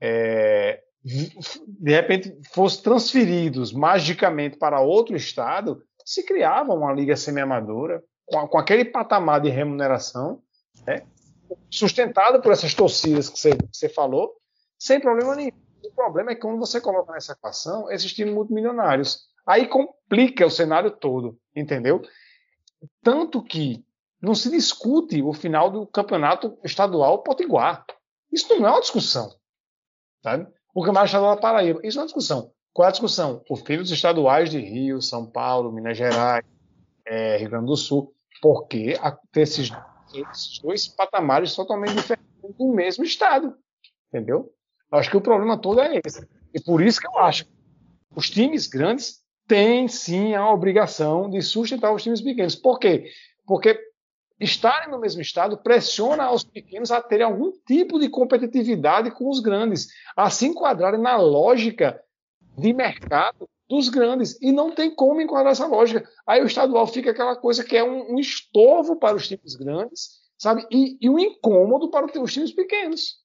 [0.00, 8.46] é, de repente fossem transferidos magicamente para outro estado, se criava uma liga semi-amadora com,
[8.48, 10.42] com, aquele patamar de remuneração,
[10.86, 11.06] né,
[11.70, 14.34] sustentado por essas torcidas que você, que você falou,
[14.78, 15.52] sem problema nenhum.
[15.84, 20.50] O problema é que quando você coloca nessa equação esses times multimilionários, aí complica o
[20.50, 22.02] cenário todo, entendeu?
[23.02, 23.84] Tanto que
[24.20, 27.84] não se discute o final do campeonato estadual potiguar.
[28.32, 29.32] Isso não é uma discussão.
[30.22, 30.46] Sabe?
[30.74, 31.80] O campeonato estadual da Paraíba.
[31.82, 32.52] Isso não é uma discussão.
[32.72, 33.42] Qual é a discussão?
[33.48, 36.44] Os filhos estaduais de Rio, São Paulo, Minas Gerais,
[37.06, 38.14] é, Rio Grande do Sul.
[38.40, 38.94] Porque
[39.34, 39.70] esses,
[40.14, 43.56] esses dois patamares totalmente diferentes do mesmo estado.
[44.08, 44.52] Entendeu?
[44.90, 46.26] Eu acho que o problema todo é esse.
[46.54, 47.52] E por isso que eu acho que
[48.14, 52.54] os times grandes têm sim a obrigação de sustentar os times pequenos.
[52.54, 53.10] Por quê?
[53.46, 53.78] Porque
[54.40, 59.40] estarem no mesmo estado pressiona os pequenos a terem algum tipo de competitividade com os
[59.40, 62.00] grandes, a se enquadrarem na lógica
[62.56, 64.38] de mercado dos grandes.
[64.40, 66.08] E não tem como enquadrar essa lógica.
[66.26, 70.20] Aí o estadual fica aquela coisa que é um, um estorvo para os times grandes,
[70.38, 70.66] sabe?
[70.70, 73.16] E, e um incômodo para os times pequenos,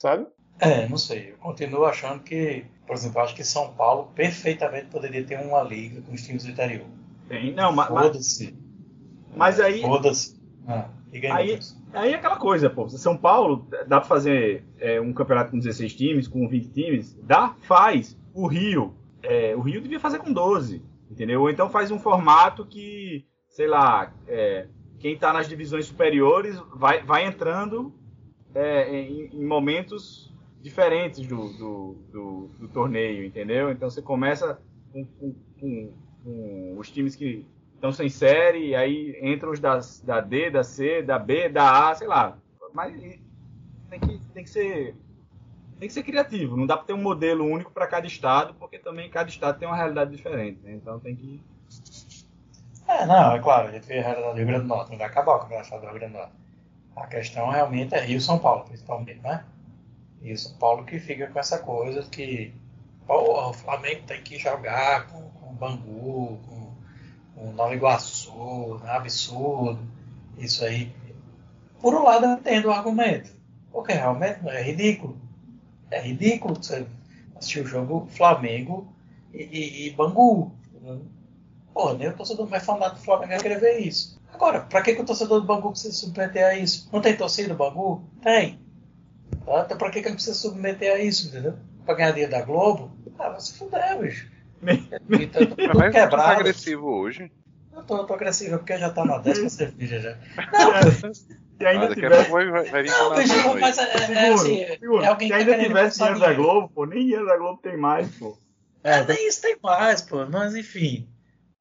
[0.00, 0.26] sabe?
[0.60, 1.30] É, não sei.
[1.32, 6.02] Eu continuo achando que, por exemplo, acho que São Paulo perfeitamente poderia ter uma liga
[6.02, 6.86] com os times do interior.
[7.28, 7.88] Tem, não, mas.
[7.88, 8.58] Foda-se.
[9.36, 9.80] Mas aí.
[9.82, 10.36] Foda-se.
[10.66, 10.88] Ah,
[11.32, 11.58] aí,
[11.92, 12.88] aí é aquela coisa, pô.
[12.88, 17.16] São Paulo, dá pra fazer é, um campeonato com 16 times, com 20 times?
[17.22, 17.54] Dá?
[17.62, 18.16] Faz.
[18.34, 18.94] O Rio.
[19.22, 20.82] É, o Rio devia fazer com 12.
[21.10, 21.40] Entendeu?
[21.40, 27.02] Ou então faz um formato que, sei lá, é, quem tá nas divisões superiores vai,
[27.02, 27.94] vai entrando
[28.54, 33.70] é, em, em, momentos diferentes do, do, do, do, torneio, entendeu?
[33.70, 34.60] Então você começa
[34.92, 40.20] com, com, com, com os times que estão sem série, aí entram os das, da
[40.20, 42.36] D, da C, da B, da A, sei lá.
[42.74, 42.92] Mas
[43.88, 44.94] tem que, tem que ser
[45.78, 46.56] tem que ser criativo.
[46.56, 49.68] Não dá para ter um modelo único para cada estado, porque também cada estado tem
[49.68, 50.60] uma realidade diferente.
[50.62, 50.72] Né?
[50.74, 51.42] Então tem que.
[52.86, 54.98] É, não, é claro, a gente vê a realidade do Rio Grande do Norte, não
[54.98, 56.32] vai acabar com a realidade do Rio Grande do Norte.
[56.96, 59.44] A questão realmente é Rio São Paulo, principalmente, né?
[60.22, 62.52] Rio São Paulo que fica com essa coisa que
[63.06, 66.58] pô, o Flamengo tem que jogar com, com Bangu, com
[67.36, 69.78] o Nova Iguaçu, né, absurdo,
[70.36, 70.92] isso aí.
[71.80, 73.30] Por um lado, eu entendo o argumento,
[73.70, 75.27] porque realmente é ridículo.
[75.90, 76.86] É ridículo você
[77.36, 78.92] assistir o jogo Flamengo
[79.32, 80.52] e, e, e Bangu.
[81.72, 84.20] Pô, nem o torcedor mais fanático do Flamengo vai querer ver isso.
[84.32, 86.88] Agora, pra que, que o torcedor do Bangu precisa se submeter a isso?
[86.92, 88.02] Não tem torcida do Bangu?
[88.22, 88.58] Tem.
[89.44, 89.62] Tá?
[89.64, 91.54] Então pra que, que ele precisa se submeter a isso, entendeu?
[91.84, 92.90] Pra ganhar dinheiro da Globo?
[93.18, 94.30] Ah, vai se fuder, bicho.
[95.08, 96.40] Então, tô, tô quebrado.
[96.40, 97.30] agressivo hoje.
[97.90, 100.18] Eu tô, tô agressivo porque já tá na décima cerveja já.
[100.52, 102.30] Não, se ainda tivesse.
[102.30, 105.02] Vai, vai, vai vir não, bicho, mas é, é, assim, seguro.
[105.02, 107.60] é alguém se que ainda tá tivesse dinheiro da Globo, pô, nem dinheiro da Globo
[107.62, 108.38] tem mais, pô.
[108.84, 110.26] É, nem isso tem mais, pô.
[110.26, 111.08] Mas enfim.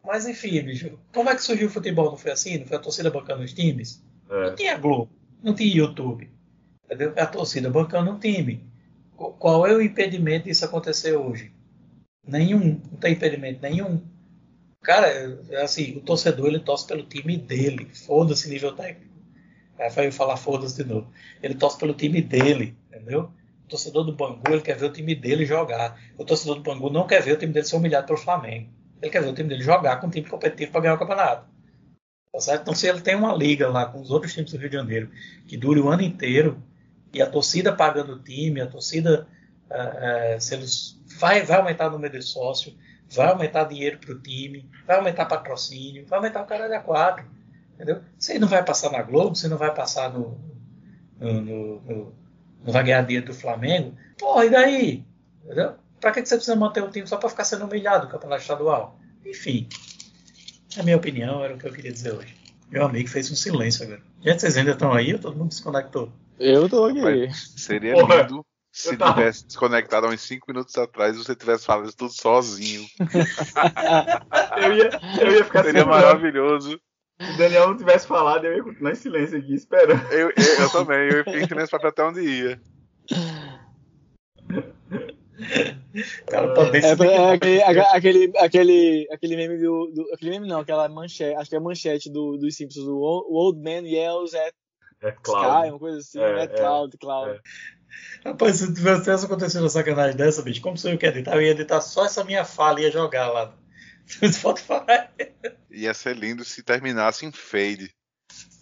[0.06, 1.00] Mas enfim, bicho.
[1.14, 2.12] Como é que surgiu o futebol?
[2.12, 2.60] Não foi assim?
[2.60, 4.04] Não foi a torcida bancando os times?
[4.30, 4.50] É.
[4.50, 5.10] Não tinha Globo,
[5.42, 6.30] não tinha YouTube.
[6.86, 7.14] Entendeu?
[7.16, 8.66] É a torcida bancando um time.
[9.16, 11.52] Qual é o impedimento disso acontecer hoje?
[12.26, 12.80] Nenhum.
[12.92, 14.02] Não tem impedimento nenhum.
[14.82, 17.90] Cara, assim, o torcedor ele torce pelo time dele.
[17.94, 19.14] Foda-se nível técnico.
[19.80, 21.12] Aí vai falar foda-se de novo.
[21.42, 23.32] Ele torce pelo time dele, entendeu?
[23.66, 26.00] O torcedor do Bangu ele quer ver o time dele jogar.
[26.18, 28.70] O torcedor do Bangu não quer ver o time dele ser humilhado pelo Flamengo.
[29.02, 31.46] Ele quer ver o time dele jogar com um time competitivo para ganhar o campeonato.
[32.32, 32.62] Tá certo?
[32.62, 35.12] Então, se ele tem uma liga lá com os outros times do Rio de Janeiro
[35.48, 36.62] que dure o ano inteiro
[37.14, 39.28] e a torcida pagando o time, a torcida
[39.70, 40.66] uh, uh, sendo
[41.20, 42.76] vai, vai aumentar o número de sócios,
[43.10, 47.26] vai aumentar dinheiro para o time, vai aumentar patrocínio, vai aumentar o cara a quatro.
[47.76, 48.02] Entendeu?
[48.18, 50.38] Você não vai passar na Globo, você não vai passar no.
[51.20, 52.14] no, no, no
[52.66, 53.96] não vai ganhar dinheiro do Flamengo.
[54.18, 55.06] Porra, e daí?
[55.46, 55.76] Entendeu?
[56.02, 59.00] Pra que você precisa manter o time só para ficar sendo humilhado no campeonato estadual?
[59.26, 59.68] Enfim,
[60.78, 62.36] a minha opinião era o que eu queria dizer hoje.
[62.70, 64.02] Meu amigo fez um silêncio agora.
[64.22, 66.12] Gente, vocês ainda estão aí ou todo mundo desconectou?
[66.40, 67.34] Eu tô aqui.
[67.34, 68.24] Seria Porra.
[68.24, 68.46] lindo
[68.78, 72.86] se tivesse desconectado há uns 5 minutos atrás e você tivesse falado isso tudo sozinho.
[74.58, 74.90] Eu ia,
[75.22, 76.80] eu ia ficar Seria maravilhoso.
[77.20, 80.02] Se o Daniel não tivesse falado, eu ia continuar em silêncio aqui, esperando.
[80.12, 82.62] Eu, eu, eu também, eu fiquei em silêncio pra ver até onde ia.
[86.28, 90.14] Cara, tá bem É, é aquele, aquele, aquele, aquele meme do, do.
[90.14, 91.36] Aquele meme não, aquela manchete.
[91.36, 92.86] Acho que é a manchete do, dos Simpsons.
[92.86, 94.54] Do o Old Man Yells at
[95.02, 95.70] É Sky, claro.
[95.70, 96.44] uma coisa assim, É, né?
[96.44, 97.32] é, Cloud, Cloud.
[97.32, 97.40] é.
[98.30, 101.36] Rapaz, se tivesse acontecido uma sacanagem dessa, bicho, como sou eu que editar?
[101.36, 103.54] Eu ia editar só essa minha fala e ia jogar lá
[104.22, 105.10] no Spotify.
[105.72, 107.94] Ia ser lindo se terminasse em fade.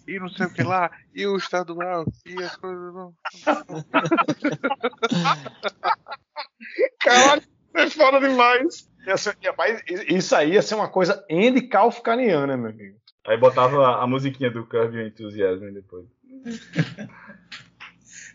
[0.06, 3.12] E não sei o que lá, e o estadual, e as coisas não.
[7.00, 7.42] Caralho,
[7.74, 8.88] é foda demais.
[10.08, 12.96] Isso aí ia ser uma coisa Andy Kaufkaniana, meu amigo.
[13.26, 16.06] Aí botava a musiquinha do Curve Your Enthusiasm depois.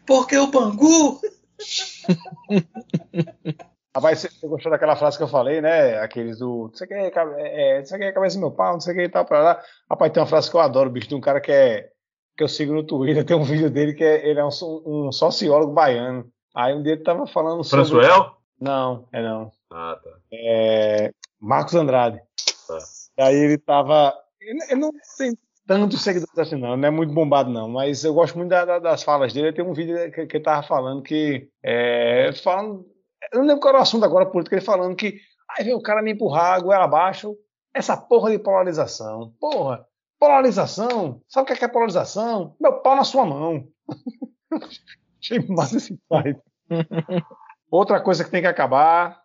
[0.06, 1.20] Porque o Bangu.
[3.96, 5.98] Rapaz, você gostou daquela frase que eu falei, né?
[6.00, 6.70] Aqueles do.
[6.70, 8.52] Não sei o que, é, cabe- é, não sei o que, é cabeça do meu
[8.52, 9.62] pau, não sei o que e tal, pra lá.
[9.90, 11.90] Rapaz, tem uma frase que eu adoro, bicho, de um cara que é.
[12.38, 14.50] que eu sigo no Twitter, tem um vídeo dele que é, ele é um,
[14.86, 16.32] um sociólogo baiano.
[16.56, 17.86] Aí um dia ele tava falando sobre.
[17.86, 18.38] Françoel?
[18.60, 19.52] Não, é não.
[19.72, 20.10] Ah, tá.
[20.32, 22.22] É, Marcos Andrade.
[22.68, 22.78] Tá.
[23.18, 24.14] E aí ele tava.
[24.40, 25.38] Ele não tem
[25.80, 28.80] tantos seguidores assim, não, não é muito bombado, não, mas eu gosto muito da- da-
[28.80, 29.54] das falas dele.
[29.54, 31.48] Tem um vídeo que, que ele tava falando que.
[31.64, 32.86] É, falando,
[33.32, 35.20] eu não lembro qual era o assunto agora, político, ele falando que.
[35.58, 37.36] Aí vem o cara me empurrar a goela abaixo.
[37.74, 39.34] Essa porra de polarização.
[39.40, 39.86] Porra,
[40.20, 41.22] polarização.
[41.30, 42.56] Sabe o que é, que é polarização?
[42.60, 43.66] Meu pau na sua mão.
[45.22, 46.36] Achei massa esse pai.
[47.72, 49.21] Outra coisa que tem que acabar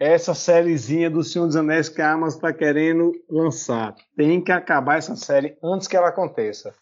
[0.00, 3.94] essa sériezinha do Senhor dos Anéis que a Amazon está querendo lançar.
[4.16, 6.74] Tem que acabar essa série antes que ela aconteça.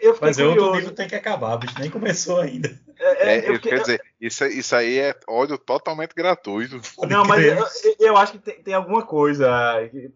[0.00, 0.80] Eu fiquei Mas é outro curioso.
[0.80, 1.74] nível tem que acabar, bicho.
[1.78, 2.68] Nem começou ainda.
[3.00, 6.78] É, É, é, fiquei- quer dizer, isso, isso aí é ódio totalmente gratuito.
[7.08, 9.48] Não, mas eu, eu acho que tem, tem alguma coisa.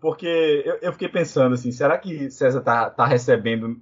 [0.01, 3.81] Porque eu, eu fiquei pensando assim, será que César tá, tá recebendo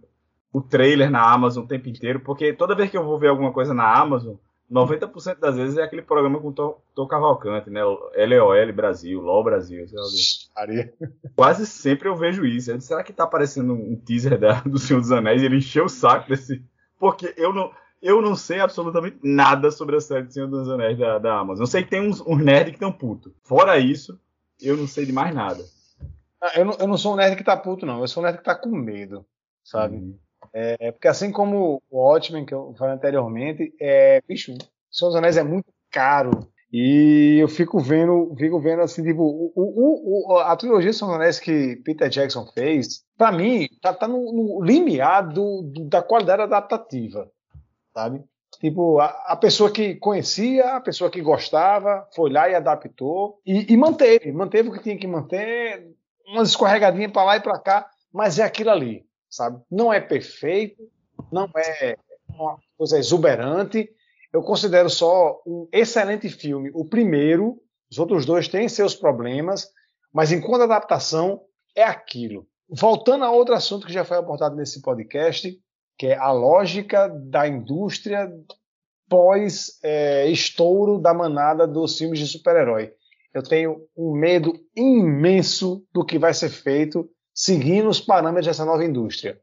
[0.53, 2.21] o trailer na Amazon o tempo inteiro?
[2.21, 4.35] Porque toda vez que eu vou ver alguma coisa na Amazon,
[4.71, 7.85] 90% das vezes é aquele programa com Tom, Tom Cavalcante, né?
[7.85, 10.93] O LOL Brasil, LOL Brasil, sei.
[11.35, 12.71] Quase sempre eu vejo isso.
[12.71, 15.43] Eu disse, será que tá aparecendo um teaser da- do Senhor dos Anéis?
[15.43, 16.63] E ele encheu o saco desse.
[16.99, 20.97] Porque eu não, eu não sei absolutamente nada sobre a série do Senhor dos Anéis
[20.99, 21.63] da, da Amazon.
[21.65, 23.33] Eu sei que tem uns, uns nerds que estão putos.
[23.43, 24.19] Fora isso,
[24.61, 25.65] eu não sei de mais nada.
[26.41, 28.01] Ah, Eu não, eu não sou um nerd que tá puto, não.
[28.01, 29.27] Eu sou um nerd que tá com medo,
[29.65, 29.97] sabe?
[29.97, 30.17] Uhum.
[30.53, 34.53] É porque assim como o Watchmen, que eu falei anteriormente, é, bicho,
[34.91, 36.49] Senhor dos Anéis é muito caro.
[36.73, 41.41] E eu fico vendo, fico vendo assim, tipo, o, o, o- a trilogia dos Anéis
[41.41, 46.43] que Peter Jackson fez, pra mim, tá, tá no, no limiar do, do- da qualidade
[46.43, 47.29] adaptativa,
[47.95, 48.23] sabe?
[48.61, 53.73] Tipo, a, a pessoa que conhecia, a pessoa que gostava, foi lá e adaptou e,
[53.73, 55.89] e manteve, manteve o que tinha que manter,
[56.29, 59.63] umas escorregadinhas pra lá e pra cá, mas é aquilo ali, sabe?
[59.71, 60.83] Não é perfeito,
[61.33, 61.97] não é
[62.29, 63.89] uma coisa exuberante.
[64.33, 66.71] Eu considero só um excelente filme.
[66.75, 67.61] O primeiro,
[67.91, 69.69] os outros dois têm seus problemas,
[70.13, 71.43] mas enquanto adaptação
[71.75, 72.47] é aquilo.
[72.69, 75.57] Voltando a outro assunto que já foi abordado nesse podcast,
[75.99, 78.31] que é a lógica da indústria
[79.09, 82.93] pós-estouro da manada dos filmes de super-herói.
[83.35, 87.11] Eu tenho um medo imenso do que vai ser feito
[87.43, 89.41] seguindo os parâmetros dessa nova indústria.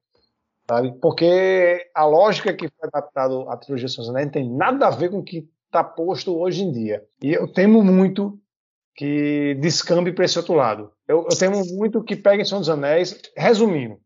[0.69, 0.93] Sabe?
[1.01, 5.19] Porque a lógica que foi adaptada à trilogia Anéis não tem nada a ver com
[5.19, 7.03] o que está posto hoje em dia.
[7.21, 8.39] E eu temo muito
[8.95, 10.91] que descambe para esse outro lado.
[11.07, 13.97] Eu, eu temo muito que peguem Senhor dos Anéis, resumindo,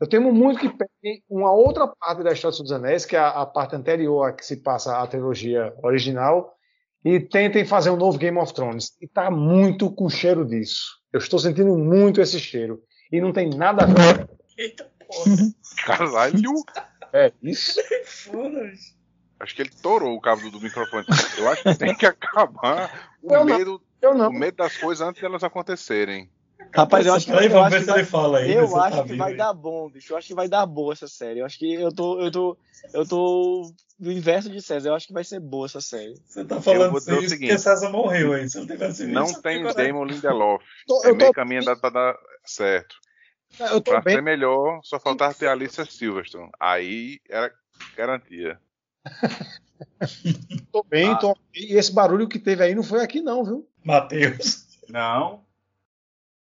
[0.00, 3.28] eu temo muito que peguem uma outra parte da história dos Anéis, que é a,
[3.28, 6.52] a parte anterior a que se passa a trilogia original,
[7.04, 8.96] e tentem fazer um novo Game of Thrones.
[9.00, 10.84] E tá muito com cheiro disso.
[11.12, 12.82] Eu estou sentindo muito esse cheiro.
[13.14, 14.28] E não tem nada a ver.
[14.58, 15.30] Eita porra.
[15.86, 16.52] Caralho!
[17.12, 17.80] É isso.
[18.04, 18.92] Foda, bicho.
[19.38, 21.06] Acho que ele torou o cabo do microfone.
[21.38, 24.30] Eu acho que tem que acabar o Eu medo, não.
[24.30, 26.28] o medo das coisas antes delas acontecerem.
[26.74, 28.52] Rapaz, eu acho que, Peraí, eu acho que vai, fala aí.
[28.52, 29.36] eu acho tá que vai aí.
[29.36, 30.12] dar bom, bicho.
[30.12, 31.38] Eu acho que vai dar boa essa série.
[31.40, 32.56] Eu acho que eu tô, eu tô,
[32.92, 34.88] eu tô do inverso de César.
[34.88, 36.14] Eu acho que vai ser boa essa série.
[36.26, 37.38] Você tá falando o isso seguinte.
[37.50, 38.48] porque César morreu aí.
[38.50, 38.58] Se
[39.06, 40.64] não tem agora- Damon Lindelof.
[40.86, 42.96] Tô- É eu meio tô, caminho da- pra dar certo.
[43.70, 44.16] eu Pra bem.
[44.16, 46.50] ser melhor, só faltava ter a Alicia Silverstone.
[46.60, 47.52] Aí era
[47.96, 48.60] garantia.
[50.72, 51.16] Tô bem, Ah.
[51.16, 53.68] tô E esse barulho que teve aí não foi aqui, não, viu?
[53.84, 54.66] Matheus.
[54.88, 55.44] Não.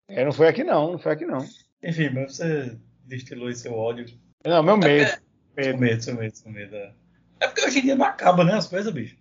[0.09, 0.93] É, não foi aqui, não.
[0.93, 1.47] Não foi aqui, não.
[1.83, 4.07] Enfim, mas você destilou esse seu ódio.
[4.45, 5.09] Não, meu medo.
[5.11, 5.19] Seu
[5.57, 5.79] medo.
[5.79, 6.77] medo, seu medo, seu medo.
[6.77, 6.93] É
[7.41, 8.55] É porque hoje em dia não acaba, né?
[8.55, 9.17] As coisas, bicho.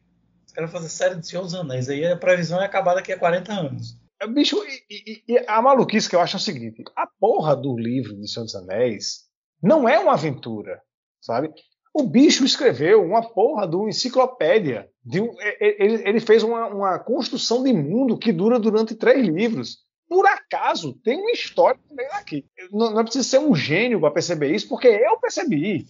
[0.45, 1.87] Os caras fazem série de Senhor dos Anéis.
[1.89, 3.97] Aí a previsão é acabar daqui a 40 anos.
[4.27, 7.75] Bicho, e, e- e a maluquice que eu acho é o seguinte: a porra do
[7.77, 9.21] livro de Senhor dos Anéis
[9.61, 10.81] não é uma aventura,
[11.21, 11.51] sabe?
[11.93, 14.89] O bicho escreveu uma porra de uma enciclopédia.
[15.03, 19.79] De um- ele, ele fez uma, uma construção de mundo que dura durante três livros.
[20.07, 22.45] Por acaso, tem uma história também aqui.
[22.71, 25.85] Não, não é preciso ser um gênio para perceber isso, porque eu percebi.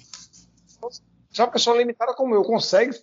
[1.30, 2.96] se uma pessoa limitada como eu consegue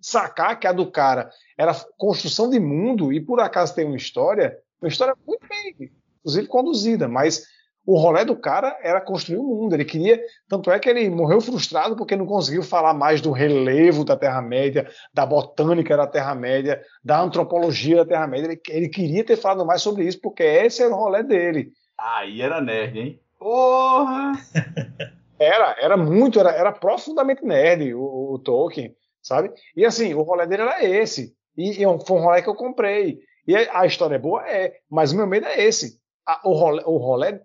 [0.00, 4.56] sacar que a do cara era construção de mundo e por acaso tem uma história,
[4.84, 5.90] uma história muito bem,
[6.20, 7.46] inclusive conduzida, mas
[7.86, 9.74] o rolê do cara era construir o mundo.
[9.74, 14.04] Ele queria, tanto é que ele morreu frustrado porque não conseguiu falar mais do relevo
[14.04, 18.46] da Terra-média, da botânica da Terra-média, da antropologia da Terra-média.
[18.46, 21.72] Ele, ele, queria ter falado mais sobre isso porque esse era o rolê dele.
[21.98, 23.20] Aí era nerd, hein?
[23.38, 24.32] Porra!
[25.36, 29.50] Era, era muito, era, era profundamente nerd o, o, Tolkien, sabe?
[29.76, 31.34] E assim, o rolê dele era esse.
[31.56, 33.18] E, e foi um rolê que eu comprei.
[33.46, 34.48] E a história é boa?
[34.48, 36.00] É, mas o meu medo é esse.
[36.26, 37.40] A, o, rolê, o rolê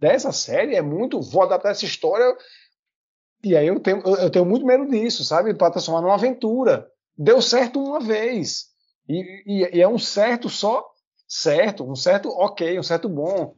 [0.00, 1.20] dessa série é muito.
[1.20, 2.36] Vou adaptar essa história.
[3.42, 5.54] E aí eu tenho, eu tenho muito medo disso, sabe?
[5.54, 6.90] Para transformar numa aventura.
[7.16, 8.66] Deu certo uma vez.
[9.08, 10.86] E, e, e, é um certo só
[11.26, 13.54] certo, um certo ok, um certo bom.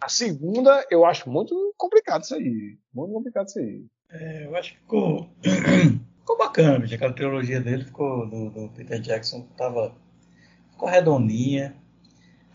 [0.00, 2.78] A segunda, eu acho muito complicado isso aí.
[2.94, 3.84] Muito complicado isso aí.
[4.10, 5.28] É, eu acho que ficou,
[6.20, 6.94] ficou bacana, bicho.
[6.94, 9.94] Aquela trilogia dele ficou, do, do Peter Jackson, tava,
[10.78, 11.74] ficou redondinha.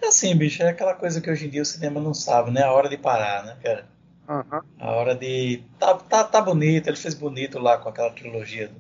[0.01, 2.63] É assim, bicho, é aquela coisa que hoje em dia o cinema não sabe, né?
[2.63, 3.85] A hora de parar, né, cara?
[4.27, 4.61] Uhum.
[4.79, 5.61] A hora de.
[5.77, 8.75] Tá, tá, tá bonito, ele fez bonito lá com aquela trilogia do,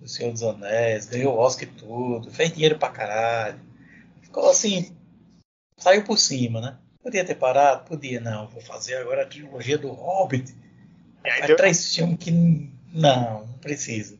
[0.00, 3.60] do Senhor dos Anéis, ganhou Oscar e tudo, fez dinheiro pra caralho.
[4.20, 4.94] Ficou assim.
[5.78, 6.76] Saiu por cima, né?
[7.02, 7.84] Podia ter parado?
[7.84, 8.48] Podia, não.
[8.48, 10.54] Vou fazer agora a trilogia do Hobbit.
[11.22, 11.56] Aí deu...
[11.56, 14.16] três filmes que não, não precisa.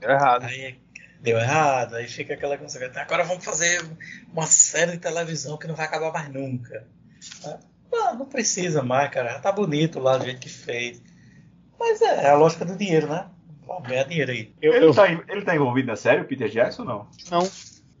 [0.00, 0.44] Deu errado.
[0.44, 0.78] Aí
[1.24, 2.92] deu errado, aí fica aquela coisa.
[2.96, 3.82] Agora vamos fazer
[4.30, 6.86] uma série de televisão que não vai acabar mais nunca.
[7.90, 9.32] Não, não precisa mais, cara.
[9.32, 11.02] Já tá bonito lá do jeito que fez.
[11.80, 13.26] Mas é, é a lógica do dinheiro, né?
[13.66, 14.52] Vamos ganhar dinheiro aí.
[14.60, 14.94] Eu, ele, eu...
[14.94, 17.08] Tá, ele tá envolvido na série, o Peter Jackson ou não?
[17.30, 17.50] Não.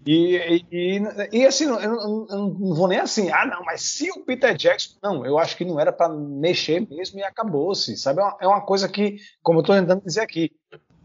[0.06, 4.22] E, e, e, assim, eu, eu, não vou nem assim, ah, não, mas se o
[4.22, 4.98] Peter Jackson.
[5.02, 8.20] Não, eu acho que não era para mexer mesmo e acabou-se, sabe?
[8.20, 10.52] É uma, é uma, coisa que, como eu estou tentando dizer aqui,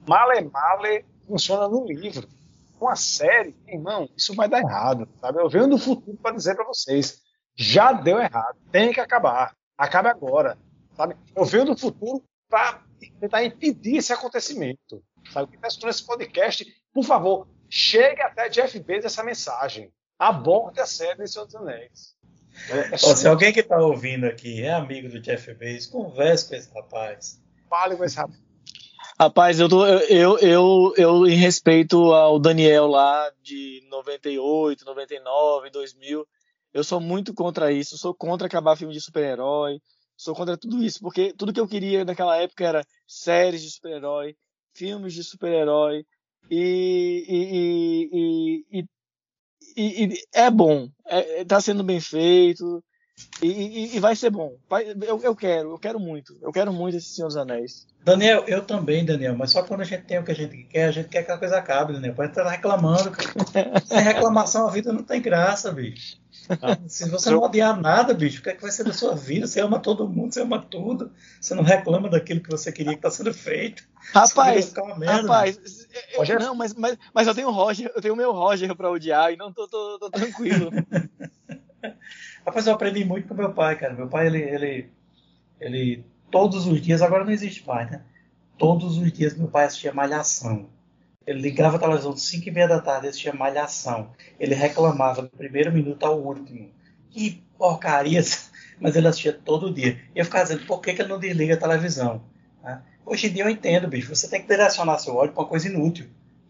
[0.05, 2.27] male male funciona no livro.
[2.81, 5.39] Uma série, irmão, isso vai dar errado, sabe?
[5.39, 7.21] Eu venho do futuro para dizer para vocês,
[7.55, 10.57] já deu errado, tem que acabar, acabe agora,
[10.95, 11.15] sabe?
[11.35, 12.81] Eu venho do futuro para
[13.19, 15.51] tentar impedir esse acontecimento, sabe?
[15.51, 19.91] Quem está esse podcast, por favor, chegue até Jeff Bezos essa mensagem.
[20.17, 22.15] Aborde a série de Senhor dos Anéis.
[22.69, 26.55] É, é se alguém que está ouvindo aqui é amigo do Jeff Bezos, converse com
[26.55, 27.41] esse rapaz.
[27.69, 28.48] Fale com esse rapaz.
[29.21, 36.25] Rapaz, eu, tô, eu, eu, eu, em respeito ao Daniel lá de 98, 99, 2000,
[36.73, 37.97] eu sou muito contra isso.
[37.97, 39.81] Sou contra acabar filme de super-herói.
[40.15, 44.37] Sou contra tudo isso, porque tudo que eu queria naquela época era séries de super-herói,
[44.73, 46.05] filmes de super-herói,
[46.49, 47.25] e,
[48.71, 48.75] e,
[49.75, 52.81] e, e é bom, está é, tá sendo bem feito
[53.41, 54.55] e, vai ser bom.
[55.01, 57.87] Eu, eu quero, eu quero muito, eu quero muito esse Senhor dos Anéis.
[58.03, 60.85] Daniel, eu também, Daniel, mas só quando a gente tem o que a gente quer,
[60.85, 62.15] a gente quer que a coisa acabe, Daniel.
[62.15, 63.11] Pode estar reclamando.
[63.85, 66.17] Sem reclamação a vida não tem graça, bicho.
[66.87, 69.45] Se você não odiar nada, bicho, o que, é que vai ser da sua vida?
[69.45, 71.11] Você ama todo mundo, você ama tudo.
[71.39, 73.83] Você não reclama daquilo que você queria que está sendo feito.
[74.13, 75.59] Rapaz, merda, rapaz,
[76.27, 78.89] eu, não, mas, mas, mas eu tenho o Roger, eu tenho o meu Roger para
[78.89, 80.71] odiar e não tô, tô, tô tranquilo.
[82.45, 83.93] rapaz, eu aprendi muito com meu pai, cara.
[83.93, 84.89] Meu pai, ele, ele,
[85.59, 88.01] ele todos os dias, agora não existe mais, né?
[88.57, 90.69] Todos os dias meu pai assistia Malhação.
[91.25, 94.11] Ele ligava a televisão de 5 e meia da tarde, assistia Malhação.
[94.39, 96.69] Ele reclamava do primeiro minuto ao último.
[97.09, 98.21] Que porcaria!
[98.79, 99.99] Mas ele assistia todo dia.
[100.15, 102.23] E eu ficava dizendo, por que, que ele não desliga a televisão?
[102.63, 102.81] Né?
[103.05, 104.15] Hoje em dia eu entendo, bicho.
[104.15, 106.07] Você tem que direcionar seu ódio para uma coisa inútil.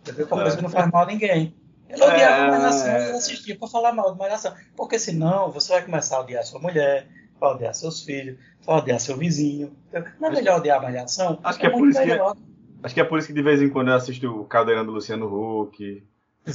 [0.08, 1.54] Uma coisa que não faz mal a ninguém.
[1.90, 2.52] Ele odiava é...
[2.52, 4.54] Malhação e ele assistia para falar mal de Malhação.
[4.76, 7.08] Porque senão você vai começar a odiar sua mulher,
[7.40, 9.76] vai odiar seus filhos, vai odiar seu vizinho.
[10.20, 11.40] Não é melhor odiar a Malhação?
[11.44, 12.36] Acho que é, é por isso melhor.
[12.36, 12.42] que...
[12.84, 14.92] Acho que é por isso que de vez em quando eu assisto o Caldeirão do
[14.92, 16.04] Luciano Huck.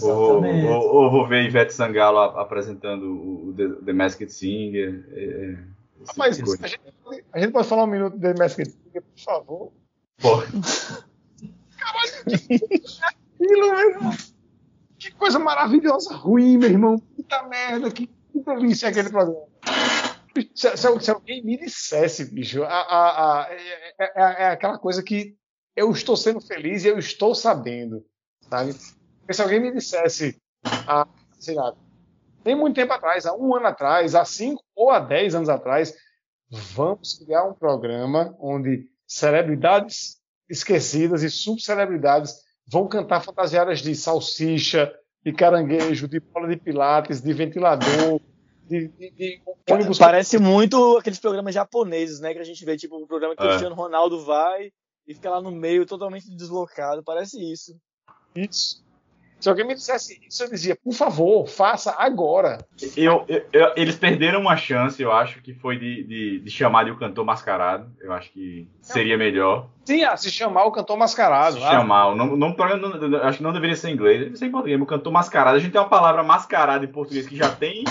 [0.00, 5.06] Ou, ou, ou, vou ver Ivete Sangalo apresentando o The, The Masked Singer.
[5.12, 5.58] É, é
[6.06, 9.72] Rapaz, a gente, a gente, pode falar um minuto do The Masked Singer, por favor?
[10.20, 10.52] Pode.
[11.78, 12.58] Caralho, que,
[15.04, 16.98] que coisa maravilhosa, ruim, meu irmão.
[16.98, 19.46] Puta merda, que, que delícia aquele programa.
[20.54, 25.02] Se, se, se, alguém me dissesse, bicho, a, a, a, é, é, é aquela coisa
[25.02, 25.36] que
[25.76, 28.04] eu estou sendo feliz e eu estou sabendo,
[28.48, 28.74] sabe?
[29.30, 31.06] Se alguém me dissesse, há,
[31.38, 31.74] sei lá,
[32.42, 35.94] tem muito tempo atrás, há um ano atrás, há cinco ou há dez anos atrás,
[36.50, 40.18] vamos criar um programa onde celebridades
[40.48, 44.92] esquecidas e subcelebridades vão cantar fantasiadas de salsicha,
[45.24, 48.20] de caranguejo, de bola de pilates, de ventilador,
[48.68, 49.98] de, de, de ônibus.
[49.98, 52.32] Parece muito aqueles programas japoneses, né?
[52.32, 53.48] Que a gente vê, tipo, o programa que o é.
[53.48, 54.72] Cristiano Ronaldo vai
[55.06, 57.02] e fica lá no meio totalmente deslocado.
[57.02, 57.76] Parece isso.
[58.34, 58.84] Isso.
[59.44, 62.66] Se alguém me dissesse isso, eu dizia, por favor, faça agora.
[62.96, 66.84] Eu, eu- eu- eles perderam uma chance, eu acho, que foi de, de, de chamar
[66.84, 67.92] de o cantor mascarado.
[68.00, 71.58] Eu acho que seria melhor Sim, ah, se chamar o cantor mascarado.
[71.58, 72.06] se ah, chamar.
[72.06, 74.78] O nome, não- não- acho que não deveria ser em inglês, deveria ser em português.
[74.78, 75.56] mas O cantor mascarado.
[75.58, 77.84] A gente tem uma palavra mascarado em português que já tem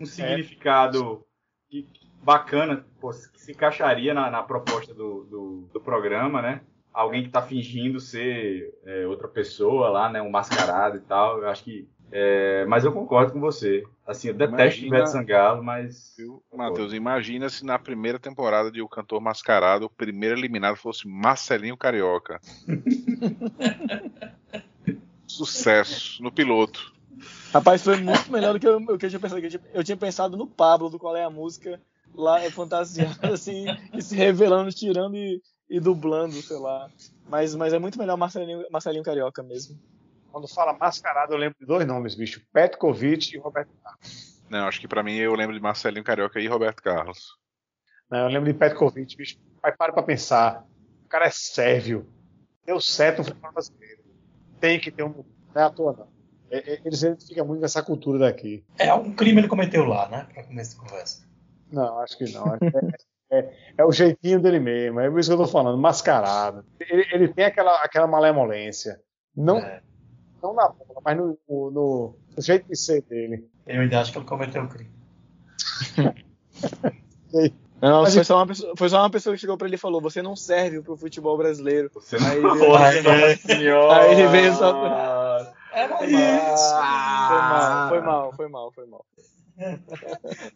[0.00, 1.22] um significado
[1.68, 1.86] que-
[2.22, 6.62] bacana, pô, que se encaixaria na, na proposta do, do, do programa, né?
[6.96, 10.22] Alguém que tá fingindo ser é, outra pessoa lá, né?
[10.22, 11.42] Um mascarado e tal.
[11.42, 11.86] Eu acho que.
[12.10, 13.84] é, mas eu concordo com você.
[14.06, 16.16] Assim, eu detesto Imagina- Ivete Sangalo, mas.
[16.54, 21.76] Matheus, imagina se na primeira temporada de O Cantor Mascarado, o primeiro eliminado fosse Marcelinho
[21.76, 22.40] Carioca.
[25.26, 26.94] Sucesso no piloto.
[27.52, 29.38] Rapaz, foi muito melhor do que eu, o que eu tinha pensado.
[29.40, 31.78] Eu tinha, eu tinha pensado no Pablo, do qual é a música,
[32.14, 36.90] lá é fantasiado, assim, e se revelando, tirando e, e dublando, sei lá.
[37.28, 39.78] Mas, mas é muito melhor Marcelinho, Marcelinho Carioca mesmo.
[40.30, 42.42] Quando fala mascarado, eu lembro de dois nomes, bicho.
[42.52, 44.42] Petkovic e Roberto Carlos.
[44.50, 47.36] Não, acho que pra mim eu lembro de Marcelinho Carioca e Roberto Carlos.
[48.10, 49.38] Não, eu lembro de Petkovic, bicho.
[49.62, 50.64] Mas para pra pensar.
[51.04, 52.06] O cara é sérvio.
[52.64, 54.02] Deu certo no futebol brasileiro.
[54.60, 55.24] Tem que ter um.
[55.54, 56.08] Não é à toa, não.
[56.50, 58.64] É- é- Eles identificam muito nessa cultura daqui.
[58.78, 60.26] É, algum crime ele cometeu lá, né?
[60.32, 61.26] Pra começo de conversa.
[61.72, 62.44] Não, acho que não.
[62.46, 62.80] Acho que É,
[63.30, 65.00] é- é o jeitinho dele mesmo.
[65.00, 66.64] É isso que eu tô falando, mascarado.
[66.80, 69.00] Ele, ele tem aquela, aquela malemolência.
[69.36, 69.80] Não, É,
[70.42, 73.48] não na bola, mas no, no- no jeito de ser dele.
[73.66, 74.90] eu ainda acho que ele cometeu o crime.
[77.82, 79.78] Não, Mas foi, só uma pessoa, foi só uma pessoa que chegou pra ele e
[79.78, 81.90] falou: Você não serve pro futebol brasileiro.
[81.92, 83.36] Você não Aí ele, Porra, é.
[83.36, 84.00] senhora.
[84.00, 86.72] Aí ele veio só- Era Foi isso.
[86.72, 89.06] mal, foi mal, foi mal, foi mal.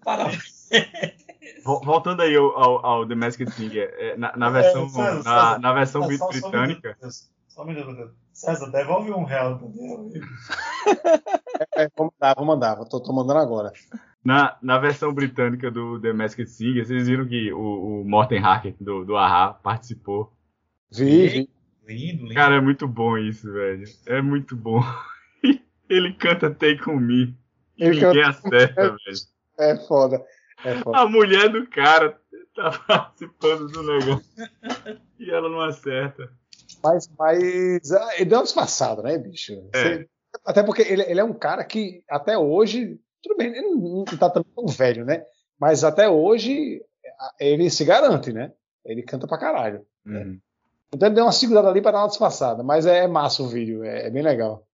[0.03, 0.71] Parabéns.
[1.71, 5.15] Vol- Voltando aí ao, ao, ao The Masked Singer, é, na, na versão, É, César,
[5.15, 6.97] na, César, na versão Só- só britânica,
[7.49, 7.75] Só um.
[7.75, 8.11] Deus.
[8.33, 10.27] César, devolve um real meu amigo.
[11.77, 12.77] É, vou mandar, vou mandar.
[12.87, 13.73] Tô, tô mandando agora.
[14.25, 18.75] na, na versão britânica do The Masked Singer, vocês viram que o, o Morten Hacker
[18.81, 20.33] do, do Ahá participou.
[20.93, 21.51] Vi, vi.
[21.87, 22.35] Lindo, lindo.
[22.35, 23.85] Cara, é muito bom isso, velho.
[24.07, 24.81] É muito bom.
[25.89, 27.37] Ele canta Take On Me.
[27.77, 29.19] Ele ninguém canta- acerta, velho.
[29.59, 30.25] É foda.
[30.65, 30.81] É.
[30.95, 32.19] A mulher do cara
[32.55, 34.25] tá participando do negócio.
[35.19, 36.31] E ela não acerta.
[36.83, 39.53] Mas, mas ah, ele deu uma disfarçada, né, bicho?
[39.75, 39.83] É.
[39.83, 40.09] Você-
[40.47, 44.31] até porque ele, ele é um cara que, até hoje, tudo bem, ele não tá
[44.31, 45.25] tão tão velho, né?
[45.59, 46.81] Mas até hoje,
[47.39, 48.53] ele se garante, né?
[48.85, 49.85] Ele canta pra caralho.
[50.07, 50.39] Uhum.
[50.95, 52.63] Então ele deu uma segurada ali pra dar uma disfarçada.
[52.63, 54.67] Mas é massa o vídeo, é, é bem legal.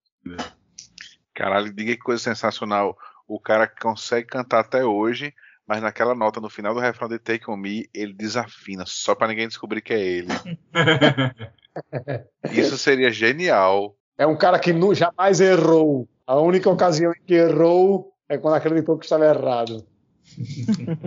[1.35, 2.97] Caralho, diga que coisa sensacional.
[3.27, 5.35] O cara que consegue cantar até hoje,
[5.67, 9.29] mas naquela nota no final do refrão de Take On Me, ele desafina, só pra
[9.29, 10.29] ninguém descobrir que é ele.
[12.51, 13.97] Isso seria genial.
[14.17, 16.09] É um cara que nu- jamais errou.
[16.27, 19.87] A única ocasião em que errou é quando acreditou que estava errado.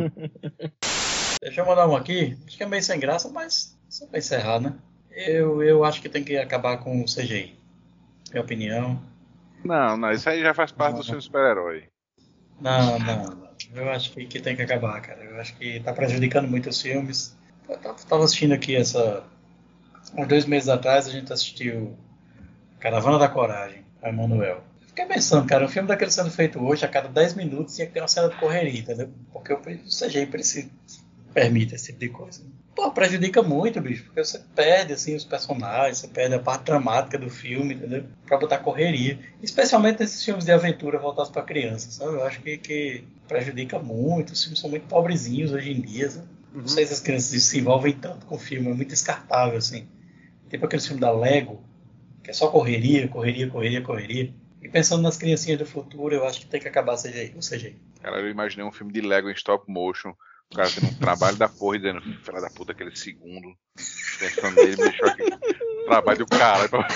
[1.41, 2.37] Deixa eu mandar um aqui.
[2.45, 4.75] Acho que é meio sem graça, mas só pra encerrar, né?
[5.11, 7.57] Eu, eu acho que tem que acabar com o CGI.
[8.31, 9.01] Minha opinião.
[9.63, 11.85] Não, não, isso aí já faz parte do filme super-herói.
[12.61, 13.48] Não, não, não.
[13.73, 15.23] Eu acho que, que tem que acabar, cara.
[15.23, 17.35] Eu acho que tá prejudicando muito os filmes.
[17.67, 19.23] Eu tava, assistindo aqui essa.
[20.17, 21.95] Uns dois meses atrás a gente assistiu
[22.79, 24.63] Caravana da Coragem, a Emanuel.
[24.87, 28.01] Fiquei pensando, cara, um filme daquele sendo feito hoje, a cada 10 minutos que ter
[28.01, 29.09] uma cena de correria, entendeu?
[29.31, 30.69] Porque o CGI precisa,
[31.33, 32.41] permite esse tipo de coisa.
[32.75, 37.17] Pô, prejudica muito, bicho, porque você perde, assim, os personagens, você perde a parte dramática
[37.17, 38.05] do filme, entendeu?
[38.25, 39.19] Pra botar correria.
[39.41, 42.13] Especialmente nesses filmes de aventura voltados pra crianças, sabe?
[42.13, 46.27] Eu acho que, que prejudica muito, os filmes são muito pobrezinhos hoje em dia, sabe?
[46.53, 49.87] Não sei se as crianças se envolvem tanto com o filme, é muito descartável, assim.
[50.49, 51.61] Tipo aquele filme da Lego,
[52.23, 54.33] que é só correria, correria, correria, correria.
[54.61, 57.35] E pensando nas criancinhas do futuro, eu acho que tem que acabar o CGI.
[57.35, 57.75] O CGI.
[58.01, 60.13] Cara, eu imaginei um filme de Lego em stop motion.
[60.51, 63.53] O cara tendo um trabalho da porra e dizendo, filha da puta, aquele segundo.
[64.19, 65.23] Pensando nele, me deixou aqui.
[65.85, 66.87] Trabalho do caralho pra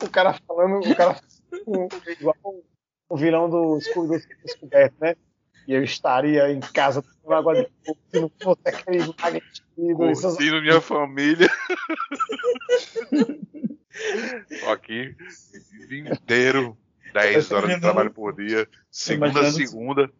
[0.00, 1.20] O cara falando, o cara
[1.66, 2.36] um- igual
[3.08, 5.14] o vilão do Scooby Descoberto, né?
[5.68, 9.62] E eu estaria em casa com água de fogo se não fosse aquele magnetido.
[9.76, 11.48] Curtindo minha família.
[14.60, 15.14] Tô aqui
[15.90, 16.76] o inteiro.
[17.16, 18.68] 10 horas de trabalho por dia.
[18.90, 20.10] Segunda a segunda.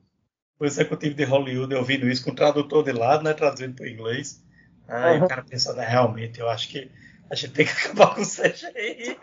[0.58, 3.34] O executivo de Hollywood ouvindo isso com o tradutor de lado, né?
[3.34, 4.42] Traduzindo para o inglês.
[4.88, 6.90] Aí o cara pensando, é, realmente, eu acho que
[7.30, 9.18] a gente tem que acabar com o CGI.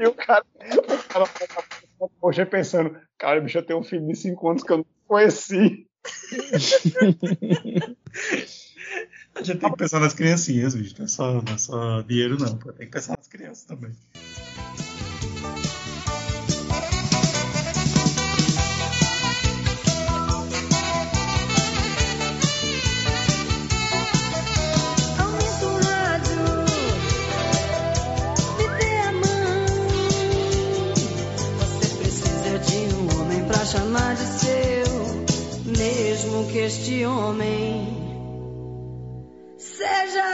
[0.00, 1.24] E o cara, o cara
[2.22, 5.86] hoje pensando, cara, bicho, eu tenho um filho de 5 anos que eu não conheci.
[9.34, 10.94] A gente tem que pensar nas criancinhas, bicho.
[10.98, 12.56] Não é só, não é só dinheiro, não.
[12.56, 12.72] Pô.
[12.72, 13.92] Tem que pensar nas crianças também.
[36.74, 37.86] Este homem
[39.56, 40.24] seja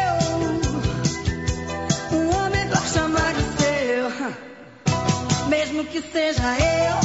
[0.00, 0.14] eu.
[2.16, 4.08] Um homem pra chamar de seu,
[5.48, 6.96] mesmo que seja eu.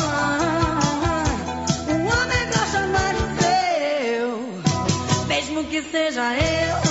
[1.96, 4.52] Um homem pra chamar de seu
[5.28, 6.91] mesmo que seja eu,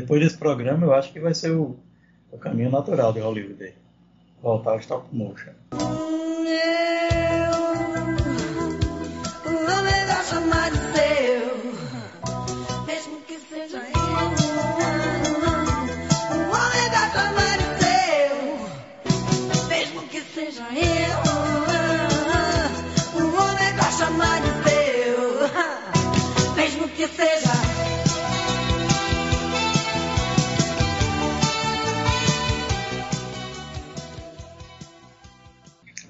[0.00, 1.76] depois desse programa, eu acho que vai ser o,
[2.30, 3.62] o caminho natural de Hollywood.
[3.62, 3.74] aí.
[4.40, 5.52] Voltar ao stop motion.
[5.72, 6.18] Um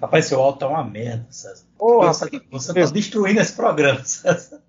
[0.08, 1.66] Rapaz, seu áudio tá uma merda, César.
[1.76, 4.62] Porra, você, você tá destruindo esse programa, César.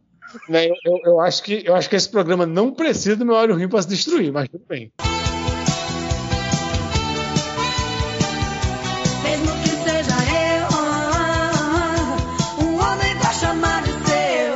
[0.49, 3.35] Né, eu, eu- eu acho que, eu acho que esse programa não precisa do meu
[3.37, 4.91] áudio ruim para se destruir, mas tudo bem.
[9.23, 10.17] Mesmo que seja
[10.59, 10.67] eu,
[12.65, 14.49] um homem pra chamar de seu.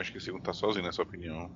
[0.00, 1.50] Acho que o segundo tá sozinho nessa opinião.